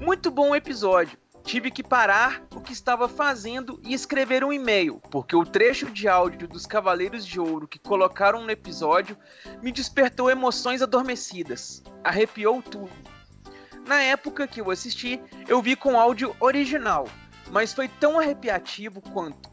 Muito 0.00 0.30
bom 0.30 0.56
episódio. 0.56 1.21
Tive 1.44 1.70
que 1.70 1.82
parar 1.82 2.42
o 2.54 2.60
que 2.60 2.72
estava 2.72 3.08
fazendo 3.08 3.80
e 3.84 3.92
escrever 3.92 4.44
um 4.44 4.52
e-mail, 4.52 5.00
porque 5.10 5.34
o 5.34 5.44
trecho 5.44 5.90
de 5.90 6.08
áudio 6.08 6.46
dos 6.46 6.66
Cavaleiros 6.66 7.26
de 7.26 7.40
Ouro 7.40 7.66
que 7.66 7.78
colocaram 7.78 8.42
no 8.42 8.50
episódio 8.50 9.16
me 9.60 9.72
despertou 9.72 10.30
emoções 10.30 10.82
adormecidas. 10.82 11.82
Arrepiou 12.04 12.62
tudo. 12.62 12.90
Na 13.86 14.00
época 14.00 14.46
que 14.46 14.60
eu 14.60 14.70
assisti, 14.70 15.20
eu 15.48 15.60
vi 15.60 15.74
com 15.74 15.98
áudio 15.98 16.36
original, 16.38 17.08
mas 17.50 17.72
foi 17.72 17.88
tão 17.88 18.18
arrepiativo 18.18 19.00
quanto 19.00 19.52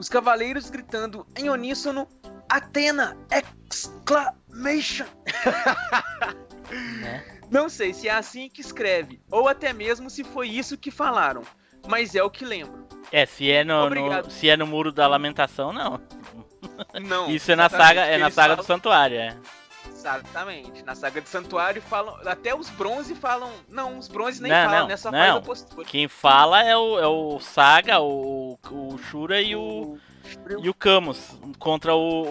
os 0.00 0.08
cavaleiros 0.08 0.70
gritando 0.70 1.26
em 1.36 1.50
uníssono 1.50 2.08
Atena! 2.48 3.18
Exclamation! 3.30 5.04
Não 7.50 7.68
sei 7.68 7.92
se 7.92 8.08
é 8.08 8.12
assim 8.14 8.48
que 8.48 8.60
escreve, 8.60 9.20
ou 9.30 9.48
até 9.48 9.72
mesmo 9.72 10.08
se 10.08 10.22
foi 10.24 10.48
isso 10.48 10.78
que 10.78 10.90
falaram, 10.90 11.42
mas 11.88 12.14
é 12.14 12.22
o 12.22 12.30
que 12.30 12.44
lembro. 12.44 12.86
É, 13.10 13.26
se 13.26 13.50
é 13.50 13.64
no, 13.64 13.90
no- 13.90 14.30
se 14.30 14.48
é 14.48 14.56
no 14.56 14.66
muro 14.66 14.92
da 14.92 15.06
lamentação, 15.08 15.72
não. 15.72 16.00
Não. 17.00 17.28
Isso 17.30 17.50
é 17.50 17.56
na 17.56 17.68
saga, 17.68 18.02
é 18.02 18.16
na 18.18 18.30
saga 18.30 18.54
do 18.56 18.62
falam- 18.62 18.66
santuário, 18.78 19.16
é. 19.16 19.36
Exatamente. 19.88 20.82
Na 20.84 20.94
saga 20.94 21.20
do 21.20 21.28
santuário 21.28 21.82
falam. 21.82 22.16
Até 22.26 22.54
os 22.54 22.70
bronze 22.70 23.14
falam. 23.14 23.50
Não, 23.68 23.98
os 23.98 24.08
bronze 24.08 24.40
nem 24.40 24.50
não, 24.50 24.64
falam, 24.64 24.80
não, 24.80 24.86
né? 24.88 24.96
Só 24.96 25.10
não. 25.10 25.42
postura. 25.42 25.84
Quem 25.86 26.08
fala 26.08 26.62
é 26.62 26.74
o, 26.76 26.98
é 26.98 27.06
o 27.06 27.38
Saga, 27.40 28.00
o, 28.00 28.58
o 28.70 28.98
Shura 28.98 29.42
e 29.42 29.54
o 29.54 29.98
e 30.62 30.68
o 30.68 30.74
Camus 30.74 31.36
contra 31.58 31.94
o, 31.94 32.22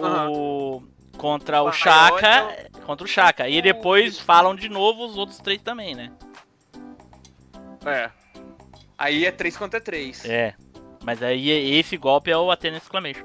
o- 0.78 0.82
contra 1.20 1.62
o 1.62 1.70
Shaka, 1.70 2.70
contra 2.86 3.04
o 3.04 3.08
Shaka. 3.08 3.46
E 3.48 3.60
depois 3.60 4.18
falam 4.18 4.54
de 4.54 4.68
novo 4.70 5.04
os 5.04 5.18
outros 5.18 5.38
três 5.38 5.60
também, 5.60 5.94
né? 5.94 6.10
É. 7.84 8.10
Aí 8.96 9.26
é 9.26 9.30
3 9.30 9.56
contra 9.56 9.80
3. 9.80 10.24
É. 10.24 10.54
Mas 11.02 11.22
aí 11.22 11.48
esse 11.78 11.96
golpe 11.96 12.30
é 12.30 12.36
o 12.36 12.50
Athena 12.50 12.76
Exclamation. 12.78 13.24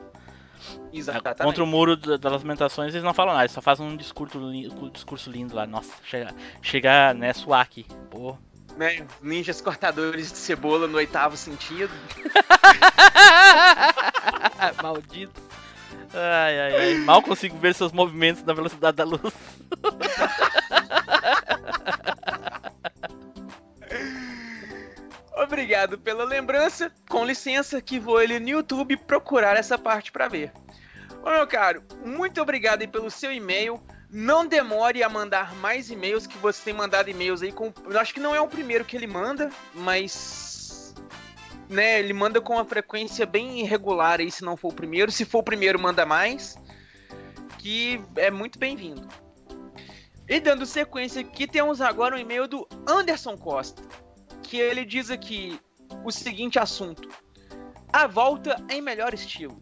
Exatamente. 0.92 1.44
Contra 1.44 1.64
o 1.64 1.68
muro 1.68 1.96
da- 1.98 2.18
das 2.18 2.42
lamentações 2.42 2.94
eles 2.94 3.04
não 3.04 3.14
falam 3.14 3.34
nada, 3.34 3.44
eles 3.46 3.52
só 3.52 3.62
fazem 3.62 3.86
um 3.86 3.96
discurso, 3.98 4.40
um 4.40 4.90
discurso 4.90 5.30
lindo 5.30 5.54
lá. 5.56 5.68
Nossa, 5.68 5.92
chega, 6.04 6.34
chega 6.62 7.14
né, 7.14 7.34
suar 7.34 7.62
aqui. 7.62 7.86
Pô. 8.10 8.38
Né? 8.78 9.06
Ninjas 9.22 9.62
cortadores 9.62 10.32
de 10.32 10.38
cebola 10.38 10.88
no 10.88 10.98
oitavo 10.98 11.36
sentido. 11.38 11.92
Maldito. 14.82 15.42
Ai, 16.16 16.60
ai, 16.60 16.76
ai. 16.76 16.94
Mal 17.00 17.22
consigo 17.22 17.58
ver 17.58 17.76
seus 17.76 17.92
movimentos 17.92 18.42
na 18.44 18.54
velocidade 18.54 18.96
da 18.96 19.04
luz. 19.04 19.22
Obrigado 25.36 25.98
pela 26.00 26.24
lembrança. 26.24 26.90
Com 27.10 27.26
licença, 27.26 27.82
que 27.82 28.00
vou 28.00 28.22
ele 28.22 28.40
no 28.40 28.48
YouTube 28.50 28.96
procurar 28.96 29.58
essa 29.58 29.78
parte 29.78 30.12
pra 30.12 30.30
ver. 30.30 30.54
Ô 31.22 31.30
meu 31.30 31.46
caro, 31.46 31.84
muito 32.06 32.42
obrigado 32.42 32.88
pelo 32.88 33.12
seu 33.12 33.32
e-mail. 33.32 33.82
Não 34.10 34.46
demore 34.46 35.04
a 35.04 35.10
mandar 35.10 35.54
mais 35.56 35.90
e-mails 35.90 36.26
que 36.26 36.38
você 36.38 36.64
tem 36.64 36.74
mandado 36.74 37.10
e-mails 37.10 37.42
aí 37.42 37.52
com. 37.52 37.74
Eu 37.90 38.00
acho 38.00 38.14
que 38.14 38.20
não 38.20 38.34
é 38.34 38.40
o 38.40 38.48
primeiro 38.48 38.86
que 38.86 38.96
ele 38.96 39.08
manda, 39.08 39.50
mas. 39.74 40.55
Né, 41.70 42.00
ele 42.00 42.14
manda 42.14 42.40
com 42.40 42.54
uma 42.54 42.66
frequência 42.66 43.26
bem 43.26 43.60
irregular 43.60 44.20
aí, 44.20 44.30
se 44.30 44.44
não 44.44 44.56
for 44.56 44.72
o 44.72 44.76
primeiro. 44.76 45.12
Se 45.12 45.26
for 45.26 45.40
o 45.40 45.44
primeiro, 45.44 45.80
manda 45.80 46.06
mais. 46.06 46.56
Que 47.58 48.00
é 48.16 48.30
muito 48.30 48.60
bem-vindo. 48.60 49.08
E 50.28 50.40
dando 50.40 50.66
sequência 50.66 51.22
aqui, 51.22 51.48
temos 51.48 51.82
agora 51.82 52.16
um 52.16 52.20
e-mail 52.20 52.48
do 52.48 52.68
Anderson 52.88 53.38
Costa 53.38 53.82
que 54.46 54.58
ele 54.58 54.86
diz 54.86 55.10
aqui 55.10 55.60
o 56.04 56.12
seguinte 56.12 56.60
assunto: 56.60 57.10
A 57.92 58.08
volta 58.08 58.64
em 58.70 58.82
melhor 58.82 59.14
estilo. 59.14 59.62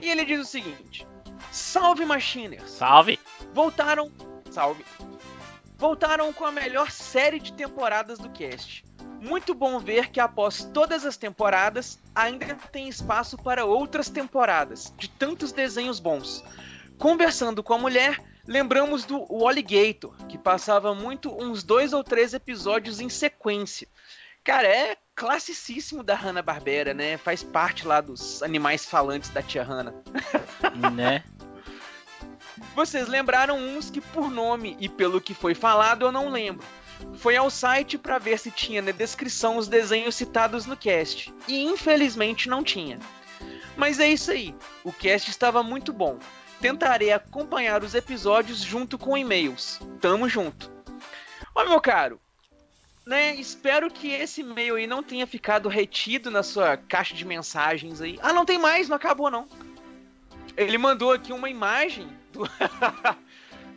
E 0.00 0.10
ele 0.10 0.24
diz 0.24 0.40
o 0.40 0.44
seguinte: 0.44 1.06
Salve 1.50 2.04
Machiners! 2.04 2.70
Salve! 2.70 3.18
Voltaram. 3.52 4.12
Salve! 4.50 4.84
Voltaram 5.76 6.32
com 6.32 6.44
a 6.44 6.52
melhor 6.52 6.90
série 6.90 7.38
de 7.38 7.52
temporadas 7.52 8.18
do 8.18 8.28
cast. 8.30 8.84
Muito 9.24 9.54
bom 9.54 9.78
ver 9.78 10.10
que 10.10 10.20
após 10.20 10.64
todas 10.64 11.06
as 11.06 11.16
temporadas 11.16 11.98
ainda 12.14 12.54
tem 12.70 12.90
espaço 12.90 13.38
para 13.38 13.64
outras 13.64 14.10
temporadas, 14.10 14.92
de 14.98 15.08
tantos 15.08 15.50
desenhos 15.50 15.98
bons. 15.98 16.44
Conversando 16.98 17.62
com 17.62 17.72
a 17.72 17.78
mulher, 17.78 18.22
lembramos 18.46 19.06
do 19.06 19.24
Alligator, 19.46 20.14
que 20.28 20.36
passava 20.36 20.94
muito 20.94 21.34
uns 21.42 21.62
dois 21.62 21.94
ou 21.94 22.04
três 22.04 22.34
episódios 22.34 23.00
em 23.00 23.08
sequência. 23.08 23.88
Cara, 24.44 24.68
é 24.68 24.94
classicíssimo 25.14 26.02
da 26.02 26.14
Hanna-Barbera, 26.14 26.92
né? 26.92 27.16
Faz 27.16 27.42
parte 27.42 27.86
lá 27.86 28.02
dos 28.02 28.42
animais 28.42 28.84
falantes 28.84 29.30
da 29.30 29.40
tia 29.40 29.62
Hanna. 29.62 29.94
né? 30.92 31.24
Vocês 32.74 33.08
lembraram 33.08 33.56
uns 33.56 33.88
que 33.88 34.02
por 34.02 34.30
nome 34.30 34.76
e 34.78 34.86
pelo 34.86 35.18
que 35.18 35.32
foi 35.32 35.54
falado 35.54 36.04
eu 36.04 36.12
não 36.12 36.28
lembro. 36.28 36.66
Foi 37.14 37.36
ao 37.36 37.50
site 37.50 37.96
para 37.98 38.18
ver 38.18 38.38
se 38.38 38.50
tinha 38.50 38.82
na 38.82 38.90
descrição 38.90 39.56
os 39.56 39.68
desenhos 39.68 40.14
citados 40.14 40.66
no 40.66 40.76
cast. 40.76 41.32
E 41.46 41.62
infelizmente 41.64 42.48
não 42.48 42.62
tinha. 42.62 42.98
Mas 43.76 43.98
é 43.98 44.08
isso 44.08 44.30
aí. 44.30 44.54
O 44.82 44.92
cast 44.92 45.30
estava 45.30 45.62
muito 45.62 45.92
bom. 45.92 46.18
Tentarei 46.60 47.12
acompanhar 47.12 47.82
os 47.82 47.94
episódios 47.94 48.58
junto 48.58 48.98
com 48.98 49.16
e-mails. 49.16 49.80
Tamo 50.00 50.28
junto. 50.28 50.72
Ó, 51.54 51.64
meu 51.64 51.80
caro, 51.80 52.20
né? 53.06 53.34
Espero 53.34 53.90
que 53.90 54.08
esse 54.08 54.40
e-mail 54.40 54.76
aí 54.76 54.86
não 54.86 55.02
tenha 55.02 55.26
ficado 55.26 55.68
retido 55.68 56.30
na 56.30 56.42
sua 56.42 56.76
caixa 56.76 57.14
de 57.14 57.24
mensagens 57.24 58.00
aí. 58.00 58.18
Ah, 58.22 58.32
não 58.32 58.44
tem 58.44 58.58
mais, 58.58 58.88
não 58.88 58.96
acabou 58.96 59.30
não. 59.30 59.46
Ele 60.56 60.78
mandou 60.78 61.12
aqui 61.12 61.32
uma 61.32 61.50
imagem 61.50 62.08
do, 62.32 62.48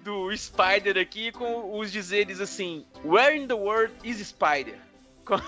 do 0.08 0.36
Spider 0.38 0.98
aqui 0.98 1.34
com 1.34 1.78
os 1.78 1.92
dizeres 1.92 2.40
assim: 2.40 2.86
Where 3.04 3.36
in 3.36 3.46
the 3.46 3.54
world 3.54 3.94
is 4.06 4.26
Spider? 4.26 4.78
Com- 5.26 5.36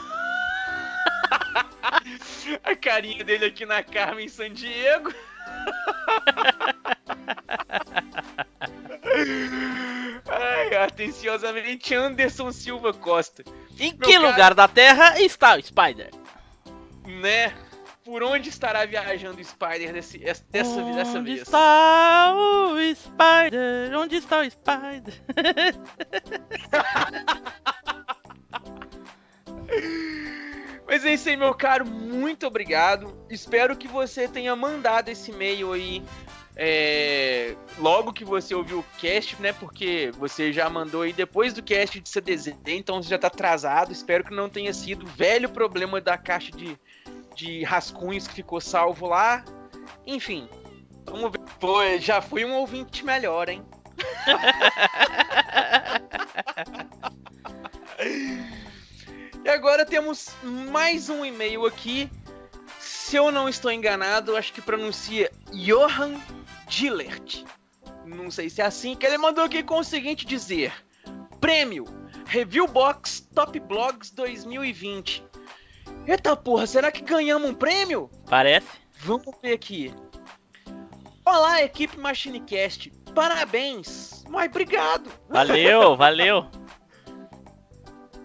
A 2.63 2.75
carinha 2.75 3.23
dele 3.23 3.45
aqui 3.45 3.65
na 3.65 3.81
Carmen 3.81 4.27
San 4.27 4.51
Diego. 4.51 5.13
Ai, 10.27 10.75
atenciosamente 10.75 11.93
Anderson 11.95 12.51
Silva 12.51 12.93
Costa. 12.93 13.43
Em 13.79 13.91
Meu 13.93 13.99
que 14.07 14.13
cara- 14.13 14.29
lugar 14.29 14.53
da 14.53 14.67
Terra 14.67 15.19
está 15.21 15.55
o 15.55 15.61
Spider? 15.61 16.09
né? 17.05 17.53
Por 18.09 18.23
onde 18.23 18.49
estará 18.49 18.85
viajando 18.87 19.39
o 19.39 19.43
Spider 19.43 19.93
desse, 19.93 20.17
es- 20.17 20.39
dessa, 20.49 20.81
dessa 20.81 21.19
Onde 21.19 21.31
vez? 21.35 21.41
está 21.43 22.33
o 22.35 22.75
Spider? 22.95 23.95
Onde 23.99 24.15
está 24.15 24.39
o 24.39 24.49
Spider? 24.49 25.13
Mas 30.87 31.05
é 31.05 31.13
isso 31.13 31.29
aí, 31.29 31.37
meu 31.37 31.53
caro. 31.53 31.85
Muito 31.85 32.47
obrigado. 32.47 33.15
Espero 33.29 33.75
que 33.77 33.87
você 33.87 34.27
tenha 34.27 34.55
mandado 34.55 35.09
esse 35.09 35.29
e-mail 35.31 35.71
aí. 35.73 36.01
é, 36.55 37.55
logo 37.77 38.11
que 38.11 38.25
você 38.25 38.53
ouviu 38.55 38.79
o 38.79 38.85
cast, 38.99 39.39
né? 39.41 39.53
Porque 39.53 40.11
você 40.17 40.51
já 40.51 40.67
mandou 40.69 41.03
aí 41.03 41.13
depois 41.13 41.53
do 41.53 41.61
cast 41.63 41.99
de 42.01 42.09
CDZ, 42.09 42.55
então 42.67 43.01
você 43.01 43.09
já 43.09 43.17
tá 43.19 43.27
atrasado. 43.27 43.91
Espero 43.91 44.23
que 44.23 44.33
não 44.33 44.49
tenha 44.49 44.73
sido 44.73 45.05
o 45.05 45.09
velho 45.09 45.47
problema 45.49 46.01
da 46.01 46.17
caixa 46.17 46.51
de, 46.51 46.75
de 47.39 47.63
rascunhos 47.63 48.27
que 48.27 48.33
ficou 48.33 48.59
salvo 48.59 49.07
lá. 49.07 49.45
Enfim, 50.05 50.49
vamos 51.05 51.31
ver. 51.31 51.39
Pô, 51.59 51.79
já 51.97 52.21
fui 52.21 52.43
um 52.43 52.53
ouvinte 52.55 53.05
melhor, 53.05 53.47
hein? 53.49 53.63
E 59.43 59.49
agora 59.49 59.85
temos 59.85 60.29
mais 60.43 61.09
um 61.09 61.25
e-mail 61.25 61.65
aqui. 61.65 62.09
Se 62.77 63.15
eu 63.15 63.31
não 63.31 63.49
estou 63.49 63.71
enganado, 63.71 64.37
acho 64.37 64.53
que 64.53 64.61
pronuncia 64.61 65.31
Johan 65.51 66.21
Gillert. 66.67 67.43
Não 68.05 68.29
sei 68.29 68.49
se 68.49 68.61
é 68.61 68.65
assim 68.65 68.95
que 68.95 69.05
ele 69.05 69.17
mandou 69.17 69.43
aqui 69.43 69.63
com 69.63 69.79
o 69.79 69.83
seguinte 69.83 70.25
dizer: 70.25 70.71
Prêmio 71.41 71.85
Review 72.25 72.67
Box 72.67 73.21
Top 73.33 73.59
Blogs 73.59 74.11
2020. 74.11 75.28
Eita 76.07 76.35
porra, 76.35 76.65
será 76.65 76.91
que 76.91 77.01
ganhamos 77.01 77.49
um 77.49 77.53
prêmio? 77.53 78.09
Parece. 78.27 78.67
Vamos 78.99 79.35
ver 79.41 79.53
aqui. 79.53 79.93
Olá, 81.25 81.61
equipe 81.61 81.97
MachineCast. 81.97 82.91
Parabéns. 83.13 84.23
Mas 84.27 84.47
obrigado. 84.47 85.09
Valeu, 85.29 85.95
valeu. 85.97 86.45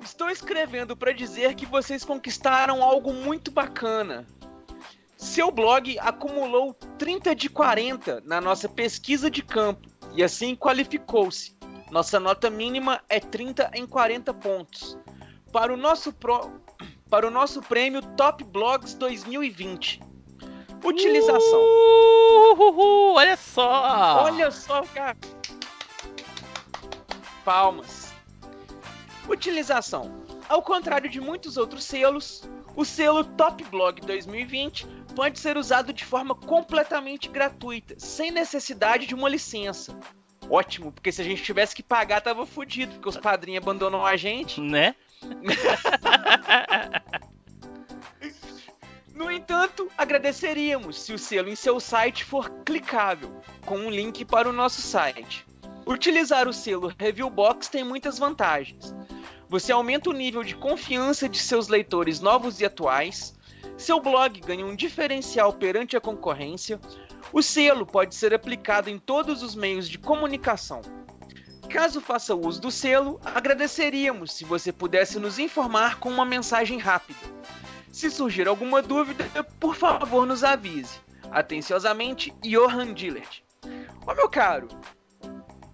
Estou 0.02 0.30
escrevendo 0.30 0.96
para 0.96 1.12
dizer 1.12 1.54
que 1.54 1.66
vocês 1.66 2.04
conquistaram 2.04 2.82
algo 2.82 3.12
muito 3.12 3.50
bacana. 3.50 4.26
Seu 5.16 5.50
blog 5.50 5.98
acumulou 5.98 6.74
30 6.98 7.34
de 7.34 7.48
40 7.48 8.22
na 8.24 8.40
nossa 8.40 8.68
pesquisa 8.68 9.30
de 9.30 9.42
campo 9.42 9.88
e 10.14 10.22
assim 10.22 10.54
qualificou-se. 10.54 11.56
Nossa 11.90 12.20
nota 12.20 12.50
mínima 12.50 13.00
é 13.08 13.18
30 13.20 13.70
em 13.74 13.86
40 13.86 14.34
pontos. 14.34 14.98
Para 15.52 15.72
o 15.72 15.76
nosso, 15.76 16.12
pro... 16.12 16.60
para 17.14 17.28
o 17.28 17.30
nosso 17.30 17.62
prêmio 17.62 18.02
Top 18.02 18.42
Blogs 18.42 18.92
2020. 18.94 20.00
Utilização. 20.82 21.60
Uhul, 22.58 23.14
olha 23.14 23.36
só. 23.36 24.24
Olha 24.24 24.50
só, 24.50 24.82
cara. 24.82 25.16
Palmas. 27.44 28.12
Utilização. 29.28 30.24
Ao 30.48 30.60
contrário 30.60 31.08
de 31.08 31.20
muitos 31.20 31.56
outros 31.56 31.84
selos, 31.84 32.42
o 32.74 32.84
selo 32.84 33.22
Top 33.22 33.62
Blog 33.62 34.00
2020 34.00 34.84
pode 35.14 35.38
ser 35.38 35.56
usado 35.56 35.92
de 35.92 36.04
forma 36.04 36.34
completamente 36.34 37.28
gratuita, 37.28 37.94
sem 37.96 38.32
necessidade 38.32 39.06
de 39.06 39.14
uma 39.14 39.28
licença. 39.28 39.96
Ótimo, 40.50 40.90
porque 40.90 41.12
se 41.12 41.22
a 41.22 41.24
gente 41.24 41.44
tivesse 41.44 41.76
que 41.76 41.82
pagar, 41.82 42.20
tava 42.22 42.44
fudido, 42.44 42.94
porque 42.94 43.08
os 43.08 43.16
padrinhos 43.16 43.62
abandonam 43.62 44.04
a 44.04 44.16
gente. 44.16 44.60
Né? 44.60 44.96
No 49.14 49.30
entanto, 49.30 49.88
agradeceríamos 49.96 51.01
se 51.01 51.12
o 51.12 51.18
selo 51.18 51.48
em 51.48 51.55
seu 51.55 51.78
site 51.78 52.24
for 52.24 52.51
clicável, 52.64 53.40
com 53.64 53.78
um 53.78 53.88
link 53.88 54.24
para 54.24 54.48
o 54.48 54.52
nosso 54.52 54.82
site. 54.82 55.46
Utilizar 55.86 56.48
o 56.48 56.52
selo 56.52 56.92
Review 56.98 57.30
Box 57.30 57.68
tem 57.68 57.84
muitas 57.84 58.18
vantagens. 58.18 58.92
Você 59.48 59.70
aumenta 59.70 60.10
o 60.10 60.12
nível 60.12 60.42
de 60.42 60.56
confiança 60.56 61.28
de 61.28 61.38
seus 61.38 61.68
leitores 61.68 62.18
novos 62.18 62.60
e 62.60 62.64
atuais, 62.64 63.38
seu 63.76 64.01
blog 64.01 64.40
ganha 64.40 64.66
um 64.66 64.74
diferencial 64.74 65.52
perante 65.52 65.96
a 65.96 66.01
concorrência, 66.01 66.80
o 67.32 67.40
selo 67.40 67.86
pode 67.86 68.14
ser 68.14 68.34
aplicado 68.34 68.90
em 68.90 68.98
todos 68.98 69.42
os 69.42 69.55
meios 69.55 69.88
de 69.88 69.98
comunicação. 69.98 70.82
Caso 71.70 72.00
faça 72.00 72.34
uso 72.34 72.60
do 72.60 72.70
selo, 72.70 73.20
agradeceríamos 73.24 74.32
se 74.32 74.44
você 74.44 74.72
pudesse 74.72 75.18
nos 75.18 75.38
informar 75.38 75.98
com 75.98 76.08
uma 76.08 76.24
mensagem 76.24 76.78
rápida. 76.78 77.18
Se 77.90 78.10
surgir 78.10 78.46
alguma 78.48 78.80
dúvida, 78.82 79.24
por 79.58 79.74
favor 79.74 80.26
nos 80.26 80.44
avise. 80.44 80.98
Atenciosamente, 81.30 82.32
Johan 82.42 82.92
Dillert. 82.94 83.40
Ó 84.06 84.14
meu 84.14 84.28
caro, 84.28 84.68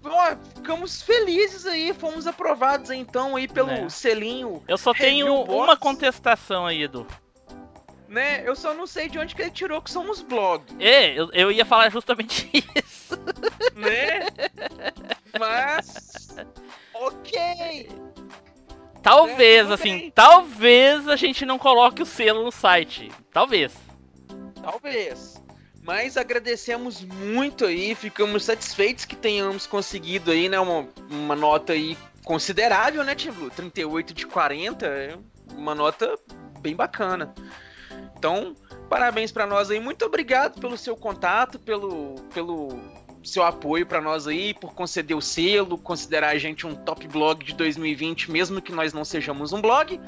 ó, 0.04 0.36
ficamos 0.54 1.02
felizes 1.02 1.66
aí, 1.66 1.92
fomos 1.92 2.26
aprovados 2.26 2.90
então 2.90 3.36
aí 3.36 3.48
pelo 3.48 3.70
É. 3.70 3.88
selinho. 3.88 4.62
Eu 4.68 4.78
só 4.78 4.94
tenho 4.94 5.34
uma 5.42 5.76
contestação 5.76 6.66
aí, 6.66 6.82
Edu. 6.82 7.06
Né? 8.10 8.42
Eu 8.44 8.56
só 8.56 8.74
não 8.74 8.88
sei 8.88 9.08
de 9.08 9.20
onde 9.20 9.36
que 9.36 9.40
ele 9.42 9.52
tirou 9.52 9.80
que 9.80 9.88
somos 9.88 10.20
blog, 10.20 10.64
É, 10.80 11.16
eu, 11.16 11.30
eu 11.32 11.52
ia 11.52 11.64
falar 11.64 11.88
justamente 11.90 12.50
isso. 12.74 13.16
né? 13.76 14.26
Mas 15.38 16.34
ok. 16.92 17.88
Talvez, 19.00 19.70
É, 19.70 19.72
assim, 19.72 20.12
talvez 20.12 21.06
a 21.06 21.14
gente 21.14 21.46
não 21.46 21.56
coloque 21.56 22.02
o 22.02 22.06
selo 22.06 22.42
no 22.42 22.50
site. 22.50 23.12
Talvez. 23.32 23.72
Talvez. 24.60 25.40
Mas 25.84 26.16
agradecemos 26.16 27.00
muito 27.02 27.64
aí, 27.64 27.94
ficamos 27.94 28.44
satisfeitos 28.44 29.04
que 29.04 29.14
tenhamos 29.14 29.68
conseguido 29.68 30.32
aí, 30.32 30.48
né, 30.48 30.58
uma, 30.58 30.88
uma 31.08 31.36
nota 31.36 31.74
aí 31.74 31.96
considerável, 32.24 33.04
né, 33.04 33.14
Tim 33.14 33.30
Blue? 33.30 33.50
38 33.50 34.12
de 34.12 34.26
40 34.26 34.84
é 34.84 35.16
uma 35.54 35.76
nota 35.76 36.18
bem 36.58 36.74
bacana. 36.74 37.32
Então, 38.20 38.54
parabéns 38.90 39.32
pra 39.32 39.46
nós 39.46 39.70
aí. 39.70 39.80
Muito 39.80 40.04
obrigado 40.04 40.60
pelo 40.60 40.76
seu 40.76 40.94
contato, 40.94 41.58
pelo, 41.58 42.16
pelo 42.34 42.78
seu 43.24 43.42
apoio 43.42 43.86
pra 43.86 43.98
nós 43.98 44.28
aí, 44.28 44.52
por 44.52 44.74
conceder 44.74 45.16
o 45.16 45.22
selo, 45.22 45.78
considerar 45.78 46.28
a 46.28 46.38
gente 46.38 46.66
um 46.66 46.74
top 46.74 47.08
blog 47.08 47.42
de 47.42 47.54
2020, 47.54 48.30
mesmo 48.30 48.60
que 48.60 48.72
nós 48.72 48.92
não 48.92 49.06
sejamos 49.06 49.54
um 49.54 49.60
blog. 49.62 49.98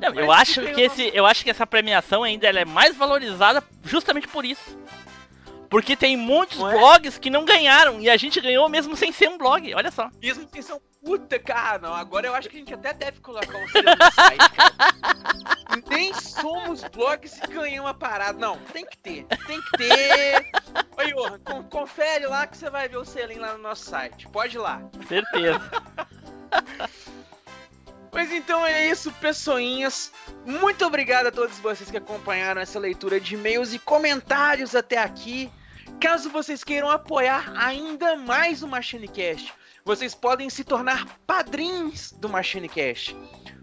Não, 0.00 0.14
eu 0.14 0.32
acho 0.32 0.62
que 0.62 0.80
o 0.80 0.80
esse, 0.80 1.10
eu 1.12 1.26
acho 1.26 1.44
que 1.44 1.50
essa 1.50 1.66
premiação 1.66 2.22
ainda 2.22 2.48
é 2.48 2.64
mais 2.64 2.96
valorizada 2.96 3.62
justamente 3.84 4.26
por 4.28 4.46
isso. 4.46 4.78
Porque 5.76 5.94
tem 5.94 6.16
muitos 6.16 6.58
Não 6.58 6.70
é? 6.70 6.72
blogs 6.72 7.18
que 7.18 7.28
não 7.28 7.44
ganharam 7.44 8.00
e 8.00 8.08
a 8.08 8.16
gente 8.16 8.40
ganhou 8.40 8.66
mesmo 8.66 8.96
sem 8.96 9.12
ser 9.12 9.28
um 9.28 9.36
blog. 9.36 9.74
Olha 9.74 9.90
só. 9.90 10.08
Mesmo 10.22 10.48
que 10.48 10.62
são 10.62 10.80
puta, 11.04 11.38
cara, 11.38 11.78
não. 11.78 11.92
Agora 11.92 12.26
eu 12.26 12.34
acho 12.34 12.48
que 12.48 12.56
a 12.56 12.60
gente 12.60 12.72
até 12.72 12.94
deve 12.94 13.20
colocar 13.20 13.58
um 13.58 13.68
selo 13.68 13.84
no 13.90 14.12
site, 14.12 14.50
cara. 14.52 14.74
Nem 15.90 16.14
somos 16.14 16.82
blogs 16.84 17.36
e 17.36 17.46
ganhamos 17.52 17.90
a 17.90 17.94
parada. 17.94 18.38
Não, 18.38 18.56
tem 18.72 18.86
que 18.86 18.96
ter. 18.96 19.26
Tem 19.46 19.60
que 19.60 19.70
ter. 19.76 20.46
Oi, 20.96 21.12
Johan, 21.12 21.38
con- 21.40 21.64
confere 21.64 22.26
lá 22.26 22.46
que 22.46 22.56
você 22.56 22.70
vai 22.70 22.88
ver 22.88 22.96
o 22.96 23.04
selinho 23.04 23.42
lá 23.42 23.52
no 23.52 23.62
nosso 23.62 23.84
site. 23.84 24.26
Pode 24.28 24.56
ir 24.56 24.60
lá. 24.60 24.80
Certeza. 25.06 25.60
Mas 28.10 28.32
então 28.32 28.64
é 28.64 28.88
isso, 28.88 29.12
pessoinhas. 29.20 30.10
Muito 30.46 30.86
obrigado 30.86 31.26
a 31.26 31.30
todos 31.30 31.58
vocês 31.58 31.90
que 31.90 31.98
acompanharam 31.98 32.62
essa 32.62 32.78
leitura 32.78 33.20
de 33.20 33.34
e-mails 33.34 33.74
e 33.74 33.78
comentários 33.78 34.74
até 34.74 34.96
aqui. 34.96 35.52
Caso 36.00 36.30
vocês 36.30 36.62
queiram 36.62 36.90
apoiar 36.90 37.52
ainda 37.56 38.16
mais 38.16 38.62
o 38.62 38.68
MachineCast, 38.68 39.52
vocês 39.84 40.14
podem 40.14 40.50
se 40.50 40.62
tornar 40.62 41.18
padrinhos 41.26 42.12
do 42.12 42.28
MachineCast. 42.28 43.16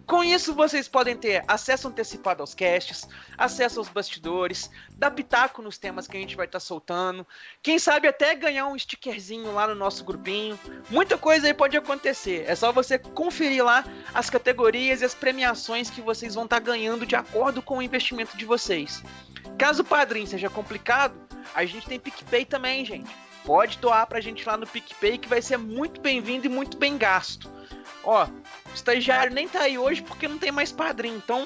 Com 0.05 0.21
isso, 0.23 0.53
vocês 0.53 0.87
podem 0.87 1.15
ter 1.15 1.43
acesso 1.47 1.87
antecipado 1.87 2.41
aos 2.41 2.53
casts, 2.53 3.07
acesso 3.37 3.79
aos 3.79 3.87
bastidores, 3.87 4.69
dar 4.97 5.11
pitaco 5.11 5.61
nos 5.61 5.77
temas 5.77 6.07
que 6.07 6.17
a 6.17 6.19
gente 6.19 6.35
vai 6.35 6.45
estar 6.45 6.59
soltando, 6.59 7.25
quem 7.61 7.79
sabe 7.79 8.07
até 8.07 8.35
ganhar 8.35 8.67
um 8.67 8.77
stickerzinho 8.77 9.53
lá 9.53 9.65
no 9.65 9.75
nosso 9.75 10.03
grupinho. 10.03 10.59
Muita 10.89 11.17
coisa 11.17 11.47
aí 11.47 11.53
pode 11.53 11.77
acontecer. 11.77 12.43
É 12.47 12.53
só 12.53 12.71
você 12.71 12.99
conferir 12.99 13.63
lá 13.63 13.85
as 14.13 14.29
categorias 14.29 15.01
e 15.01 15.05
as 15.05 15.15
premiações 15.15 15.89
que 15.89 16.01
vocês 16.01 16.35
vão 16.35 16.43
estar 16.43 16.59
ganhando 16.59 17.05
de 17.05 17.15
acordo 17.15 17.61
com 17.61 17.77
o 17.77 17.81
investimento 17.81 18.35
de 18.35 18.45
vocês. 18.45 19.01
Caso 19.57 19.83
o 19.83 19.85
padrinho 19.85 20.27
seja 20.27 20.49
complicado, 20.49 21.15
a 21.55 21.63
gente 21.65 21.87
tem 21.87 21.99
PicPay 21.99 22.45
também, 22.45 22.83
gente. 22.83 23.09
Pode 23.45 23.77
doar 23.77 24.07
pra 24.07 24.21
gente 24.21 24.45
lá 24.45 24.57
no 24.57 24.67
PicPay 24.67 25.17
que 25.17 25.27
vai 25.27 25.41
ser 25.41 25.57
muito 25.57 25.99
bem-vindo 26.01 26.45
e 26.45 26.49
muito 26.49 26.77
bem 26.77 26.97
gasto. 26.97 27.51
Ó, 28.03 28.27
o 28.73 28.75
estagiário 28.75 29.33
nem 29.33 29.47
tá 29.47 29.61
aí 29.61 29.77
hoje 29.77 30.01
porque 30.01 30.27
não 30.27 30.39
tem 30.39 30.51
mais 30.51 30.71
padrinho. 30.71 31.17
Então, 31.17 31.45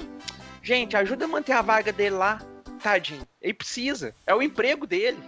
gente, 0.62 0.96
ajuda 0.96 1.26
a 1.26 1.28
manter 1.28 1.52
a 1.52 1.62
vaga 1.62 1.92
dele 1.92 2.16
lá. 2.16 2.42
Tadinho. 2.82 3.22
Ele 3.40 3.54
precisa. 3.54 4.12
É 4.26 4.34
o 4.34 4.42
emprego 4.42 4.84
dele. 4.86 5.18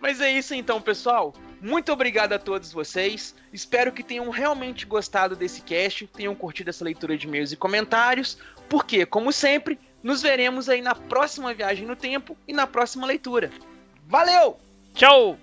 Mas 0.00 0.20
é 0.20 0.32
isso 0.32 0.54
então, 0.54 0.80
pessoal. 0.80 1.34
Muito 1.60 1.92
obrigado 1.92 2.32
a 2.32 2.38
todos 2.38 2.72
vocês. 2.72 3.34
Espero 3.52 3.92
que 3.92 4.02
tenham 4.02 4.28
realmente 4.30 4.86
gostado 4.86 5.36
desse 5.36 5.60
cast, 5.60 6.06
tenham 6.08 6.34
curtido 6.34 6.70
essa 6.70 6.84
leitura 6.84 7.16
de 7.16 7.28
e-mails 7.28 7.52
e 7.52 7.56
comentários, 7.56 8.36
porque, 8.68 9.06
como 9.06 9.32
sempre, 9.32 9.78
nos 10.02 10.22
veremos 10.22 10.68
aí 10.68 10.80
na 10.80 10.94
próxima 10.94 11.54
viagem 11.54 11.86
no 11.86 11.94
tempo 11.94 12.36
e 12.48 12.52
na 12.52 12.66
próxima 12.66 13.06
leitura. 13.06 13.52
Valeu! 14.08 14.58
Tchau! 14.94 15.38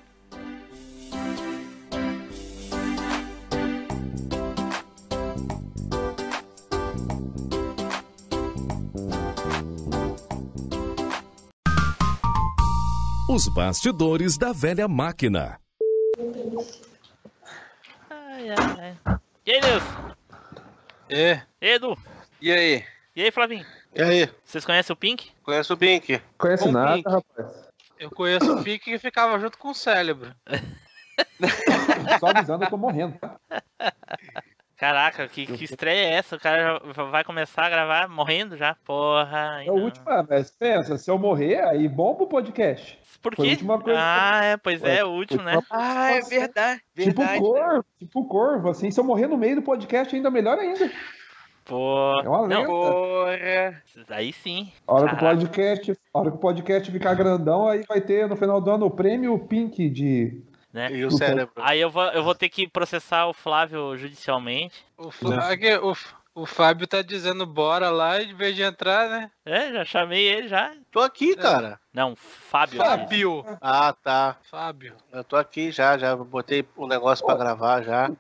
Os 13.32 13.48
bastidores 13.48 14.40
da 14.40 14.52
velha 14.52 14.88
máquina. 14.88 15.60
Ai, 18.10 18.50
ai. 18.50 18.98
E 19.46 19.52
aí, 19.52 19.62
Nilson? 19.62 20.16
É. 21.08 21.42
E 21.62 21.68
aí, 21.68 21.76
Edu? 21.76 21.96
E 22.42 22.52
aí? 22.52 22.84
E 23.16 23.22
aí, 23.22 23.30
Flavinho? 23.30 23.64
E 23.94 24.02
aí? 24.02 24.30
Vocês 24.44 24.66
conhecem 24.66 24.92
o 24.96 24.98
Pink? 24.98 25.32
Conhece 25.44 25.72
o 25.72 25.78
Pink? 25.78 26.20
Conhece 26.40 26.66
Bom 26.66 26.72
nada, 26.72 26.96
Pink. 26.96 27.08
rapaz. 27.08 27.70
Eu 28.00 28.10
conheço 28.10 28.52
o 28.52 28.64
Pique 28.64 28.86
que 28.86 28.98
ficava 28.98 29.38
junto 29.38 29.60
com 29.60 29.70
o 29.70 29.76
cérebro. 29.76 30.34
Só 32.20 32.30
avisando, 32.30 32.64
eu 32.64 32.70
tô 32.72 32.78
morrendo, 32.78 33.16
tá? 33.20 33.40
Caraca, 34.80 35.28
que, 35.28 35.46
que 35.46 35.66
estreia 35.66 36.08
é 36.08 36.14
essa? 36.14 36.38
O 36.38 36.40
cara 36.40 36.82
já 36.96 37.04
vai 37.04 37.22
começar 37.22 37.66
a 37.66 37.70
gravar 37.70 38.08
morrendo 38.08 38.56
já? 38.56 38.78
Porra. 38.86 39.62
É 39.66 39.70
o 39.70 39.76
não. 39.76 39.84
último, 39.84 40.06
ah, 40.08 40.26
mas 40.28 40.52
pensa, 40.52 40.98
se 40.98 41.12
eu 41.12 41.20
morrer, 41.20 41.60
aí 41.66 41.86
bom 41.86 42.16
pro 42.16 42.28
podcast. 42.28 42.98
Por 43.22 43.36
Foi 43.36 43.46
a 43.46 43.50
quê? 43.50 43.56
última 43.56 43.82
coisa 43.82 44.00
Ah, 44.02 44.46
é, 44.46 44.56
pois 44.56 44.82
é, 44.82 45.04
o 45.04 45.10
último, 45.10 45.44
né? 45.44 45.60
Ah, 45.70 46.14
é 46.14 46.22
verdade. 46.22 46.82
Tipo 46.96 47.22
verdade. 47.22 47.42
corvo, 47.42 47.86
tipo 48.00 48.26
corvo, 48.26 48.70
assim, 48.70 48.90
se 48.90 48.98
eu 48.98 49.04
morrer 49.04 49.28
no 49.28 49.38
meio 49.38 49.58
do 49.58 49.62
podcast, 49.62 50.16
ainda 50.16 50.32
melhor 50.32 50.58
ainda. 50.58 50.90
Pô. 51.66 52.22
É 52.24 52.30
uma 52.30 52.42
lenda. 52.42 52.66
Porra. 52.66 53.84
Aí 54.10 54.32
sim. 54.32 54.72
A 54.88 54.94
hora 54.94 55.10
que 55.10 55.16
o 55.16 55.20
podcast, 55.20 55.92
a 55.92 56.20
hora 56.20 56.32
que 56.32 56.38
o 56.38 56.40
podcast 56.40 56.90
ficar 56.90 57.14
grandão, 57.16 57.68
aí 57.68 57.84
vai 57.86 58.00
ter 58.00 58.30
no 58.30 58.38
final 58.38 58.62
do 58.62 58.72
ano 58.72 58.86
o 58.86 58.92
prêmio 58.92 59.38
Pink 59.40 59.90
de. 59.90 60.42
Né? 60.72 60.92
E 60.92 61.04
o 61.06 61.10
cérebro? 61.12 61.54
Aí 61.58 61.80
eu 61.82 61.90
vou, 61.90 62.04
eu 62.12 62.24
vou 62.24 62.36
ter 62.36 62.48
que 62.50 62.68
processar 62.68 63.26
o 63.28 63.34
Flávio 63.34 63.98
judicialmente. 63.98 64.86
O, 64.98 65.10
Flá- 65.10 65.50
aqui, 65.50 65.74
o, 65.78 65.96
o 66.36 66.46
Fábio 66.46 66.86
tá 66.86 67.02
dizendo 67.02 67.44
bora 67.46 67.90
lá 67.90 68.22
em 68.22 68.36
vez 68.36 68.56
de 68.56 68.62
entrar, 68.62 69.10
né? 69.10 69.32
É, 69.44 69.72
já 69.74 69.84
chamei 69.84 70.24
ele 70.28 70.48
já. 70.48 70.72
Tô 70.92 71.00
aqui, 71.00 71.36
cara. 71.36 71.80
Não, 71.92 72.16
Fábio. 72.16 72.78
Fábio. 72.78 73.46
Ah, 73.60 73.94
tá. 74.04 74.36
Fábio. 74.44 74.96
Eu 75.12 75.24
tô 75.24 75.36
aqui 75.38 75.72
já, 75.72 75.98
já 75.98 76.16
botei 76.16 76.64
o 76.78 76.86
negócio 76.86 77.26
pra 77.26 77.36
gravar 77.36 77.82
já. 77.82 78.12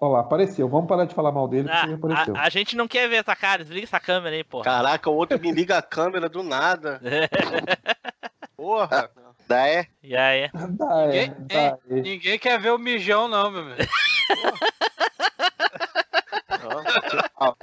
Olha 0.00 0.12
lá, 0.14 0.20
apareceu. 0.20 0.68
Vamos 0.68 0.88
parar 0.88 1.04
de 1.04 1.14
falar 1.14 1.30
mal 1.30 1.46
dele, 1.46 1.68
porque 1.68 1.92
Ah, 1.92 1.94
apareceu. 1.94 2.36
a, 2.36 2.40
a 2.42 2.48
gente 2.48 2.76
não 2.76 2.88
quer 2.88 3.08
ver 3.08 3.16
essa 3.16 3.36
cara, 3.36 3.62
desliga 3.62 3.84
essa 3.86 4.00
câmera 4.00 4.34
aí, 4.34 4.42
porra. 4.42 4.64
Caraca, 4.64 5.08
o 5.08 5.14
outro 5.14 5.38
me 5.40 5.52
liga 5.52 5.78
a 5.78 5.82
câmera 5.82 6.28
do 6.28 6.42
nada. 6.42 7.00
Porra. 8.56 9.08
Dá 9.48 9.66
é? 9.66 9.86
E 10.02 10.14
aí? 10.16 10.50
Dá, 10.78 11.02
é, 11.04 11.06
Ninguém, 11.06 11.34
dá, 11.46 11.54
é, 11.54 11.66
é. 11.66 11.78
ninguém 12.02 12.38
quer 12.38 12.60
ver 12.60 12.70
o 12.72 12.78
mijão, 12.78 13.26
não, 13.26 13.50
meu 13.50 13.62
amigo. 13.62 13.82
Ó, 17.40 17.54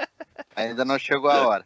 Ainda 0.56 0.84
não 0.86 0.98
chegou 0.98 1.30
a 1.30 1.48
hora. 1.48 1.66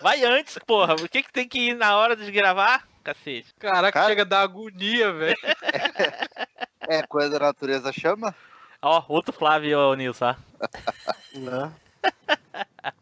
Vai 0.00 0.22
antes, 0.24 0.58
porra. 0.66 0.94
O 0.94 1.08
que 1.08 1.22
que 1.22 1.32
tem 1.32 1.48
que 1.48 1.58
ir 1.70 1.74
na 1.74 1.96
hora 1.96 2.14
de 2.14 2.30
gravar? 2.30 2.86
Cacete. 3.02 3.52
Caraca, 3.58 3.92
Cara- 3.92 4.06
chega 4.06 4.22
a 4.22 4.26
dar 4.26 4.40
agonia, 4.42 5.12
velho. 5.12 5.36
É, 6.86 7.02
coisa 7.06 7.30
da 7.30 7.46
natureza 7.46 7.90
chama? 7.90 8.34
Ó, 8.82 9.02
outro 9.08 9.32
Flávio 9.32 9.70
e 9.70 9.74
o 9.74 9.94
Nilson, 9.94 10.36
ó. 10.36 11.70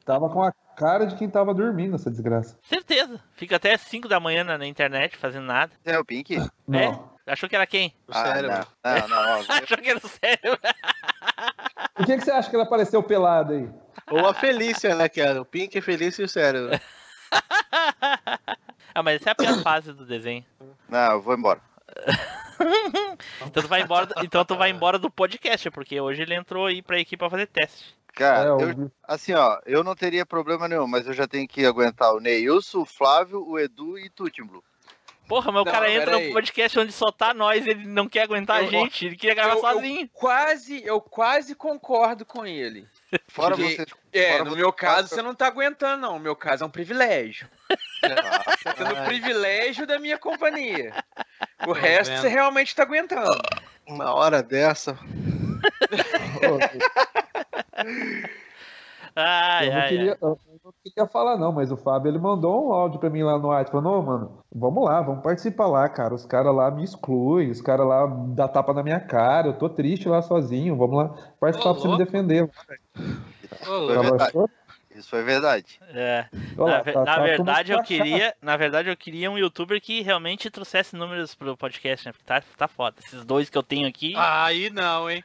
Tava 0.05 0.29
com 0.31 0.45
a 0.45 0.53
cara 0.77 1.07
de 1.07 1.17
quem 1.17 1.29
tava 1.29 1.53
dormindo, 1.55 1.95
essa 1.97 2.11
desgraça. 2.11 2.59
Certeza. 2.63 3.21
Fica 3.35 3.57
até 3.57 3.77
5 3.77 4.09
da 4.09 4.19
manhã 4.21 4.43
na, 4.45 4.57
na 4.59 4.67
internet 4.67 5.17
fazendo 5.17 5.47
nada. 5.47 5.73
É 5.85 5.99
o 5.99 6.05
Pink? 6.05 6.37
Não. 6.67 6.79
É? 7.27 7.33
Achou 7.33 7.49
que 7.49 7.55
era 7.55 7.67
quem? 7.67 7.95
O 8.09 8.13
Ah, 8.13 8.25
cérebro. 8.25 8.67
não, 8.85 8.99
não, 8.99 9.09
não, 9.09 9.39
ó, 9.39 9.45
Achou 9.63 9.79
que 9.79 9.89
era 9.91 9.99
o 9.99 10.09
sério. 10.09 10.59
Por 11.95 12.05
que, 12.07 12.17
que 12.19 12.25
você 12.25 12.31
acha 12.33 12.51
que 12.51 12.57
ele 12.57 12.65
apareceu 12.65 13.01
pelado 13.03 13.53
aí? 13.53 13.71
Ou 14.11 14.27
a 14.27 14.35
Felícia, 14.35 14.95
né? 14.97 15.09
Que 15.09 15.21
era 15.21 15.41
o 15.41 15.45
Pink, 15.45 15.79
a 15.79 15.83
Felícia 15.83 16.23
e 16.23 16.25
o 16.25 16.29
cérebro. 16.29 16.81
ah, 18.93 19.03
mas 19.03 19.21
essa 19.21 19.31
é 19.31 19.33
a 19.33 19.35
pior 19.37 19.63
fase 19.63 19.93
do 19.93 20.05
desenho. 20.05 20.45
Não, 20.89 21.13
eu 21.13 21.23
vou 21.23 21.35
embora. 21.35 21.61
Então 23.47 23.63
tu 23.63 23.69
vai 23.69 23.83
embora, 23.83 24.09
então 24.23 24.45
tu 24.45 24.57
vai 24.57 24.71
embora 24.71 24.99
do 24.99 25.11
podcast, 25.11 25.71
porque 25.71 26.01
hoje 26.01 26.23
ele 26.23 26.35
entrou 26.35 26.67
aí 26.67 26.83
pra 26.83 26.99
equipe 26.99 27.19
pra 27.19 27.31
fazer 27.31 27.47
teste. 27.47 27.95
Cara, 28.15 28.45
É, 28.45 28.53
eu- 28.53 28.61
eu- 28.71 28.93
assim, 29.05 29.33
ó, 29.33 29.59
eu 29.65 29.83
não 29.83 29.95
teria 29.95 30.27
problema 30.27 30.69
nenhum, 30.69 30.87
mas 30.87 31.07
eu 31.07 31.13
já 31.13 31.27
tenho 31.27 31.49
que 31.49 31.65
aguentar 31.65 32.13
o 32.15 32.21
Neilson, 32.21 32.81
o 32.81 32.85
Flávio, 32.87 33.43
o 33.47 33.59
Edu 33.59 33.99
e 33.99 34.11
Tutimblue. 34.11 34.63
Porra, 35.29 35.51
mas 35.53 35.63
o 35.63 35.65
cara 35.65 35.91
entra 35.91 36.19
no 36.19 36.33
podcast 36.33 36.79
onde 36.79 36.93
só 36.93 37.11
tá 37.11 37.33
nós, 37.33 37.67
ele 37.67 37.87
não 37.87 38.07
quer 38.09 38.23
aguentar 38.23 38.59
a 38.59 38.65
Eu- 38.65 38.71
gente, 38.71 39.07
ele 39.07 39.17
queria 39.17 39.35
gravar 39.35 39.53
Eu- 39.55 39.57
eu 39.57 39.61
sozinho. 39.63 40.11
quase, 40.13 40.85
eu 40.85 41.01
quase 41.01 41.55
concordo 41.55 42.27
com 42.27 42.45
ele. 42.45 42.87
Fora 43.29 43.57
Porque- 43.57 43.77
vocês. 43.77 43.89
É, 44.13 44.33
fora 44.33 44.39
no 44.45 44.51
vocês 44.51 44.61
meu 44.61 44.73
caso 44.75 45.09
você 45.09 45.23
não 45.23 45.35
tá 45.35 45.47
aguentando, 45.47 46.03
não. 46.03 46.17
O 46.17 46.21
meu 46.21 46.37
caso 46.37 46.65
é 46.65 46.67
um 46.67 46.71
privilégio. 46.71 47.49
Tá 48.03 48.75
tendo 48.75 48.93
o 48.93 48.97
Ai. 48.97 49.05
privilégio 49.07 49.87
da 49.87 49.99
minha 49.99 50.19
companhia. 50.19 50.93
O 51.63 51.67
Tô 51.67 51.73
resto 51.73 52.11
vendo. 52.11 52.21
você 52.23 52.29
realmente 52.29 52.75
tá 52.75 52.83
aguentando. 52.83 53.41
Uma 53.87 54.13
hora 54.15 54.43
dessa. 54.43 54.99
Ai, 59.15 59.69
eu, 59.69 59.73
não 59.73 59.79
ai, 59.81 59.89
queria, 59.89 60.13
ai. 60.13 60.19
eu 60.23 60.39
não 60.65 60.73
queria 60.83 61.07
falar, 61.07 61.37
não, 61.37 61.53
mas 61.53 61.71
o 61.71 61.77
Fábio 61.77 62.09
ele 62.11 62.19
mandou 62.19 62.69
um 62.69 62.73
áudio 62.73 62.99
pra 62.99 63.11
mim 63.11 63.23
lá 63.23 63.39
no 63.39 63.49
WhatsApp. 63.49 63.71
Falou, 63.73 63.93
não, 63.93 64.03
mano, 64.03 64.39
vamos 64.51 64.85
lá, 64.85 65.03
vamos 65.03 65.23
participar 65.23 65.67
lá, 65.67 65.87
cara. 65.89 66.15
Os 66.15 66.25
caras 66.25 66.55
lá 66.55 66.71
me 66.71 66.83
excluem, 66.83 67.51
os 67.51 67.61
caras 67.61 67.87
lá 67.87 68.07
dão 68.07 68.49
tapa 68.49 68.73
na 68.73 68.83
minha 68.83 69.01
cara. 69.01 69.49
Eu 69.49 69.53
tô 69.53 69.69
triste 69.69 70.09
lá 70.09 70.23
sozinho. 70.23 70.77
Vamos 70.77 70.97
lá 70.97 71.15
participar 71.39 71.71
Ô, 71.71 71.75
pra 71.75 71.83
você 71.83 71.89
me 71.89 71.99
defender. 71.99 72.45
Ô. 72.45 73.87
Tava 73.89 74.03
verdade. 74.03 74.33
Isso 75.03 75.11
foi 75.11 75.25
verdade. 75.25 75.81
É. 75.93 76.27
Olha 76.57 76.77
Na, 76.79 76.85
tá- 76.85 76.93
na 76.93 77.05
tá 77.05 77.23
verdade, 77.23 77.73
eu 77.73 77.83
queria, 77.83 78.33
na 78.41 78.57
verdade, 78.57 78.89
eu 78.89 78.97
queria 78.97 79.29
um 79.29 79.37
youtuber 79.37 79.81
que 79.81 80.01
realmente 80.01 80.49
trouxesse 80.49 80.95
números 80.95 81.35
pro 81.35 81.57
podcast, 81.57 82.07
né? 82.07 82.13
Porque 82.13 82.25
tá, 82.25 82.41
tá 82.57 82.69
foda. 82.69 83.01
Esses 83.05 83.25
dois 83.25 83.51
que 83.51 83.59
eu 83.59 83.65
tenho 83.65 83.89
aqui. 83.89 84.15
Aí 84.17 84.71
não, 84.71 85.11
hein? 85.11 85.25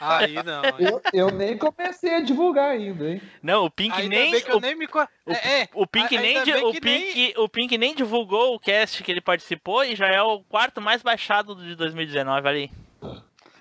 Aí 0.00 0.34
não, 0.44 0.62
hein? 0.64 0.74
Eu, 0.78 1.02
eu 1.12 1.30
nem 1.32 1.58
comecei 1.58 2.14
a 2.14 2.20
divulgar 2.20 2.70
ainda, 2.70 3.10
hein? 3.10 3.20
Não, 3.42 3.64
o 3.64 3.70
Pink 3.70 4.00
Ainda 4.00 4.08
nem. 4.14 4.32
o, 4.52 4.60
nem 4.60 4.76
me... 4.76 4.86
o- 4.86 5.32
É, 5.32 5.62
é, 5.62 5.68
o 5.74 5.86
Pink 5.88 6.16
nem, 6.16 6.38
o, 6.38 6.72
Pink, 6.80 7.34
o 7.36 7.48
Pink 7.48 7.76
nem 7.76 7.96
divulgou 7.96 8.54
o 8.54 8.60
cast 8.60 9.02
que 9.02 9.10
ele 9.10 9.20
participou 9.20 9.84
e 9.84 9.96
já 9.96 10.06
é 10.06 10.22
o 10.22 10.38
quarto 10.44 10.80
mais 10.80 11.02
baixado 11.02 11.56
de 11.56 11.74
2019, 11.74 12.46
olha 12.46 12.56
aí. 12.58 12.70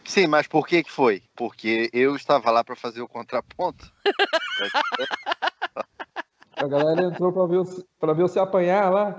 Sim, 0.08 0.28
mas 0.28 0.46
por 0.48 0.68
que 0.68 0.84
que 0.84 0.92
foi? 0.92 1.24
Porque 1.36 1.90
eu 1.92 2.16
estava 2.16 2.52
lá 2.52 2.64
para 2.64 2.76
fazer 2.76 3.02
o 3.02 3.08
contraponto. 3.08 3.92
A 6.58 6.68
galera 6.68 7.02
entrou 7.04 7.32
pra 7.34 7.46
ver, 7.46 7.58
você- 7.58 7.84
pra 8.00 8.14
ver 8.14 8.22
você 8.24 8.40
apanhar 8.40 8.90
lá. 8.92 9.16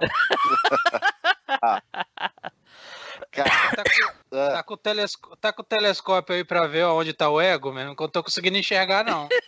Cara, 3.30 3.50
Tá 3.76 3.82
com, 3.84 3.90
ah, 4.36 4.50
tá 4.52 4.62
com 4.62 4.76
telesco- 4.76 5.36
tá 5.36 5.52
com 5.52 5.62
o 5.62 5.64
telescópio 5.64 6.34
aí 6.34 6.44
pra 6.44 6.66
ver 6.66 6.84
onde 6.86 7.12
tá 7.12 7.28
o 7.28 7.40
ego, 7.40 7.72
mesmo, 7.72 7.94
que 7.94 8.02
eu 8.02 8.06
não 8.06 8.10
tô 8.12 8.22
conseguindo 8.24 8.56
enxergar, 8.56 9.04
não. 9.04 9.28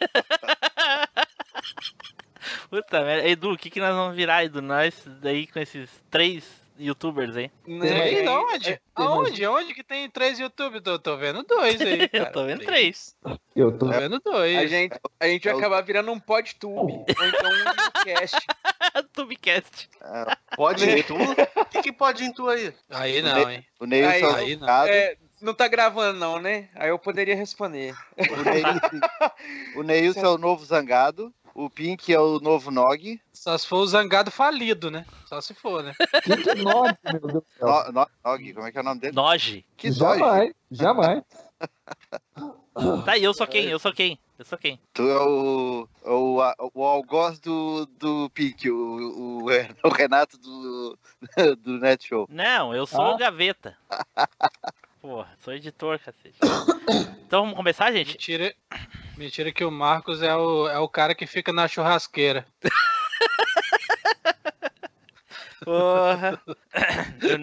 Puta 2.70 3.02
merda. 3.02 3.28
Edu, 3.28 3.52
o 3.52 3.56
que, 3.58 3.70
que 3.70 3.80
nós 3.80 3.94
vamos 3.94 4.14
virar, 4.16 4.44
Edu? 4.44 4.60
Nós 4.62 4.94
daí 5.20 5.46
com 5.46 5.58
esses 5.58 5.90
três 6.10 6.44
youtubers 6.78 7.36
aí. 7.36 7.50
Tem, 7.64 8.28
onde? 8.28 8.80
Aonde? 8.94 9.46
Onde 9.46 9.74
que 9.74 9.82
tem 9.84 10.08
três 10.08 10.38
YouTube? 10.38 10.80
Tô, 10.80 10.98
tô 10.98 11.16
vendo 11.16 11.42
dois 11.42 11.80
aí. 11.80 12.08
Eu 12.12 12.32
tô 12.32 12.44
vendo 12.44 12.64
três. 12.64 13.16
Eu 13.54 13.72
tô 13.76 13.86
Tô 13.86 13.92
vendo 13.92 14.18
dois. 14.20 14.56
A 14.58 14.66
gente, 14.66 14.98
a 15.20 15.26
gente 15.26 15.44
vai 15.48 15.56
acabar 15.56 15.80
virando 15.82 16.10
um 16.12 16.18
podtube. 16.20 16.92
Ou 17.18 17.26
então 17.26 17.50
um 17.50 18.04
cast. 18.04 18.38
Tubecast. 19.12 19.88
Pode 20.56 20.84
ir 20.88 21.04
tu? 21.04 21.14
O 21.16 21.64
que, 21.66 21.82
que 21.82 21.92
pode 21.92 22.24
ir 22.24 22.32
tu 22.32 22.48
aí? 22.48 22.72
Aí 22.90 23.22
não, 23.22 23.50
hein? 23.50 23.64
O 23.78 23.86
Neil 23.86 24.08
Aí, 24.08 24.20
só 24.20 24.34
aí 24.34 24.54
não. 24.54 24.60
zangado. 24.60 24.88
É, 24.90 25.16
não 25.40 25.54
tá 25.54 25.68
gravando 25.68 26.18
não, 26.18 26.40
né? 26.40 26.68
Aí 26.74 26.88
eu 26.88 26.98
poderia 26.98 27.36
responder. 27.36 27.94
O 28.16 28.42
Neil- 28.42 28.80
O 29.76 29.82
Neilson 29.82 30.20
é 30.20 30.28
o 30.28 30.38
novo 30.38 30.64
zangado. 30.64 31.32
O 31.60 31.68
Pink 31.68 32.12
é 32.14 32.20
o 32.20 32.38
novo 32.38 32.70
Nog. 32.70 33.20
Só 33.32 33.58
se 33.58 33.66
for 33.66 33.78
o 33.78 33.86
zangado 33.86 34.30
falido, 34.30 34.92
né? 34.92 35.04
Só 35.26 35.40
se 35.40 35.52
for, 35.54 35.82
né? 35.82 35.92
Que 36.22 36.36
que 36.36 36.54
nós, 36.62 36.92
meu 37.02 37.20
Deus 37.20 37.32
do 37.32 37.44
céu. 37.58 37.68
No, 37.68 37.92
no, 37.92 38.06
Nog, 38.24 38.52
como 38.54 38.66
é 38.66 38.70
que 38.70 38.78
é 38.78 38.80
o 38.80 38.84
nome 38.84 39.00
dele? 39.00 39.12
Noge. 39.16 39.66
Que 39.76 39.88
Nog? 39.88 39.98
Jamais, 40.18 40.52
jamais. 40.70 41.22
Tá 43.04 43.12
aí, 43.12 43.24
eu 43.24 43.34
sou 43.34 43.44
quem? 43.44 43.64
Eu 43.64 43.78
sou 43.80 43.92
quem? 43.92 44.20
Eu 44.38 44.44
sou 44.44 44.56
quem? 44.56 44.78
Tu 44.92 45.02
é 45.02 45.18
o, 45.20 45.88
o, 46.04 46.40
a- 46.40 46.54
o 46.72 46.84
algoz 46.84 47.40
do, 47.40 47.86
do 47.86 48.30
Pink, 48.30 48.70
o, 48.70 48.76
o, 48.76 49.44
o 49.82 49.88
Renato 49.88 50.38
do, 50.38 50.96
do 51.58 51.78
Net 51.80 52.06
Show. 52.06 52.28
Não, 52.30 52.72
eu 52.72 52.86
sou 52.86 53.00
Ah. 53.00 53.14
o 53.14 53.18
Gaveta. 53.18 53.76
Porra, 55.02 55.28
sou 55.40 55.52
editor, 55.52 55.98
cacete. 55.98 56.38
Então 57.26 57.40
vamos 57.42 57.56
começar, 57.56 57.90
gente? 57.90 58.12
Mentira, 58.12 58.54
mentira 59.18 59.52
que 59.52 59.64
o 59.64 59.70
Marcos 59.70 60.22
é 60.22 60.34
o, 60.34 60.68
é 60.68 60.78
o 60.78 60.88
cara 60.88 61.14
que 61.14 61.26
fica 61.26 61.52
na 61.52 61.68
churrasqueira. 61.68 62.46
Porra. 65.64 66.40
Eu 67.20 67.38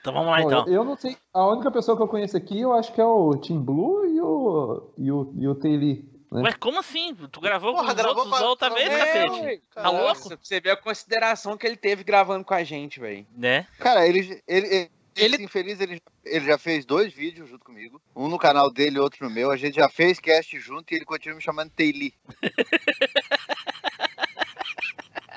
Então 0.00 0.12
vamos 0.12 0.30
lá, 0.30 0.40
Bom, 0.40 0.46
então. 0.46 0.66
Eu 0.66 0.84
não 0.84 0.96
sei. 0.96 1.16
A 1.32 1.46
única 1.46 1.70
pessoa 1.70 1.96
que 1.96 2.02
eu 2.02 2.08
conheço 2.08 2.36
aqui, 2.36 2.60
eu 2.60 2.72
acho 2.72 2.92
que 2.92 3.00
é 3.00 3.04
o 3.04 3.36
Team 3.36 3.60
Blue 3.60 4.04
e 4.06 4.20
o, 4.20 4.92
e 4.98 5.12
o, 5.12 5.32
e 5.38 5.48
o 5.48 5.54
Taylor. 5.54 5.98
Né? 6.32 6.42
Ué, 6.42 6.52
como 6.52 6.78
assim? 6.78 7.14
Tu 7.14 7.40
gravou 7.40 7.72
Porra, 7.72 7.86
com 7.86 7.90
os 7.90 7.96
gravou 7.96 8.24
outros 8.24 8.40
outra 8.42 8.70
vez, 8.70 8.88
É, 8.88 8.98
cacete? 8.98 9.62
Tá 9.74 9.90
louco? 9.90 10.06
Nossa, 10.06 10.28
pra 10.28 10.38
você 10.42 10.60
ver 10.60 10.70
a 10.70 10.76
consideração 10.76 11.56
que 11.56 11.66
ele 11.66 11.76
teve 11.76 12.04
gravando 12.04 12.44
com 12.44 12.54
a 12.54 12.62
gente, 12.62 13.00
velho. 13.00 13.26
Né? 13.36 13.66
Cara, 13.78 14.06
ele, 14.06 14.40
ele, 14.46 14.90
ele, 15.16 15.34
esse 15.34 15.44
infeliz, 15.44 15.80
ele, 15.80 16.00
ele 16.24 16.44
já 16.44 16.58
fez 16.58 16.84
dois 16.84 17.12
vídeos 17.12 17.48
junto 17.48 17.64
comigo. 17.64 18.00
Um 18.14 18.28
no 18.28 18.38
canal 18.38 18.70
dele 18.70 18.96
e 18.96 19.00
outro 19.00 19.26
no 19.26 19.34
meu. 19.34 19.50
A 19.50 19.56
gente 19.56 19.76
já 19.76 19.88
fez 19.88 20.18
cast 20.18 20.58
junto 20.58 20.92
e 20.92 20.96
ele 20.96 21.04
continua 21.04 21.36
me 21.36 21.42
chamando. 21.42 21.70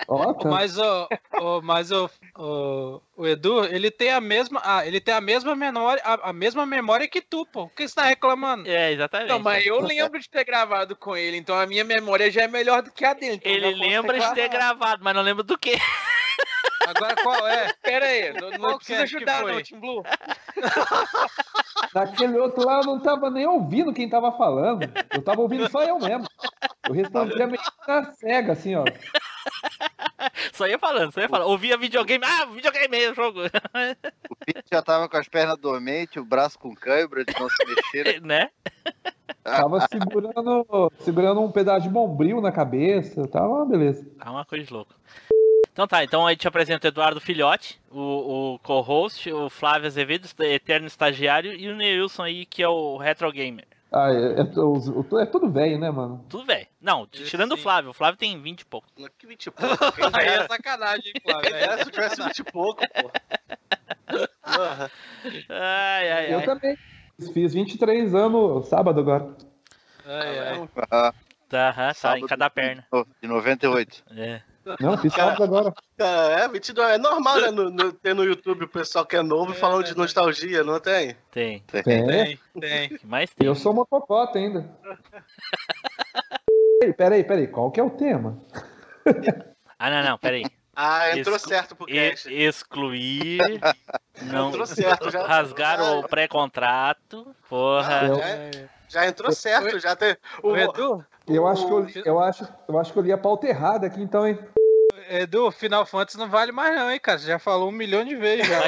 Ó, 0.08 0.34
tá. 0.34 0.50
Mas, 0.50 0.78
o, 0.78 1.08
o, 1.40 1.62
mas 1.62 1.92
o, 1.92 2.10
o, 2.38 3.02
o 3.16 3.28
Edu, 3.28 3.66
ele 3.66 3.90
tem 3.90 4.12
a 4.12 4.22
mesma, 4.22 4.62
ah, 4.64 4.86
ele 4.86 5.00
tem 5.00 5.14
a 5.14 5.22
mesma 5.22 5.56
memória, 5.56 6.02
a, 6.04 6.30
a 6.30 6.34
mesma 6.34 6.66
memória 6.66 7.08
que 7.08 7.22
tu, 7.22 7.46
pô. 7.46 7.68
Por 7.68 7.76
que 7.76 7.88
você 7.88 7.96
tá 7.96 8.04
reclamando? 8.04 8.70
É, 8.70 8.92
exatamente. 8.92 9.30
Não, 9.30 9.40
mas 9.40 9.66
eu 9.66 9.80
lembro 9.82 10.20
de 10.20 10.30
ter 10.30 10.44
gravado 10.44 10.96
com 10.96 11.16
ele, 11.16 11.38
então 11.38 11.58
a 11.58 11.66
minha 11.66 11.84
memória 11.84 12.30
já 12.30 12.44
é 12.44 12.48
melhor 12.48 12.82
do 12.82 12.92
que 12.92 13.06
a 13.06 13.14
dele. 13.14 13.36
então 13.36 13.52
Ele 13.52 13.74
lembra 13.74 14.20
de 14.20 14.34
ter 14.36 14.50
gravado, 14.50 15.04
mas 15.04 15.16
não 15.16 15.22
lembra 15.22 15.44
do 15.44 15.58
que. 15.58 15.74
Agora 16.88 17.16
qual 17.22 17.48
é? 17.48 17.74
Pera 17.82 18.06
aí, 18.06 18.34
não, 18.34 18.50
não 18.52 18.78
precisa 18.78 19.04
ajudar 19.04 19.42
foi? 19.42 19.54
não, 19.54 19.62
Team 19.64 19.80
Blue. 19.80 20.04
Naquele 21.94 22.38
outro 22.38 22.66
lá 22.66 22.80
eu 22.80 22.86
não 22.86 23.00
tava 23.00 23.30
nem 23.30 23.46
ouvindo 23.46 23.94
quem 23.94 24.10
tava 24.10 24.32
falando. 24.32 24.90
Eu 25.14 25.22
tava 25.22 25.42
ouvindo 25.42 25.70
só 25.70 25.84
eu 25.84 26.00
mesmo. 26.00 26.28
Eu 26.88 26.94
respondia 26.94 27.48
meio 27.48 27.62
na 27.88 28.12
cega, 28.14 28.54
assim, 28.54 28.76
ó. 28.76 28.84
Só 30.54 30.68
ia 30.68 30.80
falando, 30.80 31.12
só 31.12 31.22
ia 31.22 31.30
falando. 31.30 31.50
Ouvia 31.50 31.78
videogame. 31.78 32.24
Ah, 32.26 32.46
videogame 32.46 32.98
é 32.98 33.12
o 33.12 33.16
jogo. 33.16 33.42
O 34.30 34.36
Pink 34.46 34.62
já 34.72 34.82
tava 34.82 35.08
com 35.08 35.18
as 35.18 35.28
pernas 35.28 35.58
dormentes, 35.58 36.18
o 36.18 36.26
braço 36.26 36.58
com 36.58 36.74
cãibra, 36.76 37.24
de 37.24 37.34
não 37.40 37.50
se 37.50 37.66
mexer. 37.66 38.22
né? 38.24 38.50
Tava 39.44 39.86
segurando, 39.88 40.92
segurando 41.00 41.42
um 41.42 41.52
pedaço 41.52 41.84
de 41.84 41.90
bombril 41.90 42.42
na 42.42 42.52
cabeça. 42.52 43.28
Tava 43.28 43.48
uma 43.48 43.66
beleza. 43.66 44.06
Tá 44.18 44.32
uma 44.32 44.46
coisa 44.46 44.66
de 44.66 44.74
louco. 44.74 44.94
Então 45.74 45.88
tá, 45.88 46.04
então 46.04 46.26
a 46.28 46.30
gente 46.32 46.48
apresenta 46.48 46.88
o 46.88 46.90
Eduardo 46.90 47.20
Filhote, 47.20 47.82
o, 47.90 48.54
o 48.54 48.60
co-host, 48.60 49.32
o 49.34 49.50
Flávio 49.50 49.88
Azevedo, 49.88 50.28
eterno 50.42 50.86
estagiário, 50.86 51.52
e 51.52 51.68
o 51.68 51.76
Neilson 51.76 52.22
aí, 52.24 52.46
que 52.46 52.62
é 52.62 52.68
o 52.70 52.96
Retro 52.98 53.32
Gamer. 53.32 53.66
Ah, 53.92 54.12
é, 54.12 54.42
é, 54.42 54.60
o- 54.60 55.20
é 55.20 55.26
tudo 55.26 55.50
velho, 55.52 55.80
né, 55.80 55.90
mano? 55.92 56.24
Tudo 56.30 56.46
velho. 56.46 56.68
Não, 56.80 57.06
tirando 57.08 57.54
o 57.54 57.58
Flávio. 57.58 57.90
O 57.92 57.94
Flávio 57.94 58.18
tem 58.18 58.40
20 58.42 58.62
e 58.62 58.66
pouco. 58.66 58.88
Que 59.20 59.26
20 59.28 59.46
e 59.48 59.52
pouco. 59.52 59.76
Aí 60.18 60.28
é 60.28 60.48
sacanagem, 60.48 61.08
hein, 61.16 61.22
Flávio? 61.24 61.52
Dera 61.52 61.78
se 61.78 61.84
eu 61.84 61.92
tivesse 61.92 62.22
20 62.24 62.40
e 62.40 62.44
pouco, 62.44 62.82
pô. 62.90 63.12
Porra. 64.44 64.92
Ai, 65.50 66.12
ai, 66.12 66.34
Eu 66.34 66.40
ai. 66.40 66.46
também. 66.46 66.78
Fiz 67.34 67.54
23 67.54 68.14
anos 68.16 68.68
sábado 68.68 69.00
agora. 69.00 69.36
Ai, 70.06 70.40
ai. 70.40 70.70
Ah, 70.92 71.14
Tá, 71.48 71.70
aham, 71.70 71.94
tá, 71.94 72.18
em 72.20 72.26
cada 72.26 72.50
perna. 72.50 72.88
De 73.22 73.28
98. 73.28 74.04
É. 74.18 74.42
Não, 74.80 74.98
fiz 74.98 75.14
sábado 75.14 75.44
agora. 75.44 75.74
Cara, 75.98 76.40
é, 76.42 76.48
22, 76.48 76.92
é 76.92 76.98
normal, 76.98 77.42
né? 77.42 77.52
No, 77.52 77.70
no- 77.70 77.92
ter 77.94 78.14
no 78.16 78.24
YouTube 78.24 78.64
o 78.66 78.68
pessoal 78.68 79.06
que 79.06 79.16
é 79.16 79.22
novo 79.22 79.54
falando 79.54 79.84
de 79.84 79.96
nostalgia, 79.98 80.64
não 80.64 80.80
tem? 80.80 81.16
Tem. 81.32 81.60
Tem. 81.68 81.84
Tem, 81.84 82.40
tem. 82.60 83.00
Mais 83.04 83.30
tem? 83.34 83.46
Eu 83.48 83.56
sou 83.56 83.74
motocota 83.74 84.38
ainda. 84.40 84.70
Peraí, 86.80 86.94
peraí, 86.94 87.24
peraí. 87.24 87.48
Qual 87.48 87.72
que 87.72 87.80
é 87.80 87.84
o 87.84 87.90
tema? 87.90 88.38
Ah, 89.80 89.90
não, 89.90 90.04
não, 90.04 90.18
peraí. 90.18 90.44
Ah, 90.76 91.18
entrou 91.18 91.36
Exclu- 91.36 91.50
certo 91.50 91.76
pro 91.76 91.86
cast. 91.86 92.34
excluir. 92.34 93.40
Não. 94.24 94.50
Entrou 94.50 94.66
certo, 94.66 95.10
já. 95.12 95.26
Rasgar 95.26 95.82
o 95.82 96.08
pré-contrato. 96.08 97.34
Porra. 97.48 98.08
Já, 98.08 98.68
já 98.90 99.08
entrou 99.08 99.32
certo, 99.32 99.80
já 99.80 99.96
tem. 99.96 100.18
O, 100.42 100.50
O 100.50 100.58
Edu, 100.58 101.06
Eu 101.28 101.48
acho 101.48 101.66
que 101.66 101.72
eu, 101.72 101.80
li- 101.80 102.02
eu 102.06 102.20
acho, 102.20 102.48
eu 102.68 102.78
acho 102.78 102.92
que 102.92 103.00
eu 103.00 103.04
li 103.04 103.12
a 103.12 103.18
pauta 103.18 103.48
errada 103.48 103.88
aqui, 103.88 104.02
então, 104.02 104.28
hein? 104.28 104.38
Edu, 105.10 105.52
Final 105.52 105.86
Fantasy 105.86 106.18
não 106.18 106.30
vale 106.30 106.52
mais 106.52 106.76
não, 106.76 106.92
hein, 106.92 107.00
cara? 107.00 107.18
Você 107.20 107.28
já 107.28 107.40
falou 107.40 107.70
um 107.70 107.72
milhão 107.72 108.04
de 108.04 108.16
vezes 108.16 108.48
já. 108.48 108.62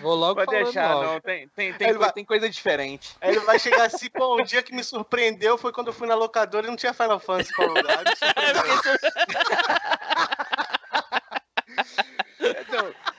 Vou 0.00 0.14
logo 0.14 0.34
Pode 0.44 0.50
deixar, 0.50 0.94
logo. 0.94 1.12
não. 1.14 1.20
Tem, 1.20 1.48
tem, 1.48 1.72
tem, 1.74 1.88
Ele 1.88 1.98
coi- 1.98 2.06
vai- 2.06 2.12
tem 2.12 2.24
coisa 2.24 2.48
diferente. 2.50 3.16
Aí 3.20 3.30
ele 3.30 3.40
vai 3.40 3.58
chegar 3.58 3.84
assim, 3.86 4.10
pô, 4.10 4.40
um 4.40 4.44
dia 4.44 4.62
que 4.62 4.74
me 4.74 4.84
surpreendeu 4.84 5.56
foi 5.56 5.72
quando 5.72 5.88
eu 5.88 5.92
fui 5.92 6.06
na 6.06 6.14
locadora 6.14 6.66
e 6.66 6.70
não 6.70 6.76
tinha 6.76 6.92
Final 6.92 7.18
Fantasy 7.20 7.52
pra 7.56 7.64
alugar. 7.64 8.02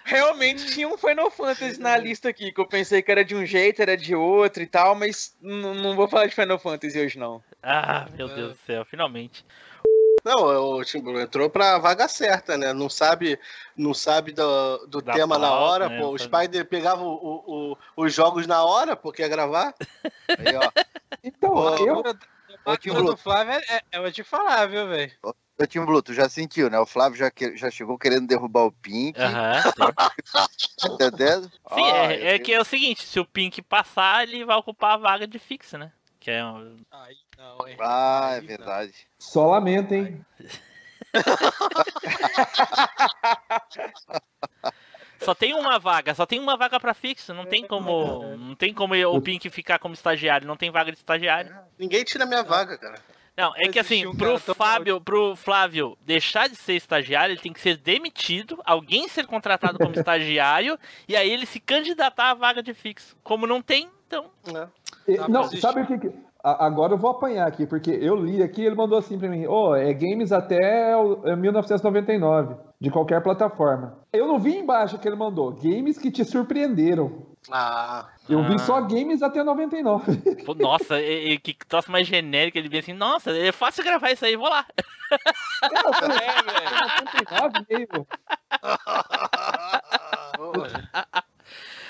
Realmente 0.05 0.67
tinha 0.67 0.87
um 0.87 0.95
Final 0.97 1.31
Fantasy 1.31 1.79
na 1.81 1.97
lista 1.97 2.29
aqui, 2.29 2.51
que 2.51 2.61
eu 2.61 2.67
pensei 2.67 3.01
que 3.01 3.11
era 3.11 3.25
de 3.25 3.35
um 3.35 3.43
jeito, 3.43 3.81
era 3.81 3.97
de 3.97 4.15
outro 4.15 4.61
e 4.61 4.67
tal, 4.67 4.93
mas 4.93 5.35
não 5.41 5.95
vou 5.95 6.07
falar 6.07 6.27
de 6.27 6.35
Final 6.35 6.59
Fantasy 6.59 6.99
hoje, 6.99 7.17
não. 7.17 7.43
Ah, 7.61 8.07
meu 8.15 8.27
Deus 8.27 8.51
do 8.53 8.59
céu, 8.67 8.85
finalmente. 8.85 9.43
Não, 10.23 10.43
o 10.77 10.83
Tim 10.85 11.01
Blue 11.01 11.19
entrou 11.19 11.49
pra 11.49 11.77
vaga 11.79 12.07
certa, 12.07 12.55
né? 12.57 12.71
Não 12.73 12.89
sabe, 12.89 13.39
não 13.75 13.93
sabe 13.93 14.31
do, 14.31 14.85
do 14.87 15.01
Da 15.01 15.13
tema 15.13 15.37
na 15.39 15.47
pauta, 15.47 15.63
hora, 15.63 15.89
né? 15.89 15.99
pô. 15.99 16.09
O. 16.09 16.17
Spider 16.19 16.65
pegava 16.65 17.03
o- 17.03 17.07
o- 17.13 17.71
o- 17.73 17.77
os 18.05 18.13
jogos 18.13 18.45
na 18.47 18.63
hora, 18.63 18.95
porque 18.95 19.23
ia 19.23 19.27
gravar. 19.27 19.73
Aí, 20.37 20.55
ó. 20.55 20.71
Então, 21.23 21.67
A 21.67 21.79
eu, 21.79 22.03
a 22.65 23.01
do 23.01 23.17
Flávio 23.17 23.53
é, 23.53 23.75
é, 23.75 23.81
eu 23.93 24.01
vou 24.03 24.11
te 24.11 24.23
falar, 24.23 24.67
viu, 24.67 24.87
velho? 24.87 25.11
Ô, 25.57 25.65
Tim 25.65 25.85
Blue, 25.85 26.01
tu 26.01 26.13
já 26.13 26.27
sentiu, 26.27 26.69
né? 26.69 26.77
O 26.79 26.85
Flávio 26.85 27.17
já, 27.17 27.31
que- 27.31 27.55
já 27.55 27.71
chegou 27.71 27.97
querendo 27.97 28.27
derrubar 28.27 28.65
o 28.65 28.71
Pink. 28.71 29.17
Tá 29.17 29.63
entendendo? 30.85 31.49
Sim, 31.73 31.85
Ah, 31.95 32.11
é, 32.13 32.35
é 32.35 32.39
que 32.39 32.53
é 32.53 32.59
o 32.59 32.65
seguinte, 32.65 33.05
se 33.05 33.19
o 33.19 33.25
Pink 33.25 33.61
passar, 33.61 34.23
ele 34.27 34.43
vai 34.43 34.57
ocupar 34.57 34.93
a 34.93 34.97
vaga 34.97 35.25
de 35.25 35.39
fixo, 35.39 35.77
né? 35.77 35.91
Que 36.19 36.31
é 36.31 36.43
um- 36.45 36.77
Aí 36.91 37.15
não, 37.37 37.67
hein? 37.67 37.77
Ah, 37.79 38.31
é 38.33 38.41
verdade. 38.41 38.93
só 39.17 39.45
lamento, 39.47 39.93
hein? 39.93 40.25
Só 45.21 45.33
tem 45.33 45.53
uma 45.53 45.79
vaga, 45.79 46.13
só 46.13 46.25
tem 46.25 46.39
uma 46.39 46.57
vaga 46.57 46.77
pra 46.79 46.93
fixo, 46.93 47.33
não 47.33 47.45
tem 47.45 47.65
como, 47.65 48.35
não 48.37 48.53
tem 48.53 48.73
como 48.73 48.93
o 48.93 48.95
Pink 49.23 49.49
ficar 49.49 49.79
como 49.79 49.93
estagiário, 49.93 50.45
não 50.45 50.57
tem 50.57 50.69
vaga 50.69 50.91
de 50.91 50.97
estagiário. 50.97 51.55
Ninguém 51.79 52.03
tira 52.03 52.25
minha 52.25 52.43
vaga, 52.43 52.77
cara. 52.77 52.99
Não, 53.37 53.53
é 53.57 53.67
que 53.67 53.77
assim, 53.79 54.05
um 54.07 54.15
pro 54.15 54.39
Fábio, 54.39 55.01
pro 55.01 55.35
Flávio 55.35 55.97
deixar 56.05 56.47
de 56.47 56.55
ser 56.55 56.73
estagiário, 56.73 57.33
ele 57.33 57.41
tem 57.41 57.51
que 57.51 57.59
ser 57.59 57.77
demitido, 57.77 58.57
alguém 58.65 59.07
ser 59.09 59.25
contratado 59.27 59.77
como 59.77 59.91
estagiário 59.99 60.77
e 61.07 61.15
aí 61.15 61.29
ele 61.29 61.45
se 61.45 61.59
candidatar 61.59 62.31
à 62.31 62.33
vaga 62.33 62.63
de 62.63 62.73
fixo. 62.73 63.15
Como 63.23 63.45
não 63.45 63.61
tem, 63.61 63.89
então? 64.07 64.25
E- 65.07 65.17
Tá, 65.17 65.27
não, 65.27 65.41
mas 65.41 65.59
sabe 65.59 65.81
o 65.81 65.85
que, 65.85 65.97
que- 65.99 66.11
Agora 66.47 66.93
eu 66.93 66.97
vou 66.99 67.09
apanhar 67.09 67.47
aqui, 67.47 67.65
porque 67.65 67.89
eu 67.89 68.15
li 68.15 68.43
aqui 68.43 68.63
ele 68.63 68.75
mandou 68.75 68.99
assim 68.99 69.17
pra 69.17 69.27
mim: 69.27 69.47
Ô, 69.47 69.75
é 69.75 69.91
games 69.93 70.31
até 70.31 70.95
o- 70.95 71.21
é 71.27 71.35
1999, 71.35 72.55
de 72.79 72.91
qualquer 72.91 73.21
plataforma. 73.23 73.97
Eu 74.13 74.27
não 74.27 74.37
vi 74.39 74.55
embaixo 74.55 74.99
que 74.99 75.07
ele 75.07 75.15
mandou: 75.15 75.51
games 75.51 75.97
que 75.97 76.11
te 76.11 76.23
surpreenderam. 76.23 77.25
Ah. 77.51 78.07
Eu 78.27 78.39
Ah. 78.39 78.49
vi 78.49 78.59
só 78.59 78.81
games 78.81 79.21
até 79.21 79.43
99. 79.43 80.17
Pô, 80.45 80.53
nossa, 80.55 80.99
e- 80.99 81.33
e 81.33 81.37
que 81.39 81.53
troço 81.65 81.91
mais 81.91 82.07
genérico. 82.07 82.57
Ele 82.57 82.69
vem 82.69 82.79
assim, 82.79 82.93
nossa, 82.93 83.31
é 83.31 83.51
fácil 83.51 83.83
gravar 83.83 84.11
isso 84.11 84.25
aí, 84.25 84.35
vou 84.35 84.49
lá. 84.49 84.65
É, 85.11 85.17
99 87.21 87.65
mesmo. 87.69 88.07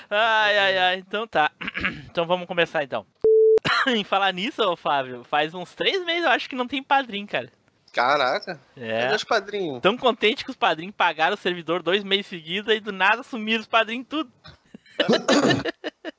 Ai, 0.08 0.56
ai, 0.58 0.78
ai, 0.78 0.96
então 0.98 1.26
tá. 1.26 1.50
Então 2.10 2.26
vamos 2.26 2.46
começar 2.46 2.84
então. 2.84 3.04
em 3.88 4.04
falar 4.04 4.32
nisso, 4.32 4.62
ô 4.62 4.76
Fábio, 4.76 5.24
faz 5.24 5.52
uns 5.54 5.74
três 5.74 6.04
meses 6.04 6.24
eu 6.24 6.30
acho 6.30 6.48
que 6.48 6.54
não 6.54 6.66
tem 6.68 6.82
padrinho, 6.82 7.26
cara. 7.26 7.50
Caraca. 7.92 8.60
É. 8.76 9.02
Cadê 9.02 9.14
os 9.16 9.24
padrinhos? 9.24 9.80
Tão 9.80 9.96
contente 9.96 10.44
que 10.44 10.50
os 10.50 10.56
padrinhos 10.56 10.94
pagaram 10.94 11.34
o 11.34 11.38
servidor 11.38 11.82
dois 11.82 12.04
meses 12.04 12.26
seguidos 12.26 12.72
e 12.74 12.80
do 12.80 12.92
nada 12.92 13.22
sumiram 13.22 13.60
os 13.60 13.66
padrinhos 13.66 14.06
tudo. 14.08 14.30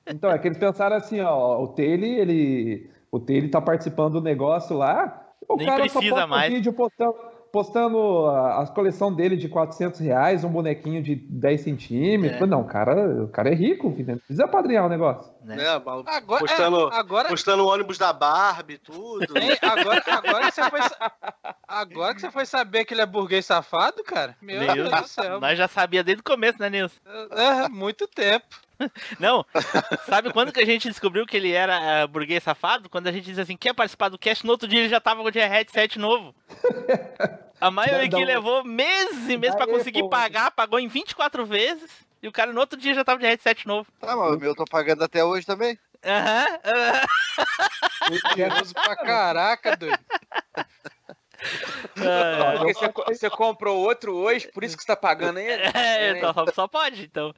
Então, 0.10 0.32
é 0.32 0.38
que 0.40 0.48
eles 0.48 0.58
pensaram 0.58 0.96
assim, 0.96 1.20
ó, 1.20 1.62
o 1.62 1.68
Tele, 1.70 2.08
ele. 2.08 2.90
O 3.12 3.20
Tele 3.20 3.50
tá 3.50 3.60
participando 3.60 4.14
do 4.14 4.22
negócio 4.22 4.76
lá. 4.78 5.22
O 5.48 5.58
Nem 5.58 5.66
cara 5.68 5.84
só 5.90 6.00
precisa 6.00 6.16
posta 6.16 6.28
mais. 6.28 6.54
vídeo 6.54 6.72
postando, 6.72 7.16
postando 7.52 8.26
a, 8.28 8.64
a 8.64 8.68
coleção 8.68 9.14
dele 9.14 9.36
de 9.36 9.50
400 9.50 10.00
reais, 10.00 10.44
um 10.46 10.50
bonequinho 10.50 11.04
de 11.04 11.14
10 11.16 11.62
centímetros. 11.62 12.42
É. 12.42 12.46
Não, 12.46 12.62
o 12.62 12.66
cara, 12.66 13.24
o 13.24 13.28
cara 13.28 13.50
é 13.50 13.54
rico, 13.54 13.90
não 14.08 14.18
precisa 14.18 14.48
padrinhar 14.48 14.86
o 14.86 14.90
negócio. 14.90 15.30
Né? 15.44 15.62
É, 15.62 15.68
Agora- 15.68 16.04
postando, 16.40 16.90
é, 16.90 16.96
agora- 16.96 17.28
postando 17.30 17.64
o 17.66 17.68
ônibus 17.68 17.98
da 17.98 18.14
Barbie, 18.14 18.78
tudo. 18.78 19.26
Agora, 19.62 20.04
agora, 20.08 20.46
que 20.48 20.56
você 20.56 20.70
foi, 20.70 20.80
agora 21.68 22.16
que 22.16 22.22
você 22.22 22.32
foi 22.32 22.46
saber 22.46 22.86
que 22.86 22.94
ele 22.94 23.02
é 23.02 23.06
burguês 23.06 23.46
safado, 23.46 24.04
cara? 24.06 24.36
Meu 24.42 24.60
Deus 24.60 24.74
Nilson, 24.76 25.02
do 25.02 25.08
céu. 25.08 25.40
nós 25.42 25.58
já 25.58 25.68
sabia 25.68 26.02
desde 26.04 26.22
o 26.22 26.24
começo, 26.24 26.60
né, 26.62 26.70
Nilson? 26.70 26.96
É, 27.32 27.68
muito 27.70 28.08
tempo. 28.08 28.46
Não, 29.20 29.46
sabe 30.06 30.32
quando 30.32 30.52
que 30.52 30.60
a 30.60 30.66
gente 30.66 30.88
descobriu 30.88 31.26
que 31.26 31.36
ele 31.38 31.52
era 31.52 31.80
eh, 31.82 32.08
burguês 32.08 32.44
safado? 32.44 32.90
Quando 32.90 33.08
a 33.08 33.12
gente 33.12 33.26
diz 33.26 33.40
assim, 33.40 33.58
quer 33.58 33.74
participar 33.74 34.10
do 34.10 34.18
cast, 34.18 34.46
no 34.46 34.52
outro 34.52 34.68
dia 34.68 34.80
ele 34.82 34.90
já 34.90 35.00
tava 35.00 35.22
com 35.22 35.28
o 35.30 35.32
headset 35.32 35.98
novo. 35.98 36.36
A 37.60 37.72
maioria 37.72 38.08
que 38.08 38.24
levou 38.24 38.64
meses 38.64 39.28
e 39.30 39.36
meses 39.36 39.56
pra 39.56 39.66
Daí, 39.66 39.76
conseguir 39.76 40.02
pô. 40.04 40.10
pagar, 40.10 40.52
pagou 40.52 40.80
em 40.80 40.88
24 40.88 41.44
vezes. 41.44 41.90
E 42.22 42.28
o 42.28 42.32
cara 42.32 42.54
no 42.54 42.60
outro 42.60 42.80
dia 42.80 42.94
já 42.94 43.04
tava 43.04 43.20
de 43.20 43.26
headset 43.26 43.68
novo. 43.68 43.92
Tá, 44.00 44.16
mas 44.16 44.36
o 44.36 44.38
meu 44.38 44.50
eu 44.50 44.56
tô 44.56 44.64
pagando 44.66 45.04
até 45.04 45.24
hoje 45.24 45.46
também. 45.46 45.78
Aham, 46.06 46.46
aham. 46.66 47.08
Generoso 48.36 48.74
pra 48.76 48.96
caraca, 49.04 49.76
doido. 49.76 50.00
Ah, 52.00 52.54
Porque 52.58 52.74
você, 52.74 52.92
você 53.08 53.30
comprou 53.30 53.78
outro 53.80 54.16
hoje, 54.16 54.48
por 54.52 54.64
isso 54.64 54.76
que 54.78 54.84
você 54.84 54.88
tá 54.88 54.96
pagando 54.96 55.40
ele? 55.40 55.64
É, 55.74 56.18
então, 56.18 56.34
só- 56.34 56.52
só 56.54 56.68
pode, 56.68 57.04
então. 57.04 57.34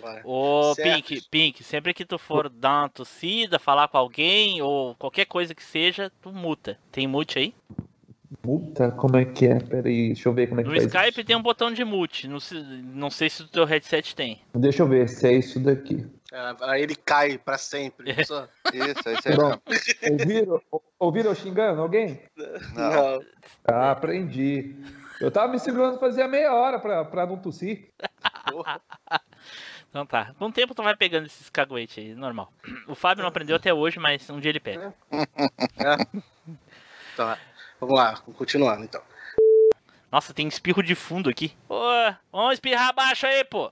Bora. 0.00 0.20
Ô, 0.24 0.74
Certo. 0.74 1.06
Pink, 1.06 1.28
Pink, 1.30 1.64
sempre 1.64 1.94
que 1.94 2.04
tu 2.04 2.18
for 2.18 2.48
dar 2.50 2.82
uma 2.82 2.88
tossida, 2.88 3.58
falar 3.58 3.88
com 3.88 3.96
alguém, 3.96 4.60
ou 4.60 4.94
qualquer 4.96 5.24
coisa 5.24 5.54
que 5.54 5.62
seja, 5.62 6.12
tu 6.20 6.30
muta. 6.32 6.78
Tem 6.90 7.06
mute 7.06 7.38
aí? 7.38 7.54
Puta, 8.42 8.90
como 8.90 9.16
é 9.16 9.24
que 9.24 9.46
é? 9.46 9.58
Pera 9.60 9.88
aí, 9.88 10.08
deixa 10.08 10.28
eu 10.28 10.32
ver 10.32 10.48
como 10.48 10.60
é 10.60 10.64
que 10.64 10.68
No 10.70 10.76
Skype 10.76 11.24
tem 11.24 11.36
um 11.36 11.42
botão 11.42 11.72
de 11.72 11.84
mute. 11.84 12.26
Não 12.26 12.40
sei, 12.40 12.62
não 12.62 13.10
sei 13.10 13.30
se 13.30 13.42
o 13.42 13.48
teu 13.48 13.64
headset 13.64 14.14
tem. 14.16 14.32
isso. 14.32 14.42
Deixa 14.58 14.82
eu 14.82 14.88
ver 14.88 15.08
se 15.08 15.26
é 15.26 15.32
isso 15.32 15.60
daqui. 15.60 16.06
É, 16.32 16.56
Aí 16.62 16.82
ele 16.82 16.96
cai 16.96 17.36
pra 17.38 17.58
sempre. 17.58 18.24
Só. 18.24 18.48
Isso, 18.72 19.08
isso 19.10 19.28
aí. 19.28 19.36
Pronto. 19.36 19.62
Ouviram, 20.10 20.60
ouviram 20.98 21.30
eu 21.30 21.34
xingando 21.36 21.82
alguém? 21.82 22.22
Não. 22.74 23.22
Ah, 23.66 23.90
aprendi. 23.92 24.74
Eu 25.20 25.30
tava 25.30 25.52
me 25.52 25.58
segurando 25.58 26.00
fazia 26.00 26.26
meia 26.26 26.54
hora 26.54 26.78
pra, 26.80 27.04
pra 27.04 27.26
não 27.26 27.36
tossir. 27.36 27.90
Então 29.90 30.06
tá. 30.06 30.32
Com 30.38 30.46
o 30.46 30.52
tempo 30.52 30.74
tu 30.74 30.82
vai 30.82 30.96
pegando 30.96 31.26
esses 31.26 31.50
caguetes 31.50 31.98
aí, 31.98 32.14
normal. 32.14 32.50
O 32.88 32.94
Fábio 32.94 33.20
não 33.22 33.28
aprendeu 33.28 33.56
até 33.56 33.74
hoje, 33.74 33.98
mas 33.98 34.30
um 34.30 34.40
dia 34.40 34.48
ele 34.50 34.60
pega. 34.60 34.94
Então, 37.12 37.36
vamos 37.78 37.94
lá, 37.96 38.16
continuando 38.36 38.84
então. 38.84 39.02
Nossa, 40.10 40.32
tem 40.32 40.46
espirro 40.48 40.82
de 40.82 40.94
fundo 40.94 41.28
aqui. 41.28 41.52
Ô, 41.68 41.80
vamos 42.30 42.54
espirrar 42.54 42.88
abaixo 42.88 43.26
aí, 43.26 43.44
pô. 43.44 43.70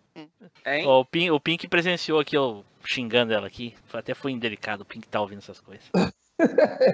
Hein? 0.67 0.87
Ó, 0.87 1.01
o, 1.01 1.05
Pink, 1.05 1.31
o 1.31 1.41
Pink 1.41 1.69
presenciou 1.69 2.21
aqui, 2.21 2.37
eu 2.37 2.65
xingando 2.85 3.33
ela 3.33 3.47
aqui. 3.47 3.75
Até 3.93 4.15
foi 4.15 4.33
indelicado 4.33 4.83
o 4.83 4.85
Pink 4.87 5.09
tá 5.09 5.21
ouvindo 5.21 5.39
essas 5.39 5.61
coisas. 5.61 5.85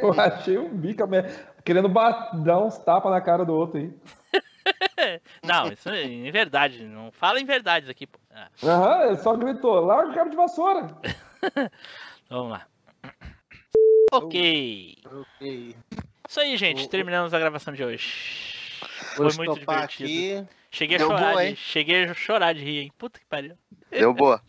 Eu 0.03 0.13
achei 0.21 0.59
um 0.59 0.69
bica 0.69 1.07
me- 1.07 1.23
querendo 1.65 1.89
dar 1.89 2.59
uns 2.59 2.79
tapas 2.79 3.13
na 3.13 3.21
cara 3.21 3.45
do 3.45 3.55
outro 3.55 3.79
aí. 3.79 3.93
Não, 5.43 5.73
isso 5.73 5.89
é 5.89 6.03
em 6.05 6.31
verdade. 6.31 6.85
Não 6.85 7.11
fala 7.13 7.41
em 7.41 7.45
verdades 7.45 7.89
aqui, 7.89 8.07
pô. 8.07 8.19
Ah, 8.31 8.49
Aham, 8.63 9.07
ele 9.07 9.17
só 9.19 9.35
gritou, 9.37 9.81
larga 9.81 10.11
o 10.11 10.15
cabo 10.15 10.31
de 10.31 10.37
vassoura. 10.37 10.89
vamos 12.29 12.53
lá. 12.53 12.67
Ok. 14.13 14.97
Ok. 15.05 15.77
Isso 16.29 16.41
aí, 16.41 16.57
gente. 16.57 16.87
O- 16.87 16.89
Terminamos 16.89 17.33
a 17.35 17.39
gravação 17.39 17.73
de 17.73 17.85
hoje. 17.85 18.81
Vou 19.17 19.31
Foi 19.31 19.47
muito 19.47 19.59
divertido. 19.61 20.09
aqui. 20.45 20.49
Cheguei 20.71 20.97
a 20.97 20.99
Deu 20.99 21.09
chorar, 21.09 21.31
boa, 21.31 21.43
de, 21.43 21.49
hein? 21.49 21.57
cheguei 21.57 22.05
a 22.05 22.15
chorar 22.15 22.53
de 22.55 22.61
rir, 22.61 22.79
hein? 22.83 22.93
Puta 22.99 23.19
que 23.19 23.25
pariu. 23.27 23.57
Deu 23.91 24.13
boa. 24.13 24.43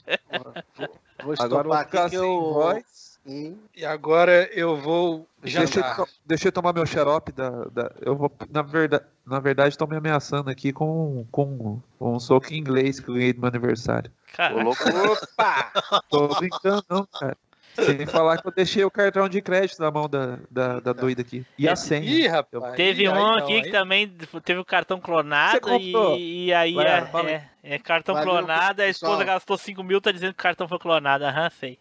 Vou 1.23 1.33
Agora 1.39 1.67
vou 1.67 1.77
ficar 1.77 2.01
aqui 2.05 2.09
que 2.11 2.17
sem 2.17 2.25
eu. 2.27 2.53
voz. 2.53 3.06
Hum, 3.27 3.57
E 3.75 3.85
agora 3.85 4.49
eu 4.53 4.77
vou 4.77 5.27
Deixa 5.41 5.59
eu, 5.63 6.07
deixa 6.25 6.47
eu 6.47 6.51
tomar 6.51 6.71
meu 6.73 6.85
xarope 6.85 7.31
da, 7.31 7.49
da- 7.65 7.91
eu 8.01 8.15
vou 8.15 8.31
na 8.49 8.61
verdade, 8.61 9.03
na 9.25 9.39
verdade 9.39 9.69
estão 9.69 9.85
me 9.87 9.95
ameaçando 9.97 10.49
aqui 10.49 10.71
com, 10.71 11.25
com, 11.31 11.79
com 11.99 12.15
um 12.15 12.19
soco 12.19 12.53
em 12.53 12.57
inglês 12.57 12.99
que 12.99 13.09
eu 13.09 13.15
ganhei 13.15 13.33
do 13.33 13.39
meu 13.41 13.49
aniversário. 13.49 14.09
Caraca. 14.33 14.69
Opa! 15.11 15.71
Tô 16.09 16.27
brincando 16.39 16.83
não, 16.89 17.05
cara. 17.05 17.35
Sem 17.75 18.07
falar 18.07 18.41
que 18.41 18.47
eu 18.47 18.51
deixei 18.51 18.83
o 18.83 18.89
cartão 18.89 19.29
de 19.29 19.39
crédito 19.39 19.79
na 19.79 19.91
mão 19.91 20.09
da, 20.09 20.39
da, 20.49 20.79
da 20.79 20.93
doida 20.93 21.21
aqui. 21.21 21.45
E 21.59 21.69
a 21.69 21.75
senha. 21.75 22.09
Ih, 22.09 22.27
rapaz. 22.27 22.75
Teve 22.75 23.07
um 23.07 23.13
aí 23.13 23.19
não, 23.19 23.37
aqui 23.37 23.61
que 23.61 23.69
também 23.71 24.11
teve 24.43 24.59
o 24.59 24.65
cartão 24.65 24.99
clonado 24.99 25.59
e, 25.79 26.45
e 26.47 26.53
aí 26.53 26.73
Vai, 26.73 26.87
é, 26.87 27.33
é- 27.33 27.49
é 27.69 27.77
cartão 27.77 28.15
Valeu, 28.15 28.29
clonado, 28.29 28.81
a 28.81 28.87
esposa 28.87 29.17
pessoal. 29.17 29.35
gastou 29.35 29.57
5 29.57 29.83
mil, 29.83 29.99
tá 29.99 30.11
dizendo 30.11 30.33
que 30.33 30.39
o 30.39 30.43
cartão 30.43 30.67
foi 30.67 30.79
clonado. 30.79 31.25
Aham, 31.25 31.49
sei. 31.59 31.77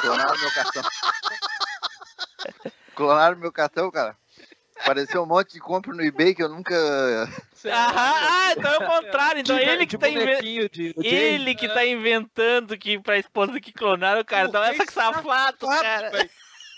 Clonaram 0.00 0.38
meu 0.38 0.52
cartão. 0.52 0.82
Clonaram 2.94 3.36
meu 3.36 3.52
cartão, 3.52 3.90
cara. 3.90 4.16
Apareceu 4.80 5.22
um 5.22 5.26
monte 5.26 5.52
de 5.52 5.60
compra 5.60 5.92
no 5.92 6.02
eBay 6.02 6.34
que 6.34 6.42
eu 6.42 6.48
nunca. 6.48 6.74
Aham, 6.74 7.28
ah, 7.66 8.52
então 8.56 8.72
é 8.72 8.78
o 8.78 8.86
contrário. 8.86 9.40
Então 9.40 9.58
é 9.58 9.64
ele 9.74 9.86
que 9.86 9.98
tá 9.98 10.08
inventando. 10.08 11.04
Ele 11.04 11.54
que 11.54 11.68
tá 11.68 11.84
inventando 11.84 12.78
que 12.78 12.98
pra 12.98 13.18
esposa 13.18 13.60
que 13.60 13.72
clonaram 13.72 14.20
o 14.20 14.24
cartão. 14.24 14.62
Essa 14.62 14.86
que 14.86 14.92
safado, 14.92 15.66
cara. 15.66 16.10
velho. 16.10 16.30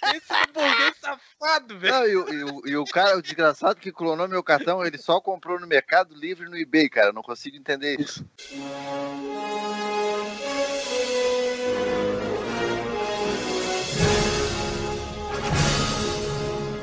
Esse 0.02 0.32
é 0.32 0.46
burguês 0.46 0.94
safado, 1.00 1.78
velho. 1.78 1.92
Não, 1.94 2.08
e, 2.08 2.44
o- 2.44 2.62
e 2.68 2.76
o- 2.76 2.84
cara, 2.84 3.16
o 3.18 3.22
desgraçado 3.22 3.80
que 3.80 3.92
clonou 3.92 4.26
meu 4.28 4.42
cartão, 4.42 4.84
ele 4.84 4.98
só 4.98 5.20
comprou 5.20 5.60
no 5.60 5.66
Mercado 5.66 6.14
Livre 6.14 6.46
e 6.46 6.50
no 6.50 6.56
eBay, 6.56 6.88
cara. 6.88 7.08
Eu 7.08 7.12
Não 7.12 7.22
consigo 7.22 7.56
entender 7.56 8.00
isso. 8.00 8.24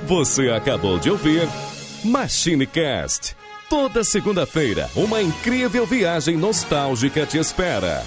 Você 0.05 0.49
acabou 0.49 0.97
de 0.99 1.09
ouvir 1.09 1.47
MachineCast. 2.03 3.35
Toda 3.69 4.03
segunda-feira, 4.03 4.89
uma 4.95 5.21
incrível 5.21 5.85
viagem 5.85 6.37
nostálgica 6.37 7.25
te 7.25 7.37
espera. 7.37 8.01